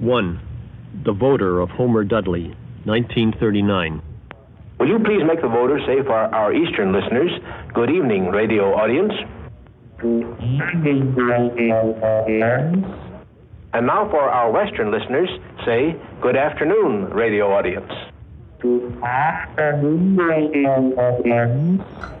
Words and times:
1. 0.00 0.40
The 1.04 1.12
Voter 1.12 1.60
of 1.60 1.70
Homer 1.70 2.04
Dudley, 2.04 2.54
1939. 2.84 4.02
Will 4.78 4.88
you 4.88 4.98
please 5.00 5.22
make 5.26 5.42
the 5.42 5.48
voter 5.48 5.80
say 5.86 6.02
for 6.02 6.12
our 6.12 6.52
Eastern 6.54 6.92
listeners, 6.92 7.32
good 7.74 7.90
evening, 7.90 8.26
radio 8.26 8.74
audience? 8.74 9.12
Good 9.98 10.22
evening, 10.40 11.14
And 13.72 13.86
now 13.86 14.08
for 14.08 14.20
our 14.30 14.52
Western 14.52 14.92
listeners, 14.92 15.28
say 15.64 15.96
good 16.20 16.36
afternoon, 16.36 17.10
radio 17.10 17.52
audience. 17.52 17.90
Good 18.60 19.02
afternoon, 19.02 20.16
radio 20.16 20.94
audience. 20.94 22.17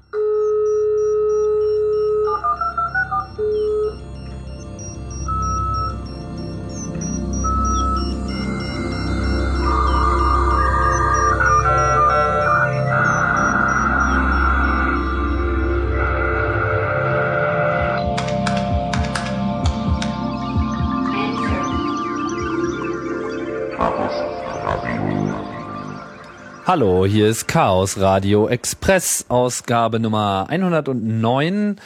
Hallo, 26.68 27.06
hier 27.06 27.28
ist 27.28 27.48
Chaos 27.48 27.98
Radio 27.98 28.46
Express, 28.46 29.24
Ausgabe 29.30 30.00
Nummer 30.00 30.44
109. 30.50 31.76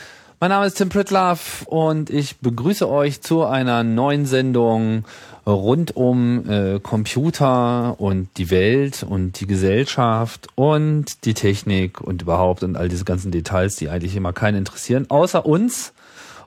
Mein 0.41 0.51
Name 0.51 0.67
ist 0.67 0.75
Tim 0.75 0.89
Pritlaff 0.89 1.65
und 1.69 2.11
ich 2.11 2.41
begrüße 2.41 2.91
euch 2.91 3.21
zu 3.21 3.45
einer 3.45 3.85
neuen 3.85 4.27
Sendung 4.27 5.05
rund 5.47 5.95
um 5.95 6.51
äh, 6.51 6.81
Computer 6.81 8.01
und 8.01 8.31
die 8.39 8.51
Welt 8.51 9.07
und 9.09 9.39
die 9.39 9.47
Gesellschaft 9.47 10.49
und 10.57 11.27
die 11.27 11.35
Technik 11.35 12.01
und 12.01 12.23
überhaupt 12.23 12.65
und 12.65 12.77
all 12.77 12.89
diese 12.89 13.05
ganzen 13.05 13.31
Details, 13.31 13.77
die 13.77 13.89
eigentlich 13.89 14.17
immer 14.17 14.33
keinen 14.33 14.57
interessieren, 14.57 15.07
außer 15.09 15.47
uns, 15.47 15.93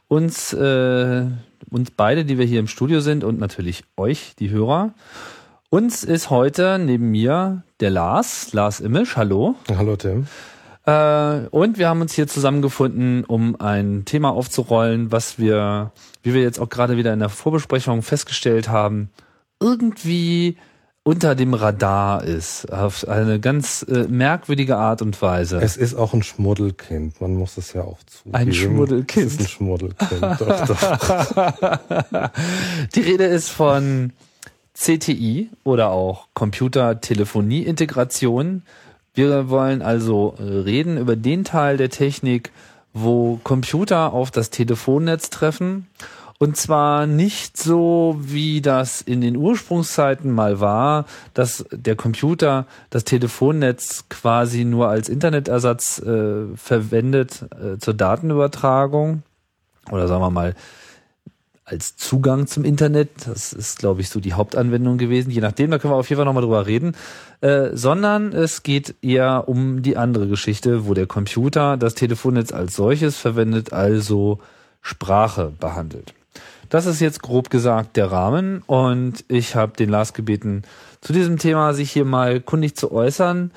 uns, 0.09 0.51
äh, 0.51 1.25
uns 1.71 1.91
beide, 1.91 2.25
die 2.25 2.37
wir 2.37 2.45
hier 2.45 2.59
im 2.59 2.67
Studio 2.67 2.99
sind 2.99 3.23
und 3.23 3.39
natürlich 3.39 3.85
euch, 3.95 4.33
die 4.37 4.49
Hörer. 4.49 4.93
Uns 5.75 6.05
ist 6.05 6.29
heute 6.29 6.79
neben 6.79 7.11
mir 7.11 7.63
der 7.81 7.89
Lars, 7.89 8.53
Lars 8.53 8.79
Immisch, 8.79 9.17
hallo. 9.17 9.55
Hallo 9.75 9.97
Tim. 9.97 10.25
Äh, 10.85 11.47
und 11.51 11.77
wir 11.77 11.89
haben 11.89 11.99
uns 11.99 12.13
hier 12.13 12.27
zusammengefunden, 12.27 13.25
um 13.25 13.59
ein 13.59 14.05
Thema 14.05 14.29
aufzurollen, 14.29 15.11
was 15.11 15.37
wir, 15.37 15.91
wie 16.23 16.33
wir 16.33 16.43
jetzt 16.43 16.61
auch 16.61 16.69
gerade 16.69 16.95
wieder 16.95 17.11
in 17.11 17.19
der 17.19 17.27
Vorbesprechung 17.27 18.03
festgestellt 18.03 18.69
haben, 18.69 19.09
irgendwie 19.59 20.55
unter 21.03 21.35
dem 21.35 21.53
Radar 21.53 22.23
ist, 22.23 22.71
auf 22.71 23.05
eine 23.09 23.41
ganz 23.41 23.85
äh, 23.89 24.07
merkwürdige 24.07 24.77
Art 24.77 25.01
und 25.01 25.21
Weise. 25.21 25.59
Es 25.61 25.75
ist 25.75 25.93
auch 25.93 26.13
ein 26.13 26.23
Schmuddelkind, 26.23 27.19
man 27.19 27.35
muss 27.35 27.57
es 27.57 27.73
ja 27.73 27.81
auch 27.81 28.01
zugeben. 28.03 28.33
Ein 28.33 28.53
Schmuddelkind. 28.53 29.27
Es 29.27 29.33
ist 29.33 29.41
ein 29.41 29.47
Schmuddelkind, 29.49 30.23
doch, 30.39 30.67
doch. 30.67 32.31
Die 32.95 33.01
Rede 33.01 33.25
ist 33.25 33.49
von 33.49 34.13
CTI 34.77 35.49
oder 35.63 35.89
auch 35.89 36.27
Computer-Telefonie-Integration. 36.33 38.63
Wir 39.13 39.49
wollen 39.49 39.81
also 39.81 40.35
reden 40.39 40.97
über 40.97 41.15
den 41.15 41.45
Teil 41.45 41.77
der 41.77 41.89
Technik, 41.89 42.51
wo 42.93 43.39
Computer 43.43 44.13
auf 44.13 44.31
das 44.31 44.49
Telefonnetz 44.49 45.29
treffen. 45.29 45.87
Und 46.37 46.57
zwar 46.57 47.07
nicht 47.07 47.55
so, 47.55 48.17
wie 48.19 48.61
das 48.61 49.01
in 49.01 49.21
den 49.21 49.37
Ursprungszeiten 49.37 50.29
mal 50.31 50.59
war, 50.59 51.05
dass 51.33 51.63
der 51.71 51.95
Computer 51.95 52.65
das 52.89 53.05
Telefonnetz 53.05 54.09
quasi 54.09 54.65
nur 54.65 54.89
als 54.89 55.07
Internetersatz 55.07 55.99
äh, 55.99 56.47
verwendet 56.57 57.45
äh, 57.53 57.77
zur 57.77 57.93
Datenübertragung. 57.93 59.23
Oder 59.91 60.09
sagen 60.09 60.21
wir 60.21 60.29
mal, 60.29 60.55
als 61.65 61.97
Zugang 61.97 62.45
zum 62.45 62.63
Internet. 62.63 63.09
Das 63.25 63.51
ist, 63.51 63.79
glaube 63.79 64.01
ich, 64.01 64.09
so 64.09 64.19
die 64.19 64.33
Hauptanwendung 64.33 64.99
gewesen. 64.99 65.31
Je 65.31 65.41
nachdem, 65.41 65.71
da 65.71 65.79
können 65.79 65.93
wir 65.93 65.97
auf 65.97 66.09
jeden 66.09 66.19
Fall 66.19 66.25
nochmal 66.25 66.43
drüber 66.43 66.67
reden. 66.67 66.95
Äh, 67.41 67.71
sondern 67.73 68.31
es 68.33 68.61
geht 68.61 68.95
eher 69.01 69.49
um 69.49 69.81
die 69.81 69.97
andere 69.97 70.27
Geschichte, 70.27 70.85
wo 70.85 70.93
der 70.93 71.07
Computer 71.07 71.75
das 71.75 71.95
Telefonnetz 71.95 72.53
als 72.53 72.75
solches 72.75 73.17
verwendet, 73.17 73.73
also 73.73 74.39
Sprache 74.81 75.51
behandelt. 75.59 76.13
Das 76.69 76.85
ist 76.85 76.99
jetzt 76.99 77.21
grob 77.21 77.49
gesagt 77.49 77.97
der 77.97 78.11
Rahmen 78.11 78.61
und 78.65 79.25
ich 79.27 79.55
habe 79.55 79.73
den 79.77 79.89
Lars 79.89 80.13
gebeten, 80.13 80.63
zu 81.01 81.13
diesem 81.13 81.37
Thema 81.37 81.73
sich 81.73 81.91
hier 81.91 82.05
mal 82.05 82.41
kundig 82.41 82.75
zu 82.75 82.91
äußern. 82.91 83.51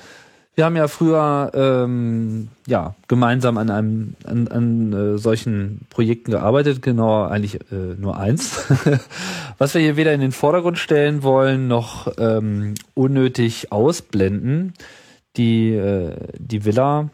Wir 0.59 0.65
haben 0.65 0.75
ja 0.75 0.89
früher 0.89 1.51
ähm, 1.53 2.49
ja 2.67 2.93
gemeinsam 3.07 3.57
an 3.57 3.69
einem 3.69 4.15
an, 4.25 4.49
an 4.49 4.91
äh, 4.91 5.17
solchen 5.17 5.87
Projekten 5.89 6.31
gearbeitet, 6.31 6.81
genau 6.81 7.23
eigentlich 7.23 7.61
äh, 7.71 7.95
nur 7.97 8.17
eins, 8.17 8.65
was 9.57 9.73
wir 9.73 9.79
hier 9.79 9.95
weder 9.95 10.11
in 10.11 10.19
den 10.19 10.33
Vordergrund 10.33 10.77
stellen 10.77 11.23
wollen 11.23 11.69
noch 11.69 12.11
ähm, 12.17 12.73
unnötig 12.93 13.71
ausblenden. 13.71 14.73
Die 15.37 15.71
äh, 15.75 16.17
die 16.37 16.65
Villa 16.65 17.09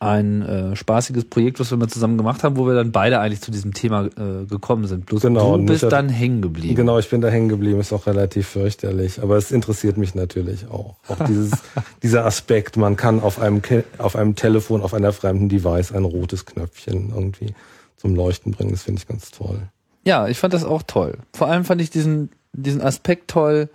ein 0.00 0.42
äh, 0.42 0.76
spaßiges 0.76 1.26
Projekt, 1.26 1.60
was 1.60 1.70
wir 1.70 1.78
mal 1.78 1.88
zusammen 1.88 2.18
gemacht 2.18 2.42
haben, 2.42 2.56
wo 2.56 2.66
wir 2.66 2.74
dann 2.74 2.92
beide 2.92 3.20
eigentlich 3.20 3.40
zu 3.40 3.50
diesem 3.50 3.74
Thema 3.74 4.06
äh, 4.06 4.44
gekommen 4.46 4.86
sind. 4.86 5.06
Bloß 5.06 5.22
Genau, 5.22 5.48
du 5.48 5.60
und 5.60 5.66
bist 5.66 5.84
dann 5.84 6.08
hängen 6.08 6.42
geblieben. 6.42 6.74
Genau, 6.74 6.98
ich 6.98 7.08
bin 7.08 7.20
da 7.20 7.28
hängen 7.28 7.48
geblieben, 7.48 7.80
ist 7.80 7.92
auch 7.92 8.06
relativ 8.06 8.48
fürchterlich, 8.48 9.22
aber 9.22 9.36
es 9.36 9.50
interessiert 9.50 9.96
mich 9.96 10.14
natürlich 10.14 10.68
auch. 10.68 10.96
Auch 11.08 11.24
dieses, 11.26 11.52
dieser 12.02 12.26
Aspekt, 12.26 12.76
man 12.76 12.96
kann 12.96 13.20
auf 13.20 13.40
einem, 13.40 13.62
Ke 13.62 13.84
auf 13.98 14.16
einem 14.16 14.34
Telefon, 14.34 14.82
auf 14.82 14.94
einer 14.94 15.12
fremden 15.12 15.48
Device 15.48 15.92
ein 15.92 16.04
rotes 16.04 16.44
Knöpfchen 16.44 17.12
irgendwie 17.14 17.54
zum 17.96 18.14
Leuchten 18.14 18.52
bringen, 18.52 18.72
das 18.72 18.82
finde 18.82 19.00
ich 19.00 19.08
ganz 19.08 19.30
toll. 19.30 19.68
Ja, 20.04 20.28
ich 20.28 20.38
fand 20.38 20.52
das 20.52 20.64
auch 20.64 20.82
toll. 20.82 21.18
Vor 21.32 21.48
allem 21.48 21.64
fand 21.64 21.80
ich 21.80 21.88
diesen, 21.88 22.30
diesen 22.52 22.82
Aspekt 22.82 23.30
toll, 23.30 23.70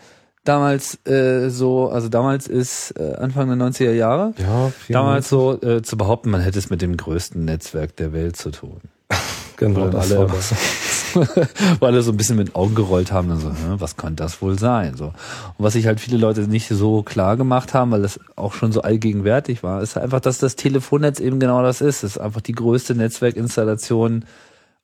damals 0.50 0.98
äh, 1.06 1.50
so, 1.50 1.90
also 1.90 2.10
damals 2.10 2.48
ist 2.48 2.92
äh, 3.00 3.14
Anfang 3.16 3.48
der 3.48 3.68
90er 3.68 3.92
Jahre, 3.92 4.34
Ja, 4.38 4.72
damals 4.90 5.30
so 5.30 5.62
äh, 5.62 5.84
zu 5.84 5.96
behaupten, 5.96 6.32
man 6.32 6.42
hätte 6.42 6.58
es 6.58 6.72
mit 6.72 6.82
dem 6.82 6.98
größten 6.98 7.46
Netzwerk 7.46 7.96
der 7.98 8.14
Welt 8.14 8.36
zu 8.36 8.50
tun. 8.50 8.82
genau, 9.58 9.82
Weil 9.82 9.90
das 9.92 10.12
alle, 10.12 10.28
weil 11.80 11.92
alle 11.92 12.02
so 12.02 12.12
ein 12.12 12.18
bisschen 12.18 12.36
mit 12.36 12.48
den 12.48 12.56
Augen 12.56 12.74
gerollt 12.74 13.12
haben 13.12 13.30
und 13.30 13.40
so, 13.40 13.52
was 13.78 13.96
kann 13.96 14.16
das 14.16 14.42
wohl 14.42 14.58
sein? 14.58 14.96
So. 14.96 15.06
Und 15.06 15.14
was 15.60 15.74
sich 15.74 15.86
halt 15.86 16.00
viele 16.00 16.18
Leute 16.18 16.42
nicht 16.42 16.68
so 16.68 17.04
klar 17.04 17.38
gemacht 17.38 17.76
haben, 17.76 17.92
weil 17.92 18.02
das 18.02 18.20
auch 18.36 18.54
schon 18.54 18.72
so 18.72 18.82
allgegenwärtig 18.82 19.62
war, 19.62 19.84
ist 19.84 19.98
einfach, 19.98 20.20
dass 20.20 20.40
das 20.40 20.56
Telefonnetz 20.56 21.20
eben 21.20 21.40
genau 21.40 21.62
das 21.62 21.82
ist. 21.82 22.04
Es 22.04 22.16
ist 22.16 22.18
einfach 22.18 22.42
die 22.42 22.54
größte 22.54 22.96
Netzwerkinstallation. 22.96 24.26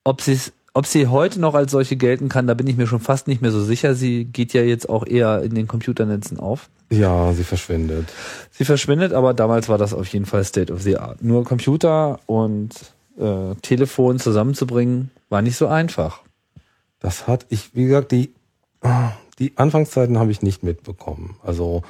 Ob 0.04 0.22
sie 0.22 0.40
ob 0.76 0.86
sie 0.86 1.08
heute 1.08 1.40
noch 1.40 1.56
als 1.56 1.72
solche 1.72 1.96
gelten 1.96 2.28
kann, 2.28 2.48
da 2.48 2.54
bin 2.54 2.68
ich 2.68 2.76
mir 2.76 2.86
schon 2.86 3.00
fast 3.00 3.30
nicht 3.30 3.42
mehr 3.42 3.52
so 3.52 3.64
sicher. 3.64 3.96
Sie 3.96 4.26
geht 4.26 4.52
ja 4.52 4.62
jetzt 4.62 4.90
auch 4.90 5.08
eher 5.08 5.42
in 5.42 5.56
den 5.56 5.68
Computernetzen 5.68 6.38
auf. 6.38 6.70
Ja, 6.92 7.32
sie 7.32 7.46
verschwindet. 7.46 8.12
Sie 8.52 8.66
verschwindet, 8.66 9.14
aber 9.14 9.34
damals 9.34 9.70
war 9.70 9.78
das 9.78 9.94
auf 9.94 10.06
jeden 10.08 10.26
Fall 10.26 10.44
State 10.44 10.72
of 10.72 10.82
the 10.82 10.98
Art. 10.98 11.24
Nur 11.24 11.46
Computer 11.46 12.20
und 12.26 12.74
äh, 13.18 13.56
Telefon 13.62 14.20
zusammenzubringen, 14.20 15.12
war 15.30 15.42
nicht 15.42 15.56
so 15.56 15.68
einfach. 15.68 16.22
Das 17.00 17.26
hat 17.26 17.46
ich, 17.48 17.74
wie 17.74 17.86
gesagt, 17.86 18.12
die, 18.12 18.34
die 19.40 19.54
Anfangszeiten 19.56 20.20
habe 20.20 20.32
ich 20.32 20.42
nicht 20.42 20.62
mitbekommen. 20.62 21.38
Also 21.42 21.84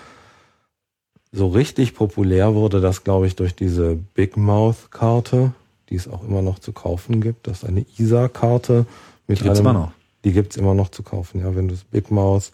so 1.31 1.47
richtig 1.47 1.95
populär 1.95 2.53
wurde 2.53 2.81
das, 2.81 3.03
glaube 3.03 3.25
ich, 3.25 3.35
durch 3.35 3.55
diese 3.55 3.95
Big 3.95 4.37
Mouth 4.37 4.91
Karte, 4.91 5.53
die 5.89 5.95
es 5.95 6.07
auch 6.07 6.23
immer 6.23 6.41
noch 6.41 6.59
zu 6.59 6.71
kaufen 6.71 7.21
gibt. 7.21 7.47
Das 7.47 7.63
ist 7.63 7.69
eine 7.69 7.85
ISA-Karte 7.97 8.85
mit 9.27 9.39
Die 9.39 9.49
einem, 9.49 9.59
immer 9.59 9.73
noch. 9.73 9.91
Die 10.23 10.33
gibt's 10.33 10.57
immer 10.57 10.73
noch 10.73 10.89
zu 10.89 11.03
kaufen, 11.03 11.41
ja, 11.41 11.55
wenn 11.55 11.67
du 11.67 11.73
es 11.73 11.83
Big 11.83 12.11
Mouth 12.11 12.51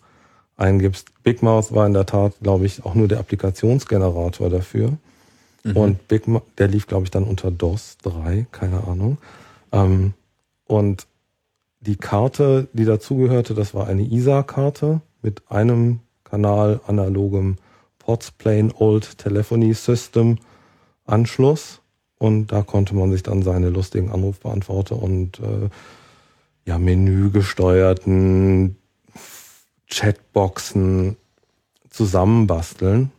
eingibst. 0.58 1.10
Big 1.24 1.42
Mouth 1.42 1.74
war 1.74 1.88
in 1.88 1.94
der 1.94 2.06
Tat, 2.06 2.34
glaube 2.42 2.66
ich, 2.66 2.86
auch 2.86 2.96
nur 2.96 3.08
der 3.08 3.20
Applikationsgenerator 3.20 4.50
dafür. 4.50 4.98
Mhm. 5.64 5.78
Und 5.78 6.08
Big 6.08 6.28
Mouth, 6.28 6.44
der 6.58 6.68
lief, 6.68 6.88
glaube 6.88 7.06
ich, 7.06 7.12
dann 7.12 7.24
unter 7.24 7.52
DOS 7.52 7.98
3, 8.04 8.48
keine 8.52 8.86
Ahnung. 8.86 9.18
Ähm, 9.72 10.14
und 10.66 11.08
die 11.80 11.96
Karte, 11.96 12.68
die 12.74 12.86
dazugehörte, 12.86 13.54
das 13.54 13.74
war 13.74 13.88
eine 13.88 14.04
ISA-Karte 14.04 15.02
mit 15.22 15.44
einem 15.50 16.00
Kanal 16.24 16.80
analogem 16.88 17.58
POTS 18.00 18.32
Plain 18.32 18.72
Old 18.78 19.18
Telephony 19.18 19.74
System 19.74 20.38
Anschluss. 21.06 21.81
Und 22.22 22.52
da 22.52 22.62
konnte 22.62 22.94
man 22.96 23.12
sich 23.12 23.24
dann 23.24 23.42
seine 23.42 23.70
lustigen 23.70 24.12
Anrufbeantworter 24.12 24.96
und 24.96 25.40
äh, 25.40 25.70
ja, 26.66 26.78
menügesteuerten 26.78 28.76
Chatboxen 29.90 31.18
zusammenbasteln. 31.90 33.12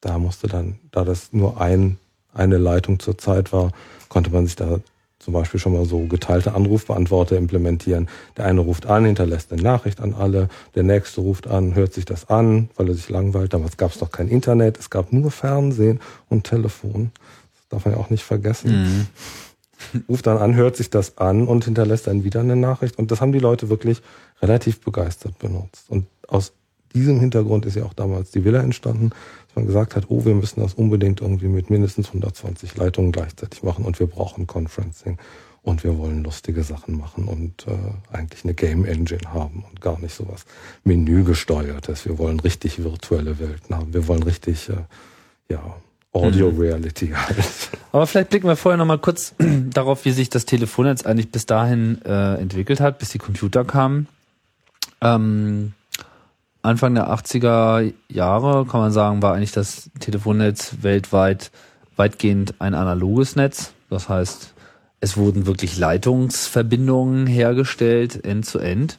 Da 0.00 0.18
musste 0.18 0.46
dann, 0.46 0.78
da 0.90 1.04
das 1.04 1.34
nur 1.34 1.60
ein, 1.60 1.98
eine 2.32 2.56
Leitung 2.56 2.98
zur 2.98 3.18
Zeit 3.18 3.52
war, 3.52 3.72
konnte 4.08 4.30
man 4.30 4.46
sich 4.46 4.56
da 4.56 4.80
zum 5.18 5.34
Beispiel 5.34 5.60
schon 5.60 5.74
mal 5.74 5.84
so 5.84 6.06
geteilte 6.06 6.54
Anrufbeantworter 6.54 7.36
implementieren. 7.36 8.08
Der 8.38 8.46
eine 8.46 8.62
ruft 8.62 8.86
an, 8.86 9.04
hinterlässt 9.04 9.52
eine 9.52 9.60
Nachricht 9.60 10.00
an 10.00 10.14
alle, 10.14 10.48
der 10.74 10.82
nächste 10.82 11.20
ruft 11.20 11.46
an, 11.46 11.74
hört 11.74 11.92
sich 11.92 12.06
das 12.06 12.30
an, 12.30 12.70
weil 12.76 12.88
er 12.88 12.94
sich 12.94 13.10
langweilt. 13.10 13.52
Damals 13.52 13.76
gab 13.76 13.90
es 13.90 13.98
doch 13.98 14.10
kein 14.10 14.28
Internet, 14.28 14.78
es 14.78 14.88
gab 14.88 15.12
nur 15.12 15.30
Fernsehen 15.30 16.00
und 16.30 16.44
Telefon. 16.44 17.12
Das 17.68 17.78
darf 17.78 17.84
man 17.84 17.94
ja 17.94 18.00
auch 18.00 18.10
nicht 18.10 18.24
vergessen. 18.24 18.82
Mhm. 19.92 20.02
Ruft 20.08 20.26
dann 20.26 20.38
an, 20.38 20.54
hört 20.54 20.76
sich 20.76 20.90
das 20.90 21.18
an 21.18 21.46
und 21.46 21.64
hinterlässt 21.64 22.06
dann 22.06 22.24
wieder 22.24 22.40
eine 22.40 22.56
Nachricht. 22.56 22.98
Und 22.98 23.10
das 23.10 23.20
haben 23.20 23.32
die 23.32 23.38
Leute 23.38 23.68
wirklich 23.68 24.02
relativ 24.42 24.80
begeistert 24.80 25.38
benutzt. 25.38 25.88
Und 25.88 26.06
aus 26.26 26.52
diesem 26.94 27.20
Hintergrund 27.20 27.66
ist 27.66 27.76
ja 27.76 27.84
auch 27.84 27.92
damals 27.92 28.30
die 28.30 28.44
Villa 28.44 28.60
entstanden, 28.60 29.10
dass 29.10 29.56
man 29.56 29.66
gesagt 29.66 29.94
hat, 29.94 30.06
oh, 30.08 30.24
wir 30.24 30.34
müssen 30.34 30.60
das 30.60 30.74
unbedingt 30.74 31.20
irgendwie 31.20 31.48
mit 31.48 31.70
mindestens 31.70 32.08
120 32.08 32.76
Leitungen 32.76 33.12
gleichzeitig 33.12 33.62
machen 33.62 33.84
und 33.84 34.00
wir 34.00 34.06
brauchen 34.06 34.46
Conferencing 34.46 35.18
und 35.62 35.84
wir 35.84 35.98
wollen 35.98 36.24
lustige 36.24 36.62
Sachen 36.62 36.96
machen 36.96 37.24
und 37.24 37.66
äh, 37.66 38.16
eigentlich 38.16 38.44
eine 38.44 38.54
Game 38.54 38.84
Engine 38.84 39.32
haben 39.32 39.64
und 39.68 39.80
gar 39.80 39.98
nicht 40.00 40.14
sowas 40.14 40.46
menügesteuertes. 40.84 42.06
Wir 42.06 42.18
wollen 42.18 42.40
richtig 42.40 42.82
virtuelle 42.82 43.38
Welten 43.38 43.76
haben. 43.76 43.92
Wir 43.92 44.08
wollen 44.08 44.22
richtig, 44.22 44.70
äh, 44.70 44.84
ja, 45.50 45.76
Audio 46.26 46.48
Reality 46.48 47.08
halt. 47.08 47.70
Aber 47.92 48.06
vielleicht 48.06 48.30
blicken 48.30 48.48
wir 48.48 48.56
vorher 48.56 48.76
nochmal 48.76 48.98
kurz 48.98 49.34
darauf, 49.70 50.04
wie 50.04 50.12
sich 50.12 50.30
das 50.30 50.44
Telefonnetz 50.44 51.04
eigentlich 51.04 51.30
bis 51.30 51.46
dahin 51.46 52.00
äh, 52.04 52.34
entwickelt 52.34 52.80
hat, 52.80 52.98
bis 52.98 53.10
die 53.10 53.18
Computer 53.18 53.64
kamen. 53.64 54.06
Ähm, 55.00 55.72
Anfang 56.62 56.94
der 56.94 57.08
80er 57.08 57.92
Jahre, 58.08 58.66
kann 58.66 58.80
man 58.80 58.92
sagen, 58.92 59.22
war 59.22 59.34
eigentlich 59.34 59.52
das 59.52 59.90
Telefonnetz 60.00 60.76
weltweit 60.82 61.50
weitgehend 61.96 62.60
ein 62.60 62.74
analoges 62.74 63.36
Netz. 63.36 63.72
Das 63.90 64.08
heißt, 64.08 64.54
es 65.00 65.16
wurden 65.16 65.46
wirklich 65.46 65.78
Leitungsverbindungen 65.78 67.26
hergestellt, 67.26 68.24
end 68.24 68.46
zu 68.46 68.58
end. 68.58 68.98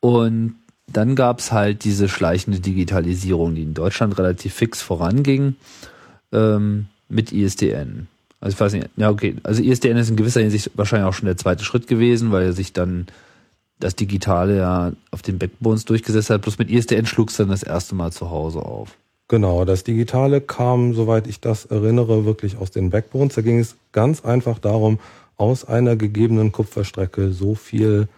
Und 0.00 0.56
dann 0.86 1.16
gab 1.16 1.40
es 1.40 1.52
halt 1.52 1.84
diese 1.84 2.08
schleichende 2.08 2.60
Digitalisierung, 2.60 3.54
die 3.54 3.62
in 3.62 3.74
Deutschland 3.74 4.18
relativ 4.18 4.54
fix 4.54 4.82
voranging, 4.82 5.56
ähm, 6.32 6.86
mit 7.08 7.32
ISDN. 7.32 8.08
Also 8.40 8.54
ich 8.54 8.60
weiß 8.60 8.72
nicht, 8.74 8.88
ja 8.96 9.10
okay, 9.10 9.36
also 9.42 9.62
ISDN 9.62 9.96
ist 9.96 10.10
in 10.10 10.16
gewisser 10.16 10.40
Hinsicht 10.40 10.70
wahrscheinlich 10.74 11.08
auch 11.08 11.14
schon 11.14 11.26
der 11.26 11.36
zweite 11.36 11.64
Schritt 11.64 11.86
gewesen, 11.86 12.32
weil 12.32 12.44
er 12.44 12.52
sich 12.52 12.72
dann 12.72 13.06
das 13.78 13.96
Digitale 13.96 14.58
ja 14.58 14.92
auf 15.10 15.22
den 15.22 15.38
Backbones 15.38 15.84
durchgesetzt 15.84 16.30
hat. 16.30 16.42
Bloß 16.42 16.58
mit 16.58 16.70
ISDN 16.70 17.06
schlug 17.06 17.30
es 17.30 17.36
dann 17.36 17.48
das 17.48 17.62
erste 17.62 17.94
Mal 17.94 18.12
zu 18.12 18.30
Hause 18.30 18.60
auf. 18.60 18.96
Genau, 19.28 19.64
das 19.64 19.82
Digitale 19.82 20.40
kam, 20.40 20.94
soweit 20.94 21.26
ich 21.26 21.40
das 21.40 21.66
erinnere, 21.66 22.24
wirklich 22.24 22.58
aus 22.58 22.70
den 22.70 22.90
Backbones. 22.90 23.34
Da 23.34 23.42
ging 23.42 23.58
es 23.58 23.74
ganz 23.92 24.24
einfach 24.24 24.58
darum, 24.58 24.98
aus 25.36 25.64
einer 25.64 25.96
gegebenen 25.96 26.52
Kupferstrecke 26.52 27.32
so 27.32 27.54
viel 27.54 28.08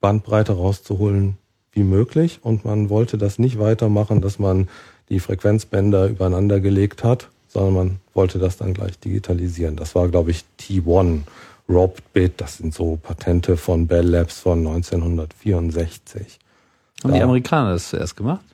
Bandbreite 0.00 0.52
rauszuholen 0.52 1.36
wie 1.72 1.82
möglich. 1.82 2.40
Und 2.42 2.64
man 2.64 2.90
wollte 2.90 3.18
das 3.18 3.38
nicht 3.38 3.58
weitermachen, 3.58 4.20
dass 4.20 4.38
man 4.38 4.68
die 5.08 5.20
Frequenzbänder 5.20 6.08
übereinander 6.08 6.60
gelegt 6.60 7.02
hat, 7.02 7.28
sondern 7.52 7.74
man 7.74 8.00
wollte 8.14 8.38
das 8.38 8.56
dann 8.56 8.74
gleich 8.74 8.98
digitalisieren. 8.98 9.76
Das 9.76 9.94
war, 9.94 10.08
glaube 10.08 10.30
ich, 10.30 10.44
T1 10.60 11.20
Robbed 11.68 12.12
Bit. 12.12 12.40
Das 12.40 12.58
sind 12.58 12.74
so 12.74 12.98
Patente 13.02 13.56
von 13.56 13.86
Bell 13.86 14.06
Labs 14.06 14.40
von 14.40 14.58
1964. 14.66 16.38
Haben 17.04 17.12
die 17.12 17.18
Da- 17.18 17.24
Amerikaner 17.24 17.72
das 17.72 17.90
zuerst 17.90 18.16
gemacht? 18.16 18.44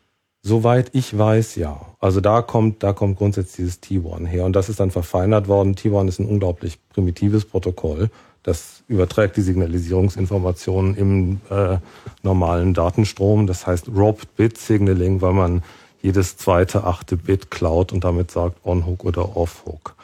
Soweit 0.42 0.90
ich 0.94 1.16
weiß, 1.18 1.56
ja. 1.56 1.80
Also 1.98 2.20
da 2.20 2.42
kommt, 2.42 2.82
da 2.82 2.92
kommt 2.92 3.18
grundsätzlich 3.18 3.56
dieses 3.56 3.82
T1 3.82 4.26
her. 4.26 4.44
Und 4.44 4.54
das 4.54 4.68
ist 4.68 4.78
dann 4.80 4.90
verfeinert 4.90 5.48
worden. 5.48 5.74
T1 5.74 6.08
ist 6.08 6.20
ein 6.20 6.26
unglaublich 6.26 6.78
primitives 6.90 7.44
Protokoll. 7.44 8.08
Das 8.44 8.82
überträgt 8.86 9.36
die 9.36 9.42
Signalisierungsinformationen 9.42 10.94
im 10.96 11.40
äh, 11.50 11.78
normalen 12.22 12.72
Datenstrom. 12.72 13.46
Das 13.46 13.66
heißt 13.66 13.88
Robbed 13.88 14.36
Bit 14.36 14.58
Signaling, 14.58 15.20
weil 15.20 15.32
man 15.32 15.62
jedes 16.02 16.36
zweite, 16.36 16.84
achte 16.84 17.16
Bit 17.16 17.50
klaut 17.50 17.92
und 17.92 18.04
damit 18.04 18.30
sagt 18.30 18.64
On-Hook 18.64 19.04
oder 19.04 19.36
Off-Hook. 19.36 19.94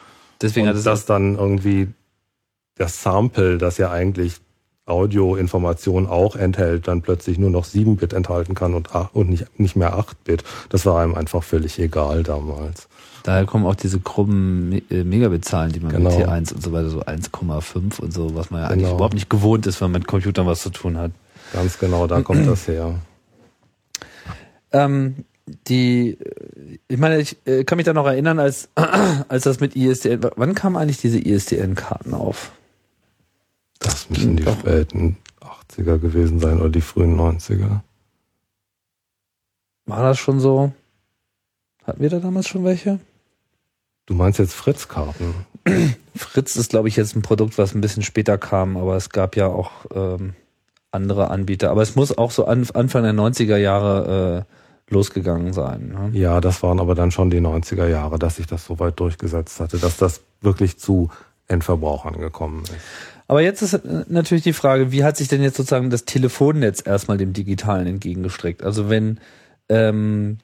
Deswegen 0.41 0.67
Und 0.67 0.75
es 0.75 0.83
das 0.83 1.05
dann 1.05 1.35
irgendwie 1.37 1.87
das 2.77 3.01
Sample, 3.01 3.57
das 3.57 3.77
ja 3.77 3.91
eigentlich 3.91 4.35
Audioinformation 4.85 6.05
auch 6.05 6.35
enthält, 6.35 6.87
dann 6.87 7.01
plötzlich 7.01 7.37
nur 7.39 7.49
noch 7.49 7.65
7-Bit 7.65 8.13
enthalten 8.13 8.53
kann 8.53 8.73
und, 8.75 8.89
und 9.13 9.29
nicht, 9.29 9.59
nicht 9.59 9.75
mehr 9.75 9.95
8-Bit. 9.97 10.43
Das 10.69 10.85
war 10.85 11.01
einem 11.01 11.15
einfach 11.15 11.41
völlig 11.43 11.79
egal 11.79 12.21
damals. 12.23 12.87
Daher 13.23 13.45
kommen 13.45 13.65
auch 13.65 13.73
diese 13.73 13.99
krummen 13.99 14.69
Me- 14.69 14.83
äh, 14.91 15.03
Megabit-Zahlen, 15.03 15.71
die 15.71 15.79
man 15.79 15.91
Genau. 15.91 16.15
mit 16.15 16.27
T1 16.27 16.53
und 16.53 16.61
so 16.61 16.71
weiter, 16.71 16.89
so 16.91 17.01
1,5 17.01 17.99
und 17.99 18.13
so, 18.13 18.35
was 18.35 18.51
man 18.51 18.61
ja 18.61 18.67
eigentlich 18.67 18.83
Genau. 18.83 18.95
überhaupt 18.97 19.15
nicht 19.15 19.29
gewohnt 19.29 19.65
ist, 19.65 19.81
wenn 19.81 19.89
man 19.91 20.01
mit 20.01 20.07
Computern 20.07 20.45
was 20.45 20.61
zu 20.61 20.69
tun 20.69 20.97
hat. 20.97 21.11
Ganz 21.53 21.79
genau, 21.79 22.05
da 22.05 22.21
kommt 22.21 22.45
das 22.45 22.67
her. 22.67 22.95
Ähm, 24.71 25.25
die, 25.45 26.17
ich 26.87 26.97
meine, 26.97 27.19
ich 27.19 27.37
äh, 27.45 27.63
kann 27.63 27.77
mich 27.77 27.85
da 27.85 27.93
noch 27.93 28.07
erinnern, 28.07 28.39
als, 28.39 28.69
als 28.75 29.43
das 29.43 29.59
mit 29.59 29.75
ISDN, 29.75 30.21
wann 30.35 30.55
kamen 30.55 30.75
eigentlich 30.75 30.99
diese 30.99 31.19
ISDN-Karten 31.19 32.13
auf? 32.13 32.51
Das 33.79 34.09
müssen 34.09 34.37
die 34.37 34.43
Doch. 34.43 34.59
späten 34.59 35.17
80er 35.41 35.99
gewesen 35.99 36.39
sein 36.39 36.59
oder 36.59 36.69
die 36.69 36.81
frühen 36.81 37.19
90er. 37.19 37.81
War 39.85 40.01
das 40.01 40.17
schon 40.17 40.39
so? 40.39 40.71
Hatten 41.83 42.01
wir 42.01 42.09
da 42.09 42.19
damals 42.19 42.47
schon 42.47 42.63
welche? 42.63 42.99
Du 44.07 44.15
meinst 44.15 44.39
jetzt 44.39 44.53
Fritz-Karten? 44.53 45.35
Fritz 46.15 46.55
ist, 46.55 46.71
glaube 46.71 46.87
ich, 46.87 46.95
jetzt 46.95 47.15
ein 47.15 47.21
Produkt, 47.21 47.57
was 47.57 47.75
ein 47.75 47.81
bisschen 47.81 48.03
später 48.03 48.37
kam, 48.37 48.77
aber 48.77 48.95
es 48.95 49.09
gab 49.09 49.35
ja 49.35 49.47
auch 49.47 49.71
ähm, 49.93 50.33
andere 50.91 51.29
Anbieter. 51.29 51.69
Aber 51.69 51.81
es 51.81 51.95
muss 51.95 52.17
auch 52.17 52.31
so 52.31 52.45
an, 52.45 52.67
Anfang 52.73 53.03
der 53.03 53.13
90er 53.13 53.57
Jahre 53.57 54.45
äh, 54.47 54.55
losgegangen 54.89 55.53
sein. 55.53 55.89
Ne? 55.89 56.17
Ja, 56.17 56.41
das 56.41 56.61
waren 56.63 56.79
aber 56.79 56.95
dann 56.95 57.11
schon 57.11 57.29
die 57.29 57.39
90er 57.39 57.87
Jahre, 57.87 58.19
dass 58.19 58.35
sich 58.35 58.47
das 58.47 58.65
so 58.65 58.79
weit 58.79 58.99
durchgesetzt 58.99 59.59
hatte, 59.59 59.77
dass 59.77 59.97
das 59.97 60.21
wirklich 60.41 60.77
zu 60.77 61.09
Endverbrauchern 61.47 62.19
gekommen 62.19 62.63
ist. 62.63 62.73
Aber 63.27 63.41
jetzt 63.41 63.61
ist 63.61 63.81
natürlich 64.07 64.43
die 64.43 64.53
Frage, 64.53 64.91
wie 64.91 65.03
hat 65.03 65.17
sich 65.17 65.27
denn 65.27 65.41
jetzt 65.41 65.57
sozusagen 65.57 65.89
das 65.89 66.05
Telefonnetz 66.05 66.85
erstmal 66.85 67.17
dem 67.17 67.33
Digitalen 67.33 67.87
entgegengestreckt? 67.87 68.63
Also 68.63 68.89
wenn, 68.89 69.19
ähm, 69.67 70.37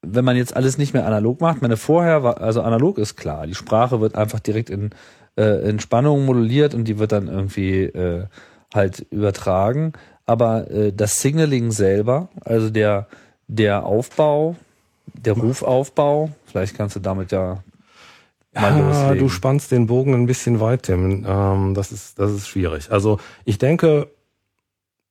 wenn 0.00 0.24
man 0.24 0.36
jetzt 0.36 0.56
alles 0.56 0.78
nicht 0.78 0.94
mehr 0.94 1.06
analog 1.06 1.40
macht, 1.42 1.60
meine 1.60 1.76
vorher 1.76 2.22
war, 2.22 2.40
also 2.40 2.62
analog 2.62 2.96
ist 2.96 3.16
klar, 3.16 3.46
die 3.46 3.54
Sprache 3.54 4.00
wird 4.00 4.14
einfach 4.14 4.40
direkt 4.40 4.70
in, 4.70 4.90
äh, 5.36 5.68
in 5.68 5.78
Spannung 5.78 6.24
moduliert 6.24 6.74
und 6.74 6.84
die 6.84 6.98
wird 6.98 7.12
dann 7.12 7.28
irgendwie 7.28 7.82
äh, 7.82 8.24
halt 8.74 9.06
übertragen. 9.10 9.92
Aber 10.24 10.70
äh, 10.70 10.92
das 10.94 11.20
Signaling 11.20 11.70
selber, 11.70 12.30
also 12.40 12.70
der, 12.70 13.08
der 13.48 13.84
Aufbau, 13.86 14.56
der 15.14 15.34
Rufaufbau, 15.34 16.30
vielleicht 16.46 16.76
kannst 16.76 16.96
du 16.96 17.00
damit 17.00 17.32
ja 17.32 17.62
mal 18.54 18.78
Ja, 18.78 18.88
loslegen. 18.88 19.18
du 19.18 19.28
spannst 19.28 19.70
den 19.70 19.86
Bogen 19.86 20.14
ein 20.14 20.26
bisschen 20.26 20.60
weit, 20.60 20.84
Tim. 20.84 21.24
Ähm, 21.28 21.74
das 21.74 21.92
ist, 21.92 22.18
das 22.18 22.32
ist 22.32 22.48
schwierig. 22.48 22.90
Also 22.90 23.18
ich 23.44 23.58
denke, 23.58 24.08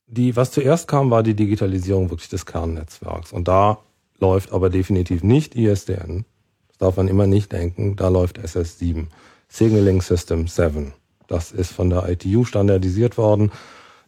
die, 0.08 0.36
was 0.36 0.52
zuerst 0.52 0.88
kam, 0.88 1.10
war 1.12 1.24
die 1.24 1.34
Digitalisierung 1.36 2.10
wirklich 2.10 2.30
des 2.30 2.46
Kernnetzwerks. 2.46 3.32
Und 3.32 3.48
da 3.48 3.80
läuft 4.20 4.52
aber 4.52 4.70
definitiv 4.70 5.24
nicht 5.24 5.56
ISDN. 5.56 6.26
Das 6.68 6.78
darf 6.78 6.98
man 6.98 7.08
immer 7.08 7.28
nicht 7.28 7.52
denken. 7.52 7.96
Da 7.96 8.10
läuft 8.10 8.40
SS7. 8.40 9.08
Signaling 9.48 10.02
System 10.02 10.48
7. 10.48 10.94
Das 11.28 11.52
ist 11.52 11.72
von 11.72 11.90
der 11.90 12.08
ITU 12.10 12.44
standardisiert 12.44 13.18
worden. 13.18 13.52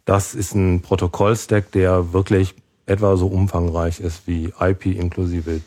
Das 0.05 0.35
ist 0.35 0.53
ein 0.53 0.81
Protokollstack, 0.81 1.71
der 1.71 2.13
wirklich 2.13 2.53
etwa 2.87 3.15
so 3.17 3.27
umfangreich 3.27 3.99
ist 3.99 4.27
wie 4.27 4.51
IP 4.59 4.87
inklusive 4.87 5.61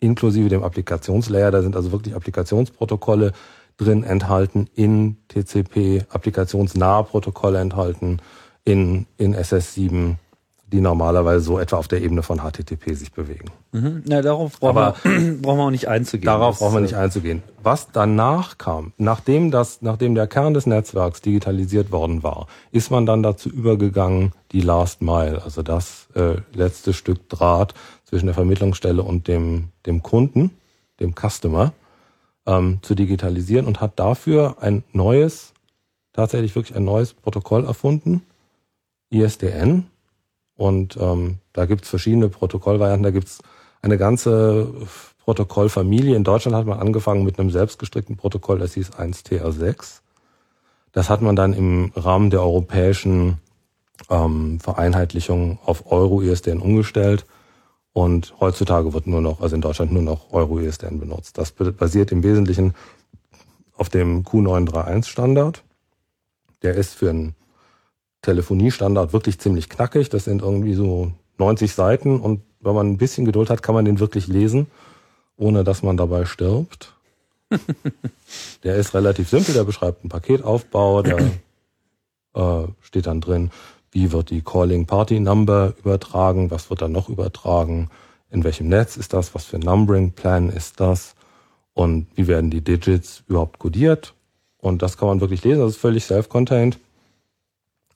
inklusive 0.00 0.48
dem 0.48 0.62
Applikationslayer. 0.62 1.50
Da 1.50 1.62
sind 1.62 1.76
also 1.76 1.92
wirklich 1.92 2.14
Applikationsprotokolle 2.14 3.32
drin 3.76 4.02
enthalten 4.02 4.68
in 4.74 5.16
TCP, 5.28 6.04
applikationsnahe 6.10 7.04
Protokolle 7.04 7.60
enthalten 7.60 8.20
in, 8.64 9.06
in 9.16 9.34
SS7, 9.34 10.16
die 10.72 10.80
normalerweise 10.80 11.40
so 11.44 11.58
etwa 11.58 11.76
auf 11.76 11.88
der 11.88 12.00
Ebene 12.02 12.22
von 12.22 12.38
HTTP 12.38 12.94
sich 12.94 13.12
bewegen. 13.12 13.46
Mhm. 13.72 14.02
Na, 14.06 14.22
darauf 14.22 14.58
brauchen, 14.60 14.76
Aber- 14.78 14.96
wir, 15.02 15.34
brauchen 15.42 15.58
wir 15.58 15.64
auch 15.64 15.70
nicht 15.70 15.88
einzugehen. 15.88 16.26
Darauf 16.26 16.58
brauchen 16.58 16.74
wir 16.74 16.80
nicht 16.80 16.92
äh, 16.94 16.96
einzugehen. 16.96 17.42
Was 17.62 17.88
danach 17.92 18.58
kam, 18.58 18.92
nachdem 18.98 19.50
das, 19.50 19.82
nachdem 19.82 20.14
der 20.14 20.26
Kern 20.26 20.54
des 20.54 20.66
Netzwerks 20.66 21.20
digitalisiert 21.20 21.92
worden 21.92 22.22
war, 22.22 22.46
ist 22.72 22.90
man 22.90 23.04
dann 23.06 23.22
dazu 23.22 23.48
übergegangen, 23.50 24.32
die 24.52 24.60
Last 24.60 25.02
Mile, 25.02 25.42
also 25.42 25.62
das 25.62 26.08
äh, 26.14 26.36
letzte 26.54 26.92
Stück 26.92 27.28
Draht 27.28 27.74
zwischen 28.04 28.26
der 28.26 28.34
Vermittlungsstelle 28.34 29.02
und 29.02 29.28
dem, 29.28 29.68
dem 29.86 30.02
Kunden, 30.02 30.50
dem 31.00 31.14
Customer, 31.14 31.72
ähm, 32.46 32.78
zu 32.82 32.94
digitalisieren 32.94 33.66
und 33.66 33.80
hat 33.80 33.98
dafür 33.98 34.56
ein 34.60 34.82
neues, 34.92 35.52
tatsächlich 36.12 36.54
wirklich 36.54 36.76
ein 36.76 36.84
neues 36.84 37.12
Protokoll 37.14 37.64
erfunden, 37.64 38.22
ISDN. 39.10 39.86
Und 40.60 40.98
ähm, 41.00 41.38
da 41.54 41.64
gibt's 41.64 41.88
verschiedene 41.88 42.28
Protokollvarianten, 42.28 43.02
da 43.02 43.10
gibt's 43.10 43.38
eine 43.80 43.96
ganze 43.96 44.70
Protokollfamilie. 45.24 46.14
In 46.14 46.22
Deutschland 46.22 46.54
hat 46.54 46.66
man 46.66 46.78
angefangen 46.78 47.24
mit 47.24 47.40
einem 47.40 47.50
selbstgestrickten 47.50 48.18
Protokoll, 48.18 48.58
das 48.58 48.74
hieß 48.74 48.90
1TR6. 48.90 50.00
Das 50.92 51.08
hat 51.08 51.22
man 51.22 51.34
dann 51.34 51.54
im 51.54 51.92
Rahmen 51.96 52.28
der 52.28 52.42
europäischen 52.42 53.38
ähm, 54.10 54.60
Vereinheitlichung 54.60 55.58
auf 55.64 55.90
Euro-ISDN 55.90 56.58
umgestellt. 56.58 57.24
Und 57.94 58.34
heutzutage 58.38 58.92
wird 58.92 59.06
nur 59.06 59.22
noch, 59.22 59.40
also 59.40 59.54
in 59.56 59.62
Deutschland 59.62 59.92
nur 59.92 60.02
noch 60.02 60.30
Euro-ISDN 60.30 61.00
benutzt. 61.00 61.38
Das 61.38 61.52
basiert 61.52 62.12
im 62.12 62.22
Wesentlichen 62.22 62.74
auf 63.78 63.88
dem 63.88 64.24
Q931-Standard. 64.24 65.64
Der 66.60 66.74
ist 66.74 66.92
für 66.92 67.08
einen 67.08 67.34
Telefoniestandard 68.22 69.12
wirklich 69.12 69.38
ziemlich 69.38 69.68
knackig. 69.68 70.08
Das 70.08 70.24
sind 70.24 70.42
irgendwie 70.42 70.74
so 70.74 71.12
90 71.38 71.72
Seiten 71.72 72.20
und 72.20 72.42
wenn 72.60 72.74
man 72.74 72.88
ein 72.88 72.98
bisschen 72.98 73.24
Geduld 73.24 73.50
hat, 73.50 73.62
kann 73.62 73.74
man 73.74 73.84
den 73.84 74.00
wirklich 74.00 74.26
lesen, 74.26 74.66
ohne 75.36 75.64
dass 75.64 75.82
man 75.82 75.96
dabei 75.96 76.26
stirbt. 76.26 76.94
der 78.64 78.76
ist 78.76 78.94
relativ 78.94 79.28
simpel, 79.28 79.54
der 79.54 79.64
beschreibt 79.64 80.02
einen 80.02 80.10
Paketaufbau, 80.10 81.02
da 81.02 81.16
äh, 82.34 82.68
steht 82.80 83.06
dann 83.06 83.20
drin, 83.20 83.50
wie 83.92 84.12
wird 84.12 84.30
die 84.30 84.42
Calling 84.42 84.86
Party 84.86 85.18
Number 85.18 85.74
übertragen, 85.78 86.50
was 86.50 86.70
wird 86.70 86.82
dann 86.82 86.92
noch 86.92 87.08
übertragen, 87.08 87.90
in 88.30 88.44
welchem 88.44 88.68
Netz 88.68 88.96
ist 88.96 89.12
das, 89.12 89.34
was 89.34 89.44
für 89.44 89.56
ein 89.56 89.62
Numbering 89.62 90.12
Plan 90.12 90.48
ist 90.48 90.78
das 90.78 91.16
und 91.74 92.06
wie 92.14 92.28
werden 92.28 92.50
die 92.50 92.60
Digits 92.60 93.24
überhaupt 93.26 93.58
codiert. 93.58 94.14
Und 94.58 94.82
das 94.82 94.96
kann 94.96 95.08
man 95.08 95.20
wirklich 95.20 95.42
lesen, 95.42 95.60
das 95.60 95.72
ist 95.72 95.80
völlig 95.80 96.04
self-contained. 96.04 96.78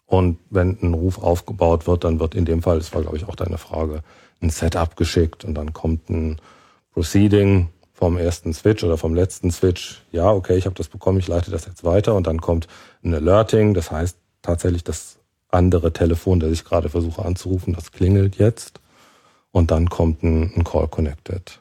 Und 0.07 0.39
wenn 0.51 0.79
ein 0.83 0.95
Ruf 0.95 1.19
aufgebaut 1.19 1.87
wird, 1.87 2.05
dann 2.05 2.21
wird 2.21 2.35
in 2.35 2.45
dem 2.45 2.63
Fall, 2.63 2.79
das 2.79 2.93
war 2.95 3.03
glaube 3.03 3.17
ich 3.17 3.27
auch 3.27 3.37
deine 3.37 3.59
Frage, 3.59 4.03
ein 4.43 4.51
Setup 4.51 4.97
geschickt 4.97 5.45
und 5.45 5.55
dann 5.55 5.73
kommt 5.73 6.11
ein 6.11 6.37
Proceeding 6.93 7.69
vom 7.93 8.19
ersten 8.19 8.53
Switch 8.53 8.85
oder 8.85 8.99
vom 8.99 9.15
letzten 9.15 9.51
Switch. 9.51 10.03
Ja, 10.13 10.31
okay, 10.31 10.57
ich 10.57 10.67
habe 10.67 10.75
das 10.75 10.89
bekommen, 10.89 11.19
ich 11.19 11.29
leite 11.29 11.51
das 11.51 11.65
jetzt 11.67 11.85
weiter 11.85 12.15
und 12.15 12.27
dann 12.27 12.41
kommt 12.41 12.69
ein 13.03 13.15
Alerting. 13.15 13.73
Das 13.73 13.91
heißt 13.91 14.19
tatsächlich, 14.43 14.85
das 14.85 15.19
andere 15.49 15.93
Telefon, 15.93 16.41
das 16.41 16.51
ich 16.51 16.65
gerade 16.65 16.89
versuche 16.89 17.25
anzurufen, 17.25 17.73
das 17.73 17.93
klingelt 17.93 18.37
jetzt 18.37 18.81
und 19.53 19.71
dann 19.71 19.89
kommt 19.89 20.23
ein, 20.23 20.53
ein 20.55 20.65
Call 20.65 20.89
Connected. 20.89 21.61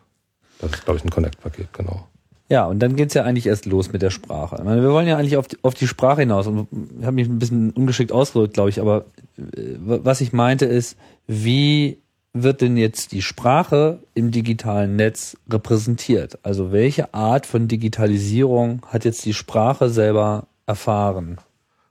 Das 0.59 0.71
ist, 0.71 0.85
glaube 0.85 0.97
ich, 0.97 1.05
ein 1.05 1.11
Connect-Paket, 1.11 1.71
genau. 1.73 2.07
Ja, 2.49 2.65
und 2.65 2.79
dann 2.79 2.95
geht's 2.95 3.13
ja 3.13 3.23
eigentlich 3.23 3.47
erst 3.47 3.65
los 3.65 3.93
mit 3.93 4.01
der 4.01 4.09
Sprache. 4.09 4.57
Ich 4.59 4.63
meine, 4.63 4.81
wir 4.81 4.91
wollen 4.91 5.07
ja 5.07 5.17
eigentlich 5.17 5.37
auf 5.37 5.47
die, 5.47 5.57
auf 5.61 5.73
die 5.73 5.87
Sprache 5.87 6.21
hinaus. 6.21 6.45
Und 6.47 6.67
ich 6.99 7.05
habe 7.05 7.15
mich 7.15 7.27
ein 7.27 7.39
bisschen 7.39 7.71
ungeschickt 7.71 8.11
ausgedrückt, 8.11 8.53
glaube 8.53 8.69
ich, 8.69 8.81
aber 8.81 9.05
äh, 9.37 9.75
was 9.77 10.21
ich 10.21 10.33
meinte 10.33 10.65
ist, 10.65 10.97
wie 11.25 11.99
wird 12.33 12.61
denn 12.61 12.77
jetzt 12.77 13.11
die 13.11 13.21
Sprache 13.21 13.99
im 14.13 14.31
digitalen 14.31 14.95
Netz 14.95 15.37
repräsentiert? 15.49 16.39
Also 16.43 16.71
welche 16.71 17.13
Art 17.13 17.45
von 17.45 17.67
Digitalisierung 17.67 18.81
hat 18.87 19.05
jetzt 19.05 19.23
die 19.25 19.33
Sprache 19.33 19.89
selber 19.89 20.47
erfahren? 20.65 21.37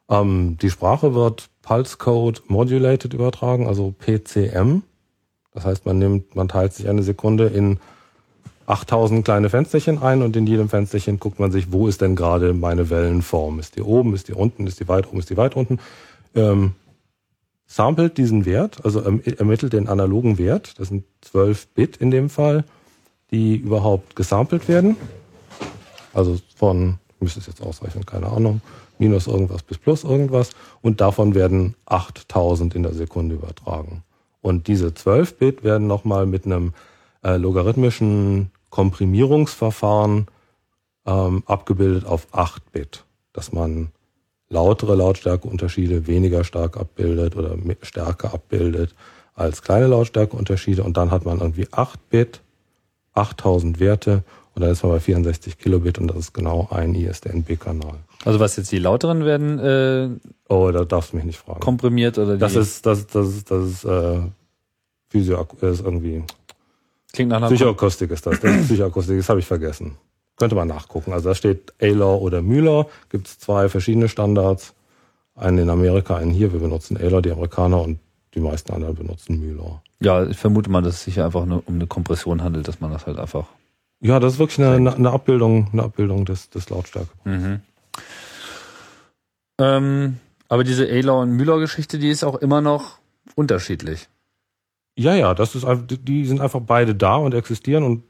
Ähm, 0.08 0.58
die 0.60 0.70
Sprache 0.70 1.14
wird 1.14 1.48
Pulse 1.62 1.96
Code 1.96 2.40
Modulated 2.48 3.14
übertragen, 3.14 3.66
also 3.68 3.94
PCM. 3.98 4.82
Das 5.54 5.64
heißt, 5.64 5.86
man 5.86 5.98
nimmt, 5.98 6.34
man 6.34 6.48
teilt 6.48 6.72
sich 6.72 6.88
eine 6.88 7.02
Sekunde 7.02 7.46
in 7.46 7.78
8000 8.66 9.24
kleine 9.24 9.50
Fensterchen 9.50 10.02
ein 10.02 10.22
und 10.22 10.36
in 10.36 10.46
jedem 10.46 10.68
Fensterchen 10.68 11.18
guckt 11.18 11.40
man 11.40 11.50
sich, 11.50 11.72
wo 11.72 11.88
ist 11.88 12.00
denn 12.00 12.16
gerade 12.16 12.54
meine 12.54 12.90
Wellenform? 12.90 13.58
Ist 13.58 13.76
die 13.76 13.82
oben, 13.82 14.14
ist 14.14 14.28
die 14.28 14.32
unten, 14.32 14.66
ist 14.66 14.80
die 14.80 14.88
weit 14.88 15.08
oben, 15.08 15.18
ist 15.18 15.30
die 15.30 15.36
weit 15.36 15.56
unten? 15.56 15.78
Ähm, 16.34 16.72
samplet 17.66 18.18
diesen 18.18 18.44
Wert, 18.44 18.84
also 18.84 19.00
erm-, 19.00 19.20
ermittelt 19.20 19.72
den 19.72 19.88
analogen 19.88 20.38
Wert, 20.38 20.78
das 20.78 20.88
sind 20.88 21.04
12 21.22 21.68
Bit 21.68 21.96
in 21.96 22.10
dem 22.10 22.28
Fall, 22.30 22.64
die 23.30 23.56
überhaupt 23.56 24.14
gesampelt 24.14 24.68
werden. 24.68 24.96
Also 26.12 26.38
von, 26.54 26.98
ich 27.16 27.22
müsste 27.22 27.40
es 27.40 27.46
jetzt 27.46 27.62
ausrechnen, 27.62 28.04
keine 28.04 28.28
Ahnung, 28.28 28.60
minus 28.98 29.26
irgendwas 29.26 29.62
bis 29.62 29.78
plus 29.78 30.04
irgendwas. 30.04 30.50
Und 30.82 31.00
davon 31.00 31.34
werden 31.34 31.74
8000 31.86 32.74
in 32.74 32.82
der 32.82 32.92
Sekunde 32.92 33.34
übertragen. 33.34 34.02
Und 34.42 34.66
diese 34.66 34.92
12 34.92 35.38
Bit 35.38 35.64
werden 35.64 35.86
nochmal 35.86 36.26
mit 36.26 36.44
einem 36.44 36.74
äh, 37.22 37.36
logarithmischen 37.36 38.50
Komprimierungsverfahren 38.70 40.26
ähm, 41.06 41.42
abgebildet 41.46 42.06
auf 42.06 42.26
8 42.32 42.72
Bit, 42.72 43.04
dass 43.32 43.52
man 43.52 43.88
lautere 44.48 44.94
Lautstärkeunterschiede 44.94 46.06
weniger 46.06 46.44
stark 46.44 46.76
abbildet 46.76 47.36
oder 47.36 47.56
stärker 47.82 48.34
abbildet 48.34 48.94
als 49.34 49.62
kleine 49.62 49.86
Lautstärkeunterschiede 49.86 50.82
und 50.82 50.96
dann 50.96 51.10
hat 51.10 51.24
man 51.24 51.40
irgendwie 51.40 51.66
8 51.70 52.10
Bit, 52.10 52.42
8000 53.14 53.80
Werte 53.80 54.22
und 54.54 54.62
dann 54.62 54.70
ist 54.70 54.82
man 54.82 54.92
bei 54.92 55.00
64 55.00 55.58
Kilobit 55.58 55.98
und 55.98 56.08
das 56.08 56.18
ist 56.18 56.34
genau 56.34 56.68
ein 56.70 56.94
ISDN-B-Kanal. 56.94 57.98
Also 58.24 58.38
was 58.40 58.56
jetzt 58.56 58.70
die 58.70 58.78
lauteren 58.78 59.24
werden 59.24 59.58
äh, 59.58 60.08
Oh, 60.48 60.70
da 60.70 60.84
darfst 60.84 61.12
du 61.12 61.16
mich 61.16 61.24
nicht 61.24 61.38
fragen. 61.38 61.60
komprimiert 61.60 62.18
oder 62.18 62.34
die 62.34 62.38
Das 62.40 62.54
ist, 62.54 62.84
das, 62.86 63.06
das 63.06 63.28
ist, 63.28 63.50
das 63.50 63.64
ist, 63.66 63.84
äh, 63.84 64.20
Physio, 65.08 65.46
ist 65.60 65.80
irgendwie, 65.84 66.22
klingt 67.12 67.30
nach 67.30 67.38
einer 67.38 67.48
Psychoakustik 67.48 68.10
ist 68.10 68.26
das. 68.26 68.40
Das 68.40 68.54
ist 68.56 68.66
Psychoakustik, 68.66 69.18
das 69.18 69.28
habe 69.28 69.40
ich 69.40 69.46
vergessen. 69.46 69.96
Könnte 70.36 70.54
man 70.56 70.68
nachgucken. 70.68 71.12
Also 71.12 71.28
da 71.28 71.34
steht 71.34 71.72
A-Law 71.80 72.16
oder 72.16 72.42
Müller, 72.42 72.86
gibt 73.10 73.26
es 73.28 73.38
zwei 73.38 73.68
verschiedene 73.68 74.08
Standards. 74.08 74.74
Einen 75.34 75.58
in 75.58 75.70
Amerika, 75.70 76.16
einen 76.16 76.30
hier. 76.30 76.52
Wir 76.52 76.60
benutzen 76.60 76.96
A-Law, 76.96 77.20
die 77.22 77.30
Amerikaner, 77.32 77.80
und 77.82 77.98
die 78.34 78.40
meisten 78.40 78.72
anderen 78.72 78.94
benutzen 78.96 79.40
Müller. 79.40 79.82
Ja, 80.00 80.24
ich 80.26 80.36
vermute 80.38 80.70
mal, 80.70 80.82
dass 80.82 80.94
es 80.96 81.04
sich 81.04 81.20
einfach 81.20 81.44
nur 81.46 81.62
um 81.66 81.74
eine 81.76 81.86
Kompression 81.86 82.42
handelt, 82.42 82.66
dass 82.68 82.80
man 82.80 82.90
das 82.90 83.06
halt 83.06 83.18
einfach. 83.18 83.46
Ja, 84.00 84.18
das 84.20 84.34
ist 84.34 84.38
wirklich 84.38 84.58
eine, 84.66 84.74
eine- 84.76 84.94
eine 84.94 85.10
Abbildung, 85.10 85.68
eine 85.72 85.84
Abbildung 85.84 86.24
des, 86.24 86.50
des 86.50 86.68
Lautstärke. 86.70 87.08
Mhm. 87.24 87.60
Ähm, 89.60 90.16
aber 90.48 90.64
diese 90.64 90.86
Ayler 90.86 91.18
und 91.20 91.30
Müller-Geschichte, 91.32 91.98
die 91.98 92.10
ist 92.10 92.24
auch 92.24 92.36
immer 92.36 92.60
noch 92.60 92.98
unterschiedlich. 93.34 94.08
Ja, 95.02 95.14
ja, 95.14 95.34
das 95.34 95.54
ist 95.54 95.66
die 95.88 96.24
sind 96.26 96.40
einfach 96.40 96.60
beide 96.60 96.94
da 96.94 97.16
und 97.16 97.34
existieren 97.34 97.82
und 97.84 98.02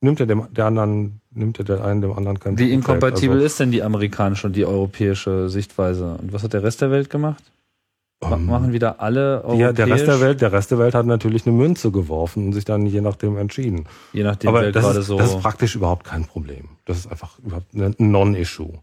nimmt 0.00 0.20
ja 0.20 0.26
dem 0.26 0.46
der 0.52 0.66
anderen, 0.66 1.20
nimmt 1.30 1.58
ja 1.58 1.64
der 1.64 1.84
einen 1.84 2.00
dem 2.02 2.12
anderen 2.12 2.38
keinen 2.40 2.58
Wie 2.58 2.72
inkompatibel 2.72 3.36
also, 3.36 3.46
ist 3.46 3.60
denn 3.60 3.70
die 3.70 3.82
amerikanische 3.82 4.46
und 4.46 4.56
die 4.56 4.64
europäische 4.64 5.48
Sichtweise? 5.48 6.16
Und 6.20 6.32
was 6.32 6.42
hat 6.42 6.52
der 6.52 6.62
Rest 6.62 6.80
der 6.80 6.90
Welt 6.90 7.10
gemacht? 7.10 7.42
Ma- 8.22 8.32
Ähm, 8.36 8.46
Machen 8.46 8.72
wieder 8.72 9.00
alle 9.00 9.42
europäisch? 9.44 9.60
Ja, 9.60 9.72
der 9.72 9.88
Rest 9.88 10.06
der 10.06 10.20
Welt, 10.20 10.40
der 10.42 10.52
Rest 10.52 10.70
der 10.70 10.78
Welt 10.78 10.94
hat 10.94 11.06
natürlich 11.06 11.46
eine 11.46 11.56
Münze 11.56 11.90
geworfen 11.90 12.46
und 12.46 12.52
sich 12.52 12.64
dann 12.66 12.84
je 12.86 13.00
nachdem 13.00 13.36
entschieden. 13.38 13.86
Je 14.12 14.22
nachdem, 14.24 14.48
Aber 14.50 14.70
das 14.70 14.84
gerade 14.84 14.98
ist, 15.00 15.06
so. 15.06 15.16
das 15.18 15.30
ist 15.30 15.40
praktisch 15.40 15.74
überhaupt 15.76 16.04
kein 16.04 16.24
Problem. 16.26 16.64
Das 16.84 16.98
ist 16.98 17.06
einfach 17.10 17.38
überhaupt 17.38 17.72
ein 17.74 17.94
Non-Issue. 17.98 18.74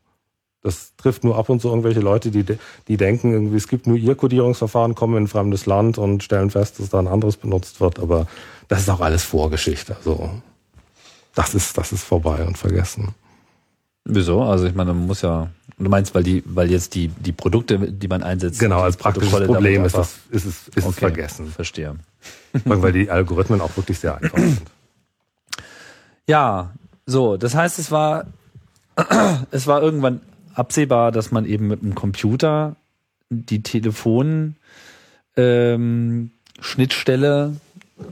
Das 0.67 0.95
trifft 0.97 1.23
nur 1.23 1.37
ab 1.37 1.47
und 1.47 1.61
zu 1.61 1.69
irgendwelche 1.69 2.01
Leute, 2.01 2.29
die, 2.29 2.45
die 2.87 2.97
denken, 2.97 3.31
irgendwie, 3.31 3.55
es 3.55 3.69
gibt 3.69 3.87
nur 3.87 3.95
ihr 3.95 4.15
Kodierungsverfahren, 4.15 4.95
kommen 4.95 5.15
in 5.15 5.23
ein 5.23 5.27
fremdes 5.27 5.65
Land 5.65 5.97
und 5.97 6.23
stellen 6.23 6.49
fest, 6.49 6.79
dass 6.79 6.89
da 6.89 6.99
ein 6.99 7.07
anderes 7.07 7.37
benutzt 7.37 7.79
wird. 7.79 7.99
Aber 7.99 8.27
das 8.67 8.81
ist 8.81 8.89
auch 8.89 8.99
alles 8.99 9.23
Vorgeschichte. 9.23 9.95
Also 9.95 10.29
das 11.33 11.55
ist, 11.55 11.77
das 11.77 11.93
ist 11.93 12.03
vorbei 12.03 12.43
und 12.43 12.57
vergessen. 12.57 13.15
Wieso? 14.03 14.41
Also 14.43 14.65
ich 14.65 14.75
meine, 14.75 14.93
man 14.93 15.07
muss 15.07 15.21
ja. 15.21 15.49
Du 15.79 15.89
meinst, 15.89 16.15
weil 16.15 16.23
die, 16.23 16.43
weil 16.45 16.71
jetzt 16.71 16.95
die, 16.95 17.07
die 17.07 17.31
Produkte, 17.31 17.77
die 17.77 18.07
man 18.07 18.23
einsetzt. 18.23 18.59
Genau, 18.59 18.81
als 18.81 18.97
praktisches 18.97 19.29
Protokolle 19.29 19.59
Problem 19.59 19.85
ist, 19.85 19.95
das, 19.95 20.15
ist 20.31 20.45
es, 20.45 20.67
ist 20.69 20.77
es 20.77 20.85
Okay, 20.85 20.99
vergessen. 20.99 21.47
Verstehe. 21.51 21.95
Weil 22.65 22.91
die 22.91 23.11
Algorithmen 23.11 23.61
auch 23.61 23.77
wirklich 23.77 23.99
sehr 23.99 24.17
einfach 24.17 24.37
sind. 24.37 24.63
Ja, 26.25 26.73
so, 27.05 27.37
das 27.37 27.55
heißt, 27.55 27.79
es 27.79 27.91
war, 27.91 28.25
es 29.51 29.67
war 29.67 29.81
irgendwann 29.81 30.21
absehbar, 30.57 31.11
dass 31.11 31.31
man 31.31 31.45
eben 31.45 31.67
mit 31.67 31.81
dem 31.81 31.95
Computer 31.95 32.75
die 33.29 33.61
Telefon 33.61 34.55
ähm, 35.35 36.31
Schnittstelle, 36.59 37.53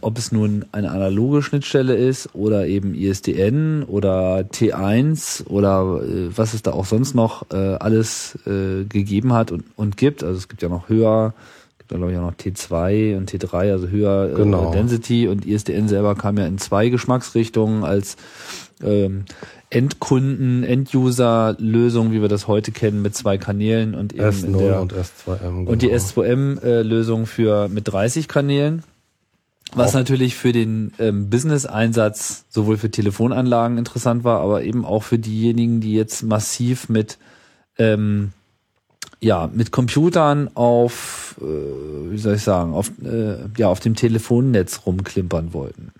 ob 0.02 0.18
es 0.18 0.32
nun 0.32 0.66
eine 0.72 0.92
analoge 0.92 1.42
Schnittstelle 1.42 1.96
ist 1.96 2.34
oder 2.34 2.68
eben 2.68 2.96
ISDN 2.96 3.84
oder 3.84 4.40
T1 4.40 5.48
oder 5.48 6.02
äh, 6.04 6.36
was 6.36 6.54
es 6.54 6.64
da 6.64 6.72
auch 6.72 6.86
sonst 6.86 7.16
noch 7.16 7.50
äh, 7.52 7.56
alles 7.56 8.38
äh, 8.46 8.84
gegeben 8.86 9.34
hat 9.34 9.52
und, 9.52 9.64
und 9.76 9.98
gibt. 9.98 10.24
Also 10.24 10.38
es 10.38 10.48
gibt 10.48 10.62
ja 10.62 10.70
noch 10.70 10.90
höher, 10.90 11.34
gibt 11.78 11.92
ja 11.92 11.98
glaube 11.98 12.12
ich 12.12 12.18
auch 12.18 12.24
noch 12.24 12.34
T2 12.34 13.18
und 13.18 13.32
T3, 13.32 13.72
also 13.72 13.88
höher 13.88 14.32
äh, 14.32 14.36
Genau. 14.36 14.72
Density 14.72 15.28
und 15.28 15.46
ISDN 15.46 15.88
selber 15.88 16.16
kam 16.16 16.38
ja 16.38 16.48
in 16.48 16.58
zwei 16.58 16.90
Geschmacksrichtungen 16.90 17.84
als 17.84 18.18
ähm, 18.86 19.26
Endkunden, 19.70 20.64
End-User-Lösung, 20.64 22.12
wie 22.12 22.22
wir 22.22 22.30
das 22.30 22.48
heute 22.48 22.72
kennen, 22.72 23.02
mit 23.02 23.16
zwei 23.16 23.38
Kanälen 23.38 23.96
und 23.96 24.14
eben 24.14 24.24
in 24.24 24.56
S0 24.56 24.58
der, 24.60 24.82
und 24.82 24.94
S2M. 24.94 25.66
und 25.66 25.82
die 25.82 25.88
genau. 25.88 25.98
S2M-Lösung 25.98 27.26
für 27.26 27.68
mit 27.68 27.88
30 27.88 28.28
Kanälen. 28.28 28.84
Was 29.74 29.92
Auch- 29.92 29.96
natürlich 29.96 30.36
für 30.36 30.52
den 30.52 30.94
ähm, 31.00 31.30
Business-Einsatz 31.30 32.46
sowohl 32.50 32.78
für 32.78 32.92
Telefonanlagen 32.92 33.78
interessant 33.78 34.24
war, 34.24 34.42
aber 34.42 34.64
eben 34.64 34.86
auch 34.86 35.04
für 35.04 35.20
diejenigen, 35.20 35.82
die 35.82 35.94
jetzt 35.94 36.24
massiv 36.24 36.88
mit 36.88 37.18
ähm, 37.78 38.32
ja 39.20 39.50
mit 39.52 39.72
Computern 39.72 40.50
auf 40.54 41.36
äh, 41.42 42.12
wie 42.12 42.18
soll 42.18 42.36
ich 42.36 42.44
sagen 42.44 42.74
auf 42.74 42.92
äh, 43.04 43.38
ja 43.58 43.68
auf 43.68 43.80
dem 43.80 43.96
Telefonnetz 43.96 44.82
rumklimpern 44.86 45.54
wollten. 45.54 45.92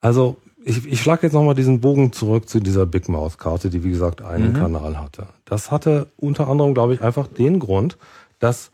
Also 0.00 0.38
ich, 0.64 0.86
ich 0.86 1.00
schlage 1.00 1.26
jetzt 1.26 1.32
nochmal 1.32 1.54
diesen 1.54 1.80
Bogen 1.80 2.12
zurück 2.12 2.48
zu 2.48 2.60
dieser 2.60 2.86
Big 2.86 3.08
Mouth-Karte, 3.08 3.70
die 3.70 3.82
wie 3.84 3.90
gesagt 3.90 4.22
einen 4.22 4.52
Mhm. 4.52 4.56
Kanal 4.56 4.98
hatte. 5.00 5.26
Das 5.44 5.70
hatte 5.70 6.08
unter 6.16 6.48
anderem, 6.48 6.74
glaube 6.74 6.94
ich, 6.94 7.02
einfach 7.02 7.26
den 7.26 7.58
Grund, 7.58 7.96
dass 8.38 8.70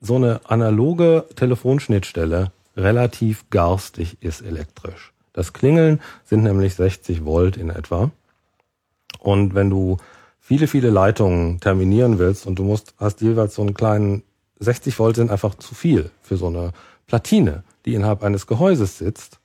so 0.00 0.16
eine 0.16 0.40
analoge 0.44 1.24
Telefonschnittstelle 1.36 2.52
relativ 2.76 3.48
garstig 3.50 4.18
ist 4.20 4.42
elektrisch. 4.42 5.12
Das 5.32 5.52
Klingeln 5.52 6.00
sind 6.24 6.42
nämlich 6.44 6.74
60 6.74 7.24
Volt 7.24 7.56
in 7.56 7.70
etwa. 7.70 8.10
Und 9.18 9.54
wenn 9.54 9.70
du 9.70 9.96
viele, 10.40 10.66
viele 10.66 10.90
Leitungen 10.90 11.58
terminieren 11.60 12.18
willst 12.18 12.46
und 12.46 12.58
du 12.58 12.64
musst, 12.64 12.94
hast 12.98 13.20
jeweils 13.22 13.54
so 13.54 13.62
einen 13.62 13.74
kleinen 13.74 14.22
60 14.60 14.98
Volt 14.98 15.16
sind 15.16 15.30
einfach 15.30 15.54
zu 15.56 15.74
viel 15.74 16.10
für 16.22 16.36
so 16.36 16.46
eine 16.48 16.72
Platine, 17.06 17.64
die 17.86 17.94
innerhalb 17.94 18.22
eines 18.22 18.46
Gehäuses 18.46 18.98
sitzt. 18.98 19.38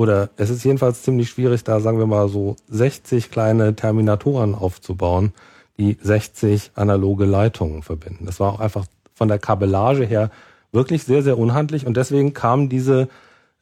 Oder 0.00 0.30
es 0.38 0.48
ist 0.48 0.64
jedenfalls 0.64 1.02
ziemlich 1.02 1.28
schwierig, 1.28 1.62
da 1.62 1.78
sagen 1.78 1.98
wir 1.98 2.06
mal 2.06 2.30
so 2.30 2.56
60 2.70 3.30
kleine 3.30 3.76
Terminatoren 3.76 4.54
aufzubauen, 4.54 5.34
die 5.76 5.98
60 6.00 6.70
analoge 6.74 7.26
Leitungen 7.26 7.82
verbinden. 7.82 8.24
Das 8.24 8.40
war 8.40 8.54
auch 8.54 8.60
einfach 8.60 8.86
von 9.12 9.28
der 9.28 9.38
Kabellage 9.38 10.06
her 10.06 10.30
wirklich 10.72 11.04
sehr, 11.04 11.22
sehr 11.22 11.36
unhandlich 11.36 11.84
und 11.86 11.98
deswegen 11.98 12.32
kam 12.32 12.70
diese 12.70 13.10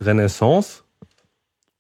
Renaissance 0.01 0.85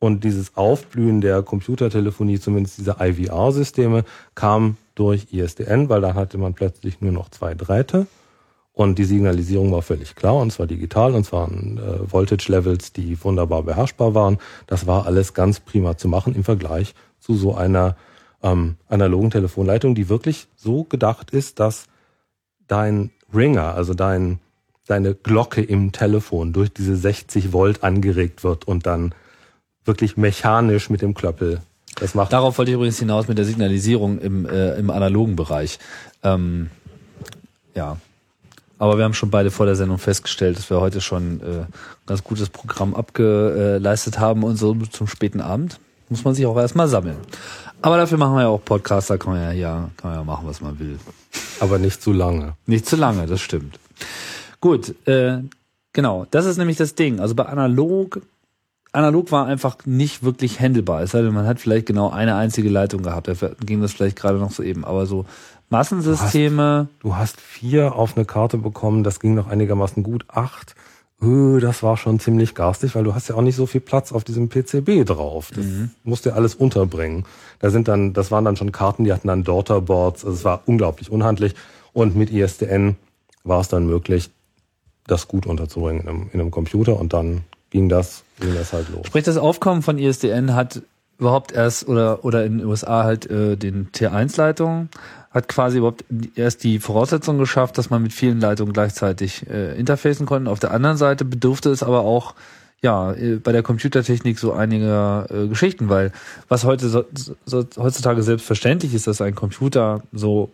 und 0.00 0.24
dieses 0.24 0.56
Aufblühen 0.56 1.20
der 1.20 1.44
Computertelefonie, 1.44 2.40
zumindest 2.40 2.78
dieser 2.78 2.96
IVR-Systeme, 3.00 4.02
kam 4.34 4.76
durch 4.96 5.28
ISDN, 5.30 5.88
weil 5.88 6.00
da 6.00 6.14
hatte 6.14 6.36
man 6.36 6.54
plötzlich 6.54 7.00
nur 7.00 7.12
noch 7.12 7.28
zwei 7.28 7.54
Drähte 7.54 8.08
und 8.78 8.96
die 8.96 9.04
Signalisierung 9.04 9.72
war 9.72 9.82
völlig 9.82 10.14
klar 10.14 10.36
und 10.36 10.52
zwar 10.52 10.68
digital 10.68 11.16
und 11.16 11.24
zwar 11.24 11.50
äh, 11.50 12.12
Voltage-Levels, 12.12 12.92
die 12.92 13.22
wunderbar 13.24 13.64
beherrschbar 13.64 14.14
waren. 14.14 14.38
Das 14.68 14.86
war 14.86 15.04
alles 15.04 15.34
ganz 15.34 15.58
prima 15.58 15.96
zu 15.96 16.06
machen 16.06 16.36
im 16.36 16.44
Vergleich 16.44 16.94
zu 17.18 17.34
so 17.34 17.56
einer 17.56 17.96
ähm, 18.40 18.76
analogen 18.88 19.32
Telefonleitung, 19.32 19.96
die 19.96 20.08
wirklich 20.08 20.46
so 20.54 20.84
gedacht 20.84 21.32
ist, 21.32 21.58
dass 21.58 21.86
dein 22.68 23.10
Ringer, 23.34 23.74
also 23.74 23.94
dein, 23.94 24.38
deine 24.86 25.12
Glocke 25.12 25.60
im 25.60 25.90
Telefon 25.90 26.52
durch 26.52 26.72
diese 26.72 26.94
60 26.94 27.52
Volt 27.52 27.82
angeregt 27.82 28.44
wird 28.44 28.68
und 28.68 28.86
dann 28.86 29.12
wirklich 29.84 30.16
mechanisch 30.16 30.88
mit 30.88 31.02
dem 31.02 31.14
Klöppel 31.14 31.62
das 31.96 32.14
macht. 32.14 32.32
Darauf 32.32 32.58
wollte 32.58 32.70
ich 32.70 32.76
übrigens 32.76 33.00
hinaus 33.00 33.26
mit 33.26 33.38
der 33.38 33.44
Signalisierung 33.44 34.20
im, 34.20 34.46
äh, 34.48 34.76
im 34.76 34.90
analogen 34.90 35.34
Bereich. 35.34 35.80
Ähm, 36.22 36.70
ja. 37.74 37.96
Aber 38.78 38.96
wir 38.96 39.04
haben 39.04 39.14
schon 39.14 39.30
beide 39.30 39.50
vor 39.50 39.66
der 39.66 39.74
Sendung 39.74 39.98
festgestellt, 39.98 40.56
dass 40.56 40.70
wir 40.70 40.80
heute 40.80 41.00
schon 41.00 41.40
äh, 41.40 41.44
ein 41.44 41.66
ganz 42.06 42.22
gutes 42.22 42.48
Programm 42.48 42.94
abgeleistet 42.94 44.18
haben 44.18 44.44
und 44.44 44.56
so 44.56 44.74
zum 44.74 45.06
späten 45.06 45.40
Abend 45.40 45.80
muss 46.08 46.24
man 46.24 46.34
sich 46.34 46.46
auch 46.46 46.56
erstmal 46.56 46.88
sammeln. 46.88 47.18
Aber 47.82 47.96
dafür 47.96 48.18
machen 48.18 48.34
wir 48.34 48.42
ja 48.42 48.48
auch 48.48 48.64
Podcasts, 48.64 49.08
da 49.08 49.16
kann 49.16 49.34
man 49.34 49.42
ja, 49.42 49.52
ja, 49.52 49.90
kann 49.96 50.10
man 50.10 50.20
ja 50.20 50.24
machen, 50.24 50.46
was 50.46 50.60
man 50.60 50.78
will. 50.78 50.98
Aber 51.60 51.78
nicht 51.78 52.02
zu 52.02 52.12
lange. 52.12 52.54
Nicht 52.66 52.86
zu 52.86 52.96
lange, 52.96 53.26
das 53.26 53.40
stimmt. 53.40 53.78
Gut, 54.60 54.94
äh, 55.06 55.38
genau, 55.92 56.26
das 56.30 56.46
ist 56.46 56.56
nämlich 56.56 56.76
das 56.76 56.94
Ding. 56.94 57.20
Also 57.20 57.34
bei 57.34 57.44
analog, 57.46 58.20
analog 58.92 59.30
war 59.30 59.46
einfach 59.46 59.76
nicht 59.84 60.24
wirklich 60.24 60.60
handelbar. 60.60 61.02
Es 61.02 61.12
sei 61.12 61.22
denn, 61.22 61.34
man 61.34 61.46
hat 61.46 61.60
vielleicht 61.60 61.86
genau 61.86 62.10
eine 62.10 62.34
einzige 62.34 62.68
Leitung 62.68 63.02
gehabt. 63.02 63.28
Da 63.28 63.34
ging 63.64 63.80
das 63.80 63.92
vielleicht 63.92 64.16
gerade 64.16 64.38
noch 64.38 64.50
so 64.50 64.62
eben. 64.62 64.84
Aber 64.84 65.06
so 65.06 65.26
Massensysteme. 65.70 66.88
Du 67.00 67.16
hast 67.16 67.40
vier 67.40 67.94
auf 67.94 68.16
eine 68.16 68.24
Karte 68.24 68.58
bekommen, 68.58 69.04
das 69.04 69.20
ging 69.20 69.34
noch 69.34 69.48
einigermaßen 69.48 70.02
gut. 70.02 70.24
Acht, 70.28 70.74
öh, 71.22 71.60
das 71.60 71.82
war 71.82 71.96
schon 71.96 72.20
ziemlich 72.20 72.54
garstig, 72.54 72.94
weil 72.94 73.04
du 73.04 73.14
hast 73.14 73.28
ja 73.28 73.34
auch 73.34 73.42
nicht 73.42 73.56
so 73.56 73.66
viel 73.66 73.80
Platz 73.80 74.12
auf 74.12 74.24
diesem 74.24 74.48
PCB 74.48 75.04
drauf. 75.04 75.50
Das 75.54 75.64
Mhm. 75.64 75.90
musst 76.04 76.24
du 76.24 76.30
ja 76.30 76.36
alles 76.36 76.54
unterbringen. 76.54 77.24
Da 77.58 77.70
sind 77.70 77.88
dann, 77.88 78.12
das 78.12 78.30
waren 78.30 78.44
dann 78.44 78.56
schon 78.56 78.72
Karten, 78.72 79.04
die 79.04 79.12
hatten 79.12 79.28
dann 79.28 79.44
Daughterboards. 79.44 80.24
Also 80.24 80.36
es 80.36 80.44
war 80.44 80.62
unglaublich 80.66 81.10
unhandlich. 81.10 81.54
Und 81.92 82.14
mit 82.16 82.30
ISDN 82.30 82.96
war 83.44 83.60
es 83.60 83.68
dann 83.68 83.86
möglich, 83.86 84.30
das 85.06 85.26
gut 85.28 85.46
unterzubringen 85.46 86.02
in 86.02 86.08
einem, 86.08 86.30
in 86.32 86.40
einem 86.40 86.50
Computer 86.50 86.98
und 87.00 87.12
dann 87.12 87.44
ging 87.70 87.88
das, 87.88 88.22
ging 88.40 88.54
das 88.54 88.72
halt 88.72 88.88
los. 88.90 89.06
Sprich, 89.06 89.24
das 89.24 89.36
Aufkommen 89.38 89.82
von 89.82 89.98
ISDN 89.98 90.54
hat 90.54 90.82
überhaupt 91.18 91.52
erst 91.52 91.88
oder 91.88 92.24
oder 92.24 92.44
in 92.44 92.58
den 92.58 92.66
USA 92.66 93.04
halt 93.04 93.30
äh, 93.30 93.56
den 93.56 93.90
T1-Leitungen 93.90 94.88
hat 95.30 95.48
quasi 95.48 95.78
überhaupt 95.78 96.04
erst 96.36 96.64
die 96.64 96.78
Voraussetzung 96.78 97.38
geschafft, 97.38 97.76
dass 97.76 97.90
man 97.90 98.02
mit 98.02 98.12
vielen 98.12 98.40
Leitungen 98.40 98.72
gleichzeitig 98.72 99.48
äh, 99.48 99.78
interfacen 99.78 100.26
konnte. 100.26 100.50
Auf 100.50 100.58
der 100.58 100.72
anderen 100.72 100.96
Seite 100.96 101.24
bedurfte 101.24 101.70
es 101.70 101.82
aber 101.82 102.00
auch 102.00 102.34
ja 102.80 103.12
äh, 103.12 103.36
bei 103.36 103.52
der 103.52 103.62
Computertechnik 103.62 104.38
so 104.38 104.52
einiger 104.52 105.26
äh, 105.30 105.48
Geschichten, 105.48 105.88
weil 105.88 106.12
was 106.48 106.64
heute 106.64 106.88
so, 106.88 107.04
so, 107.44 107.64
heutzutage 107.76 108.22
selbstverständlich 108.22 108.94
ist, 108.94 109.06
dass 109.06 109.20
ein 109.20 109.34
Computer 109.34 110.02
so 110.12 110.50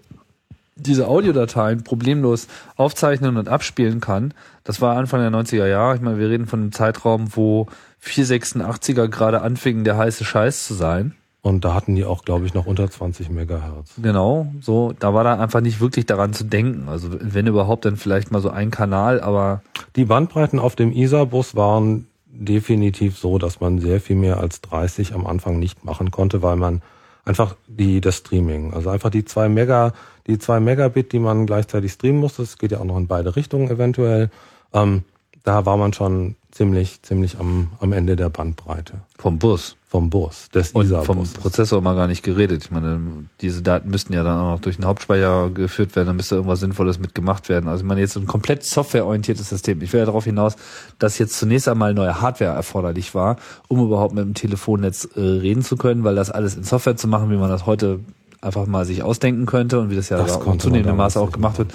diese 0.76 1.06
Audiodateien 1.06 1.84
problemlos 1.84 2.48
aufzeichnen 2.76 3.36
und 3.36 3.48
abspielen 3.48 4.00
kann. 4.00 4.34
Das 4.64 4.80
war 4.80 4.96
Anfang 4.96 5.20
der 5.20 5.30
90er 5.30 5.68
Jahre. 5.68 5.94
Ich 5.94 6.00
meine, 6.00 6.18
wir 6.18 6.28
reden 6.28 6.46
von 6.46 6.60
einem 6.60 6.72
Zeitraum, 6.72 7.28
wo 7.36 7.68
486er 8.04 9.08
gerade 9.08 9.40
anfingen, 9.40 9.84
der 9.84 9.96
heiße 9.96 10.24
Scheiß 10.24 10.66
zu 10.66 10.74
sein. 10.74 11.14
Und 11.42 11.64
da 11.66 11.74
hatten 11.74 11.94
die 11.94 12.06
auch, 12.06 12.24
glaube 12.24 12.46
ich, 12.46 12.54
noch 12.54 12.64
unter 12.64 12.90
20 12.90 13.28
Megahertz. 13.28 13.92
Genau, 14.00 14.46
so, 14.62 14.94
da 14.98 15.12
war 15.12 15.24
da 15.24 15.38
einfach 15.38 15.60
nicht 15.60 15.78
wirklich 15.78 16.06
daran 16.06 16.32
zu 16.32 16.44
denken. 16.44 16.88
Also 16.88 17.08
wenn 17.20 17.46
überhaupt, 17.46 17.84
dann 17.84 17.98
vielleicht 17.98 18.30
mal 18.30 18.40
so 18.40 18.48
ein 18.48 18.70
Kanal, 18.70 19.20
aber 19.20 19.62
Die 19.94 20.06
Bandbreiten 20.06 20.58
auf 20.58 20.74
dem 20.74 20.90
ISA-Bus 20.90 21.54
waren 21.54 22.06
definitiv 22.26 23.18
so, 23.18 23.38
dass 23.38 23.60
man 23.60 23.78
sehr 23.78 24.00
viel 24.00 24.16
mehr 24.16 24.38
als 24.38 24.62
30 24.62 25.14
am 25.14 25.26
Anfang 25.26 25.58
nicht 25.58 25.84
machen 25.84 26.10
konnte, 26.10 26.42
weil 26.42 26.56
man 26.56 26.80
einfach 27.26 27.56
die 27.68 28.00
das 28.00 28.16
Streaming, 28.16 28.72
also 28.72 28.90
einfach 28.90 29.10
die 29.10 29.24
zwei 29.24 29.48
Mega, 29.48 29.92
die 30.26 30.38
zwei 30.38 30.60
Megabit, 30.60 31.12
die 31.12 31.18
man 31.18 31.44
gleichzeitig 31.46 31.92
streamen 31.92 32.20
musste, 32.20 32.42
das 32.42 32.58
geht 32.58 32.72
ja 32.72 32.80
auch 32.80 32.84
noch 32.84 32.96
in 32.96 33.06
beide 33.06 33.36
Richtungen 33.36 33.70
eventuell. 33.70 34.30
Ähm, 34.72 35.02
da 35.44 35.66
war 35.66 35.76
man 35.76 35.92
schon 35.92 36.36
ziemlich, 36.50 37.02
ziemlich 37.02 37.38
am, 37.38 37.68
am 37.80 37.92
Ende 37.92 38.16
der 38.16 38.30
Bandbreite 38.30 39.02
vom 39.18 39.38
Bus. 39.38 39.76
vom 39.88 40.08
Bus, 40.08 40.48
des 40.54 40.70
Und 40.70 40.86
vom 40.86 41.02
ISA-Busses. 41.02 41.34
Prozessor 41.34 41.80
mal 41.82 41.94
gar 41.94 42.06
nicht 42.06 42.22
geredet. 42.22 42.64
Ich 42.64 42.70
meine, 42.70 42.98
diese 43.40 43.60
Daten 43.60 43.90
müssten 43.90 44.14
ja 44.14 44.22
dann 44.22 44.38
auch 44.38 44.52
noch 44.52 44.60
durch 44.60 44.76
den 44.76 44.86
Hauptspeicher 44.86 45.50
geführt 45.50 45.94
werden, 45.96 46.08
dann 46.08 46.16
müsste 46.16 46.36
irgendwas 46.36 46.60
Sinnvolles 46.60 46.98
mitgemacht 46.98 47.48
werden. 47.48 47.68
Also 47.68 47.82
ich 47.82 47.88
meine, 47.88 48.00
jetzt 48.00 48.16
ein 48.16 48.26
komplett 48.26 48.64
softwareorientiertes 48.64 49.48
System. 49.48 49.82
Ich 49.82 49.92
will 49.92 50.00
ja 50.00 50.06
darauf 50.06 50.24
hinaus, 50.24 50.56
dass 50.98 51.18
jetzt 51.18 51.38
zunächst 51.38 51.68
einmal 51.68 51.92
neue 51.92 52.20
Hardware 52.20 52.54
erforderlich 52.54 53.14
war, 53.14 53.36
um 53.68 53.84
überhaupt 53.84 54.14
mit 54.14 54.24
dem 54.24 54.34
Telefonnetz 54.34 55.08
äh, 55.16 55.20
reden 55.20 55.62
zu 55.62 55.76
können, 55.76 56.04
weil 56.04 56.14
das 56.14 56.30
alles 56.30 56.56
in 56.56 56.62
Software 56.62 56.96
zu 56.96 57.06
machen, 57.06 57.30
wie 57.30 57.36
man 57.36 57.50
das 57.50 57.66
heute 57.66 58.00
einfach 58.40 58.66
mal 58.66 58.86
sich 58.86 59.02
ausdenken 59.02 59.46
könnte 59.46 59.80
und 59.80 59.90
wie 59.90 59.96
das 59.96 60.08
ja 60.08 60.16
Das 60.16 60.38
da 60.38 60.58
zunehmendem 60.58 60.96
Maße 60.96 61.20
auch 61.20 61.32
gemacht 61.32 61.58
wird. 61.58 61.72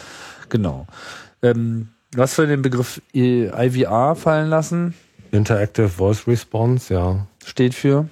Genau. 0.49 0.88
Ähm, 1.41 1.89
was 2.15 2.34
für 2.34 2.48
den 2.48 2.62
Begriff 2.62 3.02
IVR 3.13 4.15
fallen 4.15 4.50
lassen, 4.50 4.93
Interactive 5.32 5.89
Voice 5.89 6.28
Response, 6.28 6.93
ja, 6.93 7.28
steht 7.45 7.74
für 7.74 8.10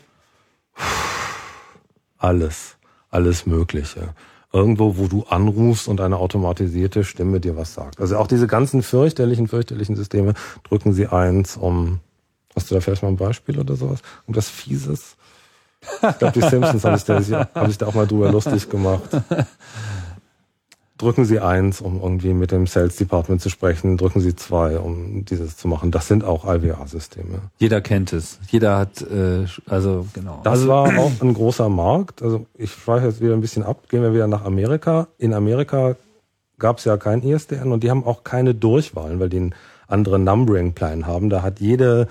alles, 2.17 2.77
alles 3.09 3.45
Mögliche. 3.45 4.13
Irgendwo, 4.53 4.97
wo 4.97 5.07
du 5.07 5.23
anrufst 5.23 5.87
und 5.87 5.99
eine 5.99 6.17
automatisierte 6.17 7.03
Stimme 7.03 7.39
dir 7.39 7.57
was 7.57 7.73
sagt. 7.73 7.99
Also 7.99 8.17
auch 8.17 8.27
diese 8.27 8.47
ganzen 8.47 8.81
fürchterlichen, 8.81 9.47
fürchterlichen 9.47 9.95
Systeme 9.95 10.33
drücken 10.63 10.93
sie 10.93 11.07
eins, 11.07 11.57
um, 11.57 11.99
hast 12.55 12.71
du 12.71 12.75
da 12.75 12.81
vielleicht 12.81 13.03
mal 13.03 13.09
ein 13.09 13.17
Beispiel 13.17 13.59
oder 13.59 13.75
sowas? 13.75 13.99
Um 14.25 14.33
das 14.33 14.49
Fieses? 14.49 15.17
Ich 15.81 16.17
glaube, 16.17 16.39
die 16.39 16.47
Simpsons 16.47 16.83
haben 16.83 16.95
sich, 16.95 17.29
da, 17.29 17.49
haben 17.53 17.67
sich 17.67 17.77
da 17.77 17.87
auch 17.87 17.93
mal 17.93 18.07
drüber 18.07 18.31
lustig 18.31 18.69
gemacht. 18.69 19.09
Drücken 20.97 21.25
Sie 21.25 21.39
eins, 21.39 21.79
um 21.81 22.01
irgendwie 22.01 22.33
mit 22.33 22.51
dem 22.51 22.65
Sales 22.65 22.95
Department 22.95 23.41
zu 23.41 23.49
sprechen. 23.49 23.97
Drücken 23.97 24.19
Sie 24.19 24.35
zwei, 24.35 24.79
um 24.79 25.25
dieses 25.25 25.55
zu 25.55 25.67
machen. 25.67 25.91
Das 25.91 26.07
sind 26.07 26.23
auch 26.23 26.45
IVR-Systeme. 26.45 27.39
Jeder 27.59 27.81
kennt 27.81 28.13
es. 28.13 28.39
Jeder 28.49 28.77
hat, 28.77 29.01
äh, 29.01 29.45
also 29.67 30.07
genau. 30.13 30.41
Das 30.43 30.53
also, 30.53 30.67
war 30.69 30.97
auch 30.97 31.11
ein 31.21 31.33
großer 31.33 31.69
Markt. 31.69 32.23
Also 32.23 32.45
ich 32.55 32.71
schweife 32.71 33.07
jetzt 33.07 33.21
wieder 33.21 33.33
ein 33.33 33.41
bisschen 33.41 33.63
ab. 33.63 33.89
Gehen 33.89 34.01
wir 34.01 34.13
wieder 34.13 34.27
nach 34.27 34.43
Amerika. 34.43 35.07
In 35.19 35.33
Amerika 35.33 35.95
gab 36.57 36.79
es 36.79 36.85
ja 36.85 36.97
kein 36.97 37.21
ISDN 37.21 37.71
und 37.71 37.83
die 37.83 37.91
haben 37.91 38.03
auch 38.03 38.23
keine 38.23 38.55
Durchwahlen, 38.55 39.19
weil 39.19 39.29
die 39.29 39.37
einen 39.37 39.55
anderen 39.87 40.23
Numbering-Plan 40.23 41.05
haben. 41.05 41.29
Da 41.29 41.43
hat 41.43 41.59
jede 41.59 42.07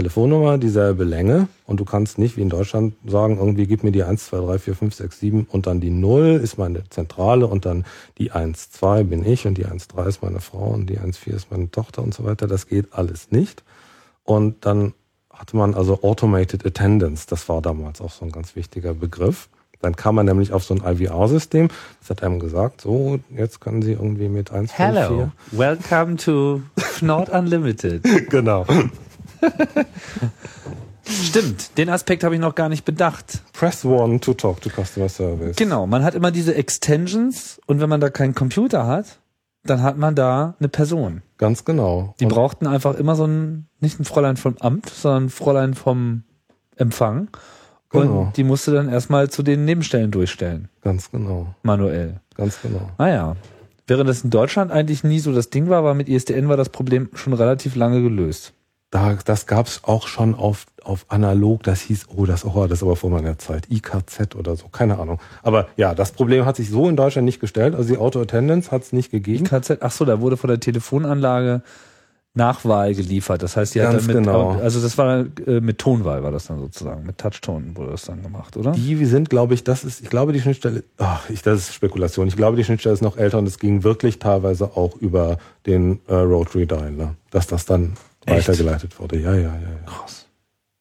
Telefonnummer 0.00 0.56
dieselbe 0.56 1.04
Länge 1.04 1.48
und 1.66 1.78
du 1.78 1.84
kannst 1.84 2.16
nicht 2.16 2.38
wie 2.38 2.40
in 2.40 2.48
Deutschland 2.48 2.94
sagen, 3.06 3.36
irgendwie 3.36 3.66
gib 3.66 3.84
mir 3.84 3.92
die 3.92 4.02
1, 4.02 4.28
2, 4.28 4.38
3, 4.38 4.58
4, 4.58 4.74
5, 4.74 4.94
6, 4.94 5.20
7 5.20 5.46
und 5.50 5.66
dann 5.66 5.80
die 5.80 5.90
0 5.90 6.40
ist 6.42 6.56
meine 6.56 6.88
Zentrale 6.88 7.46
und 7.46 7.66
dann 7.66 7.84
die 8.16 8.32
1, 8.32 8.70
2 8.70 9.04
bin 9.04 9.26
ich 9.26 9.46
und 9.46 9.58
die 9.58 9.66
1, 9.66 9.88
3 9.88 10.06
ist 10.06 10.22
meine 10.22 10.40
Frau 10.40 10.68
und 10.68 10.88
die 10.88 10.96
1, 10.96 11.18
4 11.18 11.34
ist 11.34 11.50
meine 11.50 11.70
Tochter 11.70 12.02
und 12.02 12.14
so 12.14 12.24
weiter. 12.24 12.46
Das 12.46 12.66
geht 12.66 12.94
alles 12.94 13.30
nicht. 13.30 13.62
Und 14.24 14.64
dann 14.64 14.94
hatte 15.30 15.54
man 15.54 15.74
also 15.74 16.02
Automated 16.02 16.64
Attendance. 16.64 17.26
Das 17.28 17.46
war 17.50 17.60
damals 17.60 18.00
auch 18.00 18.10
so 18.10 18.24
ein 18.24 18.32
ganz 18.32 18.56
wichtiger 18.56 18.94
Begriff. 18.94 19.50
Dann 19.82 19.96
kam 19.96 20.14
man 20.14 20.24
nämlich 20.24 20.54
auf 20.54 20.64
so 20.64 20.74
ein 20.74 20.82
IVR-System. 20.82 21.68
Das 22.00 22.08
hat 22.08 22.22
einem 22.22 22.40
gesagt, 22.40 22.80
so, 22.80 23.20
jetzt 23.36 23.60
können 23.60 23.82
Sie 23.82 23.92
irgendwie 23.92 24.30
mit 24.30 24.50
1, 24.50 24.72
5, 24.72 24.78
Hello, 24.78 25.32
welcome 25.50 26.16
to 26.16 26.62
Not 27.02 27.28
Unlimited. 27.38 28.06
4. 28.06 28.26
Genau. 28.26 28.64
Stimmt, 31.04 31.76
den 31.78 31.88
Aspekt 31.88 32.22
habe 32.24 32.34
ich 32.34 32.40
noch 32.40 32.54
gar 32.54 32.68
nicht 32.68 32.84
bedacht. 32.84 33.42
Press 33.52 33.84
one 33.84 34.20
to 34.20 34.34
talk 34.34 34.60
to 34.60 34.70
Customer 34.70 35.08
Service. 35.08 35.56
Genau, 35.56 35.86
man 35.86 36.04
hat 36.04 36.14
immer 36.14 36.30
diese 36.30 36.54
Extensions 36.54 37.60
und 37.66 37.80
wenn 37.80 37.88
man 37.88 38.00
da 38.00 38.10
keinen 38.10 38.34
Computer 38.34 38.86
hat, 38.86 39.18
dann 39.64 39.82
hat 39.82 39.98
man 39.98 40.14
da 40.14 40.54
eine 40.58 40.68
Person. 40.68 41.22
Ganz 41.38 41.64
genau. 41.64 42.14
Die 42.20 42.24
Und- 42.24 42.30
brauchten 42.32 42.66
einfach 42.66 42.94
immer 42.94 43.16
so 43.16 43.26
ein, 43.26 43.66
nicht 43.80 43.98
ein 43.98 44.04
Fräulein 44.04 44.36
vom 44.36 44.56
Amt, 44.58 44.88
sondern 44.88 45.24
ein 45.24 45.30
Fräulein 45.30 45.74
vom 45.74 46.22
Empfang. 46.76 47.28
Genau. 47.90 48.20
Und 48.22 48.36
die 48.36 48.44
musste 48.44 48.72
dann 48.72 48.88
erstmal 48.88 49.30
zu 49.30 49.42
den 49.42 49.64
Nebenstellen 49.64 50.12
durchstellen, 50.12 50.68
Ganz 50.80 51.10
genau. 51.10 51.54
manuell. 51.62 52.20
Ganz 52.36 52.60
genau. 52.62 52.88
Naja. 52.98 53.36
Während 53.88 54.08
das 54.08 54.22
in 54.22 54.30
Deutschland 54.30 54.70
eigentlich 54.70 55.02
nie 55.02 55.18
so 55.18 55.32
das 55.34 55.50
Ding 55.50 55.68
war, 55.68 55.82
war 55.82 55.94
mit 55.94 56.08
ISDN 56.08 56.48
war 56.48 56.56
das 56.56 56.68
Problem 56.68 57.08
schon 57.14 57.32
relativ 57.32 57.74
lange 57.74 58.00
gelöst. 58.00 58.52
Da, 58.90 59.16
das 59.24 59.46
gab's 59.46 59.82
auch 59.84 60.08
schon 60.08 60.34
auf, 60.34 60.66
auf 60.82 61.06
analog, 61.08 61.62
das 61.62 61.80
hieß, 61.82 62.06
oh, 62.16 62.26
das, 62.26 62.44
oh, 62.44 62.66
das 62.66 62.78
ist 62.78 62.82
aber 62.82 62.96
vor 62.96 63.10
meiner 63.10 63.38
Zeit, 63.38 63.70
IKZ 63.70 64.34
oder 64.34 64.56
so, 64.56 64.66
keine 64.66 64.98
Ahnung. 64.98 65.20
Aber 65.42 65.68
ja, 65.76 65.94
das 65.94 66.10
Problem 66.10 66.44
hat 66.44 66.56
sich 66.56 66.70
so 66.70 66.88
in 66.88 66.96
Deutschland 66.96 67.24
nicht 67.24 67.38
gestellt, 67.38 67.76
also 67.76 67.88
die 67.88 67.98
Auto-Attendance 67.98 68.72
hat's 68.72 68.92
nicht 68.92 69.12
gegeben. 69.12 69.46
IKZ, 69.46 69.78
ach 69.80 69.92
so, 69.92 70.04
da 70.04 70.20
wurde 70.20 70.36
von 70.36 70.48
der 70.48 70.58
Telefonanlage 70.58 71.62
Nachwahl 72.34 72.94
geliefert. 72.94 73.42
Das 73.42 73.56
heißt, 73.56 73.74
die 73.74 73.82
hat 73.82 73.90
Ganz 73.90 74.06
dann 74.06 74.16
mit, 74.16 74.24
genau. 74.24 74.50
also 74.52 74.80
das 74.80 74.96
war 74.96 75.26
äh, 75.46 75.60
mit 75.60 75.78
Tonwahl 75.78 76.22
war 76.22 76.30
das 76.30 76.46
dann 76.46 76.60
sozusagen, 76.60 77.04
mit 77.04 77.18
Touchtone 77.18 77.76
wurde 77.76 77.90
das 77.92 78.02
dann 78.02 78.22
gemacht, 78.22 78.56
oder? 78.56 78.72
Die 78.72 79.04
sind, 79.04 79.30
glaube 79.30 79.54
ich, 79.54 79.64
das 79.64 79.82
ist, 79.82 80.00
ich 80.00 80.10
glaube, 80.10 80.32
die 80.32 80.40
Schnittstelle, 80.40 80.84
ach, 80.98 81.28
ich, 81.28 81.42
das 81.42 81.60
ist 81.60 81.74
Spekulation. 81.74 82.28
Ich 82.28 82.36
glaube, 82.36 82.56
die 82.56 82.62
Schnittstelle 82.64 82.94
ist 82.94 83.02
noch 83.02 83.16
älter 83.16 83.38
und 83.38 83.46
es 83.46 83.58
ging 83.58 83.82
wirklich 83.82 84.20
teilweise 84.20 84.76
auch 84.76 84.96
über 84.96 85.38
den 85.66 86.00
äh, 86.06 86.14
Rotary 86.14 86.66
Dialer, 86.66 87.16
dass 87.30 87.48
das 87.48 87.66
dann 87.66 87.94
Echt? 88.26 88.48
weitergeleitet 88.48 88.98
wurde. 89.00 89.18
Ja, 89.18 89.34
ja, 89.34 89.54
ja, 89.54 89.60
ja. 89.60 89.84
Krass. 89.86 90.26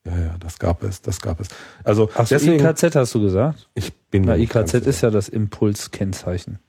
Ja, 0.05 0.17
ja, 0.17 0.35
das 0.39 0.57
gab 0.59 0.81
es, 0.83 1.01
das 1.01 1.19
gab 1.21 1.39
es. 1.39 1.49
Also 1.83 2.09
Ach 2.15 2.27
deswegen, 2.27 2.65
IKZ 2.65 2.95
hast 2.95 3.13
du 3.15 3.21
gesagt? 3.21 3.69
ich 3.75 3.93
bin 4.09 4.23
Na, 4.23 4.37
IKZ 4.37 4.73
ist 4.75 5.01
ja 5.01 5.09
das 5.11 5.29
Impulskennzeichen. 5.29 6.59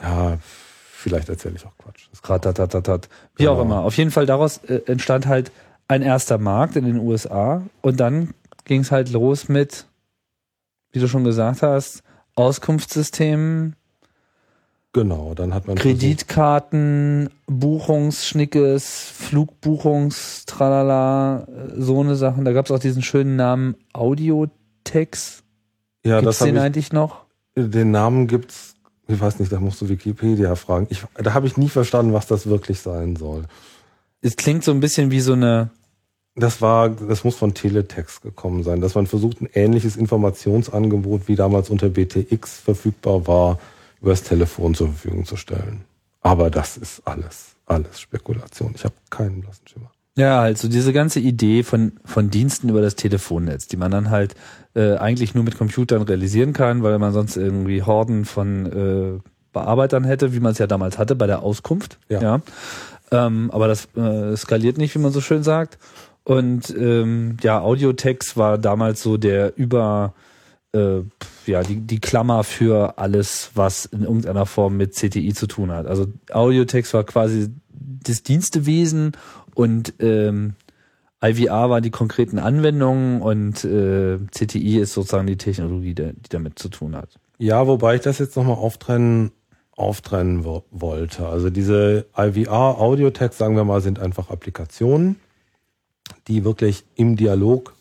ja, 0.00 0.38
vielleicht 0.92 1.28
erzähle 1.28 1.54
ich 1.56 1.64
auch 1.64 1.76
Quatsch. 1.78 2.08
Ratatatatat. 2.24 3.08
Wie 3.36 3.44
Genau. 3.44 3.54
auch 3.56 3.62
immer. 3.62 3.84
Auf 3.84 3.96
jeden 3.96 4.10
Fall 4.10 4.26
daraus 4.26 4.58
äh, 4.64 4.80
entstand 4.86 5.26
halt 5.26 5.52
ein 5.86 6.02
erster 6.02 6.36
Markt 6.38 6.76
in 6.76 6.84
den 6.84 6.98
USA 6.98 7.62
und 7.80 7.98
dann 8.00 8.34
ging 8.64 8.80
es 8.82 8.90
halt 8.90 9.10
los 9.10 9.48
mit, 9.48 9.86
wie 10.92 10.98
du 10.98 11.08
schon 11.08 11.24
gesagt 11.24 11.62
hast, 11.62 12.02
Auskunftssystemen, 12.34 13.76
Genau, 14.94 15.34
dann 15.34 15.52
hat 15.52 15.66
man 15.66 15.76
Kreditkarten, 15.76 17.28
Buchungsschnickes, 17.46 19.12
Flugbuchungs, 19.14 20.46
tralala, 20.46 21.42
äh, 21.42 21.80
so 21.80 22.00
eine 22.00 22.16
Sachen. 22.16 22.44
Da 22.44 22.52
gab 22.52 22.64
es 22.66 22.72
auch 22.72 22.78
diesen 22.78 23.02
schönen 23.02 23.36
Namen 23.36 23.76
Audiotex. 23.92 25.42
ja, 26.04 26.20
Gibt's 26.20 26.38
das 26.38 26.46
den 26.46 26.56
habe 26.56 26.66
eigentlich 26.66 26.92
noch? 26.92 27.26
ich, 27.54 27.70
den 27.70 27.90
Namen 27.90 28.26
gibt's, 28.28 28.74
ich 29.06 29.20
weiß 29.20 29.40
nicht, 29.40 29.52
da 29.52 29.60
musst 29.60 29.80
du 29.82 29.88
Wikipedia 29.88 30.54
fragen. 30.54 30.86
Ich, 30.90 31.04
da 31.14 31.34
habe 31.34 31.46
ich 31.46 31.56
nie 31.56 31.68
verstanden, 31.68 32.12
was 32.14 32.26
das 32.26 32.46
wirklich 32.46 32.80
sein 32.80 33.16
soll. 33.16 33.44
Es 34.22 34.36
klingt 34.36 34.64
so 34.64 34.70
ein 34.70 34.80
bisschen 34.80 35.10
wie 35.10 35.20
so 35.20 35.34
eine, 35.34 35.70
Das 36.34 36.62
war, 36.62 36.88
das 36.88 37.24
muss 37.24 37.36
von 37.36 37.52
Teletext 37.52 38.22
gekommen 38.22 38.62
sein, 38.62 38.80
dass 38.80 38.94
man 38.94 39.06
versucht, 39.06 39.40
ein 39.42 39.48
ähnliches 39.52 39.96
Informationsangebot 39.96 41.28
wie 41.28 41.36
damals 41.36 41.68
unter 41.68 41.88
BTX 41.90 42.58
verfügbar 42.60 43.26
war, 43.26 43.58
übers 44.00 44.22
Telefon 44.22 44.74
zur 44.74 44.88
Verfügung 44.88 45.24
zu 45.24 45.36
stellen. 45.36 45.84
Aber 46.20 46.50
das 46.50 46.76
ist 46.76 47.02
alles, 47.06 47.56
alles 47.66 48.00
Spekulation. 48.00 48.72
Ich 48.74 48.84
habe 48.84 48.94
keinen 49.10 49.40
blassen 49.40 49.66
Schimmer. 49.66 49.90
Ja, 50.16 50.40
halt 50.40 50.58
so 50.58 50.68
diese 50.68 50.92
ganze 50.92 51.20
Idee 51.20 51.62
von, 51.62 51.92
von 52.04 52.28
Diensten 52.28 52.68
über 52.68 52.80
das 52.80 52.96
Telefonnetz, 52.96 53.68
die 53.68 53.76
man 53.76 53.92
dann 53.92 54.10
halt 54.10 54.34
äh, 54.74 54.96
eigentlich 54.96 55.34
nur 55.34 55.44
mit 55.44 55.56
Computern 55.56 56.02
realisieren 56.02 56.52
kann, 56.52 56.82
weil 56.82 56.98
man 56.98 57.12
sonst 57.12 57.36
irgendwie 57.36 57.84
Horden 57.84 58.24
von 58.24 58.66
äh, 58.66 59.20
Bearbeitern 59.52 60.02
hätte, 60.02 60.34
wie 60.34 60.40
man 60.40 60.52
es 60.52 60.58
ja 60.58 60.66
damals 60.66 60.98
hatte 60.98 61.14
bei 61.14 61.28
der 61.28 61.42
Auskunft. 61.42 61.98
Ja. 62.08 62.40
Ähm, 63.12 63.50
aber 63.52 63.68
das 63.68 63.88
äh, 63.96 64.36
skaliert 64.36 64.76
nicht, 64.76 64.94
wie 64.96 64.98
man 64.98 65.12
so 65.12 65.20
schön 65.20 65.44
sagt. 65.44 65.78
Und 66.24 66.68
ähm, 66.76 67.36
ja, 67.40 67.60
Audiotext 67.60 68.36
war 68.36 68.58
damals 68.58 69.02
so 69.02 69.18
der 69.18 69.56
über 69.56 70.14
äh, 70.72 71.02
ja 71.48 71.62
die, 71.62 71.80
die 71.80 72.00
Klammer 72.00 72.44
für 72.44 72.98
alles, 72.98 73.50
was 73.54 73.84
in 73.86 74.02
irgendeiner 74.02 74.46
Form 74.46 74.76
mit 74.76 74.94
CTI 74.94 75.32
zu 75.34 75.46
tun 75.46 75.70
hat. 75.70 75.86
Also 75.86 76.06
Audiotext 76.30 76.94
war 76.94 77.04
quasi 77.04 77.48
das 77.70 78.22
Dienstewesen 78.22 79.12
und 79.54 79.94
ähm, 80.00 80.54
IVR 81.22 81.68
war 81.68 81.80
die 81.80 81.90
konkreten 81.90 82.38
Anwendungen 82.38 83.20
und 83.22 83.64
äh, 83.64 84.18
CTI 84.30 84.78
ist 84.78 84.94
sozusagen 84.94 85.26
die 85.26 85.36
Technologie, 85.36 85.94
der, 85.94 86.12
die 86.12 86.28
damit 86.28 86.58
zu 86.58 86.68
tun 86.68 86.94
hat. 86.94 87.18
Ja, 87.38 87.66
wobei 87.66 87.96
ich 87.96 88.02
das 88.02 88.18
jetzt 88.18 88.36
nochmal 88.36 88.56
auftrennen, 88.56 89.32
auftrennen 89.72 90.44
wo 90.44 90.64
wollte. 90.70 91.26
Also 91.26 91.50
diese 91.50 92.06
IVR, 92.16 92.78
Audiotext, 92.80 93.38
sagen 93.38 93.56
wir 93.56 93.64
mal, 93.64 93.80
sind 93.80 93.98
einfach 93.98 94.30
Applikationen, 94.30 95.16
die 96.28 96.44
wirklich 96.44 96.84
im 96.94 97.16
Dialog 97.16 97.74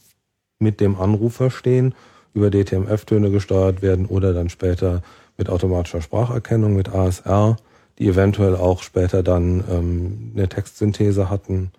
mit 0.59 0.79
dem 0.79 0.95
Anrufer 0.95 1.51
stehen, 1.51 1.93
über 2.33 2.49
DTMF-Töne 2.49 3.31
gesteuert 3.31 3.81
werden 3.81 4.05
oder 4.05 4.33
dann 4.33 4.49
später 4.49 5.01
mit 5.37 5.49
automatischer 5.49 6.01
Spracherkennung, 6.01 6.75
mit 6.75 6.89
ASR, 6.89 7.57
die 7.99 8.07
eventuell 8.07 8.55
auch 8.55 8.83
später 8.83 9.23
dann 9.23 9.63
ähm, 9.69 10.31
eine 10.35 10.49
Textsynthese 10.49 11.29
hatten. 11.29 11.71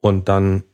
Und 0.00 0.28
dann 0.28 0.64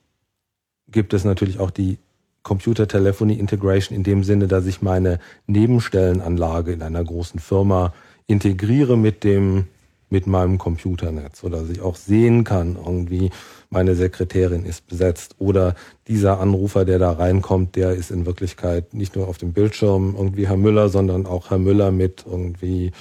gibt 0.89 1.15
es 1.15 1.25
natürlich 1.25 1.59
auch 1.59 1.71
die 1.71 1.99
Computer 2.43 2.89
Telephony 2.89 3.35
Integration 3.35 3.97
in 3.97 4.03
dem 4.03 4.25
Sinne, 4.25 4.49
dass 4.49 4.67
ich 4.67 4.83
meine 4.83 5.21
Nebenstellenanlage 5.47 6.73
in 6.73 6.83
einer 6.83 7.05
großen 7.05 7.41
Firma 7.41 7.93
integriere 8.27 8.97
mit 8.97 9.25
dem 9.25 9.67
mit 10.13 10.27
meinem 10.27 10.59
Computernetz 10.59 11.43
oder 11.43 11.61
dass 11.61 11.71
ich 11.71 11.81
auch 11.81 11.97
sehen 11.97 12.45
kann, 12.45 12.77
irgendwie 12.77 13.31
meine 13.73 13.95
Sekretärin 13.95 14.65
ist 14.65 14.87
besetzt 14.87 15.37
oder 15.39 15.75
dieser 16.07 16.41
Anrufer, 16.41 16.85
der 16.85 16.99
da 16.99 17.13
reinkommt, 17.13 17.75
der 17.75 17.93
ist 17.93 18.11
in 18.11 18.27
Wirklichkeit 18.27 18.95
nicht 18.95 19.17
nur 19.17 19.29
auf 19.29 19.39
dem 19.39 19.53
Bildschirm 19.53 20.15
irgendwie 20.17 20.47
Herr 20.47 20.57
Müller, 20.57 20.89
sondern 20.89 21.27
auch 21.27 21.51
Herr 21.51 21.59
Müller 21.59 21.91
mit 21.91 22.25
irgendwie 22.27 22.93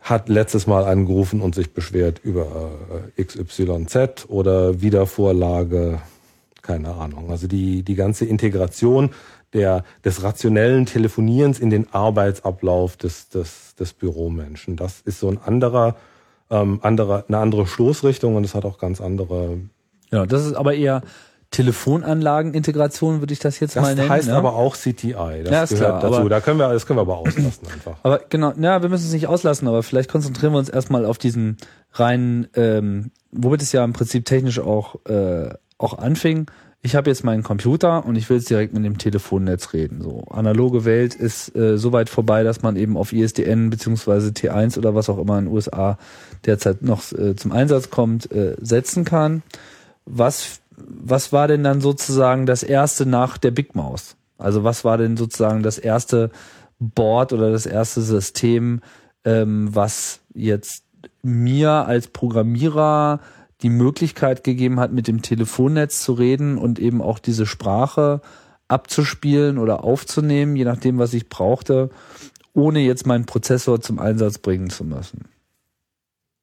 hat 0.00 0.28
letztes 0.28 0.66
Mal 0.66 0.84
angerufen 0.84 1.40
und 1.40 1.54
sich 1.54 1.72
beschwert 1.72 2.20
über 2.22 2.70
äh, 3.16 3.24
XYZ 3.24 4.26
oder 4.28 4.80
Wiedervorlage, 4.80 6.00
keine 6.62 6.94
Ahnung. 6.94 7.30
Also 7.30 7.46
die, 7.46 7.82
die 7.82 7.94
ganze 7.94 8.24
Integration 8.24 9.10
der, 9.52 9.84
des 10.04 10.22
rationellen 10.22 10.86
Telefonierens 10.86 11.58
in 11.58 11.70
den 11.70 11.92
Arbeitsablauf 11.92 12.96
des, 12.96 13.28
des, 13.28 13.74
des 13.74 13.92
Büromenschen. 13.92 14.76
Das 14.76 15.00
ist 15.00 15.20
so 15.20 15.28
ein 15.28 15.38
anderer, 15.38 15.96
ähm, 16.50 16.80
anderer, 16.82 17.24
eine 17.28 17.38
andere 17.38 17.66
Stoßrichtung 17.66 18.36
und 18.36 18.44
es 18.44 18.54
hat 18.54 18.64
auch 18.64 18.78
ganz 18.78 19.00
andere. 19.00 19.58
Ja, 20.10 20.26
das 20.26 20.44
ist 20.46 20.54
aber 20.54 20.74
eher 20.74 21.02
Telefonanlagenintegration, 21.52 23.20
würde 23.20 23.32
ich 23.32 23.38
das 23.40 23.58
jetzt 23.60 23.76
Das 23.76 23.82
mal 23.82 23.94
nennen. 23.94 24.08
heißt 24.08 24.28
ne? 24.28 24.34
aber 24.34 24.54
auch 24.54 24.76
CTI. 24.76 25.42
Das 25.44 25.50
Ja, 25.52 25.62
ist 25.64 25.70
gehört 25.70 26.00
klar, 26.00 26.10
dazu. 26.12 26.28
Da 26.28 26.40
können 26.40 26.58
wir, 26.58 26.72
das 26.72 26.86
können 26.86 26.98
wir 26.98 27.02
aber 27.02 27.18
auslassen 27.18 27.66
einfach. 27.72 27.96
Aber 28.02 28.20
genau, 28.28 28.52
ja, 28.60 28.82
wir 28.82 28.88
müssen 28.88 29.06
es 29.06 29.12
nicht 29.12 29.26
auslassen, 29.26 29.66
aber 29.66 29.82
vielleicht 29.82 30.10
konzentrieren 30.10 30.52
wir 30.52 30.58
uns 30.58 30.68
erstmal 30.68 31.04
auf 31.04 31.18
diesen 31.18 31.56
reinen, 31.92 32.46
ähm, 32.54 33.10
womit 33.32 33.62
es 33.62 33.72
ja 33.72 33.84
im 33.84 33.92
Prinzip 33.92 34.24
technisch 34.26 34.60
auch, 34.60 34.96
äh, 35.06 35.50
auch 35.78 35.98
anfing. 35.98 36.46
Ich 36.82 36.96
habe 36.96 37.10
jetzt 37.10 37.24
meinen 37.24 37.42
Computer 37.42 38.06
und 38.06 38.16
ich 38.16 38.30
will 38.30 38.38
jetzt 38.38 38.48
direkt 38.48 38.72
mit 38.72 38.84
dem 38.84 38.96
Telefonnetz 38.96 39.74
reden. 39.74 40.00
So 40.00 40.24
analoge 40.30 40.86
Welt 40.86 41.14
ist 41.14 41.54
äh, 41.54 41.76
so 41.76 41.92
weit 41.92 42.08
vorbei, 42.08 42.42
dass 42.42 42.62
man 42.62 42.76
eben 42.76 42.96
auf 42.96 43.12
ISDN 43.12 43.68
beziehungsweise 43.68 44.30
T1 44.30 44.78
oder 44.78 44.94
was 44.94 45.10
auch 45.10 45.18
immer 45.18 45.38
in 45.38 45.44
den 45.44 45.54
USA 45.54 45.98
derzeit 46.46 46.80
noch 46.80 47.12
äh, 47.12 47.36
zum 47.36 47.52
Einsatz 47.52 47.90
kommt, 47.90 48.32
äh, 48.32 48.56
setzen 48.60 49.04
kann. 49.04 49.42
Was 50.06 50.60
was 50.88 51.32
war 51.32 51.48
denn 51.48 51.62
dann 51.62 51.80
sozusagen 51.80 52.46
das 52.46 52.62
erste 52.62 53.06
nach 53.06 53.38
der 53.38 53.50
Big 53.50 53.74
Maus? 53.74 54.16
Also 54.38 54.64
was 54.64 54.84
war 54.84 54.98
denn 54.98 55.16
sozusagen 55.16 55.62
das 55.62 55.78
erste 55.78 56.30
Board 56.78 57.32
oder 57.32 57.52
das 57.52 57.66
erste 57.66 58.00
System, 58.00 58.80
ähm, 59.24 59.68
was 59.74 60.20
jetzt 60.34 60.84
mir 61.22 61.70
als 61.70 62.08
Programmierer 62.08 63.20
die 63.62 63.70
Möglichkeit 63.70 64.44
gegeben 64.44 64.80
hat, 64.80 64.92
mit 64.92 65.08
dem 65.08 65.22
Telefonnetz 65.22 66.00
zu 66.02 66.12
reden 66.12 66.58
und 66.58 66.78
eben 66.78 67.02
auch 67.02 67.18
diese 67.18 67.46
Sprache 67.46 68.20
abzuspielen 68.68 69.58
oder 69.58 69.84
aufzunehmen, 69.84 70.56
je 70.56 70.64
nachdem, 70.64 70.98
was 70.98 71.12
ich 71.14 71.28
brauchte, 71.28 71.90
ohne 72.54 72.80
jetzt 72.80 73.06
meinen 73.06 73.26
Prozessor 73.26 73.80
zum 73.80 73.98
Einsatz 73.98 74.38
bringen 74.38 74.70
zu 74.70 74.84
müssen. 74.84 75.26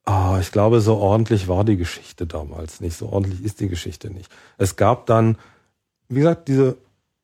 Ah, 0.06 0.38
ich 0.40 0.52
glaube, 0.52 0.80
so 0.80 0.96
ordentlich 0.96 1.48
war 1.48 1.66
die 1.66 1.76
Geschichte 1.76 2.26
damals 2.26 2.80
nicht. 2.80 2.98
So 2.98 3.10
ordentlich 3.10 3.44
ist 3.44 3.60
die 3.60 3.68
Geschichte 3.68 4.10
nicht. 4.10 4.32
Es 4.58 4.78
gab 4.78 5.06
dann, 5.06 5.38
wie 6.08 6.20
gesagt, 6.20 6.48
diese 6.48 6.78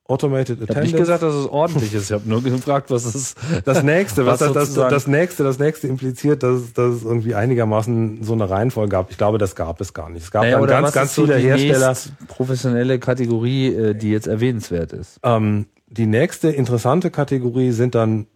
Automated 0.06 0.48
Ich 0.48 0.60
habe 0.60 0.62
Attendance. 0.72 0.92
nicht 0.92 0.96
gesagt, 1.00 1.22
dass 1.22 1.34
es 1.34 1.46
ordentlich 1.46 1.94
ist. 1.94 2.04
Ich 2.10 2.12
habe 2.12 2.28
nur 2.28 2.42
gefragt, 2.42 2.90
was 2.90 3.06
es 3.06 3.14
ist. 3.14 3.38
das 3.64 3.82
nächste, 3.82 4.26
was, 4.26 4.40
Was 4.42 4.52
das, 4.52 4.74
das, 4.74 4.90
das 4.90 5.06
nächste, 5.06 5.44
das 5.44 5.58
nächste 5.58 5.88
impliziert, 5.88 6.42
dass, 6.42 6.60
es- 6.60 6.72
dass 6.74 6.96
es 6.96 7.04
irgendwie 7.04 7.34
einigermaßen 7.34 8.22
so 8.22 8.34
eine 8.34 8.50
Reihenfolge 8.50 8.90
gab. 8.90 9.10
Ich 9.10 9.16
glaube, 9.16 9.38
das 9.38 9.54
gab 9.56 9.80
es 9.80 9.94
gar 9.94 10.10
nicht. 10.10 10.24
Es 10.24 10.30
gab 10.30 10.42
Naja, 10.42 10.60
ganz, 10.66 10.88
was 10.88 10.92
ganz 10.92 11.10
ist 11.10 11.16
so 11.16 11.22
viele 11.24 11.38
die 11.38 11.46
Hersteller. 11.46 11.96
professionelle 12.28 12.98
Kategorie, 12.98 13.68
äh, 13.74 13.94
die 13.94 14.10
jetzt 14.10 14.26
erwähnenswert 14.26 14.92
ist. 14.92 15.18
Ähm, 15.22 15.66
die 15.86 16.06
nächste 16.06 16.50
interessante 16.50 17.10
Kategorie 17.10 17.70
sind 17.70 17.94
dann, 17.94 18.26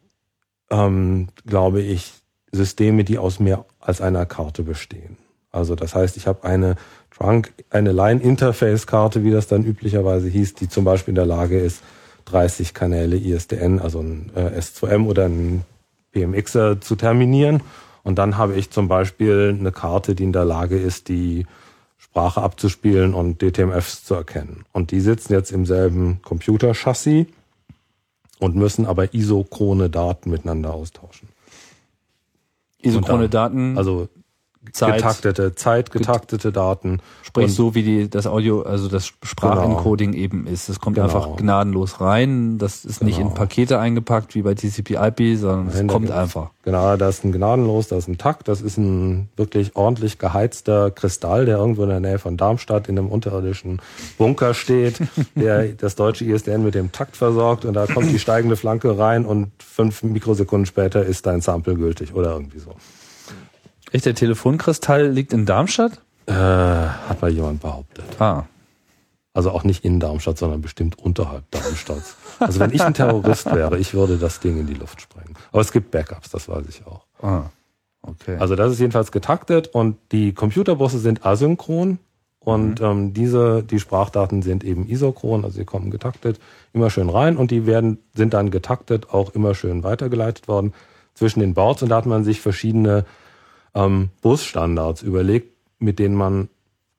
ähm, 0.71 1.29
glaube 1.47 1.83
ich, 1.83 2.13
Systeme, 2.51 3.05
die 3.05 3.19
aus 3.19 3.41
mehr 3.41 3.67
als 3.79 4.01
einer 4.01 4.25
Karte 4.25 4.63
bestehen. 4.63 5.19
Also 5.53 5.75
das 5.75 5.95
heißt, 5.95 6.17
ich 6.17 6.27
habe 6.27 6.45
eine 6.45 6.77
Trunk, 7.17 7.53
eine 7.71 7.93
Line-Interface-Karte, 7.93 9.25
wie 9.25 9.31
das 9.31 9.47
dann 9.49 9.65
üblicherweise 9.65 10.29
hieß, 10.29 10.55
die 10.55 10.69
zum 10.69 10.85
Beispiel 10.85 11.13
in 11.13 11.17
der 11.17 11.27
Lage 11.27 11.59
ist, 11.59 11.83
30 12.27 12.75
Kanäle 12.75 13.17
ISDN, 13.17 13.79
also 13.81 14.01
ein 14.01 14.31
äh, 14.35 14.59
S2M 14.59 15.07
oder 15.07 15.25
ein 15.27 15.65
PMXer 16.13 16.81
zu 16.81 16.95
terminieren. 16.97 17.63
Und 18.05 18.19
dann 18.19 18.37
habe 18.37 18.55
ich 18.57 18.71
zum 18.71 18.89
Beispiel 18.89 19.57
eine 19.59 19.73
Karte, 19.73 20.15
die 20.15 20.25
in 20.25 20.33
der 20.33 20.45
Lage 20.45 20.79
ist, 20.79 21.09
die 21.09 21.47
Sprache 21.97 22.43
abzuspielen 22.43 23.15
und 23.15 23.41
DTMFs 23.43 24.05
zu 24.05 24.15
erkennen. 24.15 24.65
Und 24.73 24.91
die 24.91 25.01
sitzen 25.01 25.33
jetzt 25.33 25.51
im 25.51 25.67
selben 25.67 26.21
Computerchassis 26.23 27.27
und 28.39 28.55
müssen 28.55 28.87
aber 28.87 29.15
isochrone 29.15 29.91
Daten 29.91 30.31
miteinander 30.31 30.73
austauschen. 30.75 31.29
Isochrone 32.83 33.29
dann- 33.29 33.31
Daten, 33.31 33.79
Also 33.79 34.09
Zeit, 34.73 34.97
getaktete, 34.97 35.55
zeitgetaktete 35.55 36.53
Daten. 36.53 37.01
sprich 37.23 37.55
so 37.55 37.75
wie 37.75 37.83
die, 37.83 38.09
das 38.11 38.27
Audio, 38.27 38.63
also 38.63 38.89
das 38.89 39.13
Sprachencoding 39.23 40.13
eben 40.15 40.47
ist. 40.47 40.69
Es 40.69 40.81
kommt 40.81 40.97
Genau. 40.97 41.07
einfach 41.07 41.37
gnadenlos 41.37 42.01
rein. 42.01 42.59
Das 42.59 42.85
ist 42.85 43.03
nicht 43.03 43.17
Genau. 43.19 43.29
in 43.31 43.35
Pakete 43.35 43.79
eingepackt 43.79 44.35
wie 44.35 44.43
bei 44.43 44.55
TCP/IP, 44.55 45.37
sondern 45.37 45.69
es 45.69 45.87
kommt 45.87 46.11
einfach. 46.11 46.51
Genau, 46.63 46.97
da 46.97 47.09
ist 47.09 47.25
ein 47.25 47.33
gnadenlos, 47.33 47.89
da 47.89 47.97
ist 47.97 48.09
ein 48.09 48.19
Takt, 48.19 48.49
das 48.49 48.61
ist 48.61 48.77
ein 48.79 49.29
wirklich 49.37 49.75
ordentlich 49.77 50.19
geheizter 50.19 50.91
Kristall, 50.91 51.47
der 51.47 51.59
irgendwo 51.59 51.83
in 51.85 51.89
der 51.89 52.01
Nähe 52.01 52.19
von 52.19 52.37
Darmstadt 52.37 52.89
in 52.89 52.99
einem 52.99 53.09
unterirdischen 53.09 53.81
Bunker 54.19 54.53
steht, 54.55 54.99
der 55.35 55.69
das 55.69 55.95
deutsche 55.97 56.25
ISDN 56.25 56.65
mit 56.65 56.75
dem 56.75 56.93
Takt 56.93 57.17
versorgt 57.17 57.65
und 57.65 57.75
da 57.75 57.87
kommt 57.87 58.11
die 58.11 58.19
steigende 58.19 58.57
Flanke 58.57 58.99
rein 58.99 59.25
und 59.25 59.51
fünf 59.59 60.03
Mikrosekunden 60.03 60.67
später 60.67 61.05
ist 61.05 61.27
dein 61.27 61.41
Sample 61.41 61.75
gültig 61.75 62.15
oder 62.15 62.33
irgendwie 62.33 62.59
so. 62.59 62.75
Echt, 63.93 64.07
der 64.07 64.15
Telefonkristall 64.15 65.09
liegt 65.09 65.33
in 65.33 65.47
Darmstadt? 65.47 66.01
Äh, 66.27 66.33
hat 66.33 67.23
mal 67.23 67.31
jemand 67.31 67.61
behauptet. 67.61 68.05
Ah. 68.21 68.45
Also 69.33 69.51
auch 69.51 69.65
nicht 69.65 69.85
in 69.85 70.01
Darmstadt, 70.01 70.37
sondern 70.37 70.61
bestimmt 70.61 70.99
unterhalb 70.99 71.51
Darmstadts. 71.51 72.17
Also 72.41 72.61
wenn 72.61 72.73
ich 72.73 72.83
ein 72.83 72.95
Terrorist 72.95 73.47
wäre, 73.47 73.79
ich 73.79 73.95
würde 73.95 74.19
das 74.19 74.41
Ding 74.41 74.59
in 74.59 74.67
die 74.67 74.75
Luft 74.75 75.01
sprengen. 75.01 75.35
Aber 75.53 75.61
es 75.61 75.73
gibt 75.73 75.91
Backups, 75.91 76.31
das 76.31 76.49
weiß 76.49 76.67
ich 76.69 76.87
auch. 76.87 77.07
Ah. 77.23 77.51
Okay. 78.03 78.37
Also 78.39 78.57
das 78.57 78.73
ist 78.73 78.81
jedenfalls 78.81 79.13
getaktet 79.13 79.69
und 79.69 79.97
die 80.13 80.33
Computerbusse 80.33 80.99
sind 80.99 81.27
asynchron 81.27 81.99
und 82.41 82.81
ähm, 82.81 83.13
diese 83.13 83.63
die 83.63 83.81
Sprachdaten 83.81 84.43
sind 84.43 84.65
eben 84.65 84.89
isochron, 84.89 85.45
also 85.45 85.57
sie 85.57 85.65
kommen 85.65 85.91
getaktet 85.91 86.39
immer 86.73 86.91
schön 86.91 87.09
rein 87.09 87.37
und 87.37 87.51
die 87.51 87.67
werden 87.67 87.99
sind 88.15 88.35
dann 88.35 88.51
getaktet 88.51 89.11
auch 89.11 89.35
immer 89.35 89.55
schön 89.55 89.83
weitergeleitet 89.83 90.49
worden 90.49 90.75
zwischen 91.15 91.41
den 91.41 91.55
Boards 91.55 91.83
und 91.83 91.89
da 91.89 91.97
hat 91.97 92.07
man 92.07 92.25
sich 92.25 92.41
verschiedene 92.41 93.05
ähm, 93.75 94.11
Busstandards 94.23 95.03
überlegt, 95.03 95.53
mit 95.79 95.99
denen 95.99 96.15
man 96.15 96.49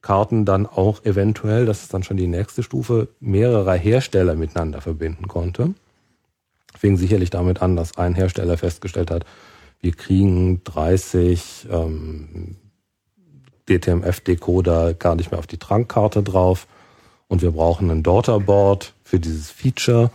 Karten 0.01 0.45
dann 0.45 0.65
auch 0.65 1.03
eventuell, 1.03 1.65
das 1.65 1.81
ist 1.81 1.93
dann 1.93 2.03
schon 2.03 2.17
die 2.17 2.27
nächste 2.27 2.63
Stufe, 2.63 3.09
mehrerer 3.19 3.75
Hersteller 3.75 4.35
miteinander 4.35 4.81
verbinden 4.81 5.27
konnte. 5.27 5.73
Fing 6.77 6.95
sicherlich 6.95 7.29
damit 7.29 7.61
an, 7.61 7.75
dass 7.75 7.97
ein 7.97 8.15
Hersteller 8.15 8.57
festgestellt 8.57 9.11
hat, 9.11 9.25
wir 9.81 9.93
kriegen 9.93 10.61
30 10.63 11.67
ähm, 11.71 12.57
DTMF-Decoder 13.69 14.93
gar 14.93 15.15
nicht 15.15 15.31
mehr 15.31 15.39
auf 15.39 15.47
die 15.47 15.57
Trankkarte 15.57 16.23
drauf 16.23 16.67
und 17.27 17.41
wir 17.41 17.51
brauchen 17.51 17.89
ein 17.89 18.03
Daughterboard 18.03 18.93
für 19.03 19.19
dieses 19.19 19.51
Feature 19.51 20.11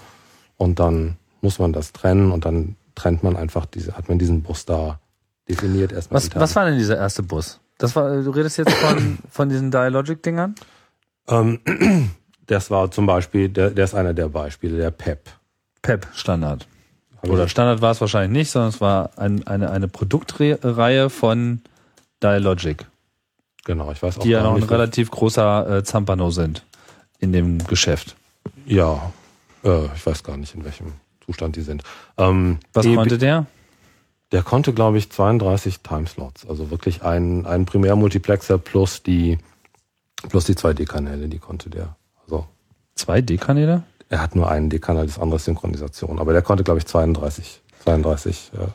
und 0.56 0.78
dann 0.80 1.16
muss 1.40 1.58
man 1.58 1.72
das 1.72 1.92
trennen 1.92 2.30
und 2.30 2.44
dann 2.44 2.76
trennt 2.94 3.22
man 3.22 3.36
einfach 3.36 3.66
diese, 3.66 3.96
hat 3.96 4.08
man 4.08 4.18
diesen 4.18 4.42
Bus 4.42 4.64
da 4.64 5.00
definiert 5.48 5.92
erstmal. 5.92 6.22
was, 6.22 6.34
was 6.34 6.56
war 6.56 6.66
denn 6.66 6.78
dieser 6.78 6.96
erste 6.96 7.22
Bus? 7.22 7.60
Das 7.78 7.94
war, 7.96 8.22
du 8.22 8.30
redest 8.30 8.58
jetzt 8.58 8.72
von, 8.72 9.18
von 9.30 9.48
diesen 9.48 9.70
Dialogic-Dingern? 9.70 10.54
Ähm, 11.28 11.60
das 12.46 12.70
war 12.70 12.90
zum 12.90 13.06
Beispiel, 13.06 13.48
der, 13.48 13.70
der 13.70 13.84
ist 13.84 13.94
einer 13.94 14.14
der 14.14 14.28
Beispiele, 14.28 14.76
der 14.78 14.90
PEP. 14.90 15.30
PEP 15.82 16.06
Standard. 16.14 16.66
Oder 17.22 17.48
Standard 17.48 17.80
war 17.80 17.92
es 17.92 18.00
wahrscheinlich 18.02 18.38
nicht, 18.38 18.50
sondern 18.50 18.68
es 18.68 18.82
war 18.82 19.10
ein, 19.16 19.46
eine, 19.46 19.70
eine 19.70 19.88
Produktreihe 19.88 21.08
von 21.08 21.62
Dialogic, 22.22 22.86
Genau, 23.64 23.90
ich 23.90 24.02
weiß 24.02 24.18
auch 24.18 24.22
die 24.22 24.30
ja 24.30 24.42
noch 24.42 24.56
ein 24.56 24.62
relativ 24.62 25.10
großer 25.10 25.78
äh, 25.78 25.84
Zampano 25.84 26.30
sind 26.30 26.64
in 27.18 27.32
dem 27.32 27.66
Geschäft. 27.66 28.14
Ja, 28.66 29.12
äh, 29.64 29.86
ich 29.94 30.04
weiß 30.04 30.22
gar 30.22 30.36
nicht, 30.36 30.54
in 30.54 30.64
welchem 30.64 30.92
Zustand 31.24 31.56
die 31.56 31.62
sind. 31.62 31.82
Ähm, 32.18 32.58
Was 32.74 32.84
konnte 32.84 33.16
der? 33.16 33.46
Der 34.34 34.42
konnte, 34.42 34.74
glaube 34.74 34.98
ich, 34.98 35.10
32 35.10 35.80
Timeslots. 35.80 36.46
Also 36.46 36.70
wirklich 36.70 37.02
ein, 37.02 37.46
ein 37.46 37.64
Primärmultiplexer 37.64 38.58
plus 38.58 39.02
die, 39.02 39.38
plus 40.28 40.44
die 40.44 40.56
zwei 40.56 40.74
D-Kanäle, 40.74 41.28
die 41.28 41.38
konnte 41.38 41.70
der. 41.70 41.96
Also 42.24 42.46
Zwei 42.94 43.22
D-Kanäle? 43.22 43.84
er 44.14 44.20
hat 44.20 44.36
nur 44.36 44.50
einen 44.50 44.70
D-Kanal, 44.70 45.06
das 45.06 45.18
andere 45.18 45.36
ist 45.36 45.44
Synchronisation. 45.44 46.18
Aber 46.18 46.32
der 46.32 46.42
konnte, 46.42 46.64
glaube 46.64 46.78
ich, 46.78 46.86
32, 46.86 47.62
32 47.84 48.52
äh, 48.54 48.66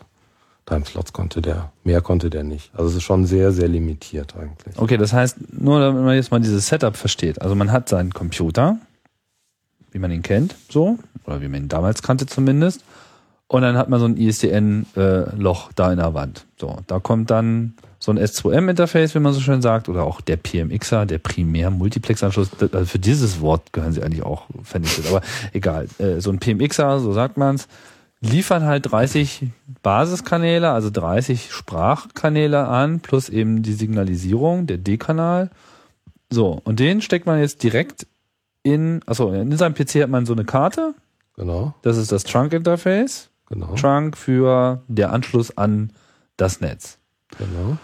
Timeslots 0.66 1.14
konnte 1.14 1.42
der. 1.42 1.72
Mehr 1.84 2.02
konnte 2.02 2.30
der 2.30 2.44
nicht. 2.44 2.72
Also 2.74 2.90
es 2.90 2.96
ist 2.98 3.04
schon 3.04 3.26
sehr, 3.26 3.52
sehr 3.52 3.68
limitiert 3.68 4.36
eigentlich. 4.36 4.78
Okay, 4.78 4.98
das 4.98 5.14
heißt, 5.14 5.38
nur 5.54 5.80
damit 5.80 6.04
man 6.04 6.16
jetzt 6.16 6.32
mal 6.32 6.40
dieses 6.40 6.68
Setup 6.68 6.96
versteht. 6.96 7.42
Also 7.42 7.56
man 7.56 7.72
hat 7.72 7.90
seinen 7.90 8.14
Computer, 8.14 8.78
wie 9.92 10.00
man 10.00 10.12
ihn 10.12 10.22
kennt, 10.22 10.56
so, 10.70 11.00
oder 11.26 11.42
wie 11.42 11.48
man 11.48 11.64
ihn 11.64 11.70
damals 11.70 12.02
kannte 12.04 12.26
zumindest. 12.26 12.84
Und 13.50 13.64
dann 13.64 13.78
hat 13.78 13.90
man 13.90 14.00
so 14.00 14.06
ein 14.06 14.16
ISDN-Loch 14.16 15.72
da 15.74 15.92
in 15.92 15.98
der 15.98 16.14
Wand. 16.14 16.46
So, 16.58 16.78
da 16.86 17.00
kommt 17.00 17.32
dann 17.32 17.74
so 17.98 18.12
ein 18.12 18.20
S2M-Interface, 18.20 19.16
wie 19.16 19.20
man 19.20 19.34
so 19.34 19.40
schön 19.40 19.64
sagt, 19.64 19.90
oder 19.90 20.04
auch 20.04 20.22
der 20.22 20.38
PMXer, 20.38 21.08
der 21.08 21.18
Primär-Multiplex-Anschluss. 21.18 22.50
Also 22.62 22.86
für 22.86 23.00
dieses 23.00 23.42
Wort 23.42 23.74
gehören 23.74 23.92
sie 23.92 24.04
eigentlich 24.04 24.22
auch 24.22 24.46
vernichtet. 24.64 25.08
Aber 25.10 25.22
egal, 25.54 25.88
äh, 25.98 26.22
so 26.22 26.30
ein 26.30 26.38
PMXer, 26.38 27.00
so 27.00 27.12
sagt 27.12 27.38
man's, 27.38 27.68
liefern 28.22 28.66
halt 28.66 28.92
30 28.92 29.48
Basiskanäle, 29.82 30.70
also 30.70 30.92
30 30.92 31.52
Sprachkanäle 31.52 32.68
an, 32.68 33.00
plus 33.00 33.30
eben 33.30 33.64
die 33.64 33.74
Signalisierung, 33.74 34.68
der 34.68 34.78
D-Kanal. 34.78 35.50
So, 36.30 36.62
und 36.66 36.80
den 36.80 37.02
steckt 37.02 37.26
man 37.26 37.40
jetzt 37.40 37.64
direkt 37.64 38.06
in, 38.62 39.02
achso, 39.08 39.32
in 39.34 39.58
seinem 39.58 39.74
PC 39.74 40.04
hat 40.04 40.10
man 40.12 40.28
so 40.28 40.34
eine 40.34 40.46
Karte, 40.46 40.94
Genau, 41.40 41.74
das 41.84 41.96
ist 41.96 42.12
das 42.12 42.26
Trunk-Interface. 42.26 43.30
Genau, 43.50 43.76
Trunk 43.76 44.16
für 44.18 44.82
der 44.88 45.12
Anschluss 45.12 45.56
an 45.58 45.92
das 46.38 46.62
Netz. 46.62 46.98
genau. 47.38 47.78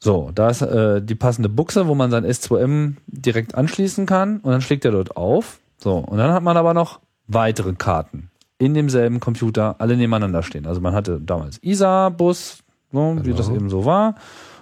So, 0.00 0.30
da 0.32 0.48
ist 0.48 0.62
äh, 0.62 1.02
die 1.02 1.16
passende 1.16 1.48
Buchse, 1.48 1.88
wo 1.88 1.94
man 1.96 2.12
sein 2.12 2.24
S2M 2.24 2.94
direkt 3.08 3.56
anschließen 3.56 4.06
kann 4.06 4.38
und 4.38 4.52
dann 4.52 4.60
schlägt 4.60 4.84
er 4.84 4.92
dort 4.92 5.16
auf. 5.16 5.58
So, 5.76 5.96
und 5.96 6.18
dann 6.18 6.30
hat 6.32 6.44
man 6.44 6.56
aber 6.56 6.72
noch 6.72 7.00
weitere 7.26 7.72
Karten 7.72 8.30
in 8.58 8.74
demselben 8.74 9.18
Computer, 9.18 9.74
alle 9.80 9.96
nebeneinander 9.96 10.44
stehen. 10.44 10.66
Also 10.66 10.80
man 10.80 10.94
hatte 10.94 11.20
damals 11.20 11.58
ISA-Bus, 11.62 12.58
so, 12.92 13.16
wie 13.18 13.22
Genau. 13.22 13.36
das 13.36 13.48
eben 13.48 13.68
so 13.70 13.84
war. 13.84 14.14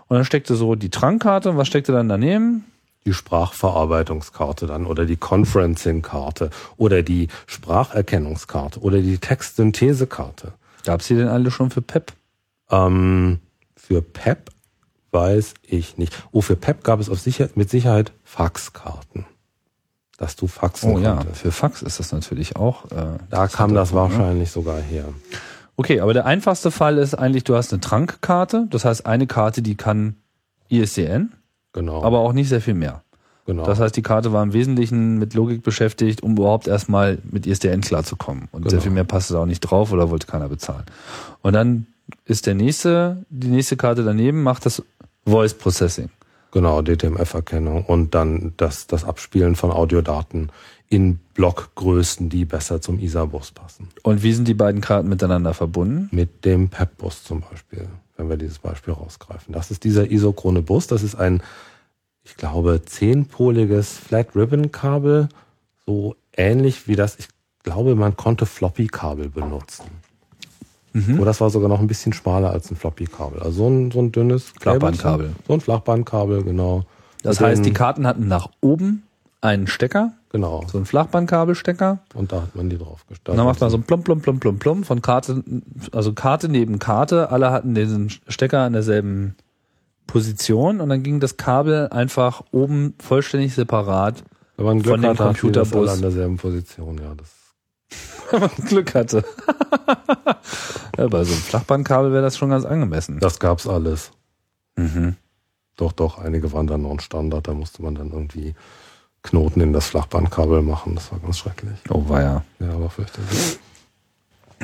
Und 0.08 0.16
dann 0.16 0.24
steckte 0.24 0.54
so 0.56 0.74
die 0.74 0.90
Trunkkarte 0.90 1.50
und 1.50 1.56
was 1.58 1.66
steckte 1.68 1.92
dann 1.92 2.08
daneben? 2.08 2.64
Die 3.06 3.14
Sprachverarbeitungskarte 3.14 4.66
dann 4.66 4.84
oder 4.84 5.06
die 5.06 5.16
Conferencing-Karte 5.16 6.50
oder 6.76 7.02
die 7.02 7.28
Spracherkennungskarte 7.46 8.80
oder 8.80 9.00
die 9.00 9.18
Textsynthesekarte. 9.18 10.52
Gab's 10.84 11.06
die 11.06 11.14
denn 11.16 11.28
alle 11.28 11.50
schon 11.50 11.70
für 11.70 11.82
PEP? 11.82 12.12
Ähm, 12.70 13.38
für 13.76 14.02
PEP 14.02 14.50
weiß 15.12 15.54
ich 15.62 15.96
nicht. 15.96 16.14
Oh, 16.32 16.40
für 16.42 16.56
PEP 16.56 16.84
gab 16.84 17.00
es 17.00 17.08
auf 17.08 17.20
sicher, 17.20 17.48
mit 17.54 17.70
Sicherheit 17.70 18.12
Faxkarten. 18.24 19.24
Dass 20.18 20.34
du 20.36 20.46
faxen 20.46 20.92
Oh 20.94 20.98
ja, 20.98 21.16
konntest. 21.16 21.40
für 21.42 21.52
Fax 21.52 21.82
ist 21.82 22.00
das 22.00 22.10
natürlich 22.12 22.56
auch. 22.56 22.86
Äh, 22.90 23.18
Da 23.30 23.48
kam 23.48 23.74
das 23.74 23.90
ne? 23.90 23.96
wahrscheinlich 23.98 24.50
sogar 24.50 24.80
her. 24.80 25.04
Okay, 25.76 26.00
aber 26.00 26.14
der 26.14 26.24
einfachste 26.24 26.70
Fall 26.70 26.96
ist 26.96 27.14
eigentlich, 27.14 27.44
du 27.44 27.54
hast 27.54 27.72
eine 27.72 27.80
Trunkkarte, 27.80 28.66
das 28.70 28.86
heißt 28.86 29.04
eine 29.04 29.26
Karte, 29.26 29.60
die 29.60 29.74
kann 29.76 30.16
ISDN, 30.70 31.32
Genau. 31.76 32.02
aber 32.02 32.18
auch 32.18 32.32
nicht 32.32 32.48
sehr 32.48 32.60
viel 32.60 32.74
mehr. 32.74 33.02
genau. 33.46 33.64
Das 33.64 33.78
heißt, 33.78 33.94
die 33.96 34.02
Karte 34.02 34.32
war 34.32 34.42
im 34.42 34.52
Wesentlichen 34.52 35.18
mit 35.18 35.34
Logik 35.34 35.62
beschäftigt, 35.62 36.22
um 36.24 36.32
überhaupt 36.32 36.66
erstmal 36.66 37.18
mit 37.30 37.46
ISDN 37.46 37.80
klarzukommen. 37.82 38.48
Und 38.50 38.62
sehr 38.64 38.70
Genau. 38.72 38.82
viel 38.82 38.92
mehr 38.92 39.04
passte 39.04 39.34
da 39.34 39.40
auch 39.42 39.46
nicht 39.46 39.60
drauf 39.60 39.92
oder 39.92 40.10
wollte 40.10 40.26
keiner 40.26 40.48
bezahlen. 40.48 40.84
Und 41.42 41.52
dann 41.52 41.86
ist 42.24 42.46
der 42.46 42.54
nächste, 42.54 43.24
die 43.30 43.48
nächste 43.48 43.76
Karte 43.76 44.02
daneben 44.02 44.42
macht 44.42 44.66
das 44.66 44.82
Voice 45.24 45.54
Processing. 45.54 46.08
Genau, 46.52 46.80
DTMF-Erkennung 46.82 47.84
und 47.84 48.14
dann 48.14 48.54
das, 48.56 48.86
das 48.86 49.04
Abspielen 49.04 49.54
von 49.56 49.70
Audiodaten 49.70 50.50
in 50.88 51.18
Blockgrößen, 51.34 52.28
die 52.28 52.44
besser 52.44 52.80
zum 52.80 52.98
ISA-Bus 52.98 53.50
passen. 53.50 53.88
Und 54.04 54.22
wie 54.22 54.32
sind 54.32 54.46
die 54.48 54.54
beiden 54.54 54.80
Karten 54.80 55.08
miteinander 55.08 55.52
verbunden? 55.52 56.08
Mit 56.12 56.44
dem 56.44 56.68
PEP-Bus 56.68 57.24
zum 57.24 57.42
Beispiel, 57.42 57.88
wenn 58.16 58.28
wir 58.28 58.36
dieses 58.36 58.58
Beispiel 58.58 58.94
rausgreifen. 58.94 59.52
Das 59.52 59.70
ist 59.70 59.84
dieser 59.84 60.10
isochrone 60.10 60.62
Bus. 60.62 60.86
Das 60.86 61.02
ist 61.02 61.14
ein, 61.14 61.42
ich 62.24 62.36
glaube, 62.36 62.82
zehnpoliges 62.84 63.98
Flat-Ribbon-Kabel, 63.98 65.28
so 65.86 66.16
ähnlich 66.36 66.88
wie 66.88 66.96
das, 66.96 67.16
ich 67.18 67.28
glaube, 67.62 67.94
man 67.94 68.16
konnte 68.16 68.46
Floppy-Kabel 68.46 69.28
benutzen. 69.28 69.84
Mhm. 70.92 71.16
Oder 71.16 71.26
das 71.26 71.40
war 71.40 71.50
sogar 71.50 71.68
noch 71.68 71.80
ein 71.80 71.86
bisschen 71.86 72.12
schmaler 72.12 72.50
als 72.50 72.70
ein 72.70 72.76
Floppy-Kabel. 72.76 73.40
Also 73.40 73.58
so 73.58 73.68
ein, 73.68 73.90
so 73.90 74.00
ein 74.00 74.12
dünnes 74.12 74.52
Flachbandkabel. 74.60 75.32
So 75.46 75.54
ein 75.54 75.60
Flachbandkabel, 75.60 76.42
genau. 76.42 76.84
Das 77.22 77.40
heißt, 77.40 77.64
die 77.64 77.72
Karten 77.72 78.06
hatten 78.06 78.28
nach 78.28 78.50
oben 78.60 79.05
einen 79.46 79.66
Stecker, 79.66 80.12
Genau. 80.30 80.64
so 80.70 80.76
einen 80.78 80.86
Flachbandkabelstecker. 80.86 82.00
Und 82.14 82.32
da 82.32 82.42
hat 82.42 82.54
man 82.54 82.68
die 82.68 82.76
drauf 82.78 83.06
gestellt. 83.06 83.30
Und 83.30 83.36
dann 83.38 83.46
macht 83.46 83.60
man 83.60 83.70
so 83.70 83.76
ein 83.78 83.84
Plum, 83.84 84.02
Plum, 84.02 84.20
Plum, 84.20 84.38
Plum, 84.40 84.58
Plum 84.58 84.84
von 84.84 85.00
Karte, 85.00 85.42
also 85.92 86.12
Karte 86.12 86.48
neben 86.48 86.78
Karte. 86.78 87.30
Alle 87.30 87.50
hatten 87.50 87.74
diesen 87.74 88.10
Stecker 88.10 88.60
an 88.60 88.72
derselben 88.74 89.36
Position 90.06 90.80
und 90.80 90.88
dann 90.88 91.02
ging 91.02 91.20
das 91.20 91.36
Kabel 91.36 91.88
einfach 91.88 92.42
oben 92.52 92.94
vollständig 93.00 93.54
separat, 93.54 94.22
von 94.56 94.82
dem 94.82 95.02
hat, 95.02 95.02
hat 95.02 95.02
die 95.02 95.16
das 95.16 95.16
Computerbus. 95.16 95.74
alle 95.74 95.90
an 95.92 96.00
derselben 96.02 96.36
Position, 96.36 96.98
ja. 96.98 97.14
Das 97.14 97.30
wenn 98.30 98.40
man 98.40 98.50
Glück 98.66 98.94
hatte. 98.94 99.24
ja, 100.98 101.06
bei 101.08 101.24
so 101.24 101.32
einem 101.32 101.42
Flachbandkabel 101.42 102.12
wäre 102.12 102.22
das 102.22 102.36
schon 102.36 102.50
ganz 102.50 102.64
angemessen. 102.64 103.18
Das 103.20 103.38
gab's 103.38 103.66
alles. 103.66 104.10
Mhm. 104.76 105.16
Doch, 105.76 105.92
doch, 105.92 106.18
einige 106.18 106.52
waren 106.52 106.66
dann 106.66 106.82
non-Standard. 106.82 107.46
Da 107.46 107.54
musste 107.54 107.82
man 107.82 107.94
dann 107.94 108.10
irgendwie 108.10 108.54
Knoten 109.26 109.60
in 109.60 109.72
das 109.72 109.86
Flachbandkabel 109.88 110.62
machen. 110.62 110.94
Das 110.94 111.12
war 111.12 111.18
ganz 111.18 111.38
schrecklich. 111.38 111.78
Oh, 111.90 112.08
war 112.08 112.22
ja. 112.22 112.44
Ja, 112.58 112.70
aber 112.70 112.88
fürchterlich. 112.90 113.58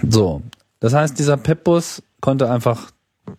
So, 0.08 0.42
das 0.80 0.94
heißt, 0.94 1.18
dieser 1.18 1.36
Pepbus 1.36 2.02
konnte 2.20 2.50
einfach 2.50 2.90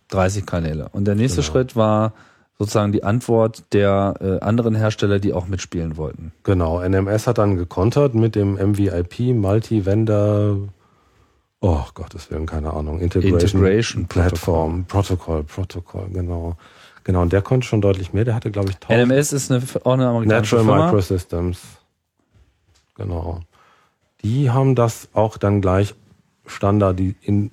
30 0.08 0.46
Kanäle. 0.46 0.88
Und 0.92 1.06
der 1.06 1.14
nächste 1.14 1.40
Genau. 1.40 1.52
Schritt 1.52 1.76
war 1.76 2.12
sozusagen 2.58 2.92
die 2.92 3.02
Antwort 3.02 3.64
der 3.72 4.14
äh, 4.20 4.44
anderen 4.44 4.74
Hersteller, 4.74 5.18
die 5.18 5.32
auch 5.32 5.48
mitspielen 5.48 5.96
wollten. 5.96 6.32
Genau, 6.44 6.80
NMS 6.80 7.26
hat 7.26 7.38
dann 7.38 7.56
gekontert 7.56 8.14
mit 8.14 8.36
dem 8.36 8.54
MVIP, 8.54 9.34
Multi-Vendor, 9.34 10.58
oh 11.60 11.82
Gottes 11.94 12.30
Willen, 12.30 12.46
keine 12.46 12.72
Ahnung, 12.72 13.00
Integration, 13.00 13.60
Integration 13.60 14.06
Platform, 14.06 14.84
Protocol, 14.84 15.42
Protocol, 15.42 16.08
genau. 16.12 16.56
Genau, 17.04 17.22
und 17.22 17.32
der 17.32 17.42
konnte 17.42 17.66
schon 17.66 17.80
deutlich 17.80 18.12
mehr. 18.12 18.24
Der 18.24 18.34
hatte, 18.34 18.50
glaube 18.50 18.70
ich, 18.70 18.76
1000 18.76 19.08
NMS 19.08 19.32
ist 19.32 19.50
eine, 19.50 19.62
auch 19.84 19.92
eine 19.92 20.08
amerikanische 20.08 20.56
Natural 20.56 20.64
Firma. 20.64 20.86
Microsystems. 20.86 21.60
Genau. 22.96 23.40
Die 24.22 24.50
haben 24.50 24.74
das 24.74 25.08
auch 25.12 25.36
dann 25.36 25.60
gleich 25.60 25.94
Standard 26.46 26.98
die 26.98 27.14
in 27.20 27.50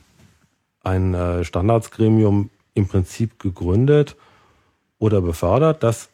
ein 0.83 1.13
äh, 1.13 1.43
Standardsgremium 1.43 2.49
im 2.73 2.87
Prinzip 2.87 3.39
gegründet 3.39 4.15
oder 4.99 5.21
befördert, 5.21 5.83
dass 5.83 6.09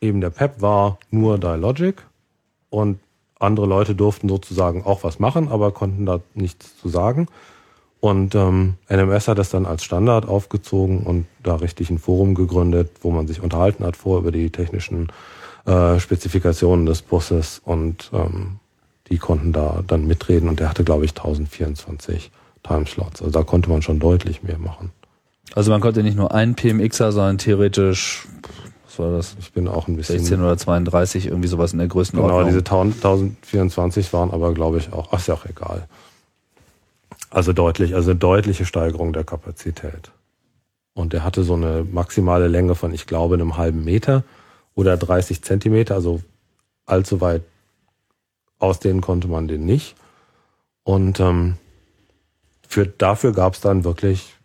eben 0.00 0.20
der 0.20 0.30
PEP 0.30 0.60
war 0.60 0.98
nur 1.10 1.38
Dialogic 1.38 2.06
und 2.70 2.98
andere 3.38 3.66
Leute 3.66 3.94
durften 3.94 4.28
sozusagen 4.28 4.84
auch 4.84 5.04
was 5.04 5.18
machen, 5.18 5.48
aber 5.48 5.72
konnten 5.72 6.06
da 6.06 6.20
nichts 6.34 6.76
zu 6.78 6.88
sagen. 6.88 7.28
Und 8.04 8.34
ähm, 8.34 8.74
NMS 8.90 9.28
hat 9.28 9.38
das 9.38 9.48
dann 9.48 9.64
als 9.64 9.82
Standard 9.82 10.28
aufgezogen 10.28 11.04
und 11.04 11.24
da 11.42 11.54
richtig 11.54 11.88
ein 11.88 11.98
Forum 11.98 12.34
gegründet, 12.34 12.90
wo 13.00 13.10
man 13.10 13.26
sich 13.26 13.40
unterhalten 13.40 13.82
hat 13.82 13.96
vor 13.96 14.18
über 14.18 14.30
die 14.30 14.50
technischen 14.50 15.08
äh, 15.64 15.98
Spezifikationen 15.98 16.84
des 16.84 17.00
Busses 17.00 17.62
und 17.64 18.10
ähm, 18.12 18.58
die 19.08 19.16
konnten 19.16 19.54
da 19.54 19.82
dann 19.86 20.06
mitreden 20.06 20.50
und 20.50 20.60
der 20.60 20.68
hatte, 20.68 20.84
glaube 20.84 21.06
ich, 21.06 21.12
1024 21.12 22.30
Timeslots. 22.62 23.22
Also 23.22 23.30
da 23.32 23.42
konnte 23.42 23.70
man 23.70 23.80
schon 23.80 24.00
deutlich 24.00 24.42
mehr 24.42 24.58
machen. 24.58 24.90
Also 25.54 25.70
man 25.70 25.80
konnte 25.80 26.02
nicht 26.02 26.18
nur 26.18 26.34
einen 26.34 26.56
PMXer, 26.56 27.10
sondern 27.10 27.38
theoretisch, 27.38 28.28
was 28.84 28.98
war 28.98 29.12
das, 29.12 29.34
Ich 29.40 29.52
bin 29.54 29.66
auch 29.66 29.88
ein 29.88 29.96
bisschen 29.96 30.18
16 30.18 30.42
oder 30.42 30.58
32, 30.58 31.28
irgendwie 31.28 31.48
sowas 31.48 31.72
in 31.72 31.78
der 31.78 31.88
Größenordnung. 31.88 32.40
Genau, 32.40 32.48
diese 32.50 32.58
1000 32.58 32.96
1024 33.02 34.12
waren 34.12 34.30
aber, 34.30 34.52
glaube 34.52 34.76
ich, 34.76 34.92
auch, 34.92 35.08
ach, 35.10 35.20
ist 35.20 35.28
ja 35.28 35.32
auch 35.32 35.46
egal. 35.46 35.88
Also 37.34 37.52
deutlich, 37.52 37.96
also 37.96 38.12
eine 38.12 38.18
deutliche 38.20 38.64
Steigerung 38.64 39.12
der 39.12 39.24
Kapazität. 39.24 40.12
Und 40.94 41.12
der 41.12 41.24
hatte 41.24 41.42
so 41.42 41.54
eine 41.54 41.82
maximale 41.82 42.46
Länge 42.46 42.76
von, 42.76 42.94
ich 42.94 43.08
glaube, 43.08 43.34
einem 43.34 43.56
halben 43.56 43.82
Meter 43.82 44.22
oder 44.76 44.96
30 44.96 45.42
Zentimeter, 45.42 45.96
also 45.96 46.22
allzu 46.86 47.20
weit 47.20 47.42
ausdehnen 48.60 49.00
konnte 49.00 49.26
man 49.26 49.48
den 49.48 49.66
nicht. 49.66 49.96
Und 50.84 51.18
ähm, 51.18 51.56
für, 52.68 52.86
dafür 52.86 53.32
gab 53.32 53.54
es 53.54 53.60
dann 53.60 53.82
wirklich 53.82 54.36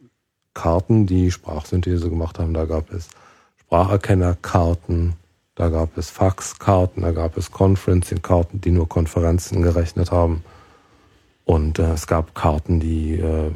Karten, 0.55 1.05
die 1.05 1.29
Sprachsynthese 1.29 2.09
gemacht 2.09 2.39
haben. 2.39 2.55
Da 2.55 2.65
gab 2.65 2.91
es 2.91 3.09
Spracherkennerkarten, 3.57 5.13
da 5.53 5.69
gab 5.69 5.95
es 5.95 6.09
Faxkarten, 6.09 7.03
da 7.03 7.11
gab 7.11 7.37
es 7.37 7.51
Conferencing-Karten, 7.51 8.61
die 8.61 8.71
nur 8.71 8.89
Konferenzen 8.89 9.61
gerechnet 9.61 10.09
haben. 10.09 10.43
Und 11.45 11.79
äh, 11.79 11.93
es 11.93 12.07
gab 12.07 12.35
Karten, 12.35 12.79
die 12.79 13.19
äh, 13.19 13.51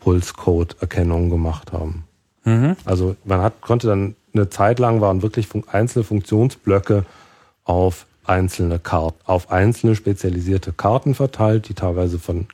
Pulscode-Erkennung 0.00 1.30
gemacht 1.30 1.72
haben. 1.72 2.04
Mhm. 2.44 2.76
Also 2.84 3.16
man 3.24 3.40
hat, 3.40 3.60
konnte 3.60 3.86
dann 3.86 4.16
eine 4.34 4.48
Zeit 4.48 4.78
lang 4.78 5.00
waren 5.00 5.22
wirklich 5.22 5.46
fun 5.46 5.64
einzelne 5.70 6.04
Funktionsblöcke 6.04 7.04
auf 7.64 8.06
einzelne 8.24 8.78
Karten, 8.78 9.18
auf 9.26 9.50
einzelne 9.50 9.94
spezialisierte 9.94 10.72
Karten 10.72 11.14
verteilt, 11.14 11.68
die 11.68 11.74
teilweise 11.74 12.18
von 12.18 12.46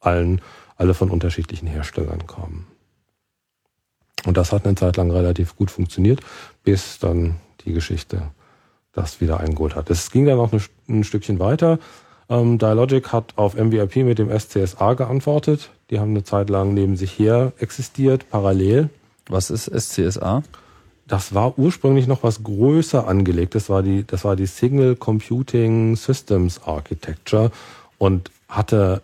allen, 0.00 0.40
alle 0.76 0.94
von 0.94 1.10
unterschiedlichen 1.10 1.68
Herstellern 1.68 2.26
kamen. 2.26 2.66
Und 4.26 4.36
das 4.36 4.52
hat 4.52 4.66
eine 4.66 4.74
Zeit 4.74 4.96
lang 4.96 5.10
relativ 5.10 5.56
gut 5.56 5.70
funktioniert, 5.70 6.20
bis 6.62 6.98
dann 6.98 7.36
die 7.64 7.72
Geschichte 7.72 8.22
das 8.92 9.20
wieder 9.20 9.40
eingeholt 9.40 9.76
hat. 9.76 9.88
Es 9.88 10.10
ging 10.10 10.26
dann 10.26 10.36
noch 10.36 10.52
ein, 10.52 10.62
ein 10.88 11.04
Stückchen 11.04 11.38
weiter. 11.38 11.78
Ähm, 12.30 12.56
Dialogic 12.58 13.12
hat 13.12 13.36
auf 13.36 13.54
MVIP 13.56 13.96
mit 13.96 14.20
dem 14.20 14.30
SCSA 14.30 14.94
geantwortet. 14.94 15.70
Die 15.90 15.98
haben 15.98 16.10
eine 16.10 16.22
Zeit 16.22 16.48
lang 16.48 16.72
neben 16.72 16.96
sich 16.96 17.18
her 17.18 17.52
existiert, 17.58 18.30
parallel. 18.30 18.88
Was 19.28 19.50
ist 19.50 19.66
SCSA? 19.66 20.44
Das 21.08 21.34
war 21.34 21.58
ursprünglich 21.58 22.06
noch 22.06 22.22
was 22.22 22.44
größer 22.44 23.08
angelegt. 23.08 23.56
Das 23.56 23.68
war 23.68 23.82
die, 23.82 24.06
das 24.06 24.24
war 24.24 24.36
die 24.36 24.46
Signal 24.46 24.94
Computing 24.94 25.96
Systems 25.96 26.60
Architecture 26.64 27.50
und 27.98 28.30
hatte, 28.48 29.02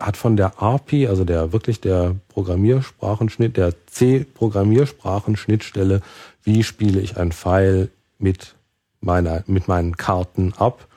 hat 0.00 0.16
von 0.16 0.36
der 0.36 0.60
API, 0.60 1.06
also 1.06 1.24
der 1.24 1.52
wirklich 1.52 1.80
der 1.80 2.16
Programmiersprachenschnitt, 2.30 3.56
der 3.56 3.74
C-Programmiersprachenschnittstelle, 3.86 6.00
wie 6.42 6.64
spiele 6.64 6.98
ich 7.00 7.16
ein 7.16 7.30
File 7.30 7.90
mit 8.18 8.56
meiner, 9.00 9.44
mit 9.46 9.68
meinen 9.68 9.96
Karten 9.96 10.52
ab, 10.56 10.88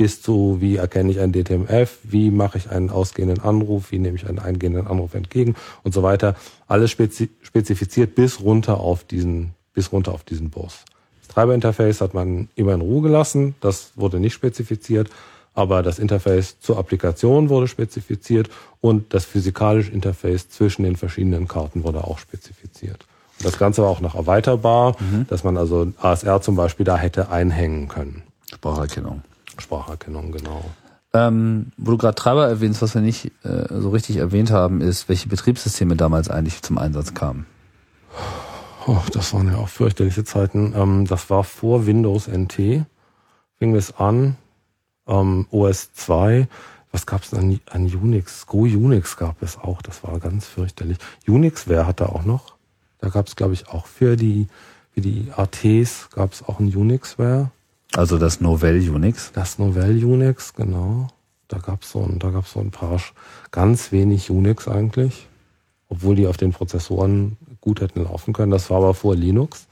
bis 0.00 0.22
zu, 0.22 0.62
wie 0.62 0.76
erkenne 0.76 1.10
ich 1.10 1.20
ein 1.20 1.30
DTMF, 1.30 1.98
wie 2.04 2.30
mache 2.30 2.56
ich 2.56 2.70
einen 2.70 2.88
ausgehenden 2.88 3.40
Anruf, 3.40 3.90
wie 3.90 3.98
nehme 3.98 4.16
ich 4.16 4.26
einen 4.26 4.38
eingehenden 4.38 4.86
Anruf 4.86 5.12
entgegen 5.12 5.56
und 5.82 5.92
so 5.92 6.02
weiter. 6.02 6.36
Alles 6.68 6.90
spezi 6.90 7.28
spezifiziert 7.42 8.14
bis 8.14 8.40
runter 8.40 8.80
auf 8.80 9.04
diesen, 9.04 9.50
bis 9.74 9.92
runter 9.92 10.14
auf 10.14 10.24
diesen 10.24 10.48
Bus. 10.48 10.86
Das 11.20 11.34
Treiberinterface 11.34 12.00
hat 12.00 12.14
man 12.14 12.48
immer 12.54 12.72
in 12.72 12.80
Ruhe 12.80 13.02
gelassen, 13.02 13.56
das 13.60 13.92
wurde 13.94 14.20
nicht 14.20 14.32
spezifiziert, 14.32 15.10
aber 15.52 15.82
das 15.82 15.98
Interface 15.98 16.58
zur 16.60 16.78
Applikation 16.78 17.50
wurde 17.50 17.68
spezifiziert 17.68 18.48
und 18.80 19.12
das 19.12 19.26
physikalische 19.26 19.92
Interface 19.92 20.48
zwischen 20.48 20.84
den 20.84 20.96
verschiedenen 20.96 21.46
Karten 21.46 21.84
wurde 21.84 22.04
auch 22.04 22.18
spezifiziert. 22.18 23.04
Und 23.36 23.44
das 23.44 23.58
Ganze 23.58 23.82
war 23.82 23.90
auch 23.90 24.00
noch 24.00 24.14
erweiterbar, 24.14 24.96
dass 25.28 25.44
man 25.44 25.58
also 25.58 25.92
ASR 26.00 26.40
zum 26.40 26.56
Beispiel 26.56 26.86
da 26.86 26.96
hätte 26.96 27.28
einhängen 27.28 27.88
können. 27.88 28.22
Spracherkennung. 28.50 29.20
Spracherkennung, 29.60 30.32
genau. 30.32 30.64
Ähm, 31.12 31.72
wo 31.76 31.90
du 31.90 31.98
gerade 31.98 32.14
Treiber 32.14 32.46
erwähnst, 32.46 32.82
was 32.82 32.94
wir 32.94 33.02
nicht 33.02 33.32
äh, 33.42 33.66
so 33.68 33.90
richtig 33.90 34.16
erwähnt 34.16 34.50
haben, 34.50 34.80
ist, 34.80 35.08
welche 35.08 35.28
Betriebssysteme 35.28 35.96
damals 35.96 36.30
eigentlich 36.30 36.62
zum 36.62 36.78
Einsatz 36.78 37.14
kamen. 37.14 37.46
Oh, 38.86 39.02
das 39.12 39.34
waren 39.34 39.48
ja 39.48 39.56
auch 39.56 39.68
fürchterliche 39.68 40.24
Zeiten. 40.24 40.72
Ähm, 40.76 41.06
das 41.06 41.28
war 41.28 41.44
vor 41.44 41.86
Windows 41.86 42.28
NT. 42.28 42.86
Fing 43.58 43.74
es 43.74 43.96
an. 43.96 44.36
Ähm, 45.06 45.46
OS 45.50 45.92
2. 45.94 46.48
Was 46.92 47.06
gab 47.06 47.22
es 47.22 47.34
an, 47.34 47.60
an 47.70 47.86
Unix? 47.86 48.46
Go 48.46 48.62
Unix 48.62 49.16
gab 49.16 49.42
es 49.42 49.58
auch. 49.58 49.82
Das 49.82 50.02
war 50.02 50.18
ganz 50.18 50.46
fürchterlich. 50.46 50.98
Unixware 51.26 51.86
hatte 51.86 52.08
auch 52.08 52.24
noch. 52.24 52.56
Da 52.98 53.08
gab 53.08 53.26
es, 53.26 53.36
glaube 53.36 53.54
ich, 53.54 53.68
auch 53.68 53.86
für 53.86 54.16
die, 54.16 54.48
für 54.92 55.00
die 55.00 55.28
ATs 55.36 56.08
gab 56.10 56.32
es 56.32 56.42
auch 56.42 56.60
ein 56.60 56.74
Unixware. 56.74 57.50
Also 57.96 58.18
das 58.18 58.40
Novell 58.40 58.88
Unix. 58.88 59.32
Das 59.32 59.58
Novell 59.58 60.04
Unix, 60.04 60.54
genau. 60.54 61.08
Da 61.48 61.58
gab 61.58 61.82
es 61.82 61.90
so, 61.90 62.02
ein, 62.02 62.18
da 62.18 62.30
gab's 62.30 62.52
so 62.52 62.60
ein 62.60 62.70
paar, 62.70 63.00
ganz 63.50 63.90
wenig 63.92 64.30
Unix 64.30 64.68
eigentlich. 64.68 65.26
Obwohl 65.88 66.14
die 66.14 66.28
auf 66.28 66.36
den 66.36 66.52
Prozessoren 66.52 67.36
gut 67.60 67.80
hätten 67.80 68.04
laufen 68.04 68.32
können. 68.32 68.52
Das 68.52 68.70
war 68.70 68.78
aber 68.78 68.94
vor 68.94 69.16
Linux. 69.16 69.66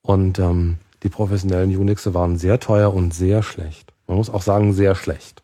Und 0.00 0.38
ähm, 0.38 0.78
die 1.02 1.10
professionellen 1.10 1.76
Unixe 1.76 2.14
waren 2.14 2.38
sehr 2.38 2.60
teuer 2.60 2.94
und 2.94 3.12
sehr 3.12 3.42
schlecht. 3.42 3.92
Man 4.06 4.16
muss 4.16 4.30
auch 4.30 4.42
sagen, 4.42 4.72
sehr 4.72 4.94
schlecht. 4.94 5.42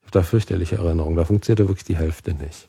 Ich 0.00 0.08
habe 0.08 0.12
da 0.12 0.22
fürchterliche 0.22 0.76
Erinnerungen. 0.76 1.16
Da 1.16 1.24
funktionierte 1.24 1.68
wirklich 1.68 1.84
die 1.84 1.96
Hälfte 1.96 2.34
nicht. 2.34 2.68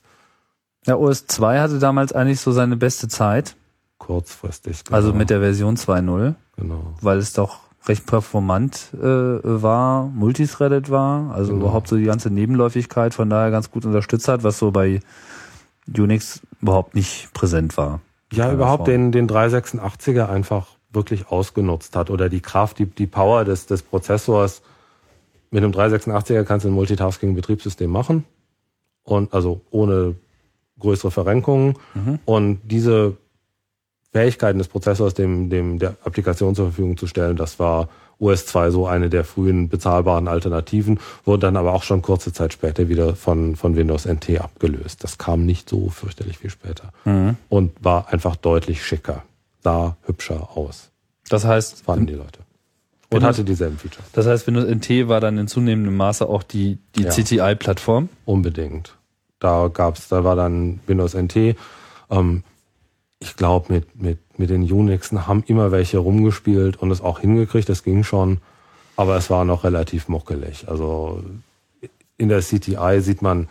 Ja, 0.86 0.96
OS 0.96 1.28
2 1.28 1.60
hatte 1.60 1.80
damals 1.80 2.14
eigentlich 2.14 2.40
so 2.40 2.52
seine 2.52 2.78
beste 2.78 3.08
Zeit. 3.10 3.56
Kurzfristig. 3.98 4.84
Also 4.92 5.10
genau. 5.10 5.20
mit 5.20 5.30
der 5.30 5.40
Version 5.40 5.76
2.0, 5.78 6.36
Genau. 6.58 6.94
weil 7.02 7.18
es 7.18 7.34
doch 7.34 7.60
recht 7.88 8.06
performant 8.06 8.90
äh, 8.94 9.00
war, 9.44 10.06
multithreaded 10.08 10.90
war, 10.90 11.34
also 11.36 11.52
Genau. 11.54 11.66
überhaupt 11.66 11.88
so 11.88 11.98
die 11.98 12.06
ganze 12.06 12.30
Nebenläufigkeit 12.30 13.14
von 13.14 13.30
daher 13.30 13.52
ganz 13.52 13.72
gut 13.72 13.86
unterstützt 13.86 14.28
hat, 14.28 14.44
was 14.44 14.58
so 14.60 14.72
bei 14.72 15.02
Unix 15.98 16.42
überhaupt 16.62 16.96
nicht 16.96 17.34
präsent 17.34 17.76
war. 17.78 18.00
Ja, 18.32 18.52
überhaupt 18.52 18.86
Form. 18.88 19.12
den, 19.12 19.12
den 19.12 19.30
386er 19.30 20.28
einfach 20.30 20.68
wirklich 20.92 21.28
ausgenutzt 21.28 21.96
hat 21.96 22.10
oder 22.10 22.30
die 22.30 22.40
Kraft, 22.40 22.80
die, 22.80 22.86
die 22.86 23.08
Power 23.08 23.44
des, 23.46 23.66
des 23.66 23.82
Prozessors. 23.84 24.62
Mit 25.52 25.64
einem 25.64 25.74
386er 25.74 26.44
kannst 26.44 26.64
du 26.66 26.70
ein 26.70 26.74
Multitasking-Betriebssystem 26.74 27.90
machen 27.90 28.24
und 29.04 29.34
also 29.34 29.62
ohne 29.72 30.16
größere 30.80 31.12
Verrenkungen 31.12 31.76
und 32.26 32.60
diese 32.64 33.18
Fähigkeiten 34.14 34.60
des 34.60 34.68
Prozessors 34.68 35.14
dem, 35.16 35.50
dem 35.50 35.80
der 35.80 35.96
Applikation 36.06 36.56
zur 36.56 36.68
Verfügung 36.68 36.96
zu 36.98 37.08
stellen, 37.08 37.36
das 37.36 37.60
war 37.60 37.90
OS 38.20 38.46
2 38.46 38.70
so 38.70 38.88
eine 38.88 39.10
der 39.10 39.24
frühen 39.26 39.68
bezahlbaren 39.70 40.28
Alternativen, 40.28 41.00
wurde 41.26 41.48
dann 41.48 41.58
aber 41.58 41.74
auch 41.74 41.84
schon 41.84 42.02
kurze 42.04 42.32
Zeit 42.32 42.54
später 42.54 42.88
wieder 42.88 43.16
von, 43.16 43.56
von 43.56 43.76
Windows 43.76 44.06
NT 44.06 44.40
abgelöst. 44.40 45.04
Das 45.04 45.18
kam 45.18 45.46
nicht 45.46 45.68
so 45.68 45.90
fürchterlich 45.90 46.38
viel 46.38 46.52
später 46.52 46.92
und 47.50 47.72
war 47.84 48.14
einfach 48.14 48.36
deutlich 48.36 48.86
schicker, 48.86 49.24
sah 49.64 49.98
hübscher 50.04 50.56
aus, 50.56 50.92
Das 51.30 51.44
heißt, 51.44 51.84
fanden 51.84 52.06
die 52.08 52.14
Leute. 52.14 52.40
Und 53.10 53.18
Windows- 53.22 53.30
hatte 53.38 53.44
dieselben 53.44 53.78
Features. 53.78 54.06
das 54.14 54.26
heißt, 54.28 54.48
Windows 54.48 54.66
NT 54.66 55.08
war 55.08 55.20
dann 55.20 55.38
in 55.40 55.48
zunehmendem 55.48 55.98
Maße 55.98 56.28
auch 56.30 56.44
die, 56.44 56.78
die 56.96 57.04
Ja. 57.04 57.10
CTI-Plattform. 57.12 58.10
Unbedingt. 58.26 58.96
Da 59.40 59.70
gab's, 59.74 60.08
da 60.08 60.24
war 60.24 60.36
dann 60.36 60.80
Windows 60.88 61.14
NT. 61.16 61.56
Ähm, 62.10 62.44
ich 63.24 63.38
glaube, 63.38 63.72
mit, 63.72 64.02
mit, 64.02 64.20
mit 64.38 64.50
den 64.50 64.70
Unixen 64.72 65.28
haben 65.28 65.44
immer 65.48 65.72
welche 65.72 65.98
rumgespielt 65.98 66.76
und 66.78 66.92
es 66.92 67.02
auch 67.02 67.20
hingekriegt, 67.22 67.70
das 67.70 67.84
ging 67.84 68.04
schon. 68.04 68.40
Aber 68.96 69.16
es 69.16 69.30
war 69.30 69.46
noch 69.46 69.64
relativ 69.64 70.10
muckelig. 70.10 70.68
Also 70.68 71.24
in 72.18 72.30
der 72.30 72.42
CTI 72.42 73.00
sieht 73.00 73.22
man 73.22 73.48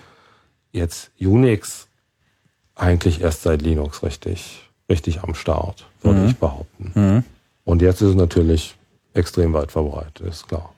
jetzt 0.73 1.11
Unix 1.19 1.89
eigentlich 2.75 3.23
erst 3.23 3.43
seit 3.43 3.63
Linux 3.63 4.03
richtig, 4.03 4.69
richtig 4.89 5.23
am 5.23 5.35
Start, 5.35 5.87
würde 6.03 6.21
ich 6.27 6.37
behaupten. 6.37 6.93
Und 7.65 7.83
jetzt 7.83 8.03
ist 8.03 8.11
es 8.11 8.15
natürlich 8.15 8.77
extrem 9.15 9.53
weit 9.53 9.73
verbreitet, 9.73 10.21
ist 10.21 10.49
klar. 10.49 10.73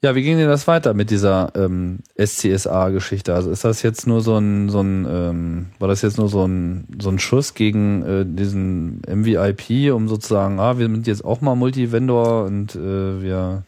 Ja, 0.00 0.14
wie 0.14 0.22
ging 0.22 0.38
denn 0.38 0.46
das 0.48 0.68
weiter 0.68 0.94
mit 0.94 1.10
dieser 1.10 1.50
ähm, 1.56 1.98
SCSA-Geschichte? 2.16 3.34
Also 3.34 3.50
ist 3.50 3.64
das 3.64 3.82
jetzt 3.82 4.06
nur 4.06 4.20
so 4.20 4.38
ein, 4.38 4.68
so 4.68 4.80
ein 4.80 5.04
ähm, 5.10 5.66
war 5.80 5.88
das 5.88 6.02
jetzt 6.02 6.18
nur 6.18 6.28
so 6.28 6.46
ein, 6.46 6.86
so 7.00 7.08
ein 7.10 7.18
Schuss 7.18 7.54
gegen 7.54 8.02
äh, 8.04 8.24
diesen 8.24 9.02
MVIP, 9.08 9.92
um 9.92 10.06
sozusagen, 10.06 10.60
ah, 10.60 10.78
wir 10.78 10.86
sind 10.86 11.08
jetzt 11.08 11.24
auch 11.24 11.40
mal 11.40 11.56
Multivendor 11.56 12.44
und 12.44 12.76
äh, 12.76 13.20
wir 13.22 13.64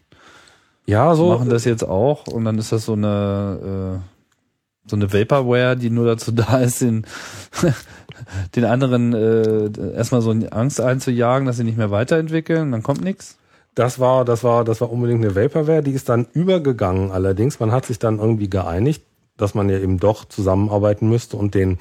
Ja, 0.86 1.16
so. 1.16 1.30
machen 1.30 1.48
das 1.50 1.64
jetzt 1.64 1.82
auch 1.82 2.28
und 2.28 2.44
dann 2.44 2.58
ist 2.58 2.70
das 2.70 2.84
so 2.84 2.92
eine 2.92 3.98
äh, 3.98 4.88
so 4.88 4.96
eine 4.96 5.12
Vaporware, 5.12 5.76
die 5.76 5.90
nur 5.90 6.06
dazu 6.06 6.30
da 6.32 6.60
ist, 6.60 6.80
den, 6.80 7.06
den 8.54 8.64
anderen 8.64 9.14
äh, 9.14 9.94
erstmal 9.96 10.22
so 10.22 10.30
eine 10.30 10.52
Angst 10.52 10.80
einzujagen, 10.80 11.46
dass 11.46 11.56
sie 11.56 11.64
nicht 11.64 11.76
mehr 11.78 11.90
weiterentwickeln, 11.90 12.70
dann 12.70 12.84
kommt 12.84 13.02
nichts. 13.02 13.36
Das 13.74 13.98
war, 13.98 14.24
das 14.24 14.42
war, 14.42 14.64
das 14.64 14.80
war 14.80 14.90
unbedingt 14.90 15.24
eine 15.24 15.36
Vaporware, 15.36 15.82
die 15.82 15.92
ist 15.92 16.08
dann 16.08 16.26
übergegangen 16.32 17.12
allerdings. 17.12 17.60
Man 17.60 17.72
hat 17.72 17.86
sich 17.86 17.98
dann 17.98 18.18
irgendwie 18.18 18.50
geeinigt, 18.50 19.02
dass 19.36 19.54
man 19.54 19.68
ja 19.68 19.78
eben 19.78 19.98
doch 19.98 20.24
zusammenarbeiten 20.24 21.08
müsste 21.08 21.36
und 21.36 21.54
den, 21.54 21.78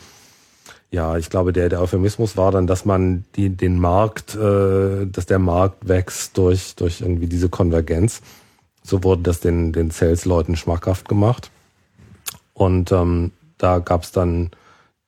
ja, 0.92 1.18
ich 1.18 1.30
glaube, 1.30 1.52
der, 1.52 1.70
der 1.70 1.82
Euphemismus 1.82 2.38
war 2.38 2.52
dann, 2.52 2.68
dass 2.68 2.86
man 2.86 3.26
die, 3.36 3.50
den 3.50 3.80
Markt, 3.80 4.36
äh, 4.36 5.06
dass 5.08 5.26
der 5.26 5.40
Markt 5.40 5.88
wächst 5.88 6.38
durch, 6.38 6.76
durch 6.76 7.02
irgendwie 7.02 7.28
diese 7.28 7.50
Konvergenz. 7.50 8.22
So 8.84 9.04
wurde 9.04 9.24
das 9.24 9.40
den, 9.40 9.74
den 9.74 9.92
Sales-Leuten 9.92 10.56
schmackhaft 10.56 11.10
gemacht. 11.10 11.52
Und 12.54 12.92
ähm, 12.92 13.32
da 13.58 13.80
gab's 13.80 14.12
dann 14.12 14.52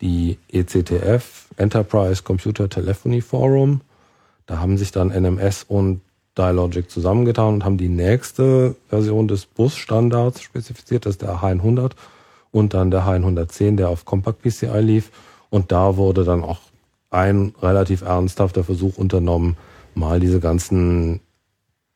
die 0.02 0.38
ECTF, 0.52 1.48
Enterprise 1.58 2.24
Computer 2.24 2.70
Telephony 2.70 3.22
Forum. 3.22 3.82
Da 4.46 4.60
haben 4.60 4.78
sich 4.78 4.92
dann 4.92 5.10
NMS 5.10 5.64
und 5.68 6.02
Dialogic 6.38 6.90
zusammengetan 6.90 7.56
und 7.56 7.66
haben 7.66 7.78
die 7.78 7.90
nächste 7.90 8.76
Version 8.90 9.28
des 9.28 9.46
Bus-Standards 9.46 10.42
spezifiziert, 10.42 11.06
das 11.06 11.16
ist 11.16 11.22
der 11.22 11.42
H100 11.42 11.92
und 12.52 12.74
dann 12.74 12.92
der 12.92 13.06
H110, 13.06 13.76
der 13.76 13.90
auf 13.90 14.06
Compact 14.06 14.42
PCI 14.42 14.80
lief. 14.80 15.12
Und 15.50 15.72
da 15.72 15.98
wurde 15.98 16.24
dann 16.24 16.44
auch 16.44 16.60
ein 17.10 17.54
relativ 17.62 18.02
ernsthafter 18.02 18.64
Versuch 18.64 18.98
unternommen, 18.98 19.58
mal 19.96 20.20
diese 20.20 20.40
ganzen 20.40 21.20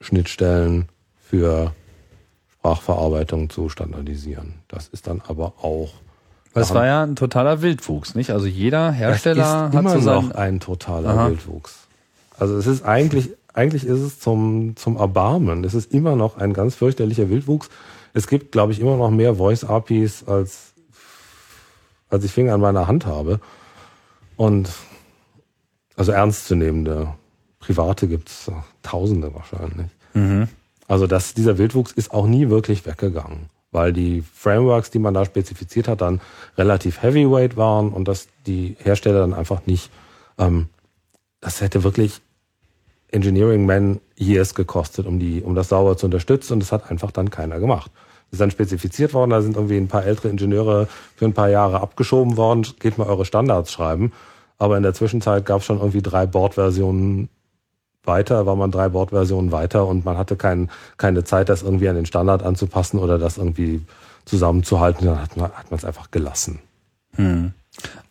Schnittstellen 0.02 0.90
für 1.16 1.74
Sprachverarbeitung 2.48 3.50
zu 3.50 3.70
standardisieren. 3.70 4.56
Das 4.68 4.88
ist 4.90 5.08
dann 5.08 5.22
aber 5.28 5.54
auch 5.62 5.94
es 6.58 6.74
war 6.74 6.86
ja 6.86 7.04
ein 7.04 7.18
totaler 7.18 7.62
Wildwuchs, 7.62 8.16
nicht? 8.16 8.32
Also 8.32 8.46
jeder 8.48 8.90
Hersteller 8.90 9.36
das 9.36 9.50
ist 9.50 9.76
hat 9.76 9.80
immer 9.96 10.00
so 10.00 10.22
noch 10.22 10.32
ein 10.32 10.62
totaler 10.62 11.10
Aha. 11.10 11.30
Wildwuchs. 11.30 11.88
Also 12.40 12.58
es 12.58 12.66
ist 12.66 12.86
eigentlich, 12.86 13.32
eigentlich 13.56 13.86
ist 13.86 14.02
es 14.02 14.20
zum, 14.20 14.76
zum 14.76 14.98
Erbarmen. 14.98 15.64
Es 15.64 15.74
ist 15.74 15.94
immer 15.94 16.16
noch 16.16 16.38
ein 16.38 16.54
ganz 16.54 16.76
fürchterlicher 16.76 17.30
Wildwuchs. 17.30 17.70
Es 18.14 18.28
gibt, 18.28 18.52
glaube 18.52 18.74
ich, 18.74 18.80
immer 18.80 18.98
noch 18.98 19.10
mehr 19.12 19.36
Voice-APIs 19.36 20.28
als, 20.28 20.74
als 22.10 22.24
ich 22.24 22.32
Finger 22.32 22.54
an 22.54 22.62
meiner 22.62 22.88
Hand 22.88 23.06
habe. 23.06 23.40
Und 24.36 24.70
also 25.96 26.12
ernstzunehmende 26.12 27.14
private 27.60 28.08
gibt's 28.08 28.52
Tausende 28.84 29.34
wahrscheinlich. 29.34 29.88
Also 30.88 31.08
das, 31.08 31.34
dieser 31.34 31.58
Wildwuchs 31.58 31.92
ist 31.94 32.12
auch 32.12 32.28
nie 32.28 32.50
wirklich 32.50 32.86
weggegangen, 32.86 33.50
weil 33.72 33.94
die 33.94 34.22
Frameworks, 34.22 34.92
die 34.92 35.00
man 35.00 35.14
da 35.14 35.26
spezifiziert 35.26 35.88
hat, 35.88 36.02
dann 36.02 36.22
relativ 36.58 37.02
heavyweight 37.02 37.58
waren 37.58 37.90
und 37.92 38.08
dass 38.08 38.28
die 38.46 38.76
Hersteller 38.80 39.20
dann 39.20 39.34
einfach 39.34 39.66
nicht, 39.66 39.90
ähm, 40.38 40.68
das 41.42 41.62
hätte 41.62 41.84
wirklich 41.84 42.22
Engineering 43.16 43.66
Man 43.66 44.00
Years 44.18 44.54
gekostet, 44.54 45.08
um 45.08 45.20
die, 45.20 45.42
um 45.42 45.56
das 45.56 45.70
sauber 45.70 45.98
zu 45.98 46.06
unterstützen 46.06 46.54
und 46.54 46.60
das 46.60 46.72
hat 46.72 46.92
einfach 46.92 47.12
dann 47.12 47.30
keiner 47.30 47.60
gemacht. 47.60 47.92
Das 48.26 48.34
ist 48.34 48.42
dann 48.42 48.52
spezifiziert 48.52 49.14
worden, 49.14 49.32
da 49.32 49.42
sind 49.42 49.56
irgendwie 49.56 49.78
ein 49.78 49.88
paar 49.88 50.06
ältere 50.06 50.30
Ingenieure 50.30 50.88
für 51.16 51.26
ein 51.26 51.34
paar 51.34 51.50
Jahre 51.50 51.82
abgeschoben 51.82 52.38
worden, 52.38 52.66
geht 52.80 52.98
mal 52.98 53.08
eure 53.08 53.26
Standards 53.26 53.72
schreiben. 53.72 54.12
Aber 54.58 54.78
in 54.78 54.84
der 54.84 54.94
Zwischenzeit 54.94 55.46
gab 55.46 55.60
es 55.60 55.66
schon 55.66 55.80
irgendwie 55.80 56.02
drei 56.02 56.26
Bordversionen 56.26 57.30
weiter, 58.04 58.46
war 58.46 58.56
man 58.56 58.72
drei 58.72 58.90
Bordversionen 58.90 59.52
weiter 59.52 59.88
und 59.88 60.06
man 60.06 60.18
hatte 60.18 60.36
kein, 60.36 60.70
keine 60.98 61.24
Zeit, 61.24 61.50
das 61.50 61.64
irgendwie 61.64 61.90
an 61.90 61.96
den 61.96 62.06
Standard 62.06 62.44
anzupassen 62.44 63.00
oder 63.00 63.18
das 63.18 63.38
irgendwie 63.38 63.82
zusammenzuhalten. 64.26 65.08
Dann 65.08 65.20
hat 65.20 65.38
man 65.38 65.78
es 65.78 65.86
einfach 65.86 66.12
gelassen. 66.12 66.60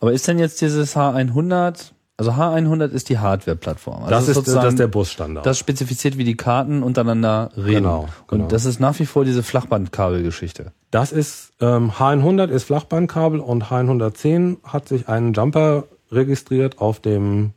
Aber 0.01 0.13
ist 0.13 0.29
denn 0.29 0.39
jetzt 0.39 0.61
dieses 0.61 0.97
H100, 0.97 1.93
also 2.17 2.31
H100 2.31 2.91
ist 2.91 3.09
die 3.09 3.19
Hardware-Plattform. 3.19 4.05
Also 4.05 4.11
das, 4.11 4.23
ist, 4.23 4.29
das 4.29 4.37
sozusagen 4.37 4.69
ist 4.69 4.79
der 4.79 4.87
Busstandard. 4.87 5.45
das 5.45 5.59
spezifiziert, 5.59 6.17
wie 6.17 6.25
die 6.25 6.37
Karten 6.37 6.85
untereinander 6.85 7.51
reden. 7.57 7.83
Genau, 7.83 8.09
genau. 8.29 8.45
Und 8.45 8.53
das 8.53 8.67
ist 8.67 8.79
nach 8.79 8.99
wie 9.01 9.07
vor 9.07 9.25
diese 9.25 9.43
Flachbandkabelgeschichte. 9.43 10.73
Das 10.93 11.11
ist 11.11 11.53
ähm, 11.61 11.91
H100 11.91 12.49
ist 12.49 12.65
Flachbandkabel 12.65 13.41
und 13.41 13.65
H110 13.65 14.59
hat 14.63 14.87
sich 14.87 15.09
einen 15.09 15.33
Jumper 15.33 15.85
registriert 16.13 16.79
auf 16.79 17.01
dem 17.01 17.53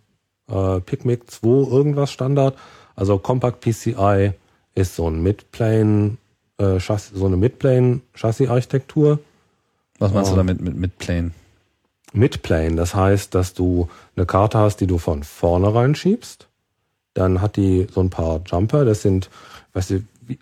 äh, 0.50 0.80
PicMic 0.80 1.30
2 1.30 1.48
irgendwas 1.72 2.12
Standard. 2.12 2.56
Also 2.96 3.20
Compact 3.20 3.62
PCI 3.62 4.32
ist 4.74 4.96
so 4.96 5.08
ein 5.08 5.22
Midplane 5.22 6.18
äh, 6.58 6.80
Chassis, 6.80 7.12
so 7.14 7.28
eine 7.28 7.38
Midplane 7.38 8.02
Chassis 8.16 8.50
Architektur. 8.50 9.20
Was 10.00 10.14
meinst 10.14 10.32
du 10.32 10.36
damit 10.36 10.62
mit, 10.62 10.76
mit 10.76 10.98
Plane? 12.12 12.20
Midplane, 12.22 12.76
das 12.76 12.96
heißt, 12.96 13.34
dass 13.36 13.54
du 13.54 13.90
eine 14.16 14.26
Karte 14.26 14.58
hast, 14.58 14.78
die 14.78 14.88
du 14.88 14.98
von 14.98 15.24
vorne 15.24 15.74
reinschiebst. 15.74 16.48
Dann 17.14 17.42
hat 17.42 17.56
die 17.56 17.88
so 17.92 18.02
ein 18.02 18.10
paar 18.10 18.42
Jumper, 18.46 18.86
das 18.86 19.02
sind, 19.02 19.30
weißt 19.74 19.90
du, 19.92 20.04
wie, 20.22 20.38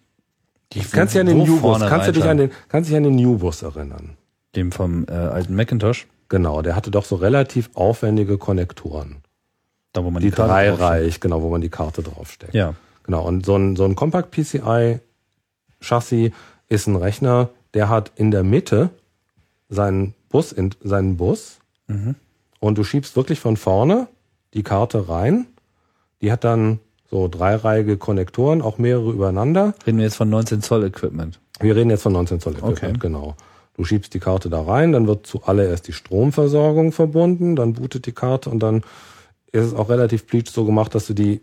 Die 0.74 0.80
kannst 0.82 1.14
dich 1.14 1.22
an 1.22 1.28
den 1.28 1.38
New-Bus, 1.38 1.80
kannst 1.80 2.08
du 2.08 2.12
dich 2.12 2.26
an 2.26 2.38
den, 2.38 2.52
kannst 2.70 2.90
dich 2.90 2.98
an 2.98 3.04
den 3.04 3.16
New-Bus 3.16 3.62
erinnern? 3.64 4.18
Dem 4.56 4.72
vom 4.72 5.06
äh, 5.08 5.12
alten 5.12 5.56
Macintosh, 5.56 6.08
Genau, 6.28 6.62
der 6.64 6.76
hatte 6.76 6.90
doch 6.90 7.06
so 7.06 7.16
relativ 7.18 7.70
aufwendige 7.76 8.38
Konnektoren. 8.40 9.18
da 9.94 10.04
wo 10.04 10.10
man 10.10 10.24
Die 10.24 10.32
Karte 10.32 10.52
draufsteckt. 10.54 10.80
dreireich, 10.80 11.20
genau, 11.20 11.42
wo 11.44 11.50
man 11.50 11.62
die 11.62 11.70
Karte 11.70 12.02
draufsteckt. 12.02 12.54
Ja. 12.56 12.74
Genau, 13.04 13.24
und 13.26 13.46
so 13.46 13.56
ein, 13.56 13.76
so 13.76 13.86
ein 13.86 13.96
Compact 13.96 14.32
PCI 14.32 15.00
Chassis 15.80 16.32
ist 16.68 16.88
ein 16.88 16.96
Rechner, 16.96 17.50
der 17.76 17.90
hat 17.90 18.12
in 18.16 18.32
der 18.32 18.44
Mitte 18.44 18.90
seinen 19.70 20.16
Bus, 20.36 20.52
in, 20.52 20.72
seinen 20.84 21.18
Bus 21.18 21.60
Mhm. 21.88 22.16
und 22.60 22.78
du 22.78 22.84
schiebst 22.84 23.16
wirklich 23.16 23.40
von 23.40 23.58
vorne 23.58 24.08
die 24.54 24.64
Karte 24.64 25.08
rein. 25.08 25.46
Die 26.22 26.32
hat 26.32 26.44
dann 26.44 26.80
so 27.10 27.28
dreireihige 27.28 27.98
Konnektoren, 27.98 28.62
auch 28.62 28.78
mehrere 28.80 29.12
übereinander. 29.12 29.74
Reden 29.86 30.00
wir 30.00 30.06
jetzt 30.06 30.16
von 30.16 30.30
19 30.30 30.62
Zoll 30.62 30.84
Equipment. 30.86 31.40
Wir 31.60 31.76
reden 31.76 31.90
jetzt 31.92 32.02
von 32.04 32.12
19 32.14 32.40
Zoll 32.40 32.54
Equipment, 32.54 32.82
Okay. 32.82 32.94
genau. 33.00 33.36
Du 33.78 33.84
schiebst 33.86 34.14
die 34.14 34.20
Karte 34.20 34.50
da 34.50 34.62
rein, 34.64 34.92
dann 34.94 35.06
wird 35.08 35.28
zuallererst 35.28 35.88
die 35.88 35.94
Stromversorgung 35.94 36.92
verbunden, 36.92 37.56
dann 37.56 37.74
bootet 37.74 38.06
die 38.08 38.14
Karte 38.14 38.50
und 38.50 38.60
dann 38.60 38.78
ist 39.52 39.66
es 39.66 39.74
auch 39.74 39.90
relativ 39.90 40.26
pleatsch 40.28 40.50
so 40.52 40.66
gemacht, 40.66 40.96
dass 40.96 41.08
du 41.08 41.14
die 41.14 41.42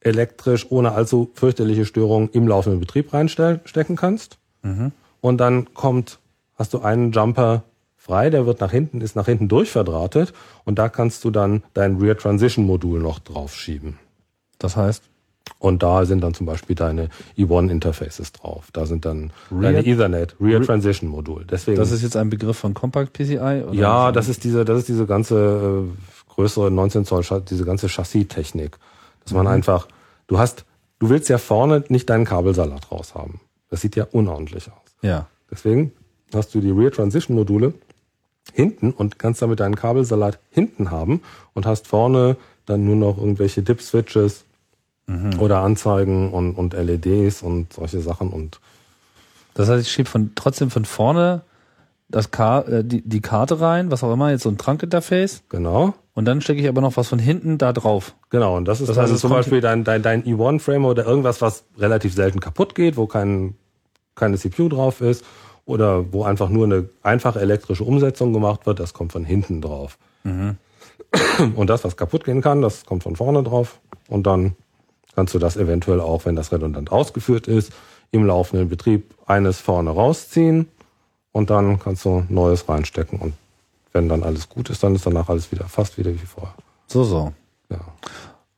elektrisch 0.00 0.66
ohne 0.70 0.92
allzu 0.92 1.30
fürchterliche 1.34 1.86
Störungen 1.86 2.28
im 2.32 2.46
laufenden 2.46 2.80
Betrieb 2.80 3.12
reinstecken 3.14 3.96
kannst. 3.96 4.38
Und 5.20 5.38
dann 5.38 5.72
kommt, 5.74 6.18
hast 6.56 6.74
du 6.74 6.80
einen 6.80 7.12
Jumper 7.12 7.62
frei, 8.04 8.28
der 8.30 8.44
wird 8.46 8.60
nach 8.60 8.70
hinten, 8.70 9.00
ist 9.00 9.16
nach 9.16 9.26
hinten 9.26 9.48
durchverdrahtet 9.48 10.32
und 10.64 10.78
da 10.78 10.88
kannst 10.88 11.24
du 11.24 11.30
dann 11.30 11.62
dein 11.72 11.96
Rear 11.96 12.16
Transition 12.16 12.66
Modul 12.66 13.00
noch 13.00 13.18
draufschieben. 13.18 13.98
Das 14.58 14.76
heißt, 14.76 15.02
Und 15.58 15.82
da 15.82 16.04
sind 16.06 16.20
dann 16.22 16.32
zum 16.34 16.46
Beispiel 16.46 16.74
deine 16.76 17.08
E1 17.36 17.70
Interfaces 17.70 18.32
drauf. 18.32 18.68
Da 18.72 18.86
sind 18.86 19.04
dann 19.04 19.30
deine 19.50 19.78
Rear- 19.78 19.86
Ethernet, 19.86 20.36
Rear 20.40 20.62
Transition 20.62 21.08
Modul. 21.10 21.44
Deswegen. 21.50 21.76
das 21.78 21.90
ist 21.92 22.02
jetzt 22.02 22.16
ein 22.16 22.30
Begriff 22.30 22.56
von 22.58 22.72
Compact 22.74 23.12
PCI? 23.12 23.62
Oder 23.66 23.72
ja, 23.74 24.12
das 24.12 24.28
ist 24.28 24.44
diese, 24.44 24.64
das 24.64 24.78
ist 24.80 24.88
diese 24.88 25.06
ganze 25.06 25.84
äh, 25.86 26.32
größere 26.32 26.70
19 26.70 27.04
Zoll, 27.04 27.24
diese 27.48 27.64
ganze 27.64 27.88
Chassis-Technik. 27.88 28.78
Dass 29.24 29.32
man 29.34 29.46
einfach, 29.46 29.88
du 30.26 30.38
hast, 30.38 30.64
du 30.98 31.08
willst 31.10 31.28
ja 31.28 31.38
vorne 31.38 31.84
nicht 31.88 32.08
deinen 32.10 32.24
Kabelsalat 32.24 32.90
raus 32.90 33.14
haben. 33.14 33.40
Das 33.70 33.80
sieht 33.82 33.96
ja 33.96 34.06
unordentlich 34.12 34.68
aus. 34.68 34.96
Ja. 35.02 35.26
Deswegen 35.50 35.92
hast 36.34 36.54
du 36.54 36.60
die 36.60 36.70
Rear 36.70 36.90
Transition 36.90 37.36
Module 37.36 37.74
hinten 38.52 38.90
und 38.90 39.18
kannst 39.18 39.42
damit 39.42 39.60
deinen 39.60 39.76
Kabelsalat 39.76 40.38
hinten 40.50 40.90
haben 40.90 41.22
und 41.54 41.66
hast 41.66 41.86
vorne 41.86 42.36
dann 42.66 42.84
nur 42.84 42.96
noch 42.96 43.18
irgendwelche 43.18 43.62
Dip-Switches 43.62 44.44
oder 45.38 45.58
Anzeigen 45.58 46.32
und, 46.32 46.54
und 46.54 46.72
LEDs 46.72 47.42
und 47.42 47.72
solche 47.74 48.00
Sachen 48.00 48.30
und 48.30 48.58
Das 49.54 49.68
heißt, 49.68 49.86
ich 49.86 49.92
schiebe 49.92 50.08
von, 50.08 50.32
trotzdem 50.34 50.70
von 50.70 50.86
vorne 50.86 51.42
das 52.08 52.30
Ka 52.30 52.60
äh, 52.62 52.84
die, 52.84 53.02
die 53.02 53.20
Karte 53.20 53.60
rein, 53.60 53.90
was 53.90 54.02
auch 54.02 54.12
immer, 54.12 54.30
jetzt 54.30 54.44
so 54.44 54.48
ein 54.48 54.58
Trunk-Interface. 54.58 55.42
genau. 55.48 55.94
Und 56.16 56.26
dann 56.26 56.40
stecke 56.40 56.60
ich 56.60 56.68
aber 56.68 56.80
noch 56.80 56.96
was 56.96 57.08
von 57.08 57.18
hinten 57.18 57.58
da 57.58 57.72
drauf. 57.72 58.14
Genau, 58.30 58.56
und 58.56 58.66
das 58.66 58.80
ist 58.80 58.88
Das 58.88 58.96
heißt, 58.96 59.12
es 59.12 59.20
zum 59.20 59.30
Beispiel 59.30 59.60
dein, 59.60 59.82
dein, 59.82 60.00
dein 60.00 60.22
E1-Frame 60.22 60.84
oder 60.84 61.04
irgendwas, 61.04 61.40
was 61.40 61.64
relativ 61.76 62.14
selten 62.14 62.38
kaputt 62.38 62.76
geht, 62.76 62.96
wo 62.96 63.08
kein, 63.08 63.56
keine 64.14 64.38
CPU 64.38 64.68
drauf 64.68 65.00
ist 65.00 65.24
oder 65.66 66.12
wo 66.12 66.24
einfach 66.24 66.48
nur 66.48 66.64
eine 66.64 66.88
einfache 67.02 67.40
elektrische 67.40 67.84
Umsetzung 67.84 68.32
gemacht 68.32 68.66
wird, 68.66 68.80
das 68.80 68.92
kommt 68.92 69.12
von 69.12 69.24
hinten 69.24 69.60
drauf. 69.60 69.98
Und 71.56 71.70
das, 71.70 71.84
was 71.84 71.96
kaputt 71.96 72.24
gehen 72.24 72.42
kann, 72.42 72.62
das 72.62 72.84
kommt 72.84 73.02
von 73.02 73.16
vorne 73.16 73.42
drauf 73.42 73.80
und 74.08 74.26
dann 74.26 74.56
kannst 75.14 75.34
du 75.34 75.38
das 75.38 75.56
eventuell 75.56 76.00
auch, 76.00 76.24
wenn 76.24 76.36
das 76.36 76.52
redundant 76.52 76.90
ausgeführt 76.90 77.46
ist, 77.46 77.72
im 78.10 78.26
laufenden 78.26 78.68
Betrieb 78.68 79.14
eines 79.26 79.60
vorne 79.60 79.90
rausziehen 79.90 80.68
und 81.32 81.50
dann 81.50 81.78
kannst 81.78 82.04
du 82.04 82.24
neues 82.28 82.68
reinstecken 82.68 83.18
und 83.18 83.34
wenn 83.92 84.08
dann 84.08 84.22
alles 84.22 84.48
gut 84.48 84.70
ist, 84.70 84.82
dann 84.82 84.94
ist 84.94 85.06
danach 85.06 85.28
alles 85.28 85.52
wieder 85.52 85.66
fast 85.66 85.98
wieder 85.98 86.12
wie 86.12 86.18
vorher. 86.18 86.54
So, 86.88 87.04
so. 87.04 87.32
Ja. 87.70 87.80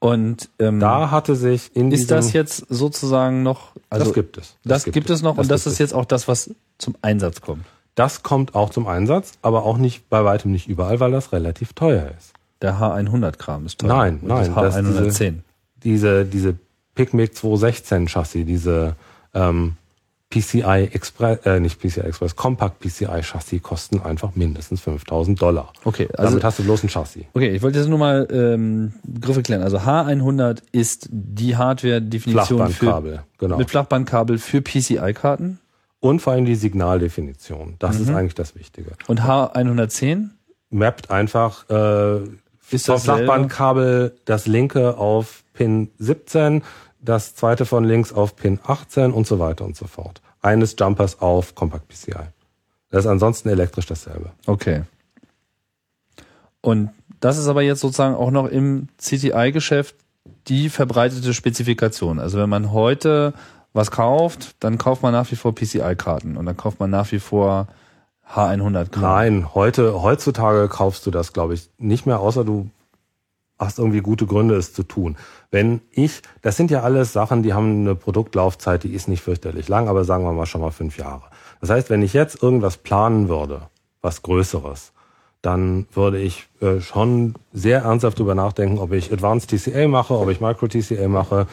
Und 0.07 0.51
ähm, 0.61 0.79
Da 0.79 1.11
hatte 1.11 1.35
sich 1.35 1.75
in 1.75 1.91
ist 1.91 2.13
das 2.13 2.33
jetzt 2.33 2.67
sozusagen 2.69 3.43
noch, 3.43 3.73
also 3.91 4.05
das 4.05 4.15
gibt 4.15 4.39
es. 4.39 4.57
das, 4.63 4.85
gibt, 4.85 5.11
es 5.11 5.21
noch 5.21 5.37
und 5.37 5.51
das 5.51 5.65
gibt 5.65 5.73
ist 5.73 5.79
jetzt 5.81 5.95
auch 5.95 6.05
das, 6.05 6.29
was 6.29 6.51
zum 6.79 6.95
Einsatz 7.03 7.41
kommt. 7.41 7.65
Das 7.97 8.23
kommt 8.23 8.55
auch 8.55 8.71
zum 8.71 8.87
Einsatz, 8.87 9.33
aber 9.43 9.65
auch 9.65 9.79
nicht 9.79 10.09
bei 10.09 10.25
weitem 10.25 10.53
nicht 10.53 10.69
überall, 10.69 11.01
weil 11.01 11.11
das 11.11 11.33
relativ 11.33 11.73
teuer 11.73 12.13
ist. 12.17 12.35
Der 12.63 12.79
H100-Kram 12.79 13.67
ist 13.67 13.81
teuer. 13.81 13.89
Nein, 13.89 14.19
Und 14.23 14.29
nein, 14.29 14.55
Das 14.55 14.77
das 14.77 14.85
H110. 14.85 15.39
Diese, 15.83 16.25
diese 16.25 16.55
Picmic 16.95 17.35
216 17.35 18.07
Chassis, 18.07 18.47
diese 18.47 18.95
ähm, 19.35 19.77
PCI 20.41 20.91
Express, 20.93 21.39
äh, 21.47 21.61
nicht 21.61 21.81
PCI 21.81 22.01
Express, 22.01 22.37
Compact 22.37 22.81
PCI 22.81 23.23
Chassis 23.23 23.63
kosten 23.63 24.01
einfach 24.03 24.35
mindestens 24.35 24.81
5000 24.83 25.41
Dollar. 25.41 25.73
Okay, 25.85 26.09
also 26.17 26.31
Damit 26.31 26.45
hast 26.45 26.59
du 26.59 26.65
bloß 26.65 26.85
ein 26.85 26.89
Chassis. 26.89 27.25
Okay, 27.33 27.51
ich 27.51 27.63
wollte 27.63 27.79
jetzt 27.79 27.89
nur 27.89 27.99
mal 27.99 28.27
ähm, 28.31 28.93
Begriffe 29.05 29.43
klären. 29.43 29.63
Also 29.63 29.79
H100 29.79 30.59
ist 30.73 31.09
die 31.11 31.57
Hardware-Definition 31.57 32.67
für 32.69 32.73
Flachbandkabel, 32.73 33.23
genau. 33.39 33.57
mit 33.59 33.71
Flachbandkabel 33.71 34.39
für 34.39 34.61
PCI-Karten 34.63 35.59
Und 36.01 36.21
vor 36.21 36.35
allem 36.35 36.45
die 36.45 36.55
Signaldefinition. 36.57 37.77
Das 37.79 37.97
Mhm. 37.97 38.03
ist 38.03 38.11
eigentlich 38.11 38.35
das 38.35 38.55
Wichtige. 38.55 38.93
und 39.07 39.23
H110 39.23 40.31
Mappt 40.71 41.11
einfach 41.11 41.65
äh, 41.71 42.19
Ist 42.71 42.87
vom? 42.87 42.99
Flachbandkabel 42.99 44.17
das 44.25 44.47
linke 44.47 44.99
auf 44.99 45.45
Pin 45.55 45.91
17, 45.99 46.63
das 47.01 47.35
zweite 47.37 47.65
von 47.65 47.85
links 47.85 48.13
auf 48.13 48.35
Pin 48.37 48.59
18 48.67 49.13
und 49.13 49.27
so 49.27 49.39
weiter 49.39 49.65
und 49.65 49.77
so 49.77 49.87
fort. 49.87 50.21
Eines 50.47 50.77
Jumpers 50.79 51.21
auf 51.21 51.55
Compact 51.57 51.89
PCI. 51.89 52.29
Das 52.91 53.05
ist 53.05 53.11
ansonsten 53.11 53.49
elektrisch 53.49 53.87
dasselbe. 53.87 54.31
Okay. 54.47 54.85
Und 56.61 56.91
das 57.21 57.37
ist 57.37 57.49
aber 57.49 57.63
jetzt 57.63 57.81
sozusagen 57.81 58.15
auch 58.15 58.31
noch 58.31 58.47
im 58.47 58.89
CTI-Geschäft 58.99 59.97
die 60.47 60.69
verbreitete 60.69 61.35
Spezifikation. 61.35 62.21
Also 62.21 62.39
wenn 62.39 62.49
man 62.49 62.73
heute 62.73 63.35
was 63.73 63.91
kauft, 63.91 64.55
dann 64.61 64.79
kauft 64.79 65.03
man 65.03 65.13
nach 65.13 65.31
wie 65.33 65.37
vor 65.37 65.55
PCI-Karten 65.55 66.37
und 66.37 66.47
dann 66.47 66.57
kauft 66.57 66.79
man 66.79 66.91
nach 66.91 67.11
wie 67.11 67.19
vor 67.19 67.67
H100-Karten. 68.33 69.01
Nein, 69.01 69.55
heute, 69.55 70.01
heutzutage 70.03 70.69
kaufst 70.69 71.07
du 71.07 71.11
das, 71.11 71.33
glaube 71.33 71.55
ich, 71.55 71.69
nicht 71.79 72.07
mehr, 72.07 72.21
außer 72.21 72.45
du 72.45 72.71
hast 73.59 73.79
irgendwie 73.79 74.01
gute 74.01 74.27
Gründe, 74.27 74.55
es 74.57 74.73
zu 74.73 74.83
tun. 74.83 75.17
Wenn 75.51 75.81
ich, 75.91 76.23
das 76.43 76.57
sind 76.57 76.71
ja 76.71 76.83
alles 76.83 77.13
Sachen, 77.13 77.43
die 77.43 77.55
haben 77.55 77.81
eine 77.81 77.95
Produktlaufzeit, 77.95 78.85
die 78.85 78.93
ist 78.93 79.09
nicht 79.09 79.23
fürchterlich 79.23 79.69
lang, 79.69 79.89
aber 79.89 80.05
sagen 80.05 80.25
wir 80.25 80.33
mal 80.33 80.47
schon 80.47 80.61
mal 80.61 80.71
fünf 80.71 80.99
Jahre. 80.99 81.25
Das 81.61 81.71
heißt, 81.71 81.91
wenn 81.91 82.03
ich 82.03 82.13
jetzt 82.13 82.43
irgendwas 82.43 82.77
planen 82.77 83.29
würde, 83.29 83.63
was 84.03 84.23
Größeres, 84.23 84.93
dann 85.43 85.87
würde 85.93 86.19
ich 86.19 86.49
äh, 86.61 86.81
schon 86.81 87.35
sehr 87.53 87.83
ernsthaft 87.83 88.19
drüber 88.19 88.35
nachdenken, 88.35 88.79
ob 88.79 88.93
ich 88.93 89.13
Advanced 89.13 89.51
TCA 89.51 89.89
mache, 89.89 90.19
ob 90.19 90.29
ich 90.29 90.41
Micro 90.41 90.67
TCA 90.67 91.09
mache. 91.09 91.47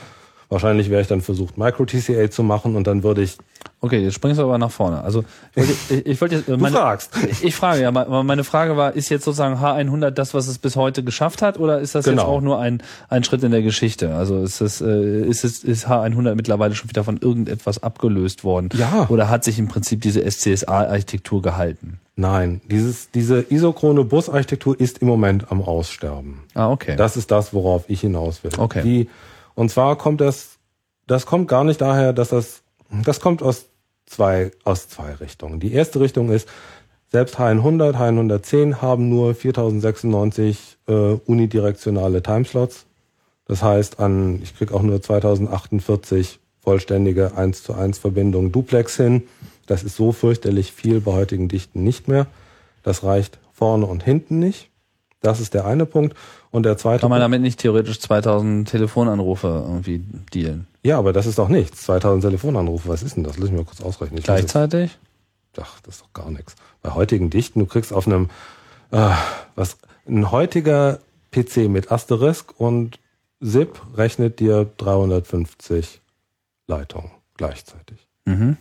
Wahrscheinlich 0.53 0.91
wäre 0.91 1.01
ich 1.01 1.07
dann 1.07 1.21
versucht, 1.21 1.57
Micro 1.57 1.83
TCA 1.85 2.29
zu 2.29 2.43
machen 2.43 2.75
und 2.75 2.85
dann 2.85 3.01
würde 3.01 3.23
ich. 3.23 3.37
Okay, 3.81 3.99
jetzt 4.03 4.13
springst 4.13 4.39
du 4.39 4.43
aber 4.43 4.59
nach 4.59 4.69
vorne. 4.69 5.01
Also 5.03 5.23
ich 5.55 5.57
wollte, 5.57 5.73
ich, 5.89 6.05
ich 6.05 6.21
wollte 6.21 6.35
jetzt, 6.35 6.47
Du 6.47 6.57
meine, 6.57 6.75
fragst. 6.77 7.09
Ich 7.41 7.55
frage 7.55 7.81
ja, 7.81 7.91
meine 7.91 8.43
Frage 8.43 8.77
war, 8.77 8.93
ist 8.95 9.09
jetzt 9.09 9.25
sozusagen 9.25 9.55
H100 9.55 10.11
das, 10.11 10.35
was 10.35 10.47
es 10.47 10.59
bis 10.59 10.75
heute 10.75 11.03
geschafft 11.03 11.41
hat, 11.41 11.59
oder 11.59 11.79
ist 11.79 11.95
das 11.95 12.05
jetzt 12.05 12.13
Genau. 12.17 12.27
auch 12.27 12.39
nur 12.41 12.59
ein, 12.59 12.83
ein 13.09 13.23
Schritt 13.23 13.43
in 13.43 13.51
der 13.51 13.63
Geschichte? 13.63 14.13
Also 14.13 14.43
ist 14.43 14.61
es, 14.61 14.79
äh, 14.79 15.21
ist 15.25 15.43
es, 15.43 15.63
ist 15.63 15.87
H100 15.87 16.35
mittlerweile 16.35 16.75
schon 16.75 16.89
wieder 16.91 17.03
von 17.03 17.17
irgendetwas 17.17 17.81
abgelöst 17.81 18.43
worden? 18.43 18.69
Ja. 18.77 19.07
Oder 19.09 19.29
hat 19.29 19.43
sich 19.43 19.57
im 19.57 19.67
Prinzip 19.67 20.01
diese 20.01 20.21
SCSA-Architektur 20.29 21.41
gehalten? 21.41 21.99
Nein, 22.15 22.61
dieses, 22.69 23.09
diese 23.09 23.43
isochrone 23.49 24.03
Busarchitektur 24.03 24.79
ist 24.79 24.99
im 24.99 25.07
Moment 25.07 25.51
am 25.51 25.61
Aussterben. 25.63 26.41
Ah, 26.53 26.69
okay. 26.69 26.95
Das 26.95 27.17
ist 27.17 27.31
das, 27.31 27.53
worauf 27.55 27.85
ich 27.87 28.01
hinaus 28.01 28.43
will. 28.43 28.51
Okay. 28.57 28.81
Die, 28.83 29.09
und 29.55 29.69
zwar 29.69 29.97
kommt 29.97 30.21
das, 30.21 30.59
das 31.07 31.25
kommt 31.25 31.47
gar 31.47 31.63
nicht 31.63 31.81
daher, 31.81 32.13
dass 32.13 32.29
das, 32.29 32.63
das 32.89 33.19
kommt 33.19 33.41
aus 33.41 33.67
zwei, 34.05 34.51
aus 34.63 34.87
zwei 34.87 35.13
Richtungen. 35.13 35.59
Die 35.59 35.73
erste 35.73 35.99
Richtung 35.99 36.31
ist, 36.31 36.47
selbst 37.11 37.37
H100, 37.37 37.95
H110 37.95 38.81
haben 38.81 39.09
nur 39.09 39.35
4096 39.35 40.77
äh, 40.87 40.93
unidirektionale 40.93 42.23
Timeslots. 42.23 42.87
Das 43.45 43.61
heißt, 43.61 43.99
an, 43.99 44.41
ich 44.41 44.57
krieg 44.57 44.71
auch 44.71 44.81
nur 44.81 45.01
2048 45.01 46.39
vollständige 46.59 47.35
1 47.37 47.63
zu 47.63 47.75
1 47.75 47.99
Verbindungen 47.99 48.51
Duplex 48.51 48.97
hin. 48.97 49.23
Das 49.67 49.83
ist 49.83 49.95
so 49.95 50.11
fürchterlich 50.11 50.71
viel 50.71 51.01
bei 51.01 51.11
heutigen 51.11 51.49
Dichten 51.49 51.83
nicht 51.83 52.07
mehr. 52.07 52.25
Das 52.81 53.03
reicht 53.03 53.37
vorne 53.51 53.85
und 53.85 54.03
hinten 54.03 54.39
nicht. 54.39 54.69
Das 55.21 55.39
ist 55.39 55.53
der 55.53 55.65
eine 55.65 55.85
Punkt. 55.85 56.17
Und 56.53 56.63
der 56.63 56.77
zweite 56.77 57.01
Kann 57.01 57.09
man 57.09 57.19
damit 57.19 57.41
nicht 57.41 57.59
theoretisch 57.59 57.99
2000 57.99 58.69
Telefonanrufe 58.69 59.47
irgendwie 59.67 60.03
dealen? 60.33 60.67
ja, 60.83 60.99
aber 60.99 61.11
das 61.11 61.25
ist 61.25 61.39
doch 61.39 61.49
nichts. 61.49 61.81
2000 61.81 62.23
Telefonanrufe, 62.23 62.87
was 62.89 63.01
ist 63.03 63.15
denn 63.15 63.23
das? 63.23 63.37
Lass 63.37 63.49
mich 63.49 63.57
mal 63.57 63.65
kurz 63.65 63.81
ausrechnen. 63.81 64.19
Ich 64.19 64.27
muss 64.27 64.37
jetzt- 64.39 64.51
Gleichzeitig? 64.53 64.97
Ach, 65.59 65.79
das 65.81 65.95
ist 65.95 66.01
doch 66.03 66.13
gar 66.13 66.29
nichts. 66.31 66.55
Bei 66.81 66.91
heutigen 66.91 67.29
Dichten, 67.29 67.59
du 67.59 67.65
kriegst 67.65 67.91
auf 67.91 68.05
einem, 68.07 68.29
äh, 68.91 69.09
was, 69.55 69.77
ein 70.07 70.29
heutiger 70.31 70.99
PC 71.31 71.69
mit 71.69 71.91
Asterisk 71.91 72.53
und 72.59 72.99
SIP 73.39 73.81
rechnet 73.95 74.39
dir 74.39 74.69
350 74.77 76.01
Leitungen 76.67 77.11
gleichzeitig. 77.37 78.07
Mhm. 78.25 78.57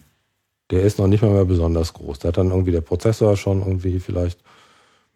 Der 0.70 0.82
ist 0.82 0.98
noch 0.98 1.06
nicht 1.08 1.22
mal 1.22 1.30
mehr 1.30 1.44
besonders 1.44 1.92
groß. 1.92 2.20
Da 2.20 2.28
hat 2.28 2.38
dann 2.38 2.50
irgendwie 2.50 2.72
der 2.72 2.80
Prozessor 2.80 3.36
schon 3.36 3.60
irgendwie 3.60 4.00
vielleicht 4.00 4.40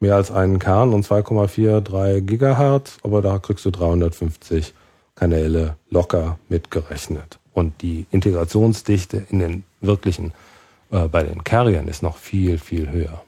mehr 0.00 0.14
als 0.14 0.30
einen 0.30 0.58
Kern 0.58 0.92
und 0.92 1.06
2,43 1.06 2.20
Gigahertz, 2.20 2.98
aber 3.02 3.22
da 3.22 3.38
kriegst 3.38 3.64
du 3.64 3.70
350 3.70 4.74
Kanäle 5.14 5.76
locker 5.90 6.38
mitgerechnet. 6.48 7.38
Und 7.52 7.80
die 7.80 8.06
Integrationsdichte 8.10 9.26
in 9.30 9.38
den 9.38 9.64
wirklichen, 9.80 10.32
äh, 10.90 11.08
bei 11.08 11.22
den 11.22 11.42
Carriern 11.42 11.88
ist 11.88 12.02
noch 12.02 12.18
viel, 12.18 12.58
viel 12.58 12.90
höher. 12.90 13.22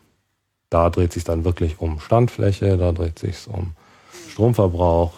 Da 0.70 0.90
dreht 0.90 1.14
sich 1.14 1.24
dann 1.24 1.44
wirklich 1.44 1.80
um 1.80 1.98
Standfläche, 1.98 2.76
da 2.76 2.92
dreht 2.92 3.18
sich 3.18 3.48
um 3.48 3.72
Stromverbrauch. 4.30 5.12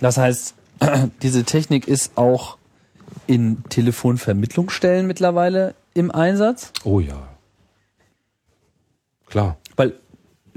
Das 0.00 0.16
heißt, 0.16 0.54
diese 1.22 1.44
Technik 1.44 1.86
ist 1.86 2.16
auch 2.16 2.56
in 3.26 3.62
Telefonvermittlungsstellen 3.68 5.06
mittlerweile 5.06 5.74
im 5.92 6.10
Einsatz. 6.10 6.72
Oh 6.84 7.00
ja. 7.00 7.28
Klar. 9.26 9.56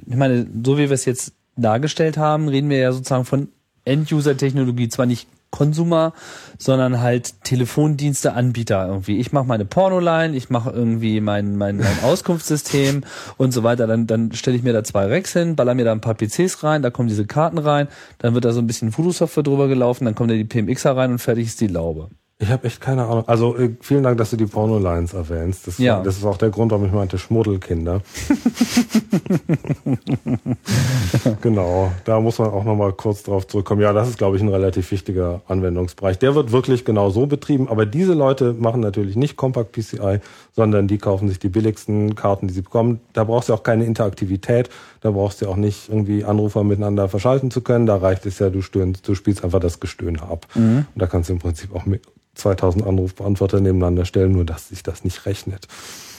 Ich 0.10 0.16
meine, 0.16 0.47
so 0.64 0.78
wie 0.78 0.89
wir 0.89 0.91
es 0.91 1.05
jetzt 1.05 1.34
dargestellt 1.55 2.18
haben, 2.18 2.47
reden 2.47 2.70
wir 2.70 2.78
ja 2.78 2.91
sozusagen 2.91 3.26
von 3.26 3.49
End-User-Technologie, 3.86 4.89
zwar 4.89 5.05
nicht 5.05 5.28
Konsumer, 5.49 6.14
sondern 6.58 7.01
halt 7.01 7.43
Telefondienste, 7.43 8.34
Anbieter 8.34 8.86
irgendwie. 8.88 9.18
Ich 9.18 9.32
mache 9.32 9.45
meine 9.45 9.66
Pornoline, 9.66 10.36
ich 10.36 10.49
mache 10.49 10.72
irgendwie 10.72 11.22
mein, 11.22 11.55
mein, 11.55 11.78
mein 11.78 12.03
Auskunftssystem 12.03 13.03
und 13.38 13.51
so 13.51 13.64
weiter. 13.64 13.88
Dann, 13.88 14.08
dann 14.08 14.34
stelle 14.34 14.58
ich 14.58 14.64
mir 14.64 14.74
da 14.74 14.84
zwei 14.84 15.08
Racks 15.08 15.34
hin, 15.34 15.55
baller 15.55 15.74
mir 15.74 15.86
da 15.86 15.93
ein 15.93 16.01
paar 16.01 16.16
PCs 16.16 16.64
rein, 16.64 16.82
da 16.82 16.89
kommen 16.89 17.08
diese 17.08 17.26
Karten 17.26 17.58
rein, 17.58 17.88
dann 18.20 18.34
wird 18.34 18.45
da 18.45 18.51
so 18.51 18.60
ein 18.60 18.68
bisschen 18.68 18.95
Voodoo-Software 18.95 19.43
drüber 19.43 19.68
gelaufen, 19.68 20.05
dann 20.05 20.16
kommt 20.16 20.32
da 20.32 20.36
die 20.36 20.43
PMXer 20.43 20.95
rein 20.95 21.12
und 21.12 21.20
fertig 21.20 21.47
ist 21.47 21.62
die 21.62 21.68
Laube. 21.68 22.10
Ich 22.40 22.50
habe 22.50 22.68
echt 22.68 22.80
keine 22.80 23.06
Ahnung. 23.06 23.28
Also 23.28 23.58
äh, 23.58 23.72
vielen 23.82 24.04
Dank, 24.04 24.20
dass 24.20 24.30
du 24.30 24.38
die 24.38 24.46
Pornolines 24.46 25.14
erwähnst. 25.14 25.66
Das, 25.66 25.80
Ja. 25.80 26.04
das 26.04 26.18
ist 26.18 26.24
auch 26.24 26.38
der 26.38 26.52
Grund, 26.52 26.72
warum 26.72 26.86
ich 26.86 26.92
meinte 26.92 27.18
Schmuddelkinder. 27.18 28.02
genau, 31.42 31.92
da 32.06 32.20
muss 32.20 32.38
man 32.38 32.50
auch 32.50 32.64
nochmal 32.64 32.94
kurz 32.94 33.24
drauf 33.24 33.48
zurückkommen. 33.48 33.82
Ja, 33.82 33.92
das 33.92 34.10
ist, 34.10 34.20
glaube 34.20 34.38
ich, 34.38 34.44
ein 34.44 34.50
relativ 34.50 34.92
wichtiger 34.92 35.42
Anwendungsbereich. 35.48 36.20
Der 36.20 36.36
wird 36.36 36.52
wirklich 36.52 36.86
genau 36.86 37.10
so 37.10 37.26
betrieben, 37.26 37.70
aber 37.70 37.88
diese 37.88 38.14
Leute 38.14 38.54
machen 38.54 38.82
natürlich 38.82 39.16
nicht 39.16 39.36
Compact 39.36 39.72
PCI, 39.72 40.20
sondern 40.56 40.88
die 40.88 41.00
kaufen 41.00 41.30
sich 41.30 41.40
die 41.40 41.50
billigsten 41.50 42.14
Karten, 42.14 42.48
die 42.48 42.54
sie 42.54 42.62
bekommen. 42.62 43.00
Da 43.14 43.24
brauchst 43.24 43.50
du 43.50 43.54
auch 43.56 43.64
keine 43.64 43.86
Interaktivität, 43.86 44.70
da 45.02 45.10
brauchst 45.10 45.42
du 45.42 45.50
auch 45.50 45.56
nicht 45.56 45.90
irgendwie 45.90 46.24
Anrufer 46.24 46.64
miteinander 46.64 47.10
verschalten 47.10 47.50
zu 47.50 47.62
können. 47.62 47.88
Da 47.88 47.96
reicht 47.98 48.28
es 48.28 48.38
ja, 48.38 48.52
du, 48.52 48.62
stöhnst, 48.62 49.08
du 49.08 49.16
spielst 49.16 49.44
einfach 49.44 49.60
das 49.60 49.80
Gestöhne 49.80 50.22
ab. 50.22 50.46
Und 50.54 50.86
da 50.96 51.08
kannst 51.08 51.30
du 51.30 51.34
im 51.34 51.40
Prinzip 51.40 51.74
auch 51.76 51.88
mit 51.88 52.04
2000 52.38 52.86
Anrufbeantworter 52.86 53.60
nebeneinander 53.60 54.06
stellen, 54.06 54.32
nur 54.32 54.46
dass 54.46 54.70
sich 54.70 54.84
das 54.84 55.04
nicht 55.04 55.26
rechnet. 55.26 55.68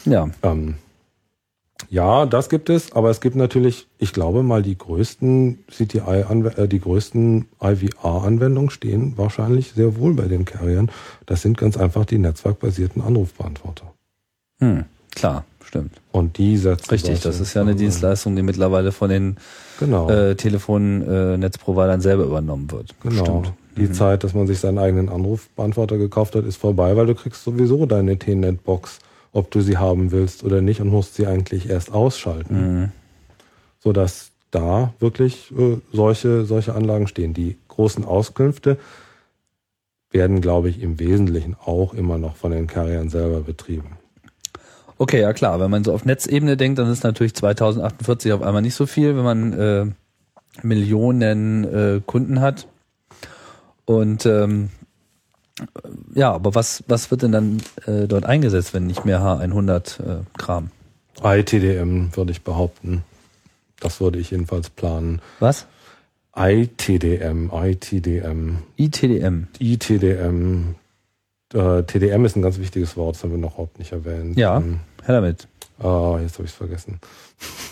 Ja. 0.04 0.28
Ähm, 0.42 0.76
ja, 1.90 2.26
das 2.26 2.48
gibt 2.48 2.70
es, 2.70 2.92
aber 2.92 3.10
es 3.10 3.20
gibt 3.20 3.36
natürlich, 3.36 3.86
ich 3.98 4.12
glaube 4.12 4.42
mal, 4.42 4.62
die 4.62 4.76
größten 4.76 5.64
CTI, 5.70 6.24
äh, 6.56 6.68
die 6.68 6.80
größten 6.80 7.46
IVR-Anwendungen 7.62 8.70
stehen 8.70 9.16
wahrscheinlich 9.16 9.72
sehr 9.72 9.96
wohl 9.96 10.14
bei 10.14 10.26
den 10.26 10.44
Carriern. 10.44 10.90
Das 11.24 11.42
sind 11.42 11.56
ganz 11.56 11.76
einfach 11.76 12.04
die 12.04 12.18
netzwerkbeißierten 12.18 13.00
Anrufbeantworter. 13.00 13.94
Hm, 14.60 14.84
klar, 15.14 15.44
stimmt. 15.68 16.00
Und 16.10 16.38
die 16.38 16.56
setzen 16.56 16.90
Richtig, 16.90 17.20
das 17.20 17.40
ist 17.40 17.54
ja 17.54 17.62
eine. 17.62 17.74
Dienstleistung, 17.74 18.34
die 18.34 18.42
mittlerweile 18.42 18.92
von 18.92 19.10
den 19.10 19.36
Genau. 19.78 20.10
äh, 20.10 20.34
Telefonnetzprovidern 20.34 22.00
selber 22.00 22.24
übernommen 22.24 22.70
wird. 22.70 22.94
Genau. 23.02 23.22
Stimmt. 23.24 23.52
Die 23.76 23.92
Zeit, 23.92 24.24
dass 24.24 24.34
man 24.34 24.48
sich 24.48 24.58
seinen 24.58 24.78
eigenen 24.78 25.08
Anrufbeantworter 25.08 25.98
gekauft 25.98 26.34
hat, 26.34 26.44
ist 26.44 26.56
vorbei, 26.56 26.96
weil 26.96 27.06
du 27.06 27.14
kriegst 27.14 27.44
sowieso 27.44 27.86
deine 27.86 28.18
T-Net-Box, 28.18 28.98
ob 29.32 29.52
du 29.52 29.60
sie 29.60 29.76
haben 29.76 30.10
willst 30.10 30.42
oder 30.42 30.60
nicht 30.60 30.80
und 30.80 30.88
musst 30.88 31.14
sie 31.14 31.28
eigentlich 31.28 31.68
erst 31.70 31.92
ausschalten. 31.92 32.54
Mhm. 32.80 32.88
Sodass 33.78 34.32
da 34.50 34.94
wirklich 34.98 35.52
äh, 35.56 35.76
solche, 35.92 36.44
solche 36.44 36.74
Anlagen 36.74 37.06
stehen. 37.06 37.34
Die 37.34 37.56
großen 37.68 38.04
Auskünfte 38.04 38.78
werden, 40.10 40.40
glaube 40.40 40.70
ich, 40.70 40.82
im 40.82 40.98
Wesentlichen 40.98 41.54
auch 41.64 41.94
immer 41.94 42.18
noch 42.18 42.34
von 42.34 42.50
den 42.50 42.66
Carriern 42.66 43.10
selber 43.10 43.42
betrieben. 43.42 43.97
Okay, 44.98 45.20
ja 45.20 45.32
klar. 45.32 45.60
Wenn 45.60 45.70
man 45.70 45.84
so 45.84 45.92
auf 45.92 46.04
Netzebene 46.04 46.56
denkt, 46.56 46.78
dann 46.78 46.90
ist 46.90 47.04
natürlich 47.04 47.34
2048 47.34 48.32
auf 48.32 48.42
einmal 48.42 48.62
nicht 48.62 48.74
so 48.74 48.86
viel, 48.86 49.16
wenn 49.16 49.24
man 49.24 49.52
äh, 49.52 49.86
Millionen 50.62 51.64
äh, 51.64 52.00
Kunden 52.04 52.40
hat. 52.40 52.66
Und 53.84 54.26
ähm, 54.26 54.70
ja, 56.14 56.32
aber 56.32 56.54
was, 56.54 56.84
was 56.88 57.10
wird 57.10 57.22
denn 57.22 57.32
dann 57.32 57.62
äh, 57.86 58.06
dort 58.06 58.26
eingesetzt, 58.26 58.74
wenn 58.74 58.86
nicht 58.86 59.04
mehr 59.04 59.20
H100 59.20 60.20
äh, 60.20 60.22
Kram? 60.36 60.70
ITDM 61.22 62.10
würde 62.14 62.32
ich 62.32 62.42
behaupten. 62.42 63.04
Das 63.80 64.00
würde 64.00 64.18
ich 64.18 64.30
jedenfalls 64.30 64.70
planen. 64.70 65.20
Was? 65.40 65.66
ITDM, 66.36 67.50
ITDM, 67.52 68.58
ITDM. 68.76 69.48
ITDM. 69.58 70.74
Äh, 71.52 71.82
TDM 71.84 72.24
ist 72.24 72.36
ein 72.36 72.42
ganz 72.42 72.58
wichtiges 72.58 72.96
Wort, 72.96 73.16
das 73.16 73.24
haben 73.24 73.30
wir 73.30 73.38
noch 73.38 73.54
überhaupt 73.54 73.78
nicht 73.78 73.92
erwähnt. 73.92 74.36
Ja, 74.36 74.58
Ähm, 74.58 74.80
her 75.08 75.14
damit. 75.14 75.48
ah, 75.78 76.18
jetzt 76.20 76.34
habe 76.34 76.44
ich 76.44 76.50
es 76.50 76.56
vergessen. 76.56 77.00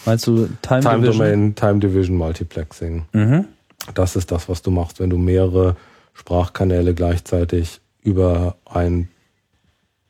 Meinst 0.05 0.27
du 0.27 0.49
Time, 0.63 0.81
Time 0.81 1.01
Division? 1.01 1.19
Domain, 1.19 1.55
Time 1.55 1.79
Division 1.81 2.17
Multiplexing. 2.17 3.05
Mhm. 3.13 3.47
Das 3.95 4.17
ist 4.17 4.31
das, 4.33 4.49
was 4.49 4.63
du 4.63 4.71
machst, 4.71 5.01
wenn 5.01 5.11
du 5.11 5.19
mehrere 5.19 5.77
Sprachkanäle 6.15 6.95
gleichzeitig 6.95 7.81
über 8.03 8.57
ein 8.65 9.09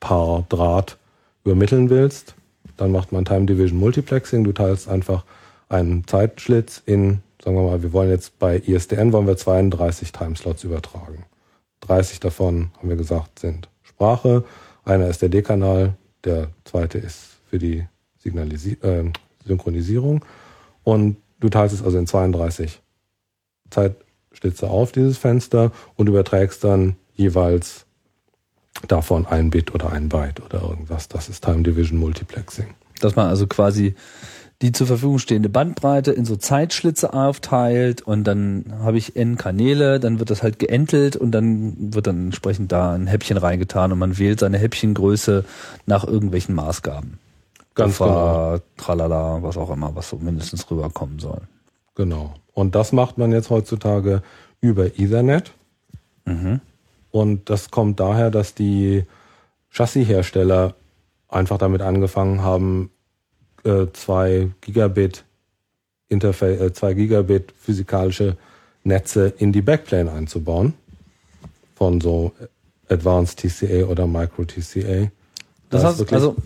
Paar 0.00 0.44
Draht 0.48 0.98
übermitteln 1.44 1.90
willst. 1.90 2.34
Dann 2.76 2.92
macht 2.92 3.12
man 3.12 3.24
Time 3.24 3.46
Division 3.46 3.78
Multiplexing. 3.78 4.44
Du 4.44 4.52
teilst 4.52 4.88
einfach 4.88 5.24
einen 5.68 6.06
Zeitschlitz 6.06 6.82
in, 6.84 7.22
sagen 7.42 7.56
wir 7.56 7.62
mal, 7.62 7.82
wir 7.82 7.92
wollen 7.92 8.10
jetzt 8.10 8.38
bei 8.38 8.58
ISDN 8.58 9.12
wollen 9.12 9.26
wir 9.26 9.36
32 9.36 10.12
Timeslots 10.12 10.64
übertragen. 10.64 11.24
30 11.80 12.20
davon, 12.20 12.70
haben 12.78 12.88
wir 12.88 12.96
gesagt, 12.96 13.38
sind 13.38 13.68
Sprache. 13.82 14.44
Einer 14.84 15.08
ist 15.08 15.22
der 15.22 15.28
D-Kanal, 15.28 15.94
der 16.26 16.50
zweite 16.64 16.98
ist 16.98 17.38
für 17.48 17.58
die 17.58 17.86
Signalisi 18.18 18.72
äh, 18.82 19.04
Synchronisierung. 19.46 20.24
Und 20.82 21.16
du 21.40 21.48
teilst 21.48 21.74
es 21.74 21.82
also 21.82 21.98
in 21.98 22.06
32 22.06 22.80
Zeitschlitze 23.70 24.68
auf, 24.68 24.92
dieses 24.92 25.18
Fenster, 25.18 25.72
und 25.94 26.08
überträgst 26.08 26.62
dann 26.64 26.96
jeweils 27.14 27.86
davon 28.88 29.26
ein 29.26 29.50
Bit 29.50 29.74
oder 29.74 29.92
ein 29.92 30.08
Byte 30.08 30.40
oder 30.40 30.62
irgendwas. 30.62 31.08
Das 31.08 31.28
ist 31.28 31.44
Time 31.44 31.62
Division 31.62 31.98
Multiplexing. 31.98 32.74
Dass 33.00 33.16
man 33.16 33.28
also 33.28 33.46
quasi 33.46 33.94
die 34.62 34.72
zur 34.72 34.86
Verfügung 34.86 35.18
stehende 35.18 35.48
Bandbreite 35.48 36.12
in 36.12 36.24
so 36.24 36.36
Zeitschlitze 36.36 37.12
aufteilt 37.12 38.02
und 38.02 38.24
dann 38.24 38.64
habe 38.80 38.96
ich 38.96 39.14
n 39.14 39.36
Kanäle, 39.36 40.00
dann 40.00 40.18
wird 40.18 40.30
das 40.30 40.42
halt 40.42 40.58
geentelt 40.58 41.14
und 41.14 41.32
dann 41.32 41.94
wird 41.94 42.06
dann 42.06 42.26
entsprechend 42.26 42.72
da 42.72 42.92
ein 42.94 43.06
Häppchen 43.06 43.36
reingetan 43.36 43.92
und 43.92 43.98
man 43.98 44.16
wählt 44.18 44.40
seine 44.40 44.58
Häppchengröße 44.58 45.44
nach 45.84 46.04
irgendwelchen 46.04 46.54
Maßgaben. 46.54 47.18
Ganz 47.74 47.98
Puffer, 47.98 48.62
tralala, 48.78 49.42
was 49.42 49.58
auch 49.58 49.70
immer, 49.70 49.94
was 49.94 50.08
so 50.08 50.16
mindestens 50.16 50.70
rüberkommen 50.70 51.18
soll. 51.18 51.42
Genau. 51.94 52.34
Und 52.54 52.74
das 52.74 52.92
macht 52.92 53.18
man 53.18 53.32
jetzt 53.32 53.50
heutzutage 53.50 54.22
über 54.62 54.86
Ethernet. 54.98 55.52
Mhm. 56.24 56.60
Und 57.10 57.50
das 57.50 57.70
kommt 57.70 58.00
daher, 58.00 58.30
dass 58.30 58.54
die 58.54 59.04
Chassishersteller 59.70 60.74
einfach 61.28 61.58
damit 61.58 61.82
angefangen 61.82 62.42
haben, 62.42 62.90
äh, 63.66 63.92
zwei 63.92 64.50
Gigabit 64.60 65.24
Interface, 66.08 66.82
äh, 66.82 66.94
Gigabit 66.94 67.52
physikalische 67.58 68.36
Netze 68.84 69.32
in 69.38 69.52
die 69.52 69.62
Backplane 69.62 70.10
einzubauen. 70.10 70.74
Von 71.74 72.00
so 72.00 72.32
Advanced 72.88 73.38
TCA 73.40 73.86
oder 73.86 74.06
Micro 74.06 74.44
TCA. 74.44 75.10
Das 75.68 75.82
Da 75.82 75.90
ist 75.90 76.00
heißt, 76.00 76.12
also 76.12 76.36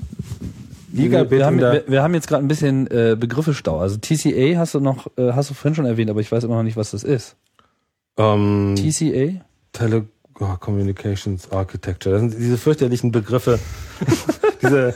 Gigabit 0.92 1.30
wir 1.38 1.46
haben, 1.46 1.58
wir, 1.60 1.84
wir 1.86 2.02
haben 2.02 2.14
jetzt 2.14 2.26
gerade 2.26 2.44
ein 2.44 2.48
bisschen 2.48 2.86
äh, 2.90 3.16
Begriffestau. 3.18 3.78
Also 3.78 3.98
TCA 3.98 4.58
hast 4.58 4.74
du 4.74 4.80
noch, 4.80 5.06
äh, 5.16 5.32
hast 5.32 5.50
du 5.50 5.54
vorhin 5.54 5.74
schon 5.76 5.84
erwähnt, 5.86 6.10
aber 6.10 6.20
ich 6.20 6.32
weiß 6.32 6.42
immer 6.44 6.56
noch 6.56 6.62
nicht, 6.64 6.76
was 6.76 6.90
das 6.90 7.04
ist. 7.04 7.36
ähm, 8.16 8.74
TCA? 8.76 9.44
Tele 9.72 10.06
oh, 10.40 10.56
Communications 10.58 11.52
Architecture. 11.52 12.12
Das 12.14 12.22
sind 12.22 12.40
diese 12.40 12.58
fürchterlichen 12.58 13.12
Begriffe, 13.12 13.60
diese 14.62 14.94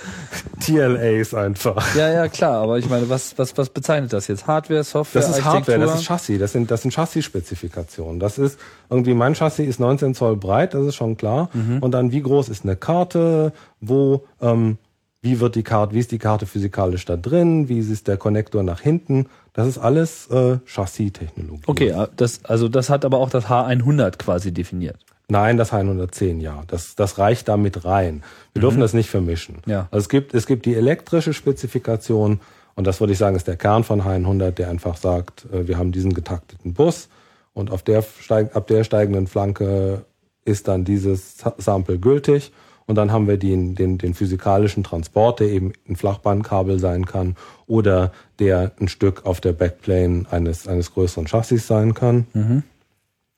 TLAs 0.61 1.35
einfach. 1.35 1.95
Ja, 1.95 2.11
ja, 2.11 2.29
klar, 2.29 2.63
aber 2.63 2.79
ich 2.79 2.89
meine, 2.89 3.09
was, 3.09 3.37
was, 3.39 3.57
was 3.57 3.71
bezeichnet 3.71 4.13
das 4.13 4.29
jetzt? 4.29 4.47
Hardware, 4.47 4.85
Software, 4.85 5.23
Das 5.23 5.39
ist 5.39 5.45
Hardware, 5.45 5.79
das 5.79 6.01
ist? 6.01 6.07
Chassis, 6.07 6.39
das 6.39 6.53
sind, 6.53 6.71
das 6.71 6.83
sind 6.83 6.93
Chassis-Spezifikationen. 6.93 8.21
Das 8.21 8.39
ist 8.39 8.59
irgendwie, 8.91 9.15
mein 9.15 9.35
Chassis 9.35 9.67
ist 9.69 9.81
19 9.81 10.15
Zoll 10.15 10.37
breit, 10.37 10.75
das 10.75 10.87
ist 10.87 10.95
schon 10.95 11.17
klar. 11.17 11.51
Und 11.81 11.93
dann, 11.93 12.13
wie 12.13 12.23
groß 12.23 12.49
ist 12.49 12.65
eine 12.65 12.77
Karte, 12.77 13.53
wo, 13.81 14.25
ähm, 14.41 14.79
wie 15.23 15.41
wird 15.41 15.55
die 15.55 15.63
Karte, 15.63 15.95
wie 15.95 16.01
ist 16.01 16.13
die 16.13 16.19
Karte 16.19 16.47
physikalisch 16.47 17.05
da 17.07 17.17
drin, 17.17 17.69
wie 17.69 17.79
ist 17.79 18.09
der 18.09 18.19
Konnektor 18.19 18.63
nach 18.63 18.81
hinten. 18.81 19.27
Das 19.55 19.67
ist 19.67 19.79
alles 19.79 20.27
äh, 20.31 20.59
Chassis-Technologie. 20.67 21.63
Okay, 21.67 21.89
äh, 21.89 22.09
das, 22.17 22.45
also 22.45 22.69
das 22.69 22.91
hat 22.91 23.05
aber 23.05 23.19
auch 23.19 23.31
das 23.31 23.47
H100 23.47 24.19
quasi 24.19 24.53
definiert. 24.53 24.99
Nein, 25.29 25.57
das 25.57 25.73
H110, 25.73 26.41
ja. 26.41 26.63
Das, 26.67 26.95
das 26.97 27.19
reicht 27.19 27.49
da 27.49 27.57
mit 27.57 27.85
rein. 27.85 28.23
Wir 28.53 28.61
dürfen 28.61 28.81
das 28.81 28.93
nicht 28.93 29.09
vermischen. 29.09 29.57
Ja. 29.67 29.89
Also 29.91 30.05
es 30.05 30.09
gibt, 30.09 30.35
es 30.35 30.47
gibt 30.47 30.67
die 30.67 30.75
elektrische 30.75 31.33
Spezifikation 31.33 32.41
und 32.75 32.87
das 32.87 33.01
würde 33.01 33.13
ich 33.15 33.19
sagen, 33.19 33.35
ist 33.37 33.47
der 33.49 33.57
Kern 33.57 33.85
von 33.85 34.03
H100, 34.03 34.51
der 34.53 34.69
einfach 34.69 34.97
sagt, 34.97 35.47
äh, 35.53 35.67
wir 35.67 35.79
haben 35.79 35.93
diesen 35.93 36.13
getakteten 36.13 36.75
Bus 36.75 37.09
und 37.55 37.71
auf 37.71 37.83
der 37.83 38.05
ab 38.53 38.67
der 38.67 38.85
steigenden 38.85 39.27
Flanke 39.27 40.05
ist 40.45 40.69
dann 40.69 40.85
dieses 40.85 41.39
Sa- 41.39 41.55
Sample 41.57 41.99
gültig 41.99 42.53
und 42.87 42.97
dann 42.97 43.11
haben 43.11 43.27
wir 43.27 43.39
den, 43.39 43.75
den, 43.77 43.97
den 43.97 44.13
physikalischen 44.13 44.85
Transport, 44.85 45.41
der 45.41 45.49
eben 45.49 45.73
ein 45.89 45.97
Flachbandkabel 45.97 46.79
sein 46.79 47.07
kann 47.07 47.37
oder 47.67 48.13
der 48.41 48.73
ein 48.79 48.89
Stück 48.89 49.25
auf 49.25 49.41
der 49.41 49.53
Backplane 49.55 50.27
eines, 50.31 50.69
eines 50.69 50.93
größeren 50.93 51.27
Chassis 51.27 51.67
sein 51.67 51.95
kann. 51.95 52.65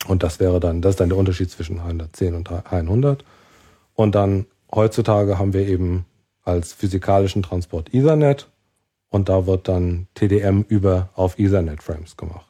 Und 0.06 0.22
das 0.22 0.38
wäre 0.40 0.60
dann, 0.60 0.82
das 0.82 0.90
ist 0.90 1.00
dann 1.00 1.08
der 1.08 1.18
Unterschied 1.18 1.50
zwischen 1.50 1.80
110 1.80 2.34
und 2.34 2.50
100. 2.50 3.24
Und 3.94 4.14
dann 4.14 4.46
heutzutage 4.74 5.38
haben 5.38 5.52
wir 5.52 5.66
eben 5.66 6.04
als 6.44 6.72
physikalischen 6.72 7.42
Transport 7.42 7.92
Ethernet 7.92 8.48
und 9.08 9.28
da 9.28 9.46
wird 9.46 9.68
dann 9.68 10.06
TDM 10.14 10.64
über 10.68 11.08
auf 11.14 11.38
Ethernet-Frames 11.38 12.16
gemacht. 12.16 12.46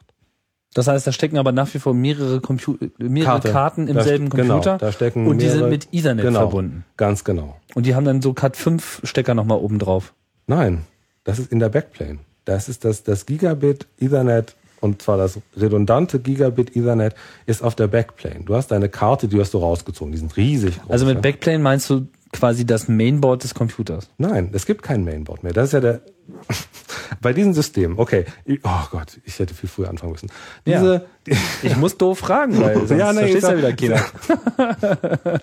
Das 0.73 0.87
heißt, 0.87 1.07
da 1.07 1.11
stecken 1.11 1.37
aber 1.39 1.51
nach 1.51 1.73
wie 1.73 1.79
vor 1.79 1.95
mehrere, 1.95 2.39
Compu 2.41 2.75
mehrere 2.99 3.31
Karte. 3.31 3.51
Karten 3.51 3.87
im 3.87 3.95
Da 3.95 4.03
selben 4.03 4.27
st- 4.27 4.35
genau, 4.35 4.53
Computer 4.55 4.77
da 4.77 4.91
stecken 4.91 5.25
und 5.25 5.39
die 5.39 5.47
sind 5.47 5.59
mehrere- 5.61 5.69
mit 5.69 5.87
Ethernet 5.91 6.25
genau, 6.25 6.39
verbunden. 6.41 6.85
Ganz 6.97 7.23
genau. 7.23 7.55
Und 7.73 7.85
die 7.87 7.95
haben 7.95 8.05
dann 8.05 8.21
so 8.21 8.31
Cat5-Stecker 8.31 9.33
nochmal 9.33 9.57
oben 9.57 9.79
drauf. 9.79 10.13
Nein, 10.45 10.83
das 11.23 11.39
ist 11.39 11.51
in 11.51 11.59
der 11.59 11.69
Backplane. 11.69 12.19
Das 12.45 12.69
ist 12.69 12.85
das, 12.85 13.03
das 13.03 13.25
Gigabit 13.25 13.87
Ethernet 13.99 14.55
und 14.81 15.01
zwar 15.01 15.17
das 15.17 15.39
redundante 15.55 16.19
Gigabit 16.19 16.75
Ethernet 16.75 17.15
ist 17.45 17.63
auf 17.63 17.75
der 17.75 17.87
Backplane. 17.87 18.41
Du 18.45 18.55
hast 18.55 18.69
deine 18.69 18.89
Karte, 18.89 19.27
die 19.27 19.39
hast 19.39 19.53
du 19.53 19.57
rausgezogen. 19.57 20.11
Die 20.11 20.17
sind 20.17 20.35
riesig 20.37 20.79
groß. 20.79 20.91
Also 20.91 21.05
mit 21.05 21.15
ja. 21.15 21.21
Backplane 21.21 21.59
meinst 21.59 21.89
du 21.89 22.07
quasi 22.31 22.65
das 22.65 22.87
Mainboard 22.87 23.43
des 23.43 23.53
Computers. 23.53 24.09
Nein, 24.17 24.49
es 24.53 24.65
gibt 24.65 24.83
kein 24.83 25.03
Mainboard 25.03 25.43
mehr. 25.43 25.53
Das 25.53 25.65
ist 25.67 25.73
ja 25.73 25.79
der. 25.79 26.01
Bei 27.21 27.31
diesem 27.31 27.53
System, 27.53 27.97
okay. 27.97 28.25
Oh 28.63 28.85
Gott, 28.91 29.19
ich 29.23 29.39
hätte 29.39 29.53
viel 29.53 29.69
früher 29.69 29.89
anfangen 29.89 30.11
müssen. 30.11 30.29
Diese, 30.65 31.05
Ich 31.63 31.75
muss 31.77 31.97
doof 31.97 32.19
fragen, 32.19 32.59
weil 32.59 32.75
sonst 32.85 32.99
Ja, 32.99 33.13
nee, 33.13 33.37
versteht 33.37 33.43
ja 33.43 33.57
wieder 33.57 33.73
keiner. 33.73 35.39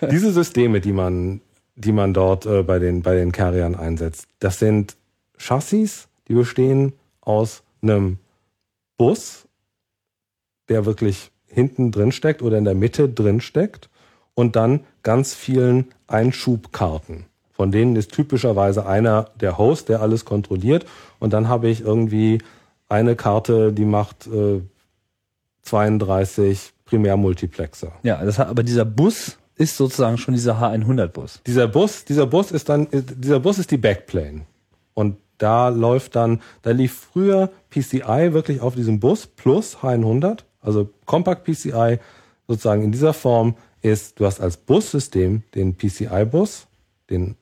diese 0.10 0.32
Systeme, 0.32 0.80
die 0.80 0.92
man, 0.92 1.40
die 1.76 1.92
man 1.92 2.12
dort 2.12 2.44
äh, 2.44 2.62
bei 2.62 2.80
den 2.80 3.02
bei 3.02 3.14
den 3.14 3.30
Carriern 3.30 3.76
einsetzt, 3.76 4.26
das 4.40 4.58
sind 4.58 4.96
Chassis, 5.38 6.08
die 6.28 6.34
bestehen 6.34 6.92
aus 7.20 7.62
einem 7.82 8.18
Bus, 8.96 9.46
der 10.68 10.86
wirklich 10.86 11.30
hinten 11.46 11.92
drin 11.92 12.12
steckt 12.12 12.42
oder 12.42 12.58
in 12.58 12.64
der 12.64 12.74
Mitte 12.74 13.08
drin 13.08 13.40
steckt 13.40 13.88
und 14.34 14.56
dann 14.56 14.80
ganz 15.02 15.34
vielen 15.34 15.86
Einschubkarten. 16.06 17.26
Von 17.52 17.72
denen 17.72 17.96
ist 17.96 18.12
typischerweise 18.12 18.86
einer 18.86 19.30
der 19.40 19.56
Host, 19.56 19.88
der 19.88 20.02
alles 20.02 20.26
kontrolliert. 20.26 20.84
Und 21.18 21.32
dann 21.32 21.48
habe 21.48 21.68
ich 21.68 21.80
irgendwie 21.80 22.42
eine 22.88 23.16
Karte, 23.16 23.72
die 23.72 23.86
macht 23.86 24.26
äh, 24.26 24.60
32 25.62 26.72
Primärmultiplexer. 26.84 27.92
Ja, 28.02 28.22
das 28.22 28.38
hat, 28.38 28.48
aber 28.48 28.62
dieser 28.62 28.84
Bus 28.84 29.38
ist 29.56 29.76
sozusagen 29.78 30.18
schon 30.18 30.34
dieser 30.34 30.60
H100-Bus. 30.60 31.40
Dieser 31.46 31.66
Bus, 31.66 32.04
dieser 32.04 32.26
Bus 32.26 32.50
ist 32.50 32.68
dann, 32.68 32.88
dieser 32.92 33.40
Bus 33.40 33.58
ist 33.58 33.70
die 33.70 33.78
Backplane. 33.78 34.42
Und 34.92 35.16
da 35.38 35.68
läuft 35.68 36.16
dann, 36.16 36.40
da 36.62 36.70
lief 36.70 37.08
früher 37.12 37.50
PCI 37.70 38.32
wirklich 38.32 38.60
auf 38.60 38.74
diesem 38.74 39.00
Bus 39.00 39.26
plus 39.26 39.78
H100, 39.78 40.40
also 40.60 40.88
Compact 41.04 41.44
PCI 41.44 41.98
sozusagen 42.48 42.82
in 42.82 42.92
dieser 42.92 43.12
Form 43.12 43.56
ist, 43.82 44.18
du 44.18 44.26
hast 44.26 44.40
als 44.40 44.56
Bussystem 44.56 45.42
den 45.54 45.76
PCI-Bus, 45.76 46.66
den, 47.10 47.36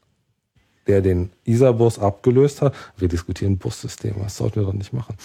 der 0.86 1.00
den 1.00 1.30
ISA-Bus 1.44 1.98
abgelöst 1.98 2.62
hat. 2.62 2.74
Wir 2.96 3.08
diskutieren 3.08 3.58
Bussystem, 3.58 4.16
das 4.22 4.36
sollten 4.36 4.56
wir 4.56 4.64
doch 4.64 4.72
nicht 4.72 4.92
machen. 4.92 5.16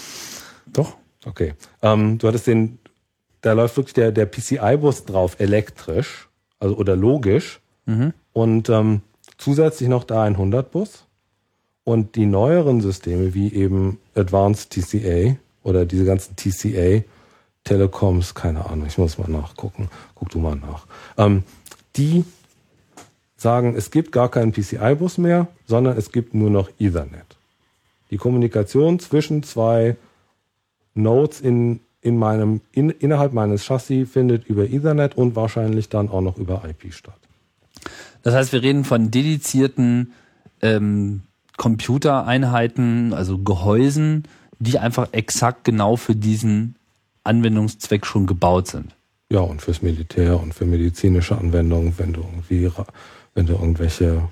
Doch. 0.68 0.96
Okay. 1.26 1.54
Ähm, 1.82 2.18
du 2.18 2.28
hattest 2.28 2.48
den, 2.48 2.80
da 3.42 3.52
läuft 3.52 3.76
wirklich 3.76 3.94
der, 3.94 4.12
der 4.12 4.26
PCI-Bus 4.26 5.06
drauf 5.06 5.40
elektrisch, 5.40 6.30
also 6.60 6.78
oder 6.78 6.96
logisch. 6.96 7.60
Und 8.32 8.70
ähm, 8.70 9.02
zusätzlich 9.38 9.90
noch 9.90 10.06
der 10.06 10.18
100-Bus. 10.18 11.06
Und 11.90 12.16
die 12.16 12.28
neueren 12.28 12.82
Systeme, 12.82 13.34
wie 13.34 13.52
eben 13.52 13.98
Advanced 14.14 14.70
TCA 14.70 15.38
oder 15.64 15.88
diese 15.88 16.06
ganzen 16.06 16.36
TCA, 16.36 17.04
Telecoms, 17.64 18.36
keine 18.36 18.64
Ahnung, 18.70 18.86
ich 18.86 19.00
muss 19.00 19.18
mal 19.18 19.28
nachgucken. 19.28 19.90
Guck 20.14 20.30
du 20.30 20.38
mal 20.38 20.56
nach. 20.56 20.86
Ähm, 21.18 21.42
die 21.96 22.26
sagen, 23.38 23.74
es 23.76 23.90
gibt 23.90 24.12
gar 24.12 24.30
keinen 24.30 24.52
PCI-Bus 24.52 25.18
mehr, 25.18 25.48
sondern 25.66 25.98
es 25.98 26.12
gibt 26.12 26.36
nur 26.36 26.52
noch 26.52 26.70
Ethernet. 26.78 27.38
Die 28.12 28.18
Kommunikation 28.18 29.00
zwischen 29.00 29.42
zwei 29.42 29.98
Nodes 30.94 31.42
in, 31.42 31.80
in 32.02 32.18
meinem, 32.18 32.62
in, 32.72 32.92
innerhalb 32.92 33.34
meines 33.34 33.66
Chassis 33.66 34.08
findet 34.08 34.46
über 34.46 34.70
Ethernet 34.70 35.18
und 35.18 35.36
wahrscheinlich 35.36 35.90
dann 35.90 36.10
auch 36.10 36.22
noch 36.22 36.38
über 36.38 36.62
IP 36.70 36.94
statt. 36.94 37.18
Das 38.22 38.36
heißt, 38.36 38.54
wir 38.54 38.62
reden 38.62 38.84
von 38.84 39.10
dedizierten 39.10 40.14
ähm, 40.62 41.24
Computereinheiten, 41.60 43.14
also 43.14 43.38
Gehäusen, 43.38 44.24
die 44.60 44.80
einfach 44.80 45.10
exakt 45.12 45.64
genau 45.64 45.96
für 45.96 46.16
diesen 46.16 46.76
Anwendungszweck 47.24 48.06
schon 48.06 48.26
gebaut 48.26 48.68
sind. 48.68 48.96
Ja, 49.32 49.42
und 49.42 49.62
fürs 49.62 49.82
Militär 49.82 50.40
und 50.40 50.54
für 50.54 50.66
medizinische 50.66 51.38
Anwendungen, 51.38 51.94
wenn 51.98 52.14
du 52.14 52.22
irgendwie, 52.22 52.70
wenn 53.36 53.46
du 53.46 53.54
irgendwelche, 53.54 54.24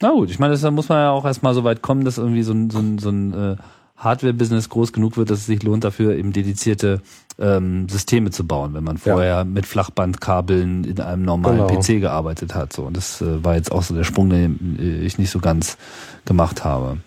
Na 0.00 0.10
gut, 0.10 0.30
ich 0.30 0.38
meine, 0.38 0.52
das- 0.52 0.62
da 0.62 0.70
muss 0.70 0.88
man 0.88 0.98
ja 0.98 1.10
auch 1.10 1.24
erstmal 1.24 1.54
so 1.54 1.64
weit 1.64 1.82
kommen, 1.82 2.04
dass 2.04 2.18
irgendwie 2.18 2.42
so 2.42 2.52
ein, 2.52 2.70
so 2.70 2.78
ein, 2.78 2.98
so 2.98 3.10
ein 3.10 3.32
äh, 3.34 3.56
Hardware-Business 3.96 4.68
groß 4.68 4.92
genug 4.92 5.16
wird, 5.16 5.30
dass 5.30 5.40
es 5.40 5.46
sich 5.46 5.62
lohnt, 5.62 5.84
dafür 5.84 6.16
eben 6.16 6.32
dedizierte 6.32 7.00
ähm, 7.38 7.88
Systeme 7.88 8.30
zu 8.30 8.46
bauen, 8.46 8.74
wenn 8.74 8.84
man 8.84 8.98
vorher 8.98 9.44
mit 9.44 9.66
Flachbandkabeln 9.66 10.84
in 10.84 11.00
einem 11.00 11.22
normalen 11.22 11.66
Genau. 11.66 11.80
PC 11.80 12.00
gearbeitet 12.00 12.54
hat. 12.54 12.72
So. 12.72 12.82
Und 12.82 12.96
das 12.96 13.20
äh, 13.20 13.42
war 13.44 13.56
jetzt 13.56 13.72
auch 13.72 13.82
so 13.82 13.94
der 13.94 14.04
Sprung, 14.04 14.30
den 14.30 14.78
äh, 14.78 15.04
ich 15.04 15.18
nicht 15.18 15.30
so 15.30 15.38
ganz 15.38 15.76
gemacht 16.24 16.64
habe. 16.64 16.98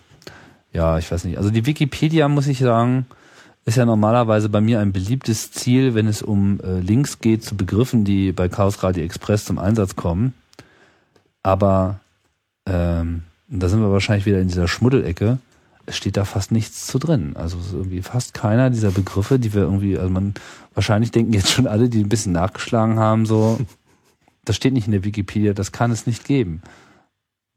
Ja, 0.72 0.98
ich 0.98 1.10
weiß 1.10 1.24
nicht. 1.24 1.38
Also 1.38 1.50
die 1.50 1.66
Wikipedia, 1.66 2.28
muss 2.28 2.46
ich 2.46 2.58
sagen, 2.58 3.06
ist 3.64 3.76
ja 3.76 3.84
normalerweise 3.84 4.48
bei 4.48 4.60
mir 4.60 4.80
ein 4.80 4.92
beliebtes 4.92 5.52
Ziel, 5.52 5.94
wenn 5.94 6.06
es 6.06 6.22
um 6.22 6.60
äh, 6.60 6.80
Links 6.80 7.18
geht 7.20 7.44
zu 7.44 7.56
Begriffen, 7.56 8.04
die 8.04 8.32
bei 8.32 8.48
Chaos 8.48 8.82
Radio 8.82 9.04
Express 9.04 9.44
zum 9.44 9.58
Einsatz 9.58 9.96
kommen. 9.96 10.32
Aber 11.42 12.00
ähm, 12.66 13.22
da 13.48 13.68
sind 13.68 13.80
wir 13.80 13.90
wahrscheinlich 13.90 14.26
wieder 14.26 14.40
in 14.40 14.48
dieser 14.48 14.68
Schmuddelecke. 14.68 15.38
Es 15.86 15.96
steht 15.96 16.16
da 16.16 16.24
fast 16.24 16.52
nichts 16.52 16.86
zu 16.86 16.98
drin. 16.98 17.34
Also 17.36 17.58
es 17.58 17.68
ist 17.68 17.72
irgendwie 17.72 18.02
fast 18.02 18.34
keiner 18.34 18.70
dieser 18.70 18.90
Begriffe, 18.90 19.38
die 19.38 19.54
wir 19.54 19.62
irgendwie, 19.62 19.98
also 19.98 20.10
man, 20.10 20.34
wahrscheinlich 20.74 21.10
denken 21.10 21.32
jetzt 21.32 21.50
schon 21.50 21.66
alle, 21.66 21.88
die 21.88 22.00
ein 22.00 22.08
bisschen 22.08 22.32
nachgeschlagen 22.32 22.98
haben, 22.98 23.26
so, 23.26 23.58
das 24.44 24.56
steht 24.56 24.72
nicht 24.72 24.86
in 24.86 24.92
der 24.92 25.04
Wikipedia, 25.04 25.52
das 25.52 25.72
kann 25.72 25.90
es 25.90 26.06
nicht 26.06 26.24
geben. 26.24 26.62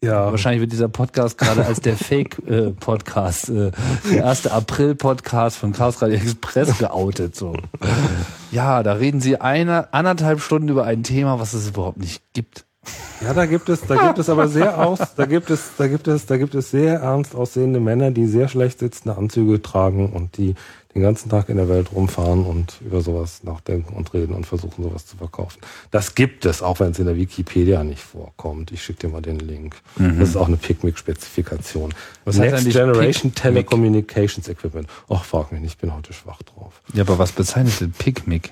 ja, 0.03 0.31
Wahrscheinlich 0.31 0.61
wird 0.61 0.71
dieser 0.71 0.89
Podcast 0.89 1.37
gerade 1.37 1.65
als 1.65 1.79
der 1.81 1.95
Fake-Podcast, 1.95 3.49
äh, 3.49 3.71
der 4.11 4.27
1. 4.27 4.47
April-Podcast 4.47 5.57
von 5.57 5.71
Chaos 5.73 6.01
Radio 6.01 6.17
Express 6.17 6.77
geoutet. 6.77 7.35
So. 7.35 7.55
Ja, 8.51 8.83
da 8.83 8.93
reden 8.93 9.21
sie 9.21 9.39
eine, 9.39 9.93
anderthalb 9.93 10.41
Stunden 10.41 10.69
über 10.69 10.85
ein 10.85 11.03
Thema, 11.03 11.39
was 11.39 11.53
es 11.53 11.69
überhaupt 11.69 11.99
nicht 11.99 12.21
gibt. 12.33 12.65
Ja, 13.21 13.33
da 13.33 13.45
gibt 13.45 13.69
es, 13.69 13.81
da 13.81 14.07
gibt 14.07 14.19
es 14.19 14.29
aber 14.29 14.47
sehr 14.47 14.85
aus, 14.85 14.99
da 15.15 15.25
gibt 15.25 15.49
es, 15.49 15.71
da 15.77 15.87
gibt 15.87 16.07
es, 16.07 16.25
da 16.25 16.37
gibt 16.37 16.55
es 16.55 16.71
sehr 16.71 16.99
ernst 16.99 17.35
aussehende 17.35 17.79
Männer, 17.79 18.11
die 18.11 18.25
sehr 18.25 18.47
schlecht 18.47 18.79
sitzende 18.79 19.17
Anzüge 19.17 19.61
tragen 19.61 20.11
und 20.11 20.37
die 20.37 20.55
den 20.93 21.01
ganzen 21.01 21.29
Tag 21.29 21.49
in 21.49 21.57
der 21.57 21.69
Welt 21.69 21.91
rumfahren 21.91 22.45
und 22.45 22.79
über 22.81 23.01
sowas 23.01 23.43
nachdenken 23.43 23.95
und 23.95 24.13
reden 24.13 24.35
und 24.35 24.45
versuchen, 24.45 24.83
sowas 24.83 25.07
zu 25.07 25.17
verkaufen. 25.17 25.59
Das 25.89 26.13
gibt 26.13 26.45
es, 26.45 26.61
auch 26.61 26.79
wenn 26.79 26.91
es 26.91 26.99
in 26.99 27.05
der 27.05 27.15
Wikipedia 27.15 27.83
nicht 27.83 28.01
vorkommt. 28.01 28.71
Ich 28.71 28.83
schicke 28.83 29.07
dir 29.07 29.13
mal 29.13 29.21
den 29.21 29.39
Link. 29.39 29.75
Das 29.95 30.29
ist 30.29 30.35
auch 30.35 30.47
eine 30.47 30.57
PICMIC-Spezifikation. 30.57 31.89
Mhm. 31.89 31.93
Was 32.25 32.39
heißt 32.39 32.63
Next 32.63 32.77
Generation 32.77 33.31
PICMIC? 33.31 33.35
Telecommunications 33.35 34.47
Equipment. 34.47 34.87
Och, 35.09 35.25
frag 35.25 35.51
mich 35.51 35.61
nicht, 35.61 35.73
ich 35.73 35.77
bin 35.79 35.95
heute 35.95 36.13
schwach 36.13 36.43
drauf. 36.43 36.81
Ja, 36.93 37.01
aber 37.01 37.17
was 37.17 37.31
bezeichnet 37.31 37.81
denn 37.81 37.91
Picmic? 37.91 38.51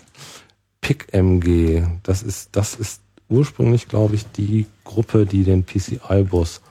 PIC-MG, 0.81 1.83
das 2.01 2.23
ist, 2.23 2.49
das 2.53 2.73
ist 2.73 3.01
ursprünglich, 3.31 3.87
glaube 3.87 4.13
ich, 4.15 4.29
die 4.31 4.67
Gruppe, 4.83 5.25
die 5.25 5.43
den 5.43 5.63
PCI-Bus 5.63 6.61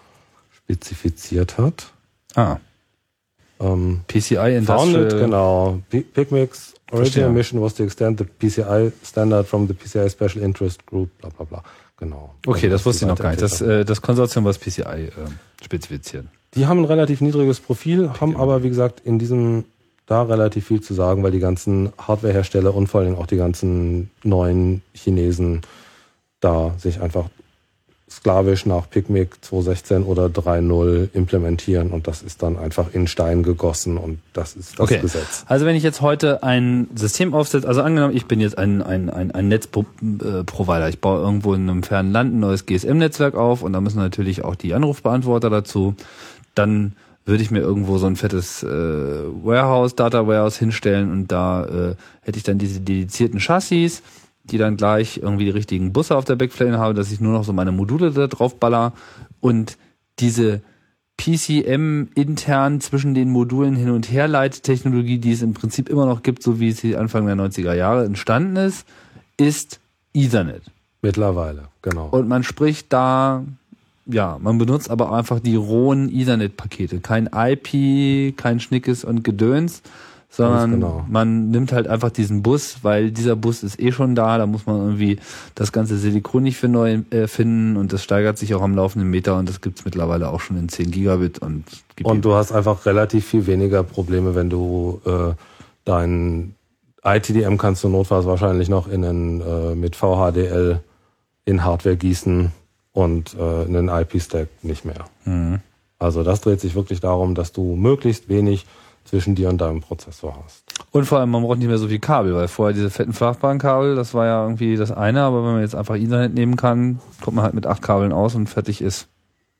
spezifiziert 0.52 1.58
hat. 1.58 1.92
Ah, 2.34 2.58
Ähm, 3.62 4.00
PCI 4.08 4.56
Industrial. 4.56 4.78
founded, 4.78 5.10
genau. 5.18 5.80
P- 5.90 6.00
PICMIC's 6.00 6.74
Verstehe. 6.88 6.98
original 6.98 7.30
mission 7.30 7.60
was 7.60 7.74
to 7.74 7.82
extend 7.84 8.18
the 8.18 8.24
PCI 8.24 8.90
standard 9.04 9.46
from 9.46 9.66
the 9.68 9.74
PCI 9.74 10.08
Special 10.08 10.42
Interest 10.42 10.86
Group, 10.86 11.10
bla 11.18 11.28
bla 11.30 11.44
bla. 11.44 11.62
Genau. 11.98 12.34
Okay, 12.46 12.66
Also 12.66 12.68
das 12.70 12.86
wusste 12.86 13.04
ich 13.04 13.08
noch 13.10 13.18
gar 13.18 13.30
nicht. 13.30 13.42
Das, 13.42 13.60
äh, 13.60 13.84
das 13.84 14.00
Konsortium, 14.00 14.46
was 14.46 14.56
PCI 14.58 14.80
äh, 14.82 15.10
spezifiziert. 15.62 16.24
Die 16.54 16.66
haben 16.66 16.78
ein 16.78 16.84
relativ 16.86 17.20
niedriges 17.20 17.60
Profil, 17.60 18.10
haben 18.18 18.34
aber, 18.36 18.62
wie 18.62 18.70
gesagt, 18.70 19.00
in 19.04 19.18
diesem 19.18 19.64
da 20.06 20.22
relativ 20.22 20.66
viel 20.66 20.80
zu 20.80 20.94
sagen, 20.94 21.22
weil 21.22 21.30
die 21.30 21.38
ganzen 21.38 21.92
Hardwarehersteller 21.98 22.74
und 22.74 22.86
vor 22.88 23.02
Dingen 23.04 23.16
auch 23.16 23.26
die 23.26 23.36
ganzen 23.36 24.10
neuen 24.24 24.82
Chinesen 24.94 25.60
da 26.40 26.74
sich 26.78 27.00
einfach 27.00 27.26
sklavisch 28.10 28.66
nach 28.66 28.90
PICMIC 28.90 29.36
2.16 29.44 30.04
oder 30.04 30.26
3.0 30.26 31.10
implementieren 31.12 31.90
und 31.90 32.08
das 32.08 32.22
ist 32.22 32.42
dann 32.42 32.58
einfach 32.58 32.92
in 32.92 33.06
Stein 33.06 33.44
gegossen 33.44 33.96
und 33.96 34.18
das 34.32 34.56
ist 34.56 34.72
das 34.72 34.80
Okay. 34.80 34.98
Gesetz. 35.00 35.44
Also 35.46 35.64
wenn 35.64 35.76
ich 35.76 35.84
jetzt 35.84 36.00
heute 36.00 36.42
ein 36.42 36.88
System 36.96 37.34
aufsetze, 37.34 37.68
also 37.68 37.82
angenommen, 37.82 38.16
ich 38.16 38.26
bin 38.26 38.40
jetzt 38.40 38.58
ein, 38.58 38.82
ein, 38.82 39.10
ein, 39.10 39.30
ein 39.30 39.46
Netzprovider, 39.46 40.88
ich 40.88 41.00
baue 41.00 41.20
irgendwo 41.20 41.54
in 41.54 41.70
einem 41.70 41.84
fernen 41.84 42.10
Land 42.10 42.34
ein 42.34 42.40
neues 42.40 42.66
GSM-Netzwerk 42.66 43.36
auf 43.36 43.62
und 43.62 43.72
da 43.72 43.80
müssen 43.80 43.98
natürlich 43.98 44.42
auch 44.44 44.56
die 44.56 44.74
Anrufbeantworter 44.74 45.48
dazu. 45.48 45.94
Dann 46.56 46.96
würde 47.26 47.44
ich 47.44 47.52
mir 47.52 47.60
irgendwo 47.60 47.98
so 47.98 48.06
ein 48.06 48.16
fettes 48.16 48.64
äh, 48.64 48.66
Warehouse, 48.66 49.94
Data 49.94 50.26
Warehouse 50.26 50.56
hinstellen 50.58 51.12
und 51.12 51.28
da 51.30 51.64
äh, 51.64 51.94
hätte 52.22 52.38
ich 52.38 52.42
dann 52.42 52.58
diese 52.58 52.80
dedizierten 52.80 53.38
Chassis, 53.38 54.02
die 54.50 54.58
dann 54.58 54.76
gleich 54.76 55.20
irgendwie 55.22 55.44
die 55.44 55.50
richtigen 55.50 55.92
Busse 55.92 56.16
auf 56.16 56.24
der 56.24 56.36
Backplane 56.36 56.78
habe, 56.78 56.94
dass 56.94 57.12
ich 57.12 57.20
nur 57.20 57.32
noch 57.32 57.44
so 57.44 57.52
meine 57.52 57.72
Module 57.72 58.10
da 58.10 58.26
drauf 58.26 58.58
baller 58.58 58.92
und 59.40 59.76
diese 60.18 60.60
PCM 61.16 62.08
intern 62.14 62.80
zwischen 62.80 63.14
den 63.14 63.28
Modulen 63.30 63.76
hin 63.76 63.90
und 63.90 64.10
her 64.10 64.26
Leittechnologie, 64.26 65.18
die 65.18 65.32
es 65.32 65.42
im 65.42 65.52
Prinzip 65.52 65.88
immer 65.90 66.06
noch 66.06 66.22
gibt, 66.22 66.42
so 66.42 66.60
wie 66.60 66.72
sie 66.72 66.96
Anfang 66.96 67.26
der 67.26 67.36
90er 67.36 67.74
Jahre 67.74 68.04
entstanden 68.04 68.56
ist, 68.56 68.86
ist 69.36 69.80
Ethernet. 70.14 70.62
Mittlerweile, 71.02 71.68
genau. 71.82 72.08
Und 72.08 72.26
man 72.26 72.42
spricht 72.42 72.92
da, 72.92 73.44
ja, 74.06 74.38
man 74.40 74.56
benutzt 74.56 74.90
aber 74.90 75.12
einfach 75.12 75.40
die 75.40 75.56
rohen 75.56 76.10
Ethernet-Pakete. 76.10 77.00
Kein 77.00 77.28
IP, 77.34 78.36
kein 78.36 78.58
Schnickes 78.58 79.04
und 79.04 79.22
Gedöns, 79.22 79.82
sondern 80.30 80.70
genau. 80.70 81.04
man 81.08 81.50
nimmt 81.50 81.72
halt 81.72 81.88
einfach 81.88 82.10
diesen 82.10 82.42
Bus, 82.42 82.78
weil 82.82 83.10
dieser 83.10 83.34
Bus 83.34 83.64
ist 83.64 83.80
eh 83.80 83.90
schon 83.90 84.14
da, 84.14 84.38
da 84.38 84.46
muss 84.46 84.64
man 84.64 84.76
irgendwie 84.76 85.18
das 85.56 85.72
ganze 85.72 85.98
Silikon 85.98 86.44
nicht 86.44 86.56
für 86.56 86.68
neu 86.68 87.00
erfinden 87.10 87.76
und 87.76 87.92
das 87.92 88.04
steigert 88.04 88.38
sich 88.38 88.54
auch 88.54 88.62
am 88.62 88.76
laufenden 88.76 89.10
Meter 89.10 89.36
und 89.36 89.48
das 89.48 89.60
gibt's 89.60 89.84
mittlerweile 89.84 90.28
auch 90.28 90.40
schon 90.40 90.56
in 90.56 90.68
10 90.68 90.92
Gigabit 90.92 91.40
und 91.40 91.64
Und 92.04 92.24
du 92.24 92.34
hast 92.34 92.52
einfach 92.52 92.86
relativ 92.86 93.26
viel 93.26 93.46
weniger 93.48 93.82
Probleme, 93.82 94.36
wenn 94.36 94.48
du 94.48 95.00
äh, 95.04 95.34
dein 95.84 96.54
ITDM 97.02 97.56
kannst 97.56 97.82
du 97.82 97.88
notfalls 97.88 98.26
wahrscheinlich 98.26 98.68
noch 98.68 98.86
in 98.86 99.04
einen, 99.04 99.40
äh, 99.40 99.74
mit 99.74 99.96
VHDL 99.96 100.80
in 101.44 101.64
Hardware 101.64 101.96
gießen 101.96 102.52
und 102.92 103.34
äh, 103.34 103.64
einen 103.64 103.88
IP-Stack 103.88 104.48
nicht 104.62 104.84
mehr. 104.84 105.06
Mhm. 105.24 105.60
Also 105.98 106.22
das 106.22 106.40
dreht 106.40 106.60
sich 106.60 106.74
wirklich 106.74 107.00
darum, 107.00 107.34
dass 107.34 107.52
du 107.52 107.74
möglichst 107.74 108.28
wenig 108.28 108.66
zwischen 109.10 109.34
dir 109.34 109.48
und 109.48 109.60
deinem 109.60 109.80
Prozessor 109.80 110.38
hast. 110.44 110.62
Und 110.92 111.04
vor 111.04 111.18
allem, 111.18 111.30
man 111.30 111.42
braucht 111.42 111.58
nicht 111.58 111.66
mehr 111.66 111.78
so 111.78 111.88
viel 111.88 111.98
Kabel, 111.98 112.32
weil 112.34 112.46
vorher 112.46 112.72
diese 112.72 112.90
fetten 112.90 113.12
Flachbahnkabel, 113.12 113.96
das 113.96 114.14
war 114.14 114.26
ja 114.26 114.42
irgendwie 114.44 114.76
das 114.76 114.92
eine, 114.92 115.22
aber 115.22 115.44
wenn 115.44 115.52
man 115.54 115.60
jetzt 115.62 115.74
einfach 115.74 115.96
Ethernet 115.96 116.32
nehmen 116.32 116.54
kann, 116.54 117.00
kommt 117.20 117.36
man 117.36 117.44
halt 117.44 117.54
mit 117.54 117.66
acht 117.66 117.82
Kabeln 117.82 118.12
aus 118.12 118.36
und 118.36 118.46
fertig 118.46 118.80
ist. 118.80 119.08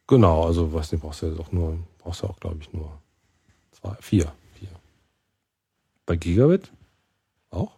Genau, 0.07 0.45
also 0.47 0.73
weiß 0.73 0.93
nicht, 0.93 1.03
brauchst 1.03 1.23
du 1.23 1.27
ja 1.27 1.41
auch 1.41 1.51
nur, 1.51 1.79
brauchst 1.99 2.23
du 2.23 2.29
auch, 2.29 2.39
glaube 2.39 2.59
ich, 2.61 2.73
nur 2.73 2.93
zwei, 3.73 3.97
vier, 4.01 4.33
vier. 4.55 4.69
Bei 6.07 6.15
Gigabit? 6.15 6.71
Auch? 7.51 7.73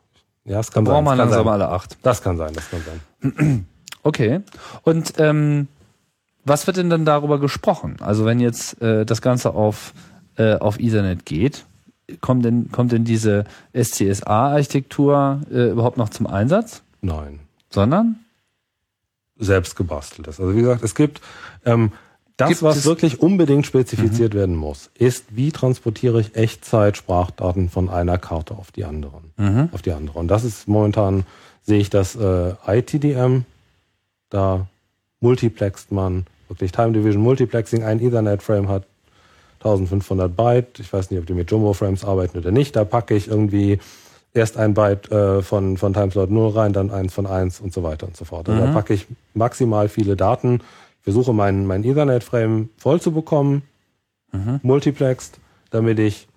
Ja, 0.44 0.58
das 0.58 0.70
kann 0.70 0.84
sein. 0.84 0.92
Braucht 0.92 1.04
man 1.04 1.16
langsam 1.16 1.44
sein. 1.44 1.52
alle 1.54 1.68
acht. 1.70 1.96
Das 2.02 2.22
kann 2.22 2.36
sein, 2.36 2.52
das 2.52 2.70
kann 2.70 2.82
sein. 2.82 3.66
Okay. 4.04 4.40
Und 4.82 5.14
ähm, 5.18 5.68
was 6.44 6.66
wird 6.66 6.76
denn 6.76 6.90
dann 6.90 7.04
darüber 7.04 7.38
gesprochen? 7.38 7.98
Also 8.00 8.24
wenn 8.24 8.40
jetzt 8.40 8.82
äh, 8.82 9.06
das 9.06 9.22
Ganze 9.22 9.54
auf, 9.54 9.92
äh, 10.36 10.54
auf 10.54 10.78
Ethernet 10.78 11.26
geht, 11.26 11.64
kommt 12.20 12.44
denn, 12.44 12.70
kommt 12.72 12.92
denn 12.92 13.04
diese 13.04 13.44
SCSA-Architektur 13.74 15.40
äh, 15.50 15.70
überhaupt 15.70 15.96
noch 15.96 16.10
zum 16.10 16.26
Einsatz? 16.26 16.82
Nein. 17.00 17.40
Sondern? 17.70 18.16
selbst 19.38 19.76
gebasteltes. 19.76 20.40
Also 20.40 20.54
wie 20.54 20.60
gesagt, 20.60 20.82
es 20.82 20.94
gibt 20.94 21.20
ähm, 21.64 21.92
das, 22.36 22.48
Gibt 22.48 22.62
was 22.62 22.84
wirklich 22.86 23.20
unbedingt 23.20 23.66
spezifiziert 23.66 24.34
werden 24.34 24.56
muss, 24.56 24.90
ist, 24.98 25.36
wie 25.36 25.52
transportiere 25.52 26.20
ich 26.20 26.34
Echtzeit-Sprachdaten 26.34 27.68
von 27.68 27.90
einer 27.90 28.18
Karte 28.18 28.54
auf 28.54 28.72
die 28.72 28.84
anderen, 28.84 29.68
auf 29.72 29.82
die 29.82 29.92
andere. 29.92 30.18
Und 30.18 30.28
das 30.28 30.42
ist 30.42 30.66
momentan 30.66 31.24
sehe 31.62 31.78
ich 31.78 31.90
das 31.90 32.16
äh, 32.16 32.54
ITDM, 32.66 33.44
da 34.30 34.66
multiplext 35.20 35.92
man 35.92 36.26
wirklich 36.48 36.72
Time 36.72 36.92
Division 36.92 37.22
Multiplexing, 37.22 37.84
ein 37.84 38.00
Ethernet-Frame 38.00 38.68
hat 38.68 38.86
1500 39.64 40.34
Byte. 40.34 40.80
Ich 40.80 40.92
weiß 40.92 41.10
nicht, 41.10 41.20
ob 41.20 41.26
die 41.26 41.34
mit 41.34 41.50
Jumbo-Frames 41.50 42.04
arbeiten 42.04 42.38
oder 42.38 42.50
nicht. 42.50 42.76
Da 42.76 42.84
packe 42.84 43.14
ich 43.14 43.28
irgendwie 43.28 43.78
erst 44.34 44.56
ein 44.56 44.74
Byte 44.74 45.10
äh, 45.10 45.42
von, 45.42 45.76
von 45.76 45.92
Timeslot 45.92 46.30
0 46.30 46.50
rein, 46.50 46.72
dann 46.72 46.90
eins 46.90 47.12
von 47.12 47.26
1 47.26 47.60
und 47.60 47.72
so 47.72 47.82
weiter 47.82 48.06
und 48.06 48.16
so 48.16 48.24
fort. 48.24 48.48
Also 48.48 48.64
da 48.64 48.72
packe 48.72 48.94
ich 48.94 49.06
maximal 49.34 49.88
viele 49.88 50.16
Daten. 50.16 50.60
Ich 50.98 51.04
versuche 51.04 51.32
mein, 51.32 51.66
mein 51.66 51.84
Ethernet-Frame 51.84 52.70
voll 52.76 53.00
zu 53.00 53.12
bekommen, 53.12 53.62
multiplexed, 54.62 55.38
damit 55.70 55.98
ich 55.98 56.28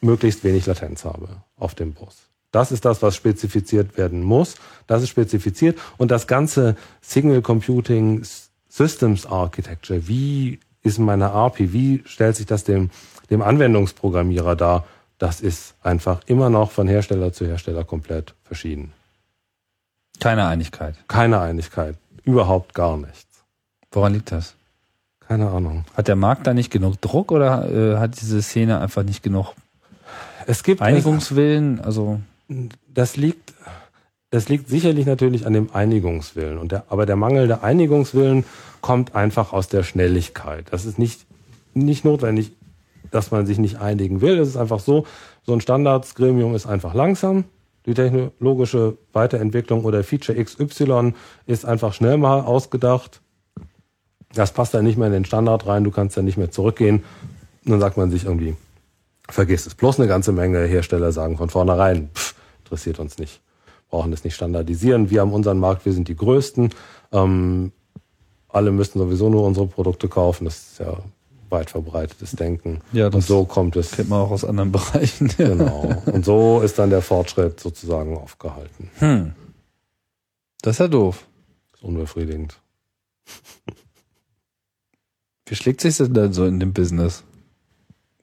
möglichst 0.00 0.44
wenig 0.44 0.66
Latenz 0.66 1.04
habe 1.04 1.28
auf 1.56 1.74
dem 1.74 1.92
Bus. 1.92 2.28
Das 2.52 2.70
ist 2.70 2.84
das, 2.84 3.02
was 3.02 3.16
spezifiziert 3.16 3.96
werden 3.98 4.22
muss. 4.22 4.54
Das 4.86 5.02
ist 5.02 5.08
spezifiziert. 5.08 5.78
Und 5.96 6.12
das 6.12 6.28
ganze 6.28 6.76
Signal 7.00 7.42
Computing 7.42 8.22
Systems 8.68 9.26
Architecture, 9.26 10.06
wie 10.06 10.60
ist 10.84 10.98
meine 10.98 11.32
API, 11.32 11.72
wie 11.72 12.02
stellt 12.06 12.36
sich 12.36 12.46
das 12.46 12.62
dem, 12.62 12.90
dem 13.30 13.42
Anwendungsprogrammierer 13.42 14.54
dar, 14.54 14.84
das 15.18 15.40
ist 15.40 15.74
einfach 15.82 16.20
immer 16.26 16.50
noch 16.50 16.70
von 16.70 16.86
Hersteller 16.86 17.32
zu 17.32 17.46
Hersteller 17.46 17.82
komplett 17.84 18.34
verschieden. 18.44 18.92
Keine 20.20 20.46
Einigkeit. 20.46 20.96
Keine 21.08 21.40
Einigkeit. 21.40 21.96
Überhaupt 22.22 22.74
gar 22.74 22.96
nichts. 22.96 23.26
Woran 23.90 24.12
liegt 24.12 24.30
das? 24.30 24.54
Keine 25.20 25.50
Ahnung. 25.50 25.84
Hat 25.96 26.08
der 26.08 26.16
Markt 26.16 26.46
da 26.46 26.54
nicht 26.54 26.70
genug 26.70 27.00
Druck 27.00 27.32
oder 27.32 27.70
äh, 27.70 27.98
hat 27.98 28.20
diese 28.20 28.42
Szene 28.42 28.80
einfach 28.80 29.02
nicht 29.02 29.22
genug 29.22 29.54
Es 30.46 30.62
gibt 30.62 30.82
Einigungswillen? 30.82 31.80
Also 31.80 32.20
das 32.92 33.16
liegt, 33.16 33.54
das 34.34 34.48
liegt 34.48 34.68
sicherlich 34.68 35.06
natürlich 35.06 35.46
an 35.46 35.52
dem 35.52 35.68
Einigungswillen. 35.72 36.58
Und 36.58 36.72
der, 36.72 36.86
aber 36.88 37.06
der 37.06 37.14
mangelnde 37.14 37.62
Einigungswillen 37.62 38.44
kommt 38.80 39.14
einfach 39.14 39.52
aus 39.52 39.68
der 39.68 39.84
Schnelligkeit. 39.84 40.66
Das 40.72 40.86
ist 40.86 40.98
nicht, 40.98 41.24
nicht 41.72 42.04
notwendig, 42.04 42.50
dass 43.12 43.30
man 43.30 43.46
sich 43.46 43.58
nicht 43.58 43.76
einigen 43.76 44.22
will. 44.22 44.40
Es 44.40 44.48
ist 44.48 44.56
einfach 44.56 44.80
so, 44.80 45.06
so 45.44 45.52
ein 45.52 45.60
Standardsgremium 45.60 46.56
ist 46.56 46.66
einfach 46.66 46.94
langsam. 46.94 47.44
Die 47.86 47.94
technologische 47.94 48.98
Weiterentwicklung 49.12 49.84
oder 49.84 50.02
Feature 50.02 50.42
XY 50.42 51.14
ist 51.46 51.64
einfach 51.64 51.92
schnell 51.92 52.16
mal 52.16 52.40
ausgedacht. 52.40 53.20
Das 54.34 54.50
passt 54.50 54.74
dann 54.74 54.84
nicht 54.84 54.98
mehr 54.98 55.06
in 55.06 55.12
den 55.12 55.24
Standard 55.24 55.64
rein. 55.68 55.84
Du 55.84 55.92
kannst 55.92 56.16
dann 56.16 56.24
nicht 56.24 56.38
mehr 56.38 56.50
zurückgehen. 56.50 57.04
Und 57.64 57.70
dann 57.70 57.78
sagt 57.78 57.96
man 57.96 58.10
sich 58.10 58.24
irgendwie, 58.24 58.56
vergiss 59.28 59.64
es. 59.66 59.76
Bloß 59.76 60.00
eine 60.00 60.08
ganze 60.08 60.32
Menge 60.32 60.64
Hersteller 60.64 61.12
sagen 61.12 61.36
von 61.36 61.50
vornherein, 61.50 62.10
pff, 62.12 62.34
interessiert 62.64 62.98
uns 62.98 63.16
nicht. 63.18 63.43
Brauchen 63.94 64.10
das 64.10 64.24
nicht 64.24 64.34
standardisieren. 64.34 65.08
Wir 65.10 65.20
haben 65.20 65.32
unseren 65.32 65.60
Markt, 65.60 65.86
wir 65.86 65.92
sind 65.92 66.08
die 66.08 66.16
Größten. 66.16 66.70
Ähm, 67.12 67.70
alle 68.48 68.72
müssten 68.72 68.98
sowieso 68.98 69.30
nur 69.30 69.44
unsere 69.46 69.68
Produkte 69.68 70.08
kaufen. 70.08 70.46
Das 70.46 70.56
ist 70.72 70.80
ja 70.80 70.96
weit 71.48 71.70
verbreitetes 71.70 72.32
Denken. 72.32 72.80
Ja, 72.90 73.06
Und 73.06 73.14
das 73.14 73.28
so 73.28 73.44
kommt 73.44 73.76
es. 73.76 73.92
kennt 73.92 74.08
man 74.08 74.20
auch 74.22 74.32
aus 74.32 74.44
anderen 74.44 74.72
Bereichen. 74.72 75.28
Genau. 75.36 75.94
Und 76.06 76.24
so 76.24 76.60
ist 76.60 76.76
dann 76.80 76.90
der 76.90 77.02
Fortschritt 77.02 77.60
sozusagen 77.60 78.16
aufgehalten. 78.18 78.90
Hm. 78.98 79.32
Das 80.62 80.72
ist 80.74 80.78
ja 80.80 80.88
doof. 80.88 81.24
ist 81.74 81.84
unbefriedigend. 81.84 82.58
Wie 85.46 85.54
schlägt 85.54 85.82
sich 85.82 85.98
das 85.98 86.10
denn 86.10 86.32
so 86.32 86.46
in 86.46 86.58
dem 86.58 86.72
Business? 86.72 87.22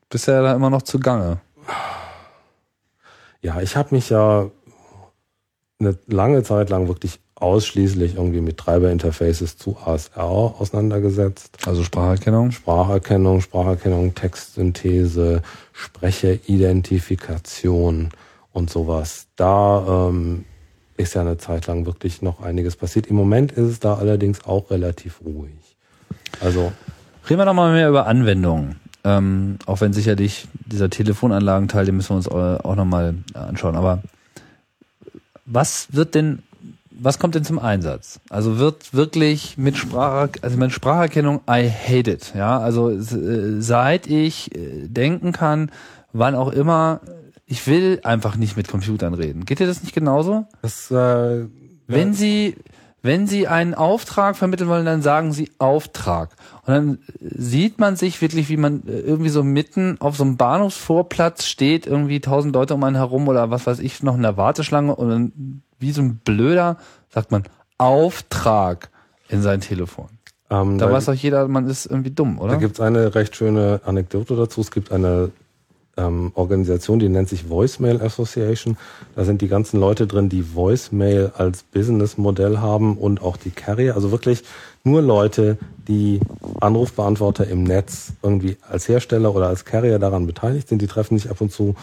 Bist 0.09 0.27
ja 0.27 0.41
da 0.41 0.53
immer 0.53 0.69
noch 0.69 0.81
zugange. 0.81 1.39
Ja, 3.41 3.61
ich 3.61 3.77
habe 3.77 3.95
mich 3.95 4.09
ja 4.09 4.49
eine 5.81 5.97
lange 6.07 6.43
Zeit 6.43 6.69
lang 6.69 6.87
wirklich 6.87 7.19
ausschließlich 7.35 8.15
irgendwie 8.15 8.39
mit 8.41 8.57
Treiberinterfaces 8.57 9.57
zu 9.57 9.75
ASR 9.83 10.21
auseinandergesetzt. 10.23 11.57
Also 11.65 11.83
Spracherkennung. 11.83 12.51
Spracherkennung, 12.51 13.41
Spracherkennung, 13.41 14.13
Textsynthese, 14.13 15.41
Sprecheridentifikation 15.73 18.09
und 18.53 18.69
sowas. 18.69 19.27
Da 19.35 20.09
ähm, 20.09 20.45
ist 20.97 21.15
ja 21.15 21.21
eine 21.21 21.37
Zeit 21.37 21.67
lang 21.67 21.85
wirklich 21.85 22.21
noch 22.21 22.41
einiges 22.41 22.75
passiert. 22.75 23.07
Im 23.07 23.15
Moment 23.15 23.51
ist 23.53 23.67
es 23.69 23.79
da 23.79 23.95
allerdings 23.95 24.45
auch 24.45 24.69
relativ 24.69 25.21
ruhig. 25.25 25.51
Also 26.41 26.71
Reden 27.29 27.39
wir 27.39 27.45
noch 27.45 27.53
mal 27.53 27.71
mehr 27.73 27.89
über 27.89 28.07
Anwendungen. 28.07 28.79
Ähm, 29.03 29.57
auch 29.65 29.81
wenn 29.81 29.93
sicherlich 29.93 30.47
dieser 30.65 30.89
Telefonanlagenteil, 30.89 31.85
den 31.85 31.95
müssen 31.95 32.09
wir 32.11 32.15
uns 32.17 32.27
au- 32.27 32.57
auch 32.63 32.75
noch 32.75 32.85
mal 32.85 33.15
anschauen. 33.33 33.75
Aber 33.75 34.01
was 35.45 35.87
wird 35.91 36.15
denn, 36.15 36.43
was 36.91 37.19
kommt 37.19 37.35
denn 37.35 37.43
zum 37.43 37.59
Einsatz? 37.59 38.19
Also 38.29 38.57
wird 38.59 38.93
wirklich 38.93 39.57
mit 39.57 39.77
Sprache, 39.77 40.31
also 40.41 40.57
mit 40.57 40.71
Spracherkennung, 40.71 41.41
I 41.49 41.69
hate 41.69 42.11
it. 42.11 42.33
Ja, 42.35 42.59
also 42.59 42.89
äh, 42.89 43.61
seit 43.61 44.07
ich 44.07 44.55
äh, 44.55 44.87
denken 44.87 45.31
kann, 45.31 45.71
wann 46.13 46.35
auch 46.35 46.51
immer, 46.51 47.01
ich 47.45 47.65
will 47.67 47.99
einfach 48.03 48.35
nicht 48.35 48.55
mit 48.57 48.67
Computern 48.67 49.13
reden. 49.13 49.45
Geht 49.45 49.59
dir 49.59 49.67
das 49.67 49.81
nicht 49.81 49.93
genauso? 49.93 50.45
das 50.61 50.91
äh, 50.91 51.45
Wenn 51.87 52.13
Sie, 52.13 52.55
wenn 53.03 53.25
Sie 53.27 53.47
einen 53.47 53.73
Auftrag 53.73 54.35
vermitteln 54.35 54.69
wollen, 54.69 54.85
dann 54.85 55.01
sagen 55.01 55.33
Sie 55.33 55.49
Auftrag. 55.57 56.29
Und 56.65 56.73
dann 56.73 56.99
sieht 57.19 57.79
man 57.79 57.95
sich 57.95 58.21
wirklich, 58.21 58.49
wie 58.49 58.57
man 58.57 58.83
äh, 58.87 58.99
irgendwie 58.99 59.29
so 59.29 59.43
mitten 59.43 59.97
auf 59.99 60.15
so 60.17 60.23
einem 60.23 60.37
Bahnhofsvorplatz 60.37 61.45
steht, 61.45 61.87
irgendwie 61.87 62.19
tausend 62.19 62.53
Leute 62.53 62.75
um 62.75 62.83
einen 62.83 62.95
herum 62.95 63.27
oder 63.27 63.49
was 63.49 63.65
weiß 63.65 63.79
ich, 63.79 64.03
noch 64.03 64.15
in 64.15 64.21
der 64.21 64.37
Warteschlange 64.37 64.95
und 64.95 65.09
dann 65.09 65.61
wie 65.79 65.91
so 65.91 66.01
ein 66.01 66.17
Blöder 66.23 66.77
sagt 67.09 67.31
man 67.31 67.43
Auftrag 67.77 68.89
in 69.29 69.41
sein 69.41 69.61
Telefon. 69.61 70.07
Ähm, 70.51 70.77
Da 70.77 70.91
weiß 70.91 71.05
doch 71.05 71.13
jeder, 71.13 71.47
man 71.47 71.67
ist 71.67 71.87
irgendwie 71.87 72.11
dumm, 72.11 72.37
Da 72.37 72.43
oder? 72.43 72.57
gibt's 72.57 72.79
eine 72.79 73.15
recht 73.15 73.35
schöne 73.35 73.81
Anekdote 73.85 74.35
dazu. 74.35 74.61
Es 74.61 74.69
gibt 74.69 74.91
eine 74.91 75.31
ähm, 76.01 76.31
Organisation, 76.35 76.99
die 76.99 77.09
nennt 77.09 77.29
sich 77.29 77.49
Voicemail 77.49 78.01
Association. 78.01 78.77
Da 79.15 79.23
sind 79.23 79.41
die 79.41 79.47
ganzen 79.47 79.79
Leute 79.79 80.07
drin, 80.07 80.29
die 80.29 80.55
Voicemail 80.55 81.31
als 81.37 81.63
Businessmodell 81.63 82.57
haben 82.59 82.97
und 82.97 83.21
auch 83.21 83.37
die 83.37 83.51
Carrier. 83.51 83.95
Also 83.95 84.11
wirklich 84.11 84.43
nur 84.83 85.01
Leute, 85.01 85.57
die 85.87 86.19
Anrufbeantworter 86.59 87.47
im 87.47 87.63
Netz 87.63 88.13
irgendwie 88.23 88.57
als 88.67 88.87
Hersteller 88.87 89.35
oder 89.35 89.47
als 89.47 89.65
Carrier 89.65 89.99
daran 89.99 90.25
beteiligt 90.25 90.69
sind. 90.69 90.81
Die 90.81 90.87
treffen 90.87 91.17
sich 91.17 91.29
ab 91.29 91.41
und 91.41 91.51
zu 91.51 91.75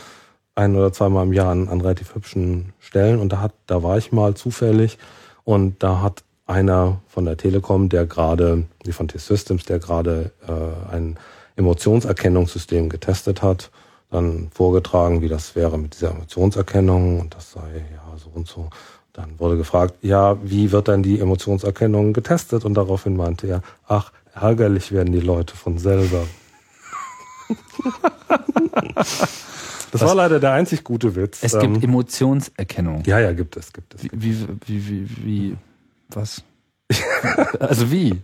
ein 0.55 0.75
oder 0.75 0.93
zweimal 0.93 1.25
im 1.25 1.33
Jahr 1.33 1.51
an, 1.51 1.69
an 1.69 1.81
relativ 1.81 2.15
hübschen 2.15 2.73
Stellen. 2.81 3.21
Und 3.21 3.33
da 3.33 3.41
hat, 3.41 3.53
da 3.67 3.83
war 3.83 3.97
ich 3.99 4.11
mal 4.11 4.35
zufällig 4.35 4.99
und 5.45 5.83
da 5.83 6.03
hat 6.03 6.25
einer 6.47 7.01
von 7.07 7.25
der 7.27 7.37
Telekom, 7.37 7.89
der 7.89 8.07
gerade, 8.07 8.65
die 8.85 8.93
von 8.93 9.07
T-Systems, 9.07 9.65
der 9.67 9.79
gerade 9.79 10.33
äh, 10.47 10.93
ein 10.95 11.19
Emotionserkennungssystem 11.57 12.89
getestet 12.89 13.43
hat, 13.43 13.71
dann 14.11 14.49
vorgetragen, 14.53 15.21
wie 15.21 15.29
das 15.29 15.55
wäre 15.57 15.79
mit 15.79 15.95
dieser 15.95 16.11
Emotionserkennung 16.13 17.21
und 17.21 17.35
das 17.35 17.53
sei 17.53 17.85
ja 17.93 18.17
so 18.17 18.31
und 18.35 18.47
so. 18.49 18.71
Dann 19.13 19.39
wurde 19.39 19.57
gefragt, 19.57 19.95
ja, 20.03 20.37
wie 20.43 20.71
wird 20.73 20.89
dann 20.89 21.03
die 21.03 21.19
Emotionserkennung 21.21 22.13
getestet? 22.13 22.65
Und 22.65 22.75
daraufhin 22.75 23.17
meinte 23.17 23.47
er, 23.49 23.63
ach, 23.87 24.13
ärgerlich 24.35 24.93
werden 24.93 25.13
die 25.13 25.21
Leute 25.21 25.57
von 25.57 25.79
selber. 25.79 26.23
das 29.93 30.01
war 30.03 30.15
leider 30.15 30.39
der 30.41 30.53
einzig 30.53 30.85
gute 30.85 31.17
Witz. 31.17 31.43
Es 31.43 31.55
Ähm, 31.55 31.75
gibt 31.75 31.85
Emotionserkennung. 31.85 33.03
ja, 33.07 33.19
ja, 33.19 33.33
gibt 33.33 33.57
es, 33.57 33.73
gibt 33.73 33.95
es. 33.95 34.05
Wie, 34.05 34.11
wie, 34.13 34.47
wie, 34.67 34.89
wie, 34.89 35.25
wie 35.25 35.57
was? 36.11 36.43
also 37.61 37.91
wie? 37.91 38.15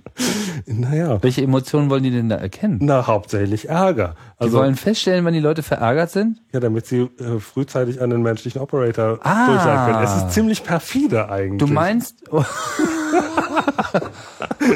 Naja, 0.67 1.23
Welche 1.23 1.43
Emotionen 1.43 1.91
wollen 1.91 2.03
die 2.03 2.11
denn 2.11 2.31
da 2.31 2.37
erkennen? 2.37 2.79
na, 2.81 3.07
hauptsächlich 3.07 3.69
Ärger. 3.69 4.15
Die 4.39 4.45
Also, 4.45 4.59
wollen 4.59 4.77
feststellen, 4.77 5.25
wenn 5.27 5.35
die 5.35 5.41
Leute 5.41 5.63
verärgert 5.63 6.11
sind? 6.11 6.41
ja, 6.53 6.61
damit 6.61 6.87
sie 6.87 7.01
äh, 7.21 7.39
frühzeitig 7.41 8.01
einen 8.01 8.23
menschlichen 8.23 8.61
Operator 8.63 9.19
Ah. 9.23 9.47
durchsagen 9.47 9.93
können. 9.93 10.05
Es 10.05 10.17
ist 10.17 10.31
ziemlich 10.33 10.65
perfide 10.65 11.29
eigentlich. 11.31 11.59
Du 11.59 11.67
meinst. 11.67 12.25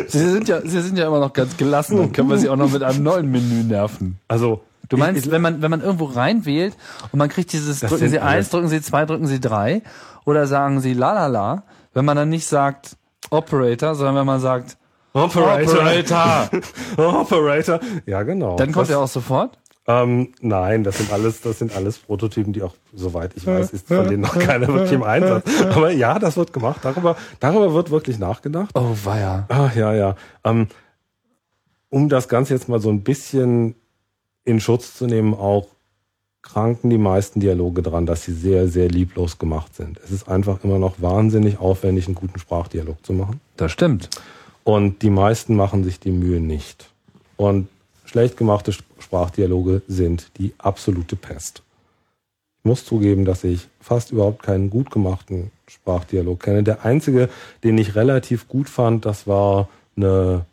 sie, 0.09 0.19
sind 0.31 0.49
ja, 0.49 0.61
sie 0.61 0.81
sind 0.81 0.99
ja 0.99 1.07
immer 1.07 1.21
noch 1.21 1.33
ganz 1.33 1.57
gelassen. 1.57 1.97
Dann 1.97 2.13
können 2.13 2.29
wir 2.31 2.39
sie 2.39 2.49
auch 2.49 2.57
noch 2.57 2.71
mit 2.71 2.83
einem 2.83 3.03
neuen 3.03 3.31
Menü 3.31 3.65
nerven. 3.65 4.19
Also, 4.29 4.63
Du 4.91 4.97
meinst, 4.97 5.27
ich, 5.27 5.31
wenn 5.31 5.43
man, 5.43 5.61
wenn 5.61 5.71
man 5.71 5.83
irgendwo 5.83 6.07
reinwählt 6.07 6.75
und 7.13 7.19
man 7.19 7.29
kriegt 7.29 7.53
dieses, 7.53 7.81
drücken 7.81 8.09
Sie 8.09 8.21
eins, 8.21 8.49
drücken 8.49 8.69
Sie 8.69 8.81
zwei, 8.81 9.05
drücken 9.05 9.27
Sie 9.27 9.39
drei 9.39 9.83
oder 10.25 10.47
sagen 10.47 10.81
Sie 10.81 10.95
la 10.95 11.13
la 11.13 11.27
la, 11.27 11.63
wenn 11.93 12.07
man 12.07 12.17
dann 12.17 12.31
nicht 12.31 12.47
sagt 12.47 12.97
Operator, 13.31 13.95
sondern 13.95 14.17
wenn 14.17 14.27
man 14.27 14.41
sagt 14.41 14.77
Operator. 15.13 15.75
Operator, 15.75 16.51
Operator. 17.21 17.81
Ja, 18.07 18.23
genau. 18.23 18.57
dann 18.57 18.73
kommt 18.73 18.89
das, 18.89 18.91
er 18.91 19.01
auch 19.01 19.09
sofort. 19.09 19.59
Ähm, 19.87 20.35
nein, 20.43 20.85
das 20.85 20.99
sind 20.99 21.11
alles, 21.11 21.41
das 21.41 21.59
sind 21.59 21.75
alles 21.75 21.99
Prototypen, 21.99 22.53
die 22.53 22.63
auch, 22.63 22.75
soweit 22.93 23.33
ich 23.37 23.47
weiß, 23.47 23.71
ist 23.71 23.89
von 23.89 24.07
denen 24.07 24.21
noch 24.21 24.39
keiner 24.39 24.69
wirklich 24.69 24.93
im 24.93 25.03
Einsatz. 25.03 25.51
Aber 25.63 25.91
ja, 25.91 26.19
das 26.19 26.37
wird 26.37 26.53
gemacht. 26.53 26.81
Darüber, 26.83 27.17
darüber 27.41 27.73
wird 27.73 27.91
wirklich 27.91 28.19
nachgedacht. 28.19 28.71
Oh 28.75 28.95
weia. 29.05 29.47
Ach 29.49 29.75
ja, 29.75 29.95
ja. 29.95 30.15
Ähm, 30.45 30.69
um 31.89 32.11
das 32.11 32.29
Ganze 32.29 32.53
jetzt 32.53 32.69
mal 32.69 32.81
so 32.81 32.91
ein 32.91 33.03
bisschen 33.03 33.77
in 34.45 34.61
Schutz 34.61 34.95
zu 34.95 35.07
nehmen, 35.07 35.33
auch 35.33 35.69
kranken 36.53 36.91
die 36.91 36.99
meisten 36.99 37.41
Dialoge 37.41 37.83
dran, 37.83 38.07
dass 38.07 38.25
sie 38.25 38.33
sehr, 38.33 38.69
sehr 38.69 38.89
lieblos 38.89 39.39
gemacht 39.39 39.75
sind. 39.75 40.01
Es 40.03 40.11
ist 40.11 40.29
einfach 40.29 40.65
immer 40.65 40.79
noch 40.79 41.01
wahnsinnig 41.01 41.61
aufwendig, 41.61 42.07
einen 42.07 42.15
guten 42.15 42.39
Sprachdialog 42.39 43.05
zu 43.05 43.13
machen. 43.13 43.41
Das 43.57 43.73
stimmt. 43.73 44.09
Und 44.65 45.03
die 45.03 45.11
meisten 45.11 45.55
machen 45.55 45.85
sich 45.85 46.01
die 46.01 46.11
Mühe 46.11 46.41
nicht. 46.41 46.89
Und 47.37 47.69
schlecht 48.05 48.37
gemachte 48.37 48.73
Sprachdialoge 48.73 49.83
sind 49.89 50.31
die 50.39 50.55
absolute 50.59 51.17
Pest. 51.17 51.63
Ich 52.61 52.65
muss 52.65 52.85
zugeben, 52.85 53.25
dass 53.25 53.45
ich 53.45 53.69
fast 53.81 54.11
überhaupt 54.11 54.43
keinen 54.43 54.71
gut 54.71 54.91
gemachten 54.91 55.51
Sprachdialog 55.67 56.41
kenne. 56.41 56.63
Der 56.63 56.85
einzige, 56.85 57.29
den 57.63 57.79
ich 57.79 57.95
relativ 57.95 58.49
gut 58.49 58.69
fand, 58.69 59.05
das 59.05 59.27
war 59.27 59.69
eine 59.97 60.45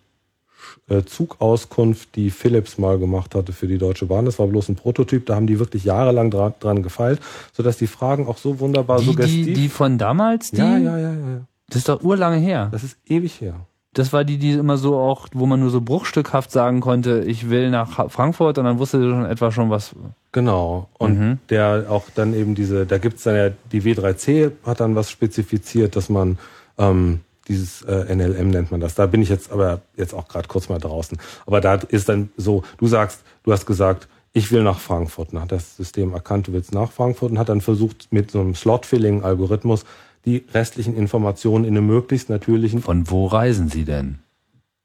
Zugauskunft, 1.06 2.16
die 2.16 2.30
Philips 2.30 2.78
mal 2.78 3.00
gemacht 3.00 3.34
hatte 3.36 3.54
für 3.54 3.68
die 3.68 3.78
Deutsche 3.78 4.06
Bahn. 4.06 4.26
Das 4.26 4.38
war 4.40 4.48
bloß 4.48 4.70
ein 4.70 4.76
Prototyp, 4.76 5.26
da 5.26 5.36
haben 5.36 5.48
die 5.48 5.60
wirklich 5.60 5.84
jahrelang 5.84 6.30
dran, 6.32 6.54
dran 6.60 6.84
gefeilt, 6.84 7.20
sodass 7.54 7.78
die 7.78 7.88
Fragen 7.88 8.28
auch 8.28 8.38
so 8.38 8.60
wunderbar 8.60 9.00
Die, 9.00 9.06
suggestiv... 9.06 9.46
die, 9.48 9.54
die 9.54 9.70
von 9.70 9.98
damals, 9.98 10.52
die, 10.52 10.58
ja, 10.58 10.78
ja, 10.78 10.98
ja, 10.98 11.12
ja, 11.12 11.42
das 11.68 11.78
ist 11.78 11.90
doch 11.90 12.04
urlange 12.04 12.38
her. 12.38 12.70
Das 12.72 12.84
ist 12.84 12.98
ewig 13.08 13.42
her. 13.42 13.66
Das 13.94 14.12
war 14.12 14.26
die, 14.26 14.38
die 14.38 14.52
immer 14.52 14.78
so 14.78 14.98
auch, 14.98 15.28
wo 15.34 15.46
man 15.46 15.62
nur 15.62 15.70
so 15.70 15.80
bruchstückhaft 15.80 16.52
sagen 16.52 16.82
konnte, 16.82 17.24
ich 17.26 17.50
will 17.50 17.70
nach 17.72 18.12
Frankfurt 18.12 18.58
und 18.58 18.66
dann 18.66 18.78
wusste 18.78 19.00
sie 19.00 19.10
schon 19.10 19.26
etwa 19.26 19.52
schon 19.52 19.70
was. 19.70 19.96
Genau. 20.34 20.90
Und 20.98 21.18
Mhm. 21.18 21.38
der 21.50 21.86
auch 21.90 22.04
dann 22.14 22.34
eben 22.34 22.56
diese, 22.56 22.86
da 22.86 22.98
gibt's 22.98 23.24
dann 23.24 23.36
ja, 23.38 23.50
die 23.72 23.82
W3C 23.84 24.52
hat 24.66 24.82
dann 24.82 24.96
was 24.96 25.10
spezifiziert, 25.10 25.96
dass 25.96 26.10
man 26.10 26.38
ähm, 26.78 27.22
dieses 27.48 27.82
äh, 27.84 28.14
NLM 28.16 28.50
nennt 28.50 28.72
man 28.72 28.80
das. 28.80 28.96
Da 28.96 29.06
bin 29.06 29.22
ich 29.22 29.30
jetzt 29.30 29.52
aber 29.52 29.82
jetzt 29.96 30.14
auch 30.14 30.28
gerade 30.28 30.48
kurz 30.48 30.70
mal 30.70 30.80
draußen. 30.80 31.18
Aber 31.46 31.62
da 31.62 31.76
ist 31.76 32.10
dann 32.10 32.30
so, 32.38 32.64
du 32.78 32.88
sagst, 32.88 33.22
du 33.44 33.52
hast 33.52 33.66
gesagt, 33.66 34.08
ich 34.34 34.52
will 34.52 34.64
nach 34.64 34.80
Frankfurt. 34.80 35.34
Hat 35.34 35.52
das 35.52 35.78
System 35.78 36.14
erkannt, 36.14 36.48
du 36.48 36.54
willst 36.54 36.74
nach 36.74 36.92
Frankfurt 36.92 37.32
und 37.32 37.40
hat 37.40 37.50
dann 37.50 37.62
versucht, 37.62 38.08
mit 38.12 38.32
so 38.32 38.42
einem 38.42 38.54
Slot-Filling-Algorithmus 38.54 39.86
die 40.26 40.44
restlichen 40.54 40.96
Informationen 40.96 41.66
in 41.66 41.78
einem 41.78 41.88
möglichst 41.88 42.30
natürlichen 42.30 42.82
Von 42.82 43.10
wo 43.10 43.28
reisen 43.28 43.70
sie 43.70 43.86
denn? 43.86 44.20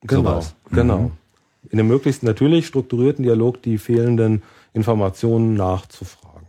Genau, 0.03 0.23
Sowas. 0.23 0.55
genau. 0.71 0.99
Mhm. 0.99 1.11
In 1.71 1.81
einem 1.81 1.89
möglichst 1.89 2.23
natürlich 2.23 2.67
strukturierten 2.67 3.25
Dialog 3.25 3.63
die 3.63 3.79
fehlenden 3.79 4.43
Informationen 4.73 5.55
nachzufragen. 5.55 6.47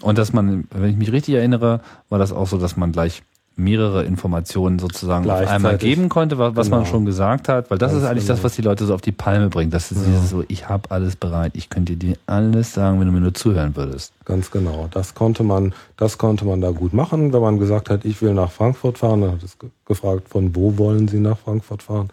Und 0.00 0.18
dass 0.18 0.32
man, 0.32 0.66
wenn 0.70 0.90
ich 0.90 0.96
mich 0.96 1.12
richtig 1.12 1.34
erinnere, 1.34 1.80
war 2.08 2.18
das 2.18 2.32
auch 2.32 2.46
so, 2.46 2.58
dass 2.58 2.76
man 2.76 2.92
gleich 2.92 3.22
mehrere 3.56 4.02
Informationen 4.04 4.78
sozusagen 4.80 5.30
auf 5.30 5.46
einmal 5.48 5.78
geben 5.78 6.08
konnte, 6.08 6.38
was, 6.38 6.56
was 6.56 6.70
man 6.70 6.80
Genau. 6.80 6.90
schon 6.90 7.04
gesagt 7.04 7.48
hat, 7.48 7.70
weil 7.70 7.78
das 7.78 7.92
Ganz 7.92 8.02
ist 8.02 8.08
eigentlich 8.08 8.26
das, 8.26 8.38
genau. 8.38 8.44
was 8.46 8.56
die 8.56 8.62
Leute 8.62 8.84
so 8.86 8.94
auf 8.94 9.00
die 9.00 9.12
Palme 9.12 9.48
bringt. 9.48 9.72
Das 9.72 9.92
ist 9.92 10.06
Ja. 10.06 10.20
so, 10.20 10.42
ich 10.48 10.68
habe 10.68 10.90
alles 10.90 11.14
bereit, 11.16 11.52
ich 11.54 11.70
könnte 11.70 11.94
dir 11.96 12.16
alles 12.26 12.74
sagen, 12.74 12.98
wenn 12.98 13.06
du 13.06 13.12
mir 13.12 13.20
nur 13.20 13.34
zuhören 13.34 13.76
würdest. 13.76 14.12
Ganz 14.24 14.50
genau. 14.50 14.88
Das 14.90 15.14
konnte 15.14 15.44
man, 15.44 15.72
das 15.96 16.18
konnte 16.18 16.44
man 16.44 16.60
da 16.60 16.72
gut 16.72 16.92
machen. 16.92 17.32
Wenn 17.32 17.40
man 17.42 17.58
gesagt 17.60 17.90
hat, 17.90 18.04
ich 18.04 18.20
will 18.22 18.34
nach 18.34 18.50
Frankfurt 18.50 18.98
fahren, 18.98 19.20
dann 19.20 19.32
hat 19.32 19.42
es 19.44 19.58
ge- 19.58 19.70
gefragt, 19.86 20.28
von 20.28 20.54
wo 20.56 20.76
wollen 20.78 21.06
Sie 21.06 21.20
nach 21.20 21.38
Frankfurt 21.38 21.82
fahren? 21.84 22.08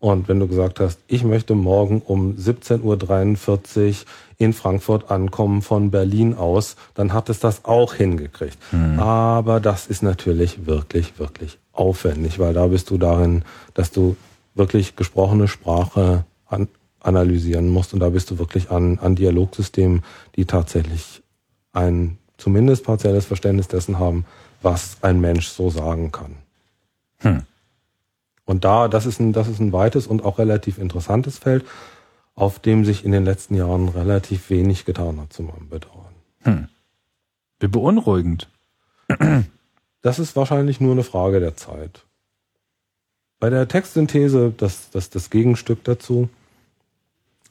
Und 0.00 0.28
wenn 0.28 0.38
du 0.38 0.46
gesagt 0.46 0.78
hast, 0.78 1.00
ich 1.08 1.24
möchte 1.24 1.54
morgen 1.54 2.02
um 2.02 2.36
17.43 2.36 3.88
Uhr 3.88 3.94
in 4.38 4.52
Frankfurt 4.52 5.10
ankommen 5.10 5.62
von 5.62 5.90
Berlin 5.90 6.34
aus, 6.34 6.76
dann 6.94 7.12
hat 7.12 7.28
es 7.28 7.40
das 7.40 7.64
auch 7.64 7.94
hingekriegt. 7.94 8.58
Aber 9.00 9.58
das 9.58 9.88
ist 9.88 10.02
natürlich 10.02 10.66
wirklich, 10.66 11.18
wirklich 11.18 11.58
aufwendig, 11.72 12.38
weil 12.38 12.54
da 12.54 12.68
bist 12.68 12.90
du 12.90 12.98
darin, 12.98 13.42
dass 13.74 13.90
du 13.90 14.16
wirklich 14.54 14.94
gesprochene 14.94 15.48
Sprache 15.48 16.24
an, 16.46 16.68
analysieren 17.00 17.68
musst 17.68 17.92
und 17.92 18.00
da 18.00 18.10
bist 18.10 18.30
du 18.30 18.38
wirklich 18.38 18.70
an, 18.70 18.98
an 19.00 19.16
Dialogsystemen, 19.16 20.02
die 20.36 20.44
tatsächlich 20.44 21.22
ein 21.72 22.18
zumindest 22.36 22.84
partielles 22.84 23.26
Verständnis 23.26 23.68
dessen 23.68 23.98
haben, 23.98 24.24
was 24.62 24.98
ein 25.02 25.20
Mensch 25.20 25.48
so 25.48 25.70
sagen 25.70 26.12
kann. 26.12 26.36
Hm. 27.20 27.42
Und 28.48 28.64
da, 28.64 28.88
das 28.88 29.04
ist 29.04 29.20
ein, 29.20 29.34
das 29.34 29.46
ist 29.46 29.60
ein 29.60 29.74
weites 29.74 30.06
und 30.06 30.24
auch 30.24 30.38
relativ 30.38 30.78
interessantes 30.78 31.36
Feld, 31.36 31.66
auf 32.34 32.58
dem 32.58 32.86
sich 32.86 33.04
in 33.04 33.12
den 33.12 33.26
letzten 33.26 33.54
Jahren 33.54 33.90
relativ 33.90 34.48
wenig 34.48 34.86
getan 34.86 35.20
hat, 35.20 35.34
zu 35.34 35.42
meinem 35.42 35.68
Bedauern. 35.68 36.14
Wie 37.60 37.68
beunruhigend. 37.68 38.48
Das 40.00 40.18
ist 40.18 40.34
wahrscheinlich 40.36 40.80
nur 40.80 40.92
eine 40.92 41.02
Frage 41.02 41.40
der 41.40 41.56
Zeit. 41.56 42.06
Bei 43.38 43.50
der 43.50 43.68
Textsynthese, 43.68 44.54
das, 44.56 44.90
das, 44.90 45.10
das 45.10 45.28
Gegenstück 45.28 45.84
dazu, 45.84 46.30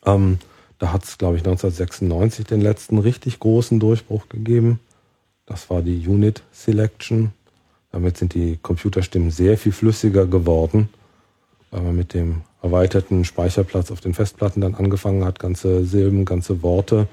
ähm, 0.05 0.39
da 0.79 0.93
hat 0.93 1.03
es, 1.03 1.17
glaube 1.17 1.35
ich, 1.35 1.41
1996 1.41 2.45
den 2.45 2.61
letzten 2.61 2.97
richtig 2.97 3.39
großen 3.39 3.79
Durchbruch 3.79 4.29
gegeben. 4.29 4.79
Das 5.45 5.69
war 5.69 5.81
die 5.81 6.07
Unit 6.07 6.41
Selection. 6.51 7.33
Damit 7.91 8.17
sind 8.17 8.33
die 8.33 8.57
Computerstimmen 8.61 9.31
sehr 9.31 9.57
viel 9.57 9.71
flüssiger 9.71 10.25
geworden, 10.25 10.89
weil 11.71 11.81
man 11.81 11.95
mit 11.95 12.13
dem 12.13 12.41
erweiterten 12.61 13.23
Speicherplatz 13.23 13.91
auf 13.91 14.01
den 14.01 14.13
Festplatten 14.13 14.61
dann 14.61 14.75
angefangen 14.75 15.23
hat, 15.23 15.39
ganze 15.39 15.85
Silben, 15.85 16.25
ganze 16.25 16.61
Worte 16.63 17.07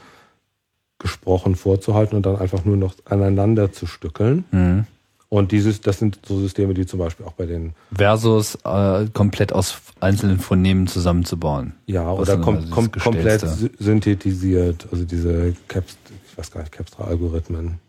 gesprochen 0.98 1.54
vorzuhalten 1.54 2.16
und 2.16 2.24
dann 2.24 2.36
einfach 2.36 2.64
nur 2.64 2.76
noch 2.76 2.94
aneinander 3.04 3.72
zu 3.72 3.86
stückeln. 3.86 4.44
Mhm. 4.50 4.86
Und 5.28 5.50
dieses, 5.50 5.80
das 5.80 5.98
sind 5.98 6.20
so 6.24 6.38
Systeme, 6.38 6.74
die 6.74 6.86
zum 6.86 7.00
Beispiel 7.00 7.26
auch 7.26 7.32
bei 7.32 7.46
den, 7.46 7.72
Versus 7.92 8.56
äh, 8.64 9.06
komplett 9.12 9.52
aus 9.52 9.78
einzelnen 9.98 10.38
Phonemen 10.38 10.86
zusammenzubauen. 10.86 11.72
ja, 11.86 12.10
oder 12.12 12.36
kom 12.38 12.70
kom 12.70 12.92
komplett 12.92 13.44
synthetisiert, 13.78 14.86
also 14.92 15.04
diese 15.04 15.54
Caps, 15.66 15.96
ich 16.30 16.38
weiß 16.38 16.52
gar 16.52 16.60
nicht, 16.60 16.72
Capstra-Algorithmen. 16.72 17.80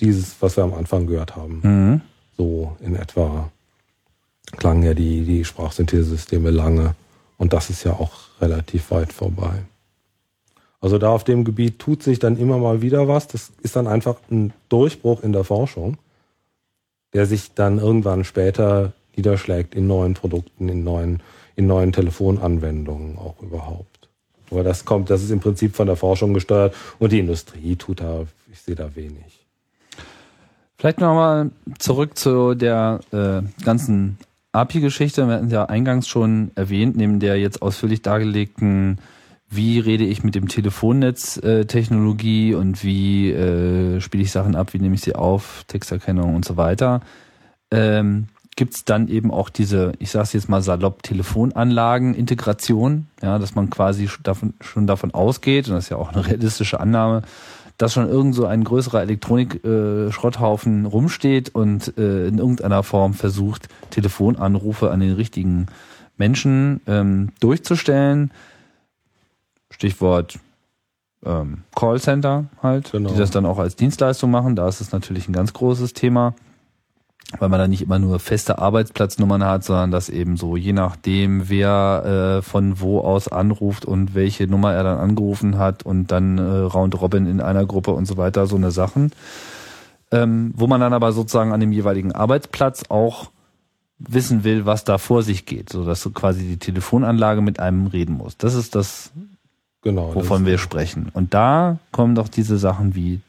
Dieses, 0.00 0.36
was 0.40 0.56
wir 0.56 0.64
am 0.64 0.74
Anfang 0.74 1.06
gehört 1.06 1.36
haben, 1.36 1.60
Mhm. 1.62 2.00
so 2.36 2.76
in 2.80 2.96
etwa. 2.96 3.50
klangen 4.56 4.82
ja 4.82 4.94
die, 4.94 5.24
die 5.24 5.44
Sprachsynthesesysteme 5.44 6.50
lange. 6.50 6.96
Und 7.38 7.52
das 7.52 7.70
ist 7.70 7.84
ja 7.84 7.92
auch 7.92 8.10
relativ 8.40 8.90
weit 8.90 9.12
vorbei. 9.12 9.62
Also 10.80 10.98
da 10.98 11.10
auf 11.10 11.22
dem 11.22 11.44
Gebiet 11.44 11.78
tut 11.78 12.02
sich 12.02 12.18
dann 12.18 12.36
immer 12.36 12.58
mal 12.58 12.82
wieder 12.82 13.06
was. 13.06 13.28
Das 13.28 13.52
ist 13.62 13.76
dann 13.76 13.86
einfach 13.86 14.16
ein 14.30 14.52
Durchbruch 14.68 15.22
in 15.22 15.32
der 15.32 15.44
Forschung, 15.44 15.98
der 17.12 17.26
sich 17.26 17.54
dann 17.54 17.78
irgendwann 17.78 18.24
später 18.24 18.92
niederschlägt 19.14 19.74
in 19.76 19.86
neuen 19.86 20.14
Produkten, 20.14 20.68
in 20.68 20.82
neuen, 20.82 21.22
in 21.54 21.66
neuen 21.68 21.92
Telefonanwendungen 21.92 23.18
auch 23.18 23.40
überhaupt. 23.42 24.08
Aber 24.50 24.64
das 24.64 24.84
kommt, 24.84 25.10
das 25.10 25.22
ist 25.22 25.30
im 25.30 25.38
Prinzip 25.40 25.76
von 25.76 25.86
der 25.86 25.96
Forschung 25.96 26.34
gesteuert 26.34 26.74
und 26.98 27.12
die 27.12 27.20
Industrie 27.20 27.76
tut 27.76 28.00
da, 28.00 28.24
ich 28.50 28.60
sehe 28.60 28.74
da 28.74 28.96
wenig. 28.96 29.39
Vielleicht 30.80 30.98
nochmal 30.98 31.52
zurück 31.78 32.16
zu 32.16 32.54
der 32.54 33.00
äh, 33.12 33.42
ganzen 33.62 34.16
API-Geschichte. 34.52 35.28
Wir 35.28 35.34
hatten 35.34 35.50
ja 35.50 35.66
eingangs 35.66 36.08
schon 36.08 36.52
erwähnt, 36.54 36.96
neben 36.96 37.20
der 37.20 37.38
jetzt 37.38 37.60
ausführlich 37.60 38.00
dargelegten, 38.00 38.98
wie 39.50 39.78
rede 39.78 40.04
ich 40.04 40.24
mit 40.24 40.34
dem 40.34 40.48
Telefonnetz-Technologie 40.48 42.52
äh, 42.52 42.54
und 42.54 42.82
wie 42.82 43.30
äh, 43.30 44.00
spiele 44.00 44.22
ich 44.22 44.32
Sachen 44.32 44.56
ab, 44.56 44.72
wie 44.72 44.78
nehme 44.78 44.94
ich 44.94 45.02
sie 45.02 45.14
auf, 45.14 45.64
Texterkennung 45.66 46.34
und 46.34 46.46
so 46.46 46.56
weiter. 46.56 47.02
Ähm, 47.70 48.28
Gibt 48.56 48.74
es 48.74 48.86
dann 48.86 49.08
eben 49.08 49.30
auch 49.30 49.50
diese, 49.50 49.92
ich 49.98 50.10
sage 50.10 50.22
es 50.22 50.32
jetzt 50.32 50.48
mal 50.48 50.62
salopp, 50.62 51.02
Telefonanlagen-Integration, 51.02 53.06
ja, 53.22 53.38
dass 53.38 53.54
man 53.54 53.68
quasi 53.68 54.08
davon, 54.22 54.54
schon 54.62 54.86
davon 54.86 55.10
ausgeht, 55.10 55.68
und 55.68 55.74
das 55.74 55.84
ist 55.84 55.90
ja 55.90 55.98
auch 55.98 56.14
eine 56.14 56.26
realistische 56.26 56.80
Annahme, 56.80 57.20
dass 57.80 57.94
schon 57.94 58.10
irgend 58.10 58.34
so 58.34 58.44
ein 58.44 58.62
größerer 58.62 59.00
Elektronik-Schrotthaufen 59.00 60.84
rumsteht 60.84 61.54
und 61.54 61.96
äh, 61.96 62.26
in 62.28 62.36
irgendeiner 62.36 62.82
Form 62.82 63.14
versucht, 63.14 63.68
Telefonanrufe 63.88 64.90
an 64.90 65.00
den 65.00 65.14
richtigen 65.14 65.66
Menschen 66.18 66.82
ähm, 66.86 67.30
durchzustellen. 67.40 68.32
Stichwort 69.70 70.38
ähm, 71.24 71.62
Callcenter 71.74 72.50
halt, 72.62 72.92
genau. 72.92 73.12
die 73.12 73.16
das 73.16 73.30
dann 73.30 73.46
auch 73.46 73.58
als 73.58 73.76
Dienstleistung 73.76 74.30
machen. 74.30 74.56
Da 74.56 74.68
ist 74.68 74.82
es 74.82 74.92
natürlich 74.92 75.26
ein 75.26 75.32
ganz 75.32 75.54
großes 75.54 75.94
Thema 75.94 76.34
weil 77.38 77.48
man 77.48 77.60
da 77.60 77.68
nicht 77.68 77.82
immer 77.82 77.98
nur 77.98 78.18
feste 78.18 78.58
Arbeitsplatznummern 78.58 79.44
hat, 79.44 79.64
sondern 79.64 79.90
dass 79.90 80.08
eben 80.08 80.36
so 80.36 80.56
je 80.56 80.72
nachdem, 80.72 81.48
wer 81.48 82.38
äh, 82.38 82.42
von 82.42 82.80
wo 82.80 83.00
aus 83.00 83.28
anruft 83.28 83.84
und 83.84 84.14
welche 84.14 84.46
Nummer 84.46 84.72
er 84.72 84.82
dann 84.82 84.98
angerufen 84.98 85.58
hat 85.58 85.84
und 85.84 86.10
dann 86.10 86.38
äh, 86.38 86.42
Round 86.42 87.00
Robin 87.00 87.26
in 87.26 87.40
einer 87.40 87.66
Gruppe 87.66 87.92
und 87.92 88.06
so 88.06 88.16
weiter, 88.16 88.46
so 88.46 88.56
eine 88.56 88.70
Sachen. 88.70 89.12
Ähm, 90.12 90.52
wo 90.56 90.66
man 90.66 90.80
dann 90.80 90.92
aber 90.92 91.12
sozusagen 91.12 91.52
an 91.52 91.60
dem 91.60 91.70
jeweiligen 91.70 92.10
Arbeitsplatz 92.10 92.84
auch 92.88 93.30
wissen 94.00 94.42
will, 94.42 94.66
was 94.66 94.82
da 94.82 94.98
vor 94.98 95.22
sich 95.22 95.46
geht, 95.46 95.68
so 95.70 95.84
dass 95.84 96.02
du 96.02 96.10
quasi 96.10 96.42
die 96.42 96.56
Telefonanlage 96.56 97.42
mit 97.42 97.60
einem 97.60 97.86
reden 97.86 98.16
musst. 98.16 98.42
Das 98.42 98.54
ist 98.54 98.74
das, 98.74 99.12
genau, 99.82 100.14
wovon 100.14 100.42
das 100.42 100.50
wir 100.50 100.58
sprechen. 100.58 101.10
Und 101.12 101.32
da 101.34 101.78
kommen 101.92 102.16
doch 102.16 102.28
diese 102.28 102.58
Sachen 102.58 102.96
wie 102.96 103.20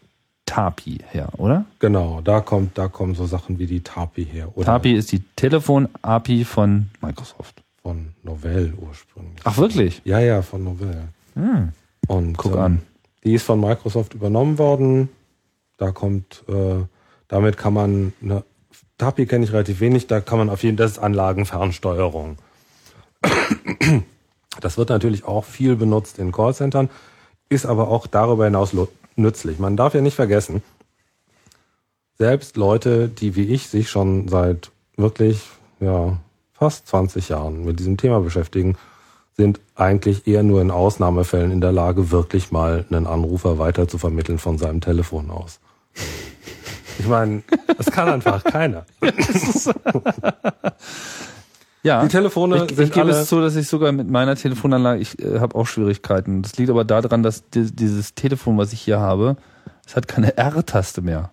TAPI 0.51 0.99
her, 1.11 1.29
oder? 1.37 1.63
Genau, 1.79 2.19
da 2.21 2.41
kommt, 2.41 2.77
da 2.77 2.89
kommen 2.89 3.15
so 3.15 3.25
Sachen 3.25 3.57
wie 3.57 3.67
die 3.67 3.81
TAPI 3.81 4.25
her. 4.25 4.49
Oder 4.55 4.65
TAPI 4.65 4.95
ist 4.95 5.13
die 5.13 5.21
Telefon-API 5.37 6.43
von 6.43 6.89
Microsoft. 7.01 7.63
Von 7.81 8.09
Novell 8.21 8.73
ursprünglich. 8.77 9.39
Ach 9.45 9.57
wirklich? 9.57 10.01
Ja, 10.03 10.19
ja, 10.19 10.41
von 10.41 10.65
Novell. 10.65 11.07
Hm. 11.35 11.69
Und 12.07 12.37
guck 12.37 12.51
ähm, 12.51 12.59
an. 12.59 12.81
Die 13.23 13.33
ist 13.33 13.43
von 13.43 13.61
Microsoft 13.61 14.13
übernommen 14.13 14.57
worden. 14.57 15.07
Da 15.77 15.91
kommt, 15.91 16.43
äh, 16.49 16.83
damit 17.29 17.55
kann 17.55 17.73
man, 17.73 18.13
ne, 18.19 18.43
TAPI 18.97 19.27
kenne 19.27 19.45
ich 19.45 19.53
relativ 19.53 19.79
wenig, 19.79 20.07
da 20.07 20.19
kann 20.19 20.37
man 20.37 20.49
auf 20.49 20.63
jeden 20.63 20.77
Fall, 20.77 20.85
das 20.85 20.97
ist 20.97 20.99
Anlagenfernsteuerung. 20.99 22.37
Das 24.59 24.77
wird 24.77 24.89
natürlich 24.89 25.23
auch 25.23 25.45
viel 25.45 25.77
benutzt 25.77 26.19
in 26.19 26.33
Callcentern, 26.33 26.89
ist 27.47 27.65
aber 27.65 27.87
auch 27.87 28.05
darüber 28.05 28.43
hinaus 28.45 28.73
nützlich. 29.15 29.59
Man 29.59 29.77
darf 29.77 29.93
ja 29.93 30.01
nicht 30.01 30.15
vergessen, 30.15 30.61
selbst 32.17 32.57
Leute, 32.57 33.09
die 33.09 33.35
wie 33.35 33.45
ich 33.45 33.67
sich 33.67 33.89
schon 33.89 34.27
seit 34.27 34.71
wirklich 34.95 35.49
ja, 35.79 36.17
fast 36.53 36.87
20 36.87 37.29
Jahren 37.29 37.65
mit 37.65 37.79
diesem 37.79 37.97
Thema 37.97 38.19
beschäftigen, 38.19 38.77
sind 39.35 39.59
eigentlich 39.75 40.27
eher 40.27 40.43
nur 40.43 40.61
in 40.61 40.69
Ausnahmefällen 40.69 41.51
in 41.51 41.61
der 41.61 41.71
Lage, 41.71 42.11
wirklich 42.11 42.51
mal 42.51 42.85
einen 42.89 43.07
Anrufer 43.07 43.57
weiter 43.57 43.87
zu 43.87 43.97
vermitteln 43.97 44.37
von 44.37 44.57
seinem 44.57 44.81
Telefon 44.81 45.31
aus. 45.31 45.59
Ich 46.99 47.07
meine, 47.07 47.41
das 47.77 47.87
kann 47.87 48.09
einfach 48.09 48.43
keiner. 48.43 48.85
Ja. 51.83 52.03
Die 52.03 52.09
Telefone 52.09 52.55
ich, 52.65 52.75
sind 52.75 52.87
ich 52.87 52.91
gebe 52.91 53.07
alle 53.07 53.21
es 53.21 53.27
zu, 53.27 53.41
dass 53.41 53.55
ich 53.55 53.67
sogar 53.67 53.91
mit 53.91 54.09
meiner 54.09 54.35
Telefonanlage, 54.35 55.01
ich 55.01 55.19
äh, 55.19 55.39
habe 55.39 55.55
auch 55.55 55.65
Schwierigkeiten. 55.65 56.41
Das 56.41 56.57
liegt 56.57 56.69
aber 56.69 56.83
daran, 56.83 57.23
dass 57.23 57.49
die, 57.49 57.71
dieses 57.73 58.13
Telefon, 58.13 58.57
was 58.57 58.71
ich 58.73 58.81
hier 58.81 58.99
habe, 58.99 59.35
es 59.85 59.95
hat 59.95 60.07
keine 60.07 60.37
R-Taste 60.37 61.01
mehr. 61.01 61.31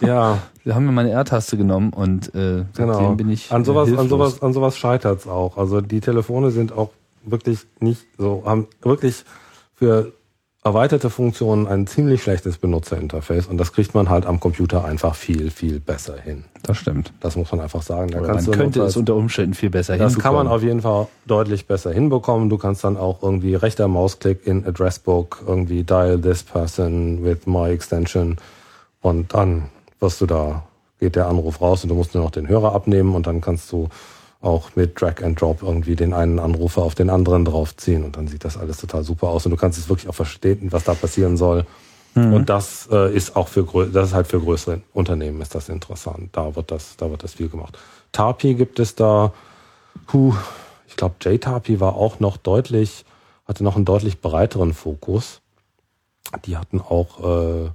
Ja. 0.00 0.38
Sie 0.64 0.74
haben 0.74 0.84
mir 0.84 0.92
meine 0.92 1.10
R-Taste 1.10 1.56
genommen 1.56 1.92
und 1.92 2.34
äh, 2.34 2.64
genau. 2.76 3.14
bin 3.14 3.30
ich 3.30 3.52
an 3.52 3.64
sowas, 3.64 3.86
hilflos. 3.88 4.04
an 4.04 4.08
sowas, 4.08 4.42
an 4.42 4.52
sowas 4.52 4.76
scheitert's 4.76 5.26
auch. 5.26 5.56
Also 5.56 5.80
die 5.80 6.00
Telefone 6.00 6.50
sind 6.50 6.72
auch 6.72 6.90
wirklich 7.24 7.60
nicht 7.80 8.06
so, 8.18 8.42
haben 8.44 8.66
wirklich 8.82 9.24
für 9.74 10.12
erweiterte 10.66 11.10
Funktionen 11.10 11.68
ein 11.68 11.86
ziemlich 11.86 12.24
schlechtes 12.24 12.58
Benutzerinterface 12.58 13.46
und 13.46 13.56
das 13.56 13.72
kriegt 13.72 13.94
man 13.94 14.10
halt 14.10 14.26
am 14.26 14.40
Computer 14.40 14.84
einfach 14.84 15.14
viel, 15.14 15.52
viel 15.52 15.78
besser 15.78 16.18
hin. 16.18 16.42
Das 16.64 16.76
stimmt. 16.76 17.12
Das 17.20 17.36
muss 17.36 17.52
man 17.52 17.60
einfach 17.60 17.82
sagen. 17.82 18.10
Da 18.10 18.20
man 18.20 18.44
könnte 18.50 18.82
es 18.82 18.96
unter 18.96 19.14
Umständen 19.14 19.54
viel 19.54 19.70
besser 19.70 19.96
das 19.96 20.14
hinbekommen. 20.14 20.16
Das 20.16 20.22
kann 20.24 20.34
man 20.34 20.48
auf 20.48 20.64
jeden 20.64 20.82
Fall 20.82 21.06
deutlich 21.24 21.68
besser 21.68 21.92
hinbekommen. 21.92 22.50
Du 22.50 22.58
kannst 22.58 22.82
dann 22.82 22.96
auch 22.96 23.22
irgendwie 23.22 23.54
rechter 23.54 23.86
Mausklick 23.86 24.44
in 24.44 24.66
Addressbook 24.66 25.44
irgendwie 25.46 25.84
dial 25.84 26.20
this 26.20 26.42
person 26.42 27.24
with 27.24 27.46
my 27.46 27.70
extension 27.70 28.36
und 29.02 29.34
dann 29.34 29.70
wirst 30.00 30.20
du 30.20 30.26
da, 30.26 30.64
geht 30.98 31.14
der 31.14 31.28
Anruf 31.28 31.60
raus 31.60 31.84
und 31.84 31.90
du 31.90 31.94
musst 31.94 32.12
nur 32.12 32.24
noch 32.24 32.32
den 32.32 32.48
Hörer 32.48 32.74
abnehmen 32.74 33.14
und 33.14 33.28
dann 33.28 33.40
kannst 33.40 33.70
du 33.70 33.88
auch 34.40 34.76
mit 34.76 35.00
Drag 35.00 35.22
and 35.22 35.40
Drop 35.40 35.62
irgendwie 35.62 35.96
den 35.96 36.12
einen 36.12 36.38
Anrufer 36.38 36.82
auf 36.82 36.94
den 36.94 37.10
anderen 37.10 37.44
draufziehen 37.44 38.04
und 38.04 38.16
dann 38.16 38.28
sieht 38.28 38.44
das 38.44 38.56
alles 38.56 38.78
total 38.78 39.02
super 39.02 39.28
aus 39.28 39.46
und 39.46 39.50
du 39.50 39.56
kannst 39.56 39.78
es 39.78 39.88
wirklich 39.88 40.08
auch 40.08 40.14
verstehen, 40.14 40.72
was 40.72 40.84
da 40.84 40.94
passieren 40.94 41.36
soll. 41.36 41.66
Mhm. 42.14 42.32
Und 42.32 42.48
das 42.48 42.88
äh, 42.90 43.14
ist 43.14 43.36
auch 43.36 43.48
für 43.48 43.64
das 43.92 44.08
ist 44.08 44.14
halt 44.14 44.26
für 44.26 44.40
größere 44.40 44.80
Unternehmen 44.92 45.40
ist 45.42 45.54
das 45.54 45.68
interessant. 45.68 46.30
Da 46.32 46.56
wird 46.56 46.70
das, 46.70 46.96
da 46.96 47.10
wird 47.10 47.22
das 47.22 47.34
viel 47.34 47.48
gemacht. 47.48 47.78
Tapi 48.12 48.54
gibt 48.54 48.78
es 48.78 48.94
da, 48.94 49.32
huh, 50.12 50.34
ich 50.88 50.96
glaube 50.96 51.16
JTAPI 51.20 51.80
war 51.80 51.96
auch 51.96 52.20
noch 52.20 52.36
deutlich, 52.36 53.04
hatte 53.46 53.64
noch 53.64 53.76
einen 53.76 53.84
deutlich 53.84 54.20
breiteren 54.20 54.72
Fokus. 54.72 55.40
Die 56.46 56.56
hatten 56.56 56.80
auch 56.80 57.66
äh, 57.66 57.70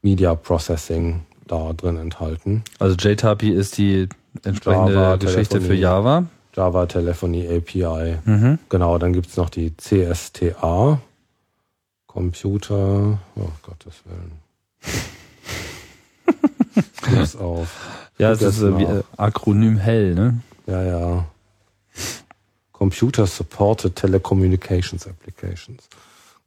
Media 0.00 0.34
Processing 0.34 1.22
da 1.46 1.72
drin 1.74 1.96
enthalten. 1.96 2.64
Also 2.78 2.96
JTAPI 2.96 3.50
ist 3.50 3.76
die 3.76 4.08
entsprechende 4.42 4.94
Java, 4.94 5.16
Geschichte 5.16 5.60
für 5.60 5.74
Java. 5.74 6.24
Java 6.54 6.86
Telephony 6.86 7.48
API. 7.48 8.18
Mhm. 8.24 8.58
Genau, 8.68 8.98
dann 8.98 9.12
gibt's 9.12 9.36
noch 9.36 9.50
die 9.50 9.76
CSTA. 9.76 11.00
Computer, 12.06 13.18
oh 13.36 13.48
Gottes 13.62 14.02
Willen. 14.04 14.32
Pass 17.16 17.36
auf. 17.36 17.68
Ja, 18.18 18.32
es 18.32 18.42
ist 18.42 18.60
äh, 18.60 18.78
wie, 18.78 18.84
äh, 18.84 19.02
Akronym 19.16 19.78
hell, 19.78 20.14
ne? 20.14 20.40
Ja, 20.66 20.82
ja. 20.82 21.24
Computer 22.72 23.26
Supported 23.26 23.96
Telecommunications 23.96 25.06
Applications. 25.06 25.88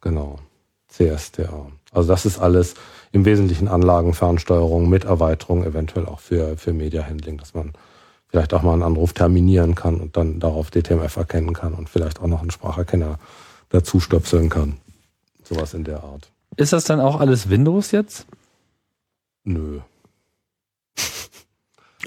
Genau. 0.01 0.39
CSTA. 0.87 1.67
Also 1.95 2.09
das 2.09 2.25
ist 2.25 2.39
alles 2.39 2.75
im 3.11 3.25
Wesentlichen 3.25 3.67
Anlagenfernsteuerung 3.67 4.89
mit 4.89 5.05
Erweiterung, 5.05 5.63
eventuell 5.63 6.05
auch 6.05 6.19
für, 6.19 6.57
für 6.57 6.73
Media 6.73 7.05
Handling, 7.07 7.37
dass 7.37 7.53
man 7.53 7.71
vielleicht 8.27 8.53
auch 8.53 8.61
mal 8.61 8.73
einen 8.73 8.83
Anruf 8.83 9.13
terminieren 9.13 9.75
kann 9.75 10.01
und 10.01 10.17
dann 10.17 10.39
darauf 10.39 10.69
DTMF 10.71 11.15
erkennen 11.15 11.53
kann 11.53 11.73
und 11.73 11.89
vielleicht 11.89 12.19
auch 12.19 12.27
noch 12.27 12.41
einen 12.41 12.51
Spracherkenner 12.51 13.17
dazu 13.69 13.99
stöpseln 13.99 14.49
kann. 14.49 14.77
Sowas 15.43 15.73
in 15.73 15.85
der 15.85 16.03
Art. 16.03 16.31
Ist 16.57 16.73
das 16.73 16.83
dann 16.83 16.99
auch 16.99 17.19
alles 17.19 17.49
Windows 17.49 17.91
jetzt? 17.91 18.27
Nö. 19.43 19.79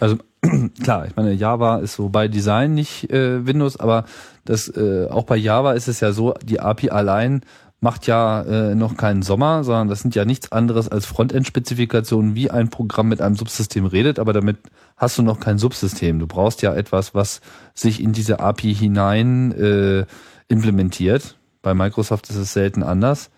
Also 0.01 0.16
klar, 0.85 1.06
ich 1.06 1.16
meine, 1.16 1.32
Java 1.32 1.78
ist 1.78 1.94
so 1.94 2.09
bei 2.09 2.28
Design 2.28 2.73
nicht 2.74 3.10
äh, 3.10 3.44
Windows, 3.44 3.81
aber 3.81 4.05
das 4.44 4.69
äh, 4.69 5.09
auch 5.10 5.24
bei 5.24 5.35
Java 5.36 5.73
ist 5.73 5.89
es 5.89 5.98
ja 5.98 6.12
so, 6.12 6.35
die 6.40 6.60
API 6.60 6.90
allein 6.90 7.43
macht 7.81 8.07
ja 8.07 8.43
äh, 8.43 8.75
noch 8.75 8.97
keinen 8.97 9.23
Sommer, 9.23 9.63
sondern 9.63 9.89
das 9.89 10.01
sind 10.01 10.15
ja 10.15 10.25
nichts 10.25 10.51
anderes 10.51 10.89
als 10.89 11.07
Frontend-Spezifikationen, 11.07 12.35
wie 12.35 12.51
ein 12.51 12.71
Programm 12.71 13.09
mit 13.09 13.21
einem 13.21 13.37
Subsystem 13.37 13.87
redet, 13.87 14.19
aber 14.19 14.33
damit 14.33 14.59
hast 14.97 15.17
du 15.19 15.23
noch 15.23 15.39
kein 15.39 15.59
Subsystem. 15.59 16.19
Du 16.19 16.27
brauchst 16.27 16.63
ja 16.63 16.75
etwas, 16.75 17.15
was 17.15 17.41
sich 17.75 18.03
in 18.03 18.13
diese 18.13 18.41
API 18.41 18.75
hinein 18.75 19.53
äh, 19.53 20.07
implementiert. 20.49 21.39
Bei 21.63 21.75
Microsoft 21.75 22.29
ist 22.31 22.37
es 22.37 22.53
selten 22.53 22.83
anders. 22.83 23.31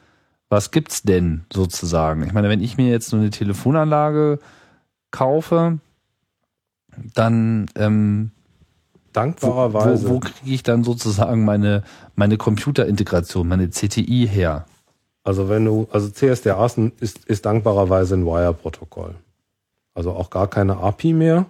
Was 0.49 0.71
gibt's 0.71 1.03
denn 1.03 1.45
sozusagen? 1.53 2.25
Ich 2.25 2.33
meine, 2.33 2.49
wenn 2.49 2.63
ich 2.63 2.77
mir 2.77 2.91
jetzt 2.91 3.13
nur 3.13 3.21
eine 3.21 3.31
Telefonanlage 3.31 4.39
kaufe, 5.11 5.79
dann 7.15 7.67
ähm, 7.77 8.33
dankbarerweise. 9.13 10.09
Wo, 10.09 10.15
wo 10.15 10.21
kriege 10.21 10.55
ich 10.55 10.63
dann 10.63 10.85
sozusagen 10.85 11.45
meine, 11.45 11.83
meine 12.15 12.37
Computerintegration, 12.37 13.49
meine 13.49 13.69
CTI 13.71 14.29
her? 14.29 14.67
Also 15.23 15.49
wenn 15.49 15.65
du, 15.65 15.87
also 15.91 16.09
CSDA 16.09 16.65
ist, 16.65 16.79
ist, 17.01 17.25
ist 17.27 17.47
dankbarerweise 17.47 18.15
ein 18.15 18.27
Wire-Protokoll. 18.27 19.15
Also 19.95 20.13
auch 20.13 20.31
gar 20.31 20.49
keine 20.49 20.79
API 20.79 21.13
mehr, 21.13 21.47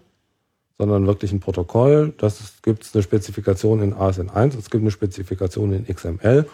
sondern 0.79 1.07
wirklich 1.07 1.33
ein 1.33 1.41
Protokoll. 1.41 2.13
Das 2.19 2.63
gibt 2.63 2.85
es 2.85 2.95
eine 2.95 3.03
Spezifikation 3.03 3.83
in 3.83 3.95
ASN1, 3.95 4.59
es 4.59 4.71
gibt 4.71 4.83
eine 4.83 4.91
Spezifikation 4.91 5.73
in 5.73 5.87
XML 5.87 6.47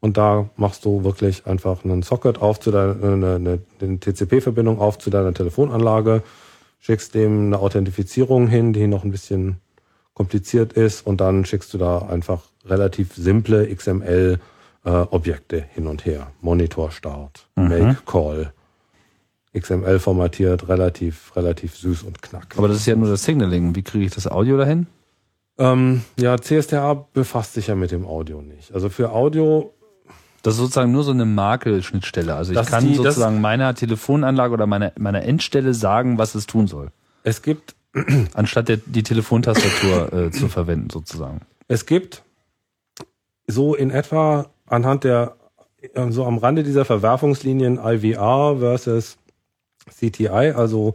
und 0.00 0.16
da 0.16 0.50
machst 0.56 0.84
du 0.84 1.04
wirklich 1.04 1.46
einfach 1.46 1.84
einen 1.84 2.02
Socket 2.02 2.42
auf 2.42 2.60
zu 2.60 2.70
deiner, 2.70 3.02
eine, 3.02 3.34
eine, 3.36 3.58
eine 3.80 4.00
TCP-Verbindung 4.00 4.78
auf 4.78 4.98
zu 4.98 5.10
deiner 5.10 5.32
Telefonanlage, 5.32 6.22
schickst 6.80 7.14
dem 7.14 7.46
eine 7.46 7.58
Authentifizierung 7.58 8.46
hin, 8.46 8.72
die 8.72 8.86
noch 8.88 9.04
ein 9.04 9.10
bisschen 9.10 9.56
kompliziert 10.14 10.72
ist 10.74 11.06
und 11.06 11.20
dann 11.20 11.44
schickst 11.44 11.72
du 11.74 11.78
da 11.78 12.00
einfach 12.00 12.42
relativ 12.64 13.14
simple 13.14 13.74
XML 13.74 14.38
äh, 14.84 15.04
hin 15.74 15.86
und 15.86 16.04
her. 16.04 16.28
Monitor 16.40 16.90
Start, 16.90 17.46
Make 17.54 17.98
Call, 18.06 18.52
XML 19.58 19.98
formatiert, 19.98 20.68
relativ, 20.68 21.34
relativ 21.36 21.76
süß 21.76 22.02
und 22.04 22.22
knackig. 22.22 22.58
Aber 22.58 22.68
das 22.68 22.78
ist 22.78 22.86
ja 22.86 22.96
nur 22.96 23.08
das 23.08 23.22
Signaling. 23.24 23.74
Wie 23.74 23.82
kriege 23.82 24.04
ich 24.06 24.12
das 24.14 24.26
Audio 24.26 24.56
dahin? 24.56 24.86
ähm, 25.58 26.02
ja, 26.18 26.38
CSTA 26.38 27.06
befasst 27.12 27.52
sich 27.54 27.66
ja 27.66 27.74
mit 27.74 27.90
dem 27.90 28.06
Audio 28.06 28.40
nicht. 28.40 28.72
Also 28.72 28.88
für 28.88 29.12
Audio, 29.12 29.72
Das 30.42 30.54
ist 30.54 30.60
sozusagen 30.60 30.90
nur 30.90 31.04
so 31.04 31.10
eine 31.10 31.26
Makelschnittstelle. 31.26 32.34
Also 32.34 32.52
ich 32.54 32.66
kann 32.66 32.86
die- 32.88 32.94
sozusagen 32.94 33.40
meiner 33.42 33.74
Telefonanlage 33.74 34.54
oder 34.54 34.66
meiner, 34.66 34.92
meiner 34.98 35.22
Endstelle 35.22 35.74
sagen, 35.74 36.16
was 36.16 36.34
es 36.34 36.46
tun 36.46 36.66
soll. 36.66 36.90
es 37.22 37.42
gibt, 37.42 37.74
Anstatt 38.34 38.68
der, 38.68 38.78
die 38.78 39.02
Telefontastatur 39.02 40.12
äh, 40.12 40.30
zu 40.32 40.48
verwenden, 40.48 40.88
sozusagen. 40.90 41.40
es 41.68 41.86
gibt 41.86 42.22
so 43.46 43.74
in 43.74 43.90
etwa 43.90 44.46
anhand 44.66 45.04
der, 45.04 45.36
äh, 45.94 46.10
so 46.10 46.24
am 46.24 46.38
Rande 46.38 46.62
dieser 46.62 46.84
Verwerfungslinien 46.84 47.78
IVR 47.82 48.56
versus 48.58 49.18
CTI, 49.90 50.52
also 50.54 50.94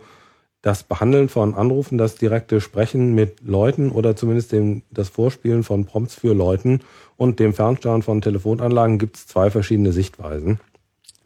das 0.62 0.84
Behandeln 0.84 1.30
von 1.30 1.56
Anrufen, 1.56 1.98
das 1.98 2.16
direkte 2.16 2.62
Sprechen 2.62 3.14
mit 3.14 3.42
Leuten 3.42 3.92
oder 3.92 4.16
zumindest 4.16 4.52
dem, 4.52 4.82
das 4.90 5.10
Vorspielen 5.10 5.64
von 5.64 5.86
Prompts 5.86 6.16
für 6.16 6.34
Leuten 6.34 6.82
und 7.16 7.40
dem 7.40 7.54
Fernsteuern 7.54 8.02
von 8.02 8.22
Telefonanlagen 8.22 8.98
gibt 8.98 9.18
es 9.18 9.28
zwei 9.28 9.50
verschiedene 9.50 9.94
Sichtweisen. 9.94 10.60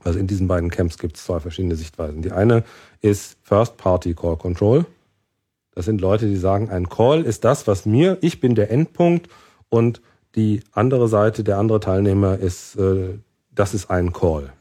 Also 0.04 0.20
in 0.20 0.28
diesen 0.28 0.48
beiden 0.48 0.70
Camps 0.70 0.98
gibt 0.98 1.18
es 1.18 1.24
zwei 1.24 1.40
verschiedene 1.40 1.76
Sichtweisen. 1.76 2.22
Die 2.22 2.32
eine 2.32 2.64
ist 3.02 3.38
First-Party 3.44 4.14
Call 4.16 4.36
Control. 4.36 4.86
Das 5.74 5.86
sind 5.86 6.02
Leute, 6.02 6.28
die 6.28 6.36
sagen, 6.36 6.70
ein 6.70 6.90
Call 6.90 7.24
ist 7.24 7.46
das, 7.46 7.68
was 7.68 7.86
mir, 7.86 8.18
ich 8.22 8.40
bin 8.40 8.56
der 8.56 8.72
Endpunkt 8.72 9.30
und 9.70 10.02
die 10.36 10.62
andere 10.72 11.08
Seite, 11.08 11.44
der 11.44 11.58
andere 11.58 11.80
Teilnehmer 11.80 12.38
ist, 12.38 12.76
äh, 12.76 13.20
das 13.54 13.74
ist 13.74 13.90
ein 13.90 14.14
Call. 14.14 14.54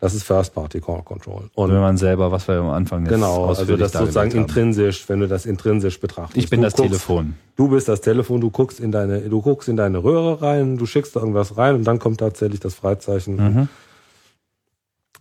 Das 0.00 0.12
ist 0.12 0.24
First-Party 0.24 0.80
Call 0.80 1.02
Control. 1.02 1.48
Und 1.54 1.72
Wenn 1.72 1.80
man 1.80 1.96
selber, 1.96 2.30
was 2.32 2.48
wir 2.48 2.56
am 2.56 2.70
Anfang 2.70 3.04
jetzt 3.04 3.14
Genau, 3.14 3.46
also 3.46 3.76
das 3.76 3.92
sozusagen 3.92 4.32
intrinsisch, 4.32 5.08
wenn 5.08 5.20
du 5.20 5.28
das 5.28 5.46
intrinsisch 5.46 6.00
betrachtest. 6.00 6.36
Ich 6.36 6.50
bin 6.50 6.60
du 6.60 6.66
das 6.66 6.74
guckst, 6.74 6.90
Telefon. 6.90 7.34
Du 7.56 7.68
bist 7.68 7.88
das 7.88 8.00
Telefon, 8.00 8.40
du 8.40 8.50
guckst 8.50 8.80
in 8.80 8.90
deine, 8.90 9.20
du 9.20 9.40
guckst 9.40 9.68
in 9.68 9.76
deine 9.76 10.02
Röhre 10.02 10.42
rein, 10.42 10.76
du 10.76 10.84
schickst 10.84 11.14
da 11.14 11.20
irgendwas 11.20 11.56
rein 11.56 11.76
und 11.76 11.84
dann 11.84 11.98
kommt 11.98 12.18
tatsächlich 12.18 12.60
das 12.60 12.74
Freizeichen. 12.74 13.36
Mhm. 13.36 13.68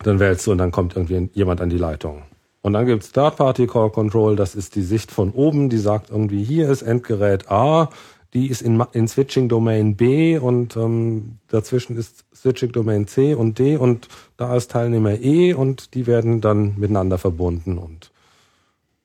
Dann 0.04 0.20
wählst 0.20 0.46
du 0.48 0.52
und 0.52 0.58
dann 0.58 0.72
kommt 0.72 0.96
irgendwie 0.96 1.30
jemand 1.34 1.62
an 1.62 1.70
die 1.70 1.78
Leitung. 1.78 2.24
Und 2.64 2.74
dann 2.74 2.86
gibt's 2.86 3.12
Third-Party 3.12 3.68
Call 3.68 3.90
Control, 3.92 4.36
das 4.38 4.56
ist 4.56 4.76
die 4.76 4.82
Sicht 4.84 5.12
von 5.12 5.32
oben, 5.32 5.70
die 5.70 5.78
sagt 5.78 6.10
irgendwie, 6.10 6.44
hier 6.44 6.70
ist 6.70 6.82
Endgerät 6.82 7.52
A, 7.52 7.90
die 8.34 8.48
ist 8.48 8.62
in, 8.62 8.82
in 8.94 9.08
Switching 9.08 9.50
Domain 9.50 9.96
B 9.98 10.38
und 10.38 10.76
ähm, 10.78 11.38
dazwischen 11.50 11.98
ist 11.98 12.24
Switching 12.34 12.72
Domain 12.72 13.06
C 13.06 13.36
und 13.36 13.60
D 13.60 13.76
und 13.76 14.08
da 14.38 14.56
ist 14.56 14.72
Teilnehmer 14.72 15.20
E 15.20 15.54
und 15.54 15.94
die 15.94 16.08
werden 16.08 16.40
dann 16.42 16.76
miteinander 16.78 17.18
verbunden 17.18 17.78
und 17.78 18.12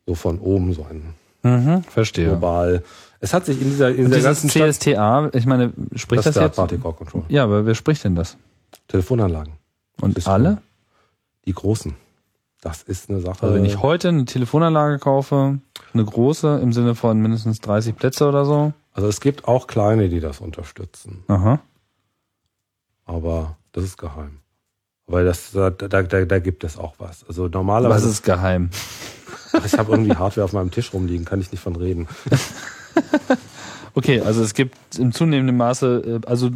so 0.06 0.14
von 0.14 0.38
oben 0.38 0.72
so 0.72 0.86
ein 0.88 1.14
Mhm, 1.42 1.82
verstehe. 1.82 2.28
global. 2.28 2.82
Es 3.20 3.34
hat 3.34 3.46
sich 3.46 3.60
in 3.60 3.70
dieser, 3.70 3.90
in 3.90 4.06
Und 4.06 4.10
dieses 4.10 4.24
ganzen 4.24 4.50
Stadt, 4.50 4.74
CSTA, 4.74 5.30
ich 5.34 5.46
meine, 5.46 5.72
spricht 5.94 6.26
das 6.26 6.34
das, 6.34 6.44
jetzt? 6.44 6.56
Party 6.56 6.78
Core 6.78 6.94
Control. 6.94 7.22
Ja, 7.28 7.44
aber 7.44 7.66
wer 7.66 7.74
spricht 7.74 8.04
denn 8.04 8.14
das? 8.14 8.36
Telefonanlagen. 8.86 9.54
Und 10.00 10.26
alle? 10.28 10.58
Die 11.44 11.52
großen. 11.52 11.94
Das 12.60 12.82
ist 12.82 13.08
eine 13.08 13.20
Sache. 13.20 13.44
Also 13.44 13.54
wenn 13.54 13.64
ich 13.64 13.82
heute 13.82 14.08
eine 14.08 14.24
Telefonanlage 14.24 14.98
kaufe, 14.98 15.58
eine 15.94 16.04
große 16.04 16.58
im 16.62 16.72
Sinne 16.72 16.94
von 16.94 17.20
mindestens 17.20 17.60
30 17.60 17.96
Plätze 17.96 18.28
oder 18.28 18.44
so. 18.44 18.72
also 18.92 19.08
es 19.08 19.20
gibt 19.20 19.46
auch 19.46 19.66
kleine, 19.66 20.08
die 20.08 20.20
das 20.20 20.40
unterstützen. 20.40 21.22
Aha. 21.28 21.60
Aber 23.04 23.56
das 23.72 23.84
ist 23.84 23.96
geheim. 23.96 24.38
Weil 25.06 25.24
das, 25.24 25.52
da, 25.52 25.70
da, 25.70 26.02
da, 26.02 26.38
gibt 26.38 26.64
es 26.64 26.76
auch 26.76 26.94
was. 26.98 27.24
Also 27.26 27.48
normalerweise, 27.48 28.04
Was 28.04 28.12
ist 28.12 28.22
geheim? 28.22 28.70
Ich 29.64 29.78
habe 29.78 29.92
irgendwie 29.92 30.14
Hardware 30.14 30.44
auf 30.44 30.52
meinem 30.52 30.70
Tisch 30.70 30.92
rumliegen, 30.92 31.24
kann 31.24 31.40
ich 31.40 31.50
nicht 31.50 31.62
von 31.62 31.76
reden. 31.76 32.06
Okay, 33.98 34.20
also 34.20 34.44
es 34.44 34.54
gibt 34.54 34.76
im 34.96 35.10
zunehmenden 35.10 35.56
Maße, 35.56 36.20
äh, 36.22 36.26
also 36.28 36.50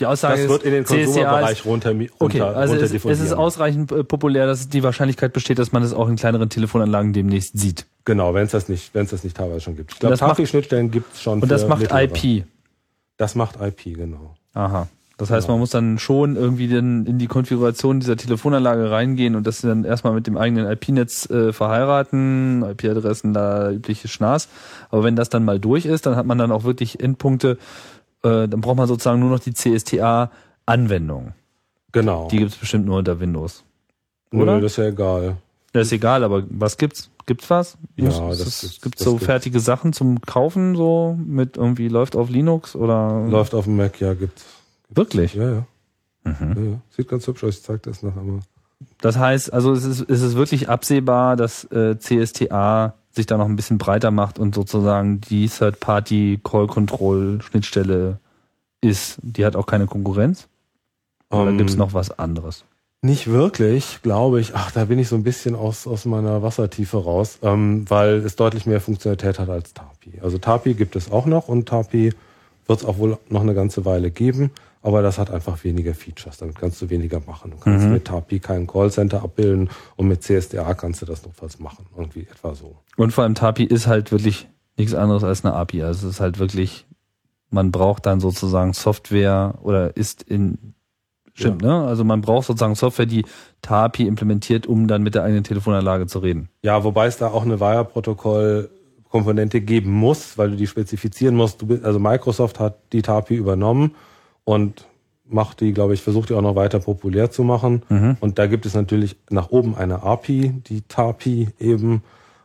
die 0.00 0.06
Aussage 0.06 0.42
Das 0.42 0.48
wird 0.48 0.62
in 0.64 0.72
den 0.72 0.84
Konsumerbereich 0.84 1.64
runter, 1.64 1.90
runter, 1.92 2.12
okay, 2.18 2.40
also 2.40 2.74
es, 2.74 2.92
es 2.92 3.04
ist 3.04 3.04
runter 3.04 3.38
ausreichend 3.38 3.92
äh, 3.92 4.02
populär, 4.04 4.46
dass 4.46 4.68
die 4.68 4.82
Wahrscheinlichkeit 4.82 5.32
besteht, 5.32 5.58
dass 5.58 5.72
man 5.72 5.82
es 5.82 5.92
auch 5.92 6.08
in 6.08 6.16
kleineren 6.16 6.48
Telefonanlagen 6.50 7.12
demnächst 7.12 7.58
sieht. 7.58 7.86
Genau, 8.04 8.34
wenn 8.34 8.44
es 8.44 8.50
das 8.52 8.68
nicht, 8.68 8.94
wenn 8.94 9.04
es 9.04 9.10
das 9.10 9.24
nicht 9.24 9.36
teilweise 9.36 9.60
schon 9.60 9.76
gibt. 9.76 9.92
Ich 9.92 9.98
glaube, 10.00 10.12
das 10.12 10.20
Tafi-Schnittstellen 10.20 10.90
gibt 10.90 11.14
es 11.14 11.22
schon. 11.22 11.40
Und 11.40 11.48
das 11.50 11.66
macht 11.68 11.82
mittlere. 11.82 12.04
IP. 12.04 12.44
Das 13.16 13.34
macht 13.34 13.56
IP, 13.60 13.94
genau. 13.96 14.34
Aha. 14.52 14.88
Das 15.16 15.30
heißt, 15.30 15.46
Genau. 15.46 15.54
man 15.54 15.60
muss 15.60 15.70
dann 15.70 15.98
schon 16.00 16.34
irgendwie 16.34 16.68
dann 16.68 17.06
in 17.06 17.18
die 17.18 17.28
Konfiguration 17.28 18.00
dieser 18.00 18.16
Telefonanlage 18.16 18.90
reingehen 18.90 19.36
und 19.36 19.46
das 19.46 19.60
dann 19.60 19.84
erstmal 19.84 20.12
mit 20.12 20.26
dem 20.26 20.36
eigenen 20.36 20.66
IP-Netz 20.68 21.30
äh, 21.30 21.52
verheiraten, 21.52 22.64
IP-Adressen, 22.64 23.32
da 23.32 23.70
übliche 23.70 24.08
Schnaß. 24.08 24.48
Aber 24.90 25.04
wenn 25.04 25.14
das 25.14 25.28
dann 25.28 25.44
mal 25.44 25.60
durch 25.60 25.86
ist, 25.86 26.06
dann 26.06 26.16
hat 26.16 26.26
man 26.26 26.36
dann 26.38 26.50
auch 26.50 26.64
wirklich 26.64 26.98
Endpunkte, 27.00 27.58
äh, 28.24 28.48
dann 28.48 28.60
braucht 28.60 28.76
man 28.76 28.88
sozusagen 28.88 29.20
nur 29.20 29.30
noch 29.30 29.38
die 29.40 29.54
CSTA-Anwendung. 29.54 31.32
Genau. 31.92 32.28
Die 32.28 32.38
gibt's 32.38 32.56
bestimmt 32.56 32.86
nur 32.86 32.98
unter 32.98 33.20
Windows. 33.20 33.62
Nö, 34.32 34.42
oder? 34.42 34.60
das 34.60 34.72
ist 34.72 34.78
ja 34.78 34.84
egal. 34.86 35.36
Das 35.72 35.86
ist 35.86 35.92
egal, 35.92 36.24
aber 36.24 36.44
was 36.48 36.76
gibt's? 36.76 37.10
Gibt's 37.26 37.48
was? 37.50 37.76
Ja, 37.96 38.04
Muss- 38.06 38.38
das 38.38 38.62
es, 38.62 38.80
gibt's 38.80 38.98
das 38.98 39.04
so 39.04 39.12
gibt- 39.14 39.24
fertige 39.24 39.60
Sachen 39.60 39.92
zum 39.92 40.20
Kaufen, 40.20 40.76
so 40.76 41.16
mit 41.24 41.56
irgendwie 41.56 41.88
läuft 41.88 42.16
auf 42.16 42.28
Linux 42.30 42.74
oder 42.76 43.24
Läuft 43.28 43.54
auf 43.54 43.64
dem 43.64 43.76
Mac, 43.76 44.00
ja, 44.00 44.14
gibt's. 44.14 44.44
wirklich? 44.90 45.34
Ja, 45.34 45.50
ja. 45.50 45.66
Mhm. 46.24 46.70
ja. 46.72 46.80
Sieht 46.90 47.08
ganz 47.08 47.26
hübsch 47.26 47.44
aus, 47.44 47.56
ich 47.56 47.62
zeig 47.62 47.82
das 47.84 48.02
noch 48.02 48.16
einmal. 48.16 48.40
Das 49.00 49.16
heißt, 49.18 49.52
also 49.52 49.72
es 49.72 49.84
ist, 49.84 50.00
es 50.10 50.20
ist 50.22 50.36
wirklich 50.36 50.68
absehbar, 50.68 51.36
dass 51.36 51.64
äh, 51.70 51.96
CSTA 51.98 52.94
sich 53.14 53.26
da 53.26 53.36
noch 53.36 53.46
ein 53.46 53.56
bisschen 53.56 53.78
breiter 53.78 54.10
macht 54.10 54.38
und 54.38 54.54
sozusagen 54.54 55.20
die 55.20 55.48
Third-Party-Call-Control-Schnittstelle 55.48 58.18
ist. 58.80 59.18
Die 59.22 59.44
hat 59.44 59.56
auch 59.56 59.66
keine 59.66 59.86
Konkurrenz. 59.86 60.48
Oder 61.30 61.50
Ähm, 61.50 61.58
gibt's 61.58 61.76
noch 61.76 61.94
was 61.94 62.18
anderes? 62.18 62.64
Nicht 63.02 63.30
wirklich, 63.30 64.00
glaube 64.02 64.40
ich. 64.40 64.54
Ach, 64.54 64.70
da 64.70 64.86
bin 64.86 64.98
ich 64.98 65.08
so 65.08 65.16
ein 65.16 65.24
bisschen 65.24 65.54
aus, 65.54 65.86
aus 65.86 66.06
meiner 66.06 66.42
Wassertiefe 66.42 67.04
raus, 67.04 67.38
ähm, 67.42 67.84
weil 67.88 68.14
es 68.24 68.36
deutlich 68.36 68.64
mehr 68.66 68.80
Funktionalität 68.80 69.38
hat 69.38 69.50
als 69.50 69.74
Tapi. 69.74 70.20
Also 70.22 70.38
Tapi 70.38 70.74
gibt 70.74 70.96
es 70.96 71.12
auch 71.12 71.26
noch 71.26 71.48
und 71.48 71.68
Tapi 71.68 72.14
wird 72.66 72.78
es 72.78 72.84
auch 72.84 72.96
wohl 72.96 73.18
noch 73.28 73.42
eine 73.42 73.54
ganze 73.54 73.84
Weile 73.84 74.10
geben, 74.10 74.50
aber 74.84 75.00
das 75.00 75.18
hat 75.18 75.30
einfach 75.30 75.64
weniger 75.64 75.94
Features. 75.94 76.36
Damit 76.36 76.58
kannst 76.58 76.80
du 76.82 76.90
weniger 76.90 77.18
machen. 77.26 77.52
Du 77.52 77.56
kannst 77.56 77.86
Mhm. 77.86 77.92
mit 77.94 78.04
Tapi 78.04 78.38
kein 78.38 78.66
Callcenter 78.66 79.22
abbilden 79.24 79.70
und 79.96 80.08
mit 80.08 80.22
CSDA 80.22 80.74
kannst 80.74 81.00
du 81.00 81.06
das 81.06 81.24
notfalls 81.24 81.58
machen. 81.58 81.86
Irgendwie 81.96 82.26
etwa 82.30 82.54
so. 82.54 82.76
Und 82.98 83.10
vor 83.12 83.24
allem 83.24 83.34
TAPI 83.34 83.64
ist 83.64 83.86
halt 83.86 84.12
wirklich 84.12 84.46
nichts 84.76 84.92
anderes 84.94 85.24
als 85.24 85.42
eine 85.42 85.54
API. 85.54 85.84
Also 85.84 86.06
es 86.06 86.16
ist 86.16 86.20
halt 86.20 86.38
wirklich, 86.38 86.84
man 87.48 87.72
braucht 87.72 88.04
dann 88.04 88.20
sozusagen 88.20 88.74
Software 88.74 89.54
oder 89.62 89.96
ist 89.96 90.22
in 90.22 90.74
Stimmt, 91.36 91.62
ne? 91.62 91.82
Also 91.84 92.04
man 92.04 92.20
braucht 92.20 92.46
sozusagen 92.46 92.74
Software, 92.76 93.06
die 93.06 93.24
TAPI 93.62 94.06
implementiert, 94.06 94.66
um 94.68 94.86
dann 94.86 95.02
mit 95.02 95.14
der 95.16 95.24
eigenen 95.24 95.42
Telefonanlage 95.44 96.06
zu 96.06 96.18
reden. 96.20 96.48
Ja, 96.62 96.84
wobei 96.84 97.06
es 97.06 97.16
da 97.16 97.26
auch 97.28 97.42
eine 97.42 97.58
Wire-Protokoll-Komponente 97.58 99.60
geben 99.60 99.90
muss, 99.92 100.36
weil 100.38 100.50
du 100.50 100.56
die 100.56 100.66
spezifizieren 100.66 101.34
musst. 101.34 101.62
Du 101.62 101.66
bist, 101.66 101.84
also 101.84 101.98
Microsoft 101.98 102.60
hat 102.60 102.78
die 102.92 103.02
TAPI 103.02 103.34
übernommen 103.34 103.94
und 104.44 104.86
macht 105.26 105.60
die, 105.60 105.72
glaube 105.72 105.94
ich, 105.94 106.02
versucht 106.02 106.28
die 106.30 106.34
auch 106.34 106.42
noch 106.42 106.54
weiter 106.56 106.78
populär 106.80 107.30
zu 107.30 107.44
machen. 107.44 107.82
Mhm. 107.88 108.16
Und 108.20 108.38
da 108.38 108.46
gibt 108.46 108.66
es 108.66 108.74
natürlich 108.74 109.16
nach 109.30 109.50
oben 109.50 109.74
eine 109.74 110.02
API, 110.02 110.50
die 110.66 110.82
TAPI 110.82 111.48
eben. 111.58 112.02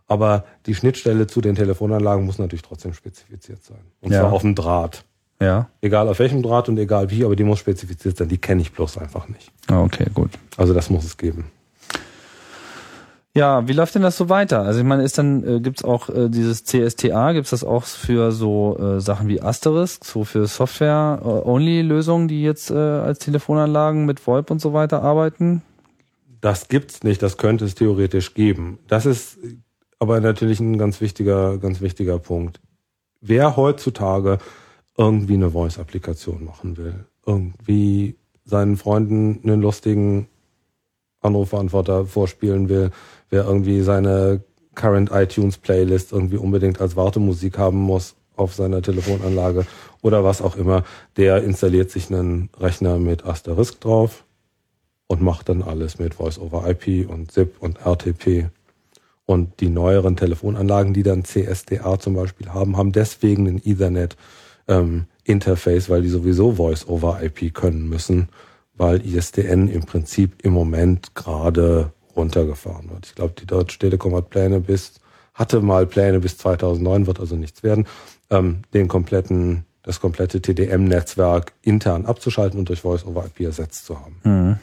Aber 0.08 0.44
die 0.66 0.74
Schnittstelle 0.74 1.28
zu 1.28 1.40
den 1.42 1.56
Telefonanlagen 1.56 2.26
muss 2.26 2.40
natürlich 2.40 2.64
trotzdem 2.64 2.94
spezifiziert 2.94 3.64
sein. 3.64 3.78
Und 4.02 4.12
Ja. 4.12 4.22
zwar 4.22 4.34
auf 4.34 4.42
dem 4.42 4.56
Draht. 4.56 5.04
Ja. 5.42 5.70
Egal 5.82 6.08
auf 6.10 6.20
welchem 6.20 6.42
Draht 6.42 6.68
und 6.68 6.78
egal 6.78 7.12
wie, 7.12 7.24
aber 7.24 7.36
die 7.36 7.44
muss 7.44 7.60
spezifiziert 7.60 8.18
sein. 8.18 8.28
Die 8.28 8.38
kenne 8.40 8.62
ich 8.62 8.72
bloß 8.74 8.98
einfach 8.98 9.28
nicht. 9.28 9.52
Ah, 9.68 9.82
okay, 9.84 10.08
gut. 10.14 10.32
Also 10.58 10.74
das 10.74 10.90
muss 10.90 11.06
es 11.06 11.16
geben. 11.18 11.46
Ja, 13.36 13.68
wie 13.68 13.74
läuft 13.74 13.94
denn 13.94 14.02
das 14.02 14.18
so 14.18 14.28
weiter? 14.28 14.64
Also 14.64 14.80
ich 14.80 14.86
meine, 14.86 15.04
ist 15.04 15.18
dann 15.18 15.44
äh, 15.48 15.60
gibt's 15.60 15.84
auch 15.84 16.10
äh, 16.10 16.30
dieses 16.30 16.64
CSTA, 16.64 17.34
gibt's 17.34 17.52
das 17.52 17.64
auch 17.64 17.84
für 17.84 18.32
so 18.32 18.78
äh, 18.80 19.00
Sachen 19.00 19.28
wie 19.28 19.42
Asterisk, 19.42 20.04
so 20.04 20.24
für 20.24 20.48
Software-Only-Lösungen, 20.48 22.28
die 22.28 22.42
jetzt 22.42 22.72
äh, 22.72 22.76
als 22.76 23.20
Telefonanlagen 23.20 24.06
mit 24.06 24.26
VoIP 24.26 24.50
und 24.50 24.60
so 24.60 24.74
weiter 24.74 25.04
arbeiten? 25.04 25.62
Das 26.42 26.70
gibt's 26.70 27.04
nicht, 27.04 27.22
das 27.22 27.38
könnte 27.38 27.66
es 27.66 27.76
theoretisch 27.76 28.34
geben. 28.34 28.80
Das 28.88 29.06
ist 29.06 29.38
aber 30.00 30.22
natürlich 30.22 30.60
ein 30.60 30.78
ganz 30.78 31.00
wichtiger, 31.00 31.58
ganz 31.60 31.82
wichtiger 31.82 32.18
Punkt. 32.18 32.60
Wer 33.22 33.58
heutzutage 33.58 34.40
irgendwie 34.98 35.36
eine 35.36 35.52
Voice-Applikation 35.52 36.46
machen 36.46 36.78
will, 36.78 37.06
irgendwie 37.26 38.16
seinen 38.44 38.76
Freunden 38.76 39.40
einen 39.44 39.62
lustigen 39.62 40.28
Anrufbeantworter 41.22 42.06
vorspielen 42.06 42.70
will, 42.70 42.92
wer 43.30 43.46
irgendwie 43.46 43.82
seine 43.82 44.42
Current 44.76 45.12
iTunes 45.12 45.58
Playlist 45.58 46.12
irgendwie 46.12 46.38
unbedingt 46.38 46.80
als 46.80 46.96
Wartemusik 46.96 47.58
haben 47.58 47.78
muss 47.78 48.16
auf 48.36 48.54
seiner 48.54 48.82
Telefonanlage 48.82 49.66
oder 50.02 50.24
was 50.24 50.42
auch 50.42 50.56
immer, 50.56 50.84
der 51.18 51.44
installiert 51.44 51.92
sich 51.92 52.10
einen 52.10 52.50
Rechner 52.58 52.98
mit 52.98 53.26
Asterisk 53.26 53.82
drauf 53.82 54.24
und 55.08 55.22
macht 55.22 55.50
dann 55.50 55.62
alles 55.62 56.00
mit 56.00 56.16
Voice 56.16 56.40
over 56.40 56.70
IP 56.70 57.10
und 57.10 57.32
ZIP 57.32 57.56
und 57.60 57.80
RTP. 57.86 58.50
Und 59.26 59.60
die 59.60 59.70
neueren 59.70 60.16
Telefonanlagen, 60.16 60.94
die 60.94 61.04
dann 61.04 61.26
CSDA 61.26 62.00
zum 62.00 62.16
Beispiel 62.16 62.50
haben, 62.50 62.78
haben 62.78 62.92
deswegen 62.92 63.48
ein 63.48 63.62
Ethernet 63.64 64.16
ähm, 64.68 65.06
Interface, 65.24 65.90
weil 65.90 66.02
die 66.02 66.10
sowieso 66.10 66.54
Voice 66.54 66.88
over 66.88 67.22
IP 67.22 67.54
können 67.54 67.90
müssen, 67.90 68.30
weil 68.76 69.06
ISDN 69.06 69.68
im 69.68 69.82
Prinzip 69.82 70.44
im 70.44 70.54
Moment 70.54 71.14
gerade 71.14 71.92
runtergefahren 72.20 72.90
wird. 72.90 73.08
Ich 73.08 73.16
glaube, 73.16 73.34
die 73.40 73.46
Deutsche 73.46 73.80
Telekom 73.80 74.16
hat 74.16 74.30
Pläne 74.30 74.60
bis, 74.60 75.00
hatte 75.34 75.62
mal 75.62 75.86
Pläne 75.86 76.20
bis 76.20 76.38
2009, 76.38 77.08
wird 77.08 77.20
also 77.20 77.36
nichts 77.36 77.64
werden, 77.64 77.88
ähm, 78.30 78.60
den 78.74 78.88
kompletten, 78.88 79.66
das 79.84 80.00
komplette 80.00 80.42
TDM-Netzwerk 80.42 81.54
intern 81.62 82.06
abzuschalten 82.06 82.60
und 82.60 82.70
durch 82.70 82.82
Voice 82.82 83.06
over 83.06 83.26
IP 83.26 83.46
ersetzt 83.46 83.86
zu 83.86 84.00
haben. 84.00 84.20
Mhm. 84.24 84.60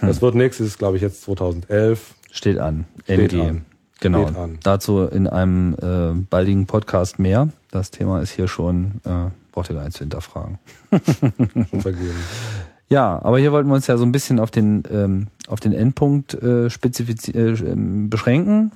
Das 0.00 0.20
wird 0.20 0.34
nächstes, 0.34 0.76
glaube 0.76 0.96
ich, 0.96 1.02
jetzt 1.02 1.22
2011. 1.22 2.14
Steht 2.30 2.58
an. 2.58 2.86
Steht 3.04 3.32
NG. 3.32 3.40
an. 3.40 3.64
Genau. 4.00 4.24
Steht 4.24 4.36
an. 4.36 4.58
Dazu 4.62 5.02
in 5.02 5.28
einem 5.28 5.74
äh, 5.80 6.20
baldigen 6.28 6.66
Podcast 6.66 7.18
mehr. 7.18 7.48
Das 7.70 7.90
Thema 7.90 8.20
ist 8.20 8.32
hier 8.32 8.48
schon, 8.48 9.00
äh, 9.04 9.30
braucht 9.52 9.70
ihr 9.70 9.76
gar 9.76 9.84
nicht 9.84 9.94
zu 9.94 10.00
hinterfragen. 10.00 10.58
Schon 10.90 11.80
vergeben. 11.80 12.16
Ja, 12.88 13.20
aber 13.22 13.38
hier 13.38 13.52
wollten 13.52 13.68
wir 13.68 13.74
uns 13.74 13.86
ja 13.86 13.96
so 13.96 14.04
ein 14.04 14.12
bisschen 14.12 14.38
auf 14.38 14.50
den, 14.50 14.82
ähm, 14.90 15.28
auf 15.48 15.60
den 15.60 15.72
Endpunkt 15.72 16.34
äh, 16.34 16.66
äh, 16.66 16.68
ähm, 16.68 18.10
beschränken. 18.10 18.72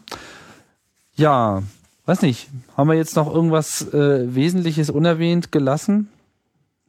Ja, 1.15 1.63
weiß 2.07 2.23
nicht, 2.23 2.49
haben 2.77 2.89
wir 2.89 2.97
jetzt 2.97 3.17
noch 3.17 3.33
irgendwas 3.33 3.93
äh, 3.93 4.35
Wesentliches 4.35 4.89
unerwähnt 4.89 5.53
gelassen, 5.53 6.09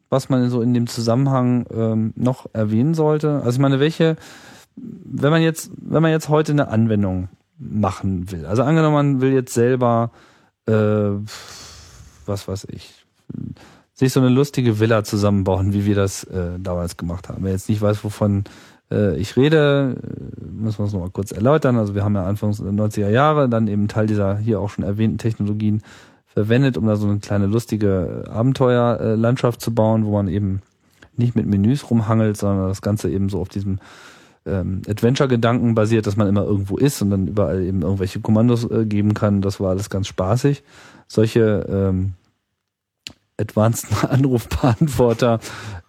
was 0.10 0.30
man 0.30 0.50
so 0.50 0.62
in 0.62 0.74
dem 0.74 0.88
Zusammenhang 0.88 1.66
ähm, 1.72 2.14
noch 2.16 2.48
erwähnen 2.54 2.94
sollte? 2.94 3.42
Also 3.44 3.52
ich 3.52 3.60
meine, 3.60 3.80
welche, 3.80 4.16
wenn 4.76 5.32
man 5.32 5.42
jetzt, 5.42 5.72
wenn 5.76 6.02
man 6.02 6.12
jetzt 6.12 6.30
heute 6.30 6.54
eine 6.54 6.70
Anwendung 6.70 7.28
machen 7.58 8.32
will, 8.32 8.46
also 8.46 8.64
angenommen, 8.64 8.94
man 8.94 9.22
will 9.22 9.34
jetzt 9.34 9.54
selber, 9.54 10.12
äh, 10.68 11.10
was 12.26 12.48
weiß 12.48 12.68
ich, 12.72 13.06
sich 14.00 14.14
so 14.14 14.22
eine 14.22 14.30
lustige 14.30 14.80
Villa 14.80 15.04
zusammenbauen, 15.04 15.74
wie 15.74 15.86
wir 15.86 15.94
das 15.94 16.24
äh, 16.24 16.58
damals 16.58 16.96
gemacht 16.96 17.28
haben. 17.28 17.44
Wer 17.44 17.52
jetzt 17.52 17.68
nicht 17.68 17.82
weiß, 17.82 18.02
wovon 18.06 18.46
äh, 18.90 19.18
ich 19.18 19.36
rede, 19.36 19.98
äh, 20.02 20.46
müssen 20.46 20.80
wir 20.80 20.86
es 20.86 20.94
nochmal 20.94 21.10
kurz 21.10 21.34
erläutern. 21.34 21.76
Also 21.76 21.96
wir 21.96 22.06
haben 22.06 22.16
ja 22.16 22.26
Anfang 22.26 22.56
der 22.56 22.72
90er 22.72 23.10
Jahre 23.10 23.50
dann 23.50 23.68
eben 23.68 23.90
Teil 23.90 24.08
dieser 24.08 24.38
hier 24.38 24.62
auch 24.62 24.70
schon 24.70 24.86
erwähnten 24.86 25.18
Technologien 25.18 25.82
verwendet, 26.28 26.78
um 26.78 26.88
da 26.88 26.96
so 26.96 27.08
eine 27.08 27.20
kleine 27.20 27.48
lustige 27.48 28.24
Abenteuerlandschaft 28.30 29.60
zu 29.60 29.76
bauen, 29.76 30.06
wo 30.06 30.14
man 30.14 30.30
eben 30.30 30.62
nicht 31.18 31.36
mit 31.36 31.46
Menüs 31.46 31.92
rumhangelt, 31.92 32.38
sondern 32.38 32.70
das 32.70 32.82
Ganze 32.82 33.10
eben 33.10 33.28
so 33.28 33.42
auf 33.42 33.50
diesem 33.50 33.80
ähm, 34.46 34.82
Adventure-Gedanken 34.88 35.76
basiert, 35.76 36.08
dass 36.08 36.16
man 36.16 36.30
immer 36.30 36.46
irgendwo 36.46 36.78
ist 36.78 37.02
und 37.02 37.10
dann 37.10 37.28
überall 37.28 37.62
eben 37.64 37.82
irgendwelche 37.82 38.22
Kommandos 38.22 38.64
äh, 38.72 38.86
geben 38.86 39.14
kann. 39.14 39.42
Das 39.42 39.60
war 39.60 39.72
alles 39.72 39.90
ganz 39.90 40.08
spaßig. 40.08 40.64
Solche 41.10 41.66
ähm, 41.70 42.14
advanced 43.40 43.88
Anrufbeantworter 44.10 45.40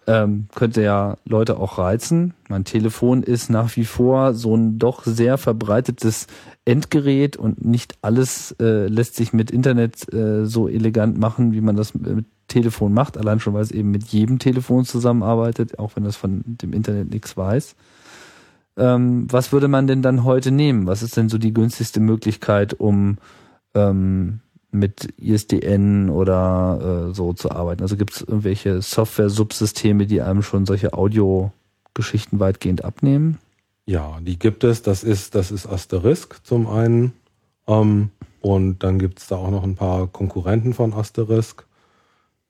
ähm, 0.07 0.47
könnte 0.55 0.81
ja 0.81 1.17
Leute 1.25 1.57
auch 1.57 1.77
reizen. 1.77 2.33
Mein 2.49 2.63
Telefon 2.63 3.23
ist 3.23 3.49
nach 3.49 3.75
wie 3.75 3.85
vor 3.85 4.33
so 4.33 4.55
ein 4.55 4.79
doch 4.79 5.03
sehr 5.03 5.37
verbreitetes 5.37 6.27
Endgerät 6.65 7.37
und 7.37 7.63
nicht 7.63 7.95
alles 8.01 8.55
äh, 8.59 8.87
lässt 8.87 9.15
sich 9.15 9.33
mit 9.33 9.51
Internet 9.51 10.11
äh, 10.13 10.45
so 10.45 10.67
elegant 10.67 11.17
machen, 11.17 11.53
wie 11.53 11.61
man 11.61 11.75
das 11.75 11.93
mit 11.93 12.25
Telefon 12.47 12.93
macht, 12.93 13.17
allein 13.17 13.39
schon, 13.39 13.53
weil 13.53 13.63
es 13.63 13.71
eben 13.71 13.91
mit 13.91 14.05
jedem 14.05 14.39
Telefon 14.39 14.83
zusammenarbeitet, 14.85 15.79
auch 15.79 15.95
wenn 15.95 16.05
es 16.05 16.17
von 16.17 16.41
dem 16.45 16.73
Internet 16.73 17.11
nichts 17.11 17.37
weiß. 17.37 17.75
Ähm, 18.77 19.27
was 19.29 19.51
würde 19.51 19.67
man 19.67 19.87
denn 19.87 20.01
dann 20.01 20.23
heute 20.23 20.51
nehmen? 20.51 20.87
Was 20.87 21.03
ist 21.03 21.15
denn 21.15 21.29
so 21.29 21.37
die 21.37 21.53
günstigste 21.53 21.99
Möglichkeit, 21.99 22.73
um 22.73 23.17
ähm, 23.73 24.39
mit 24.71 25.13
ISDN 25.17 26.09
oder 26.09 27.09
äh, 27.09 27.13
so 27.13 27.33
zu 27.33 27.51
arbeiten? 27.51 27.81
Also 27.81 27.97
gibt 27.97 28.13
es 28.13 28.21
irgendwelche 28.21 28.81
Software-Subsysteme, 28.81 30.07
die 30.07 30.21
einem 30.21 30.43
schon 30.43 30.65
solche 30.65 30.93
Audio-Geschichten 30.93 32.39
weitgehend 32.39 32.83
abnehmen? 32.83 33.37
Ja, 33.85 34.19
die 34.21 34.39
gibt 34.39 34.63
es. 34.63 34.81
Das 34.81 35.03
ist, 35.03 35.35
das 35.35 35.51
ist 35.51 35.67
Asterisk 35.67 36.45
zum 36.45 36.67
einen. 36.67 37.13
Ähm, 37.67 38.11
und 38.39 38.79
dann 38.83 38.99
gibt 38.99 39.19
es 39.19 39.27
da 39.27 39.35
auch 39.35 39.51
noch 39.51 39.63
ein 39.63 39.75
paar 39.75 40.07
Konkurrenten 40.07 40.73
von 40.73 40.93
Asterisk. 40.93 41.65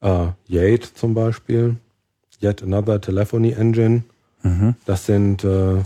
Äh, 0.02 0.28
Yate 0.48 0.94
zum 0.94 1.14
Beispiel. 1.14 1.78
Yet 2.42 2.64
Another 2.64 3.00
Telephony 3.02 3.52
Engine. 3.52 4.04
Mhm. 4.44 4.76
Das 4.86 5.06
sind, 5.06 5.44
äh, 5.44 5.82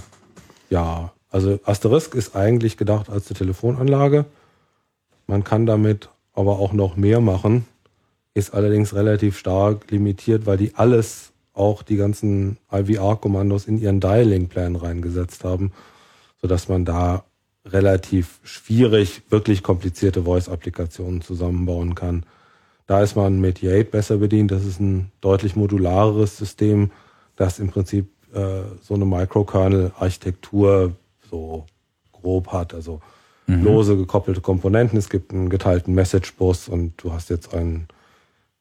ja, 0.70 1.12
also 1.30 1.60
Asterisk 1.66 2.16
ist 2.16 2.36
eigentlich 2.36 2.78
gedacht 2.78 3.10
als 3.10 3.30
eine 3.30 3.38
Telefonanlage. 3.38 4.26
Man 5.28 5.44
kann 5.44 5.66
damit 5.66 6.10
aber 6.36 6.60
auch 6.60 6.74
noch 6.74 6.96
mehr 6.98 7.22
machen, 7.22 7.66
ist 8.34 8.54
allerdings 8.54 8.94
relativ 8.94 9.38
stark 9.38 9.90
limitiert, 9.90 10.46
weil 10.46 10.58
die 10.58 10.76
alles, 10.76 11.32
auch 11.54 11.84
die 11.84 11.96
ganzen 11.96 12.58
IVR-Kommandos 12.70 13.66
in 13.66 13.80
ihren 13.80 14.02
Dialing-Plan 14.02 14.76
reingesetzt 14.76 15.46
haben, 15.46 15.72
sodass 16.42 16.68
man 16.68 16.84
da 16.84 17.24
relativ 17.66 18.42
schwierig, 18.44 19.22
wirklich 19.30 19.64
komplizierte 19.64 20.24
Voice-Applikationen 20.24 21.22
zusammenbauen 21.22 21.96
kann. 21.96 22.26
Da 22.88 23.02
ist 23.02 23.16
man 23.16 23.40
mit 23.40 23.62
Yate 23.62 23.90
besser 23.90 24.18
bedient. 24.18 24.52
Das 24.52 24.66
ist 24.66 24.80
ein 24.80 25.12
deutlich 25.22 25.56
modulareres 25.56 26.38
System, 26.38 26.92
das 27.36 27.58
im 27.60 27.70
Prinzip 27.70 28.10
äh, 28.34 28.62
so 28.82 28.94
eine 28.94 29.06
Microkernel-Architektur 29.06 30.92
so 31.30 31.66
grob 32.12 32.50
hat. 32.50 32.74
Also 32.74 33.00
Mhm. 33.48 33.64
lose 33.64 33.98
gekoppelte 33.98 34.42
Komponenten. 34.42 34.98
Es 34.98 35.10
gibt 35.10 35.34
einen 35.34 35.50
geteilten 35.50 35.94
Message-Bus 35.94 36.68
und 36.68 36.94
du 36.98 37.14
hast 37.14 37.30
jetzt 37.30 37.54
einen, 37.54 37.88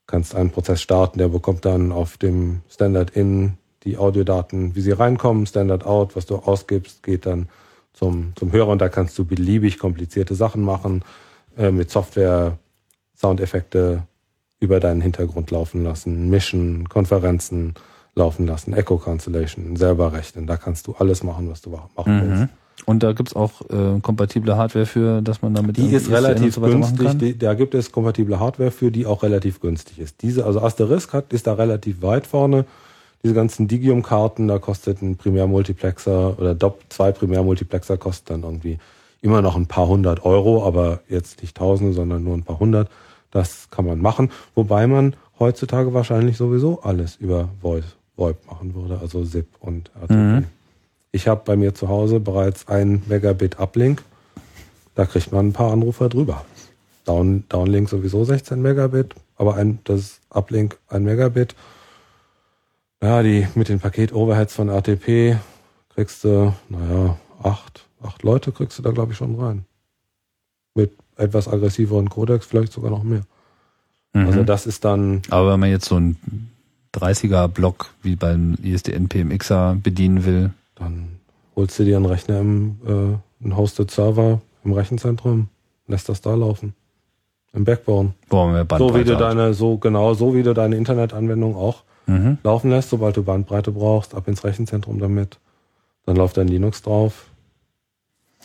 kannst 0.06 0.34
einen 0.34 0.50
Prozess 0.50 0.82
starten, 0.82 1.18
der 1.18 1.28
bekommt 1.28 1.64
dann 1.64 1.92
auf 1.92 2.16
dem 2.18 2.60
Standard-In 2.68 3.54
die 3.84 3.98
Audiodaten, 3.98 4.74
wie 4.74 4.80
sie 4.80 4.92
reinkommen, 4.92 5.46
Standard-Out, 5.46 6.16
was 6.16 6.26
du 6.26 6.36
ausgibst, 6.36 7.02
geht 7.02 7.26
dann 7.26 7.48
zum, 7.92 8.32
zum 8.34 8.52
Hörer 8.52 8.68
und 8.68 8.80
da 8.80 8.88
kannst 8.88 9.18
du 9.18 9.24
beliebig 9.24 9.78
komplizierte 9.78 10.34
Sachen 10.34 10.62
machen, 10.62 11.02
äh, 11.56 11.70
mit 11.70 11.90
Software, 11.90 12.58
Soundeffekte 13.14 14.02
über 14.58 14.80
deinen 14.80 15.00
Hintergrund 15.00 15.50
laufen 15.50 15.84
lassen, 15.84 16.28
mischen, 16.30 16.88
Konferenzen 16.88 17.74
laufen 18.14 18.46
lassen, 18.46 18.72
Echo 18.72 18.98
Cancellation, 18.98 19.76
selber 19.76 20.12
rechnen. 20.12 20.46
Da 20.46 20.56
kannst 20.56 20.86
du 20.86 20.94
alles 20.98 21.22
machen, 21.22 21.50
was 21.50 21.60
du 21.60 21.70
machen 21.70 22.20
willst. 22.22 22.42
Mhm. 22.42 22.48
Und 22.86 23.02
da 23.02 23.12
gibt's 23.12 23.34
auch 23.34 23.62
äh, 23.70 24.00
kompatible 24.00 24.56
Hardware 24.56 24.84
für, 24.84 25.22
dass 25.22 25.42
man 25.42 25.54
damit 25.54 25.76
Die 25.76 25.88
ist 25.88 26.08
und 26.08 26.14
relativ 26.14 26.54
so 26.54 26.60
günstig. 26.60 27.06
kann? 27.06 27.18
Die, 27.18 27.38
da 27.38 27.54
gibt 27.54 27.74
es 27.74 27.92
kompatible 27.92 28.40
Hardware 28.40 28.70
für, 28.70 28.90
die 28.90 29.06
auch 29.06 29.22
relativ 29.22 29.60
günstig 29.60 29.98
ist. 29.98 30.22
Diese, 30.22 30.44
also 30.44 30.60
Asterisk 30.60 31.12
hat, 31.12 31.32
ist 31.32 31.46
da 31.46 31.54
relativ 31.54 32.02
weit 32.02 32.26
vorne. 32.26 32.66
Diese 33.22 33.32
ganzen 33.32 33.68
Digium-Karten, 33.68 34.48
da 34.48 34.58
kostet 34.58 35.00
ein 35.00 35.16
Primärmultiplexer 35.16 36.38
oder 36.38 36.54
DOP 36.54 36.80
2 36.90 37.12
Primärmultiplexer 37.12 37.96
kostet 37.96 38.30
dann 38.30 38.42
irgendwie 38.42 38.78
immer 39.22 39.40
noch 39.40 39.56
ein 39.56 39.66
paar 39.66 39.88
hundert 39.88 40.26
Euro, 40.26 40.66
aber 40.66 41.00
jetzt 41.08 41.40
nicht 41.40 41.56
tausende, 41.56 41.94
sondern 41.94 42.22
nur 42.22 42.36
ein 42.36 42.42
paar 42.42 42.60
hundert. 42.60 42.90
Das 43.30 43.70
kann 43.70 43.86
man 43.86 43.98
machen. 44.00 44.30
Wobei 44.54 44.86
man 44.86 45.16
heutzutage 45.38 45.94
wahrscheinlich 45.94 46.36
sowieso 46.36 46.82
alles 46.82 47.16
über 47.16 47.48
Voice, 47.62 47.96
VoIP 48.16 48.46
machen 48.46 48.74
würde, 48.74 48.98
also 49.00 49.24
SIP 49.24 49.46
und 49.60 49.90
RTP. 50.00 50.10
Mhm. 50.12 50.44
Ich 51.14 51.28
habe 51.28 51.42
bei 51.44 51.54
mir 51.54 51.76
zu 51.76 51.88
Hause 51.88 52.18
bereits 52.18 52.66
ein 52.66 53.04
Megabit 53.06 53.60
Uplink. 53.60 54.02
Da 54.96 55.06
kriegt 55.06 55.30
man 55.30 55.46
ein 55.46 55.52
paar 55.52 55.70
Anrufer 55.70 56.08
drüber. 56.08 56.44
Down, 57.04 57.44
Downlink 57.48 57.88
sowieso 57.88 58.24
16 58.24 58.60
Megabit, 58.60 59.14
aber 59.36 59.54
ein, 59.54 59.78
das 59.84 60.18
Uplink 60.30 60.76
ein 60.88 61.04
Megabit. 61.04 61.54
Ja, 63.00 63.22
die 63.22 63.46
mit 63.54 63.68
den 63.68 63.78
Paket-Overheads 63.78 64.54
von 64.54 64.68
RTP 64.68 65.38
kriegst 65.94 66.24
du, 66.24 66.52
naja, 66.68 67.16
8, 67.44 67.86
acht 68.02 68.24
Leute 68.24 68.50
kriegst 68.50 68.76
du 68.80 68.82
da, 68.82 68.90
glaube 68.90 69.12
ich, 69.12 69.18
schon 69.18 69.38
rein. 69.38 69.64
Mit 70.74 70.96
etwas 71.16 71.46
aggressiveren 71.46 72.10
Codex, 72.10 72.44
vielleicht 72.44 72.72
sogar 72.72 72.90
noch 72.90 73.04
mehr. 73.04 73.22
Mhm. 74.14 74.26
Also 74.26 74.42
das 74.42 74.66
ist 74.66 74.84
dann, 74.84 75.22
Aber 75.30 75.52
wenn 75.52 75.60
man 75.60 75.70
jetzt 75.70 75.84
so 75.84 75.94
einen 75.94 76.50
30er-Block 76.92 77.94
wie 78.02 78.16
beim 78.16 78.56
ISDN 78.60 79.08
PMXer 79.08 79.76
bedienen 79.80 80.24
will, 80.24 80.50
dann 80.74 81.18
holst 81.56 81.78
du 81.78 81.84
dir 81.84 81.96
einen 81.96 82.06
Rechner 82.06 82.40
im, 82.40 82.76
äh, 82.86 83.44
einen 83.44 83.56
Hosted 83.56 83.90
Server 83.90 84.40
im 84.64 84.72
Rechenzentrum, 84.72 85.48
lässt 85.86 86.08
das 86.08 86.20
da 86.20 86.34
laufen. 86.34 86.74
Im 87.52 87.64
Backbone. 87.64 88.14
wir 88.54 88.78
So 88.78 88.94
wie 88.96 89.04
du 89.04 89.16
deine, 89.16 89.54
so 89.54 89.78
genau, 89.78 90.14
so 90.14 90.34
wie 90.34 90.42
du 90.42 90.54
deine 90.54 90.76
Internetanwendung 90.76 91.54
auch 91.54 91.84
Mhm. 92.06 92.38
laufen 92.42 92.70
lässt, 92.70 92.90
sobald 92.90 93.16
du 93.16 93.22
Bandbreite 93.22 93.70
brauchst, 93.72 94.14
ab 94.14 94.28
ins 94.28 94.44
Rechenzentrum 94.44 94.98
damit. 94.98 95.38
Dann 96.04 96.16
läuft 96.16 96.36
dein 96.36 96.48
Linux 96.48 96.82
drauf. 96.82 97.26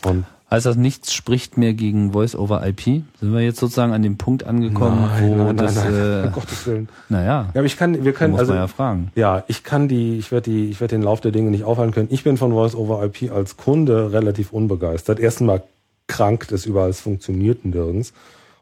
Und 0.05 0.25
Das, 0.49 0.75
nichts 0.75 1.13
spricht 1.13 1.57
mehr 1.57 1.73
gegen 1.73 2.11
Voice 2.13 2.35
over 2.35 2.65
IP? 2.65 2.81
Sind 2.81 3.05
wir 3.21 3.41
jetzt 3.41 3.59
sozusagen 3.59 3.93
an 3.93 4.01
dem 4.01 4.17
Punkt 4.17 4.43
angekommen, 4.45 5.01
nein, 5.01 5.29
wo 5.29 5.35
nein, 5.35 5.45
nein, 5.45 5.57
das, 5.57 5.75
nein, 5.75 5.93
Äh, 5.93 6.27
um 6.27 6.31
Gottes 6.33 6.65
Willen. 6.67 6.89
naja, 7.07 7.25
Ja, 7.25 7.49
aber 7.53 7.65
ich 7.65 7.77
kann, 7.77 8.03
wir 8.03 8.13
können, 8.13 8.35
also, 8.35 8.53
ja 8.53 8.67
fragen. 8.67 9.11
ja, 9.15 9.43
ich 9.47 9.63
kann 9.63 9.87
die, 9.87 10.17
ich 10.17 10.31
werde 10.31 10.49
die, 10.49 10.69
ich 10.69 10.81
werde 10.81 10.95
den 10.95 11.03
Lauf 11.03 11.21
der 11.21 11.31
Dinge 11.31 11.51
nicht 11.51 11.63
aufhalten 11.65 11.93
können. 11.93 12.07
Ich 12.11 12.23
bin 12.23 12.37
von 12.37 12.51
Voice 12.51 12.73
over 12.75 13.03
IP 13.05 13.31
als 13.31 13.57
Kunde 13.57 14.11
relativ 14.11 14.51
unbegeistert. 14.51 15.19
Erstens 15.19 15.45
mal 15.47 15.63
krankt 16.07 16.51
es 16.51 16.65
überall, 16.65 16.89
es 16.89 16.99
funktioniert 16.99 17.63
nirgends. 17.65 18.13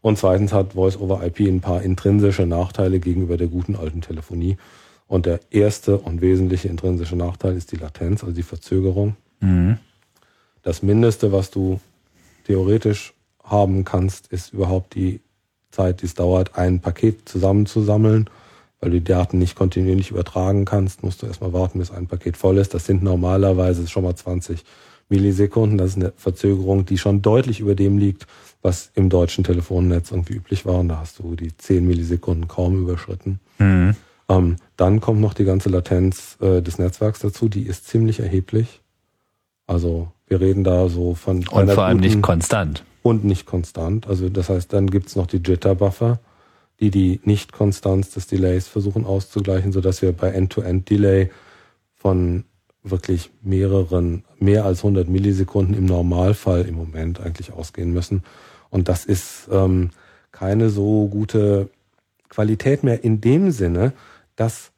Und 0.02 0.18
zweitens 0.18 0.52
hat 0.54 0.74
Voice 0.74 0.98
over 1.00 1.26
IP 1.26 1.40
ein 1.48 1.62
paar 1.62 1.82
intrinsische 1.82 2.46
Nachteile 2.46 3.00
gegenüber 3.00 3.38
der 3.38 3.48
guten 3.48 3.76
alten 3.76 4.02
Telefonie. 4.02 4.58
Und 5.08 5.26
der 5.26 5.40
erste 5.52 5.98
und 5.98 6.20
wesentliche 6.22 6.68
intrinsische 6.68 7.16
Nachteil 7.16 7.56
ist 7.56 7.72
die 7.72 7.78
Latenz, 7.78 8.24
also 8.24 8.36
die 8.36 8.44
Verzögerung. 8.44 9.16
Mhm. 9.40 9.78
Das 10.68 10.84
Mindeste, 10.84 11.32
was 11.32 11.50
du 11.50 11.80
theoretisch 12.46 13.14
haben 13.42 13.86
kannst, 13.86 14.28
ist 14.34 14.52
überhaupt 14.52 14.96
die 14.96 15.22
Zeit, 15.72 16.02
die 16.02 16.08
es 16.08 16.14
dauert, 16.14 16.58
ein 16.58 16.82
Paket 16.82 17.30
zusammenzusammeln. 17.30 18.30
Weil 18.82 18.92
du 18.92 18.98
die 19.00 19.06
Daten 19.06 19.40
nicht 19.40 19.56
kontinuierlich 19.56 20.12
übertragen 20.12 20.66
kannst, 20.66 21.04
musst 21.04 21.22
du 21.22 21.26
erstmal 21.26 21.54
warten, 21.54 21.80
bis 21.80 21.90
ein 21.90 22.08
Paket 22.08 22.36
voll 22.36 22.58
ist. 22.58 22.74
Das 22.74 22.86
sind 22.86 23.02
normalerweise 23.02 23.88
schon 23.88 24.04
mal 24.04 24.18
20 24.18 24.66
Millisekunden. 25.08 25.78
Das 25.78 25.92
ist 25.92 25.96
eine 25.96 26.12
Verzögerung, 26.18 26.86
die 26.86 26.98
schon 26.98 27.22
deutlich 27.22 27.62
über 27.62 27.74
dem 27.74 27.98
liegt, 27.98 28.28
was 28.62 28.92
im 28.94 29.08
deutschen 29.08 29.46
Telefonnetz 29.46 30.12
irgendwie 30.12 30.34
üblich 30.34 30.66
war. 30.66 30.80
Und 30.82 30.90
da 30.90 31.00
hast 31.00 31.20
du 31.20 31.38
die 31.38 31.56
10 31.56 31.88
Millisekunden 31.88 32.50
kaum 32.50 32.82
überschritten. 32.82 33.40
Mhm. 33.58 33.96
Ähm, 34.28 34.58
dann 34.76 35.00
kommt 35.00 35.22
noch 35.22 35.34
die 35.34 35.46
ganze 35.46 35.70
Latenz 35.70 36.38
äh, 36.42 36.62
des 36.62 36.78
Netzwerks 36.78 37.20
dazu, 37.20 37.48
die 37.48 37.64
ist 37.64 37.88
ziemlich 37.88 38.20
erheblich. 38.20 38.82
Also 39.66 40.12
wir 40.28 40.42
reden 40.42 40.64
da 40.64 40.90
so 40.90 41.16
von 41.16 41.48
Und 41.48 41.72
vor 41.72 41.86
allem 41.86 42.00
nicht 42.00 42.22
konstant. 42.22 42.84
und 43.02 43.24
nicht 43.24 43.46
konstant. 43.46 44.08
Also 44.08 44.30
das 44.30 44.50
heißt, 44.50 44.72
dann 44.74 44.90
gibt's 44.90 45.16
noch 45.16 45.28
die 45.28 45.38
Jitter-Buffer, 45.38 46.20
die 46.80 46.92
die 46.92 47.20
Nicht-Konstanz 47.24 48.12
des 48.12 48.28
Delays 48.28 48.68
versuchen 48.68 49.06
auszugleichen, 49.06 49.72
sodass 49.72 50.02
wir 50.02 50.12
bei 50.12 50.30
End-to-End-Delay 50.30 51.32
von 51.96 52.44
wirklich 52.84 53.32
mehreren, 53.42 54.24
mehr 54.40 54.66
als 54.66 54.80
100 54.80 55.10
Millisekunden 55.10 55.76
im 55.76 55.86
Normalfall 55.86 56.66
im 56.66 56.76
Moment 56.76 57.20
eigentlich 57.20 57.52
ausgehen 57.52 57.94
müssen. 57.94 58.24
Und 58.70 58.90
das 58.90 59.06
ist 59.06 59.50
ähm, 59.52 59.90
keine 60.32 60.70
so 60.70 61.08
gute 61.08 61.70
Qualität 62.30 62.84
mehr 62.84 63.04
in 63.04 63.22
dem 63.22 63.52
Sinne, 63.52 63.94
dass 64.36 64.72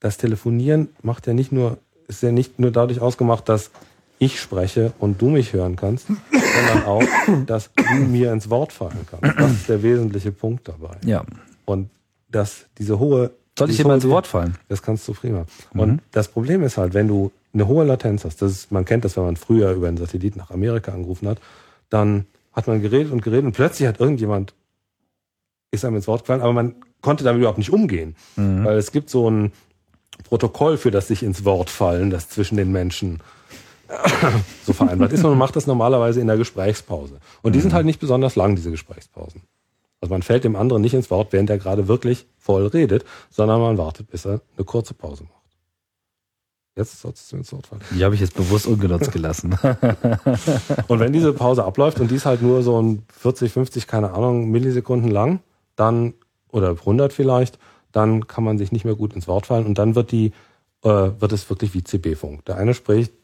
das 0.00 0.18
Telefonieren 0.18 0.88
macht 1.02 1.26
ja 1.26 1.34
nicht 1.34 1.52
nur, 1.52 1.78
ist 2.08 2.22
ja 2.22 2.32
nicht 2.32 2.58
nur 2.58 2.70
dadurch 2.70 3.00
ausgemacht, 3.00 3.48
dass 3.48 3.70
ich 4.18 4.40
spreche 4.40 4.92
und 4.98 5.20
du 5.20 5.28
mich 5.28 5.52
hören 5.52 5.76
kannst, 5.76 6.06
sondern 6.06 6.84
auch, 6.86 7.02
dass 7.46 7.70
du 7.74 7.94
mir 7.94 8.32
ins 8.32 8.48
Wort 8.50 8.72
fallen 8.72 9.06
kannst. 9.10 9.38
Das 9.38 9.50
ist 9.52 9.68
der 9.68 9.82
wesentliche 9.82 10.32
Punkt 10.32 10.68
dabei. 10.68 10.96
Ja. 11.04 11.24
Und 11.64 11.90
dass 12.30 12.66
diese 12.78 12.98
hohe 12.98 13.32
Soll 13.58 13.70
ich 13.70 13.76
dir 13.76 13.86
mal 13.86 13.94
ins 13.94 14.08
Wort 14.08 14.26
fallen? 14.26 14.56
das 14.68 14.82
kannst 14.82 15.06
du 15.08 15.14
prima. 15.14 15.46
Mhm. 15.72 15.80
Und 15.80 16.02
das 16.12 16.28
Problem 16.28 16.62
ist 16.62 16.76
halt, 16.76 16.94
wenn 16.94 17.08
du 17.08 17.32
eine 17.52 17.66
hohe 17.66 17.84
Latenz 17.84 18.24
hast, 18.24 18.42
das 18.42 18.52
ist, 18.52 18.72
man 18.72 18.84
kennt 18.84 19.04
das, 19.04 19.16
wenn 19.16 19.24
man 19.24 19.36
früher 19.36 19.72
über 19.72 19.88
einen 19.88 19.96
Satellit 19.96 20.36
nach 20.36 20.50
Amerika 20.50 20.92
angerufen 20.92 21.28
hat, 21.28 21.38
dann 21.88 22.26
hat 22.52 22.66
man 22.66 22.82
geredet 22.82 23.12
und 23.12 23.22
geredet 23.22 23.44
und 23.44 23.52
plötzlich 23.52 23.88
hat 23.88 24.00
irgendjemand, 24.00 24.54
ist 25.70 25.84
einem 25.84 25.96
ins 25.96 26.08
Wort 26.08 26.22
gefallen, 26.22 26.40
aber 26.40 26.52
man 26.52 26.74
konnte 27.00 27.24
damit 27.24 27.40
überhaupt 27.40 27.58
nicht 27.58 27.72
umgehen. 27.72 28.16
Mhm. 28.36 28.64
Weil 28.64 28.78
es 28.78 28.92
gibt 28.92 29.10
so 29.10 29.30
ein 29.30 29.52
Protokoll 30.24 30.76
für 30.78 30.90
das 30.90 31.08
sich 31.08 31.22
ins 31.22 31.44
Wort 31.44 31.70
fallen, 31.70 32.10
das 32.10 32.28
zwischen 32.28 32.56
den 32.56 32.72
Menschen 32.72 33.20
so 34.64 34.72
vereinbart 34.72 35.12
ist. 35.12 35.24
Und 35.24 35.30
man 35.30 35.38
macht 35.38 35.56
das 35.56 35.66
normalerweise 35.66 36.20
in 36.20 36.26
der 36.26 36.36
Gesprächspause. 36.36 37.18
Und 37.42 37.54
die 37.54 37.60
sind 37.60 37.72
halt 37.72 37.86
nicht 37.86 38.00
besonders 38.00 38.36
lang, 38.36 38.56
diese 38.56 38.70
Gesprächspausen. 38.70 39.42
Also 40.00 40.12
man 40.12 40.22
fällt 40.22 40.44
dem 40.44 40.56
anderen 40.56 40.82
nicht 40.82 40.94
ins 40.94 41.10
Wort, 41.10 41.32
während 41.32 41.50
er 41.50 41.58
gerade 41.58 41.88
wirklich 41.88 42.26
voll 42.38 42.66
redet, 42.66 43.04
sondern 43.30 43.60
man 43.60 43.78
wartet, 43.78 44.10
bis 44.10 44.26
er 44.26 44.40
eine 44.56 44.64
kurze 44.64 44.94
Pause 44.94 45.24
macht. 45.24 45.32
Jetzt 46.76 47.00
sollst 47.00 47.32
du 47.32 47.38
ins 47.38 47.50
Wort 47.52 47.66
fallen. 47.66 47.80
Die 47.90 48.04
habe 48.04 48.14
ich 48.14 48.20
jetzt 48.20 48.36
bewusst 48.36 48.66
ungenutzt 48.66 49.10
gelassen. 49.10 49.52
Und 50.88 51.00
wenn 51.00 51.12
diese 51.12 51.32
Pause 51.32 51.64
abläuft 51.64 52.00
und 52.00 52.10
die 52.10 52.16
ist 52.16 52.26
halt 52.26 52.42
nur 52.42 52.62
so 52.62 52.80
ein 52.80 53.02
40, 53.18 53.50
50, 53.50 53.86
keine 53.86 54.12
Ahnung, 54.12 54.50
Millisekunden 54.50 55.10
lang, 55.10 55.40
dann, 55.74 56.12
oder 56.50 56.70
100 56.70 57.14
vielleicht, 57.14 57.58
dann 57.92 58.26
kann 58.26 58.44
man 58.44 58.58
sich 58.58 58.72
nicht 58.72 58.84
mehr 58.84 58.94
gut 58.94 59.14
ins 59.14 59.26
Wort 59.26 59.46
fallen 59.46 59.64
und 59.64 59.78
dann 59.78 59.94
wird 59.94 60.12
die, 60.12 60.32
äh, 60.82 60.88
wird 60.88 61.32
es 61.32 61.48
wirklich 61.48 61.72
wie 61.72 61.82
CB-Funk. 61.82 62.44
Der 62.44 62.58
eine 62.58 62.74
spricht 62.74 63.14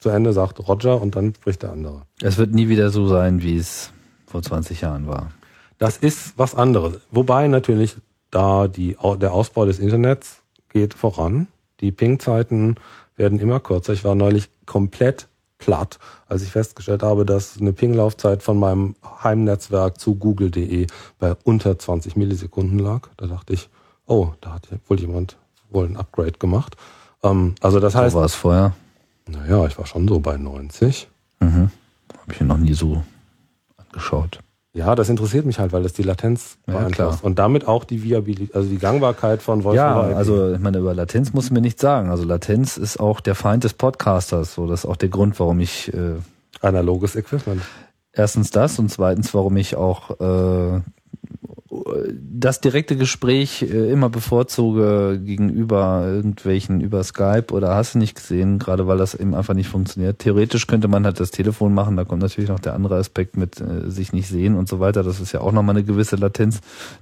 zu 0.00 0.08
Ende, 0.08 0.32
sagt 0.32 0.66
Roger 0.66 1.00
und 1.00 1.14
dann 1.14 1.34
spricht 1.34 1.62
der 1.62 1.72
andere. 1.72 2.02
es 2.22 2.38
wird 2.38 2.52
nie 2.52 2.68
wieder 2.68 2.90
so 2.90 3.06
sein, 3.06 3.42
wie 3.42 3.56
es 3.56 3.92
vor 4.26 4.42
20 4.42 4.80
Jahren 4.80 5.06
war. 5.06 5.30
Das 5.78 5.96
ist 5.96 6.34
was 6.36 6.54
anderes. 6.54 7.00
Wobei 7.10 7.48
natürlich 7.48 7.96
da 8.30 8.68
die, 8.68 8.96
der 9.20 9.32
Ausbau 9.32 9.66
des 9.66 9.78
Internets 9.78 10.42
geht 10.68 10.94
voran. 10.94 11.48
Die 11.80 11.92
Ping-Zeiten 11.92 12.76
werden 13.16 13.38
immer 13.38 13.60
kürzer. 13.60 13.92
Ich 13.92 14.04
war 14.04 14.14
neulich 14.14 14.48
komplett 14.66 15.28
platt, 15.58 15.98
als 16.26 16.42
ich 16.42 16.50
festgestellt 16.50 17.02
habe, 17.02 17.24
dass 17.24 17.58
eine 17.60 17.72
Ping-Laufzeit 17.72 18.42
von 18.42 18.58
meinem 18.58 18.94
Heimnetzwerk 19.22 20.00
zu 20.00 20.14
google.de 20.14 20.86
bei 21.18 21.36
unter 21.44 21.78
20 21.78 22.16
Millisekunden 22.16 22.78
lag. 22.78 23.08
Da 23.16 23.26
dachte 23.26 23.52
ich, 23.52 23.68
oh, 24.06 24.28
da 24.40 24.54
hat 24.54 24.68
wohl 24.88 24.98
jemand 24.98 25.36
wohl 25.70 25.86
ein 25.86 25.96
Upgrade 25.96 26.32
gemacht. 26.32 26.76
Ähm, 27.22 27.54
also 27.60 27.80
das 27.80 27.94
heißt, 27.94 28.12
so 28.12 28.18
war 28.18 28.26
es 28.26 28.34
vorher. 28.34 28.74
Naja, 29.30 29.66
ich 29.66 29.78
war 29.78 29.86
schon 29.86 30.06
so 30.08 30.20
bei 30.20 30.36
90. 30.36 31.08
Mhm. 31.40 31.70
Habe 32.20 32.32
ich 32.32 32.40
mir 32.40 32.46
noch 32.46 32.58
nie 32.58 32.74
so 32.74 33.02
angeschaut. 33.76 34.40
Ja, 34.72 34.94
das 34.94 35.08
interessiert 35.08 35.46
mich 35.46 35.58
halt, 35.58 35.72
weil 35.72 35.82
das 35.82 35.94
die 35.94 36.04
Latenz 36.04 36.56
Ja, 36.68 36.74
beeinflusst 36.74 37.24
und 37.24 37.40
damit 37.40 37.66
auch 37.66 37.82
die 37.82 38.04
Viabilität, 38.04 38.54
also 38.54 38.68
die 38.68 38.78
Gangbarkeit 38.78 39.42
von 39.42 39.62
Voice 39.62 39.74
Ja, 39.74 40.00
also 40.00 40.52
ich 40.52 40.60
meine, 40.60 40.78
über 40.78 40.94
Latenz 40.94 41.32
muss 41.32 41.50
mir 41.50 41.60
nichts 41.60 41.80
sagen. 41.82 42.08
Also 42.08 42.22
Latenz 42.24 42.76
ist 42.76 43.00
auch 43.00 43.20
der 43.20 43.34
Feind 43.34 43.64
des 43.64 43.74
Podcasters. 43.74 44.54
So, 44.54 44.68
das 44.68 44.84
ist 44.84 44.86
auch 44.86 44.96
der 44.96 45.08
Grund, 45.08 45.40
warum 45.40 45.58
ich 45.58 45.92
äh, 45.92 46.14
analoges 46.60 47.16
Equipment. 47.16 47.62
erstens 48.12 48.50
das 48.52 48.78
und 48.78 48.90
zweitens, 48.90 49.34
warum 49.34 49.56
ich 49.56 49.74
auch 49.74 50.20
äh, 50.20 50.80
das 51.70 52.60
direkte 52.60 52.96
Gespräch 52.96 53.62
äh, 53.62 53.92
immer 53.92 54.10
bevorzuge 54.10 55.20
gegenüber 55.22 56.04
irgendwelchen 56.04 56.80
über 56.80 57.04
Skype 57.04 57.52
oder 57.52 57.76
hast 57.76 57.94
du 57.94 57.98
nicht 57.98 58.16
gesehen, 58.16 58.58
gerade 58.58 58.88
weil 58.88 58.98
das 58.98 59.14
eben 59.14 59.36
einfach 59.36 59.54
nicht 59.54 59.68
funktioniert. 59.68 60.18
Theoretisch 60.18 60.66
könnte 60.66 60.88
man 60.88 61.04
halt 61.04 61.20
das 61.20 61.30
Telefon 61.30 61.72
machen, 61.72 61.96
da 61.96 62.04
kommt 62.04 62.22
natürlich 62.22 62.50
noch 62.50 62.58
der 62.58 62.74
andere 62.74 62.96
Aspekt 62.96 63.36
mit 63.36 63.60
äh, 63.60 63.88
sich 63.88 64.12
nicht 64.12 64.26
sehen 64.26 64.56
und 64.56 64.68
so 64.68 64.80
weiter. 64.80 65.04
Das 65.04 65.20
ist 65.20 65.30
ja 65.30 65.42
auch 65.42 65.52
nochmal 65.52 65.76
eine 65.76 65.84
gewisse 65.84 66.16
Latenz, 66.16 66.60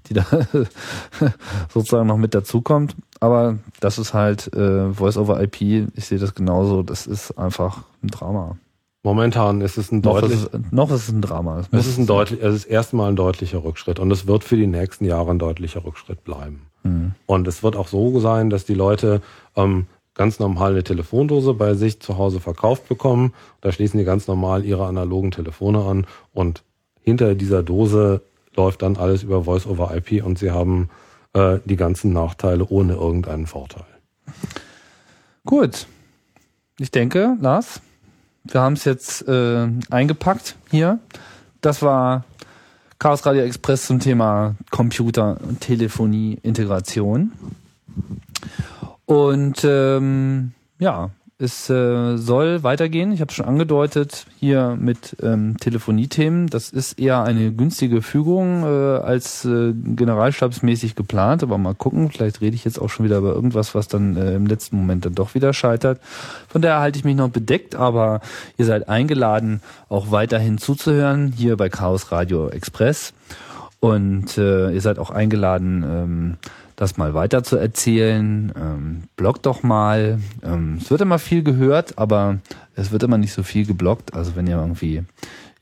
die 0.08 0.14
da 0.14 0.26
sozusagen 1.72 2.06
noch 2.06 2.18
mit 2.18 2.34
dazukommt. 2.34 2.94
Aber 3.20 3.58
das 3.80 3.98
ist 3.98 4.12
halt 4.12 4.52
äh, 4.54 4.92
Voice 4.92 5.16
over 5.16 5.42
IP, 5.42 5.62
ich 5.62 6.04
sehe 6.04 6.18
das 6.18 6.34
genauso, 6.34 6.82
das 6.82 7.06
ist 7.06 7.38
einfach 7.38 7.84
ein 8.02 8.08
Drama. 8.08 8.58
Momentan 9.02 9.60
ist 9.60 9.78
es 9.78 9.92
ein 9.92 10.00
Noch 10.00 10.20
deutlich, 10.20 10.42
ist, 10.42 10.54
es, 10.54 10.60
noch 10.72 10.90
ist 10.90 11.08
es 11.08 11.08
ein 11.10 11.22
Drama. 11.22 11.62
es 11.70 11.86
ist 11.86 11.98
ein 11.98 12.06
deutlich, 12.06 12.42
es 12.42 12.54
ist 12.54 12.64
erstmal 12.64 13.10
ein 13.10 13.16
deutlicher 13.16 13.62
Rückschritt 13.62 14.00
und 14.00 14.10
es 14.10 14.26
wird 14.26 14.42
für 14.44 14.56
die 14.56 14.66
nächsten 14.66 15.04
Jahre 15.04 15.30
ein 15.30 15.38
deutlicher 15.38 15.84
Rückschritt 15.84 16.24
bleiben. 16.24 16.62
Mhm. 16.82 17.12
Und 17.26 17.46
es 17.46 17.62
wird 17.62 17.76
auch 17.76 17.88
so 17.88 18.18
sein, 18.18 18.50
dass 18.50 18.64
die 18.64 18.74
Leute 18.74 19.22
ähm, 19.54 19.86
ganz 20.14 20.40
normal 20.40 20.72
eine 20.72 20.82
Telefondose 20.82 21.54
bei 21.54 21.74
sich 21.74 22.00
zu 22.00 22.18
Hause 22.18 22.40
verkauft 22.40 22.88
bekommen. 22.88 23.32
Da 23.60 23.70
schließen 23.70 23.98
die 23.98 24.04
ganz 24.04 24.26
normal 24.26 24.64
ihre 24.64 24.86
analogen 24.86 25.30
Telefone 25.30 25.84
an 25.84 26.06
und 26.34 26.64
hinter 27.00 27.34
dieser 27.34 27.62
Dose 27.62 28.20
läuft 28.56 28.82
dann 28.82 28.96
alles 28.96 29.22
über 29.22 29.44
Voice 29.44 29.66
over 29.66 29.96
IP 29.96 30.24
und 30.24 30.38
sie 30.38 30.50
haben 30.50 30.90
äh, 31.32 31.58
die 31.64 31.76
ganzen 31.76 32.12
Nachteile 32.12 32.66
ohne 32.68 32.94
irgendeinen 32.94 33.46
Vorteil. 33.46 33.86
Gut. 35.46 35.86
Ich 36.80 36.90
denke, 36.90 37.36
Lars, 37.40 37.80
wir 38.44 38.60
haben 38.60 38.74
es 38.74 38.84
jetzt 38.84 39.26
äh, 39.28 39.68
eingepackt 39.90 40.56
hier. 40.70 40.98
Das 41.60 41.82
war 41.82 42.24
Chaos 42.98 43.24
Radio 43.26 43.42
Express 43.42 43.86
zum 43.86 44.00
Thema 44.00 44.56
Computer 44.70 45.40
und 45.40 45.60
Telefonie 45.60 46.38
Integration. 46.42 47.32
Und 49.06 49.64
ähm, 49.64 50.52
ja, 50.78 51.10
Es 51.40 51.70
äh, 51.70 52.16
soll 52.16 52.64
weitergehen. 52.64 53.12
Ich 53.12 53.20
habe 53.20 53.32
schon 53.32 53.44
angedeutet 53.44 54.26
hier 54.40 54.76
mit 54.76 55.16
ähm, 55.22 55.56
Telefoniethemen. 55.56 56.48
Das 56.48 56.70
ist 56.70 56.98
eher 56.98 57.22
eine 57.22 57.52
günstige 57.52 58.02
Fügung 58.02 58.64
äh, 58.64 58.98
als 58.98 59.44
äh, 59.44 59.72
generalstabsmäßig 59.72 60.96
geplant. 60.96 61.44
Aber 61.44 61.56
mal 61.56 61.76
gucken. 61.76 62.10
Vielleicht 62.10 62.40
rede 62.40 62.56
ich 62.56 62.64
jetzt 62.64 62.80
auch 62.80 62.88
schon 62.88 63.06
wieder 63.06 63.18
über 63.18 63.36
irgendwas, 63.36 63.76
was 63.76 63.86
dann 63.86 64.16
äh, 64.16 64.34
im 64.34 64.46
letzten 64.46 64.78
Moment 64.78 65.04
dann 65.04 65.14
doch 65.14 65.36
wieder 65.36 65.52
scheitert. 65.52 66.00
Von 66.48 66.60
daher 66.60 66.80
halte 66.80 66.98
ich 66.98 67.04
mich 67.04 67.14
noch 67.14 67.30
bedeckt. 67.30 67.76
Aber 67.76 68.20
ihr 68.56 68.64
seid 68.64 68.88
eingeladen, 68.88 69.62
auch 69.88 70.10
weiterhin 70.10 70.58
zuzuhören 70.58 71.32
hier 71.36 71.56
bei 71.56 71.68
Chaos 71.68 72.10
Radio 72.10 72.48
Express. 72.48 73.14
Und 73.78 74.38
äh, 74.38 74.72
ihr 74.72 74.80
seid 74.80 74.98
auch 74.98 75.10
eingeladen, 75.10 75.84
ähm, 75.88 76.36
das 76.78 76.96
mal 76.96 77.12
weiter 77.12 77.42
zu 77.42 77.56
erzählen. 77.56 78.52
Ähm, 78.56 79.02
bloggt 79.16 79.46
doch 79.46 79.64
mal. 79.64 80.20
Ähm, 80.44 80.78
es 80.80 80.90
wird 80.90 81.00
immer 81.00 81.18
viel 81.18 81.42
gehört, 81.42 81.98
aber 81.98 82.38
es 82.76 82.92
wird 82.92 83.02
immer 83.02 83.18
nicht 83.18 83.32
so 83.32 83.42
viel 83.42 83.66
gebloggt. 83.66 84.14
Also 84.14 84.36
wenn 84.36 84.46
ihr 84.46 84.56
irgendwie 84.56 85.02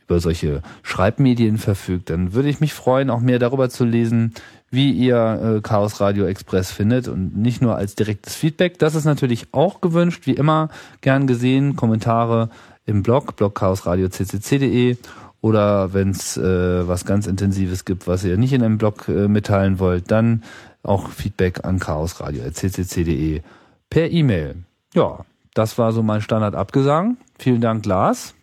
über 0.06 0.20
solche 0.20 0.62
Schreibmedien 0.82 1.56
verfügt, 1.56 2.10
dann 2.10 2.34
würde 2.34 2.50
ich 2.50 2.60
mich 2.60 2.74
freuen, 2.74 3.08
auch 3.08 3.20
mehr 3.20 3.38
darüber 3.38 3.70
zu 3.70 3.86
lesen, 3.86 4.34
wie 4.70 4.92
ihr 4.92 5.56
äh, 5.56 5.60
Chaos 5.62 6.00
Radio 6.02 6.26
Express 6.26 6.70
findet 6.70 7.08
und 7.08 7.34
nicht 7.34 7.62
nur 7.62 7.76
als 7.76 7.94
direktes 7.94 8.36
Feedback. 8.36 8.78
Das 8.78 8.94
ist 8.94 9.06
natürlich 9.06 9.46
auch 9.52 9.80
gewünscht, 9.80 10.26
wie 10.26 10.34
immer 10.34 10.68
gern 11.00 11.26
gesehen. 11.26 11.76
Kommentare 11.76 12.50
im 12.84 13.02
Blog, 13.02 13.36
blogchaosradio.ccc.de 13.36 14.98
oder 15.40 15.94
wenn 15.94 16.10
es 16.10 16.36
äh, 16.36 16.86
was 16.86 17.06
ganz 17.06 17.26
Intensives 17.26 17.86
gibt, 17.86 18.06
was 18.06 18.22
ihr 18.22 18.36
nicht 18.36 18.52
in 18.52 18.62
einem 18.62 18.76
Blog 18.76 19.08
äh, 19.08 19.28
mitteilen 19.28 19.78
wollt, 19.78 20.10
dann 20.10 20.42
auch 20.86 21.08
Feedback 21.08 21.64
an 21.64 21.78
chaosradio.ccc.de 21.78 23.42
per 23.90 24.10
E-Mail. 24.10 24.64
Ja, 24.94 25.24
das 25.54 25.78
war 25.78 25.92
so 25.92 26.02
mein 26.02 26.20
Standardabgesang. 26.20 27.16
Vielen 27.38 27.60
Dank, 27.60 27.86
Lars. 27.86 28.34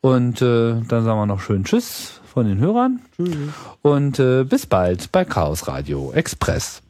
Und 0.00 0.42
äh, 0.42 0.80
dann 0.80 1.04
sagen 1.04 1.18
wir 1.18 1.26
noch 1.26 1.40
schön 1.40 1.64
Tschüss 1.64 2.20
von 2.24 2.46
den 2.46 2.58
Hörern. 2.58 3.00
Tschüss. 3.16 3.36
Und 3.82 4.18
äh, 4.18 4.44
bis 4.44 4.66
bald 4.66 5.10
bei 5.12 5.24
Chaos 5.24 5.66
Radio 5.66 6.12
Express. 6.12 6.82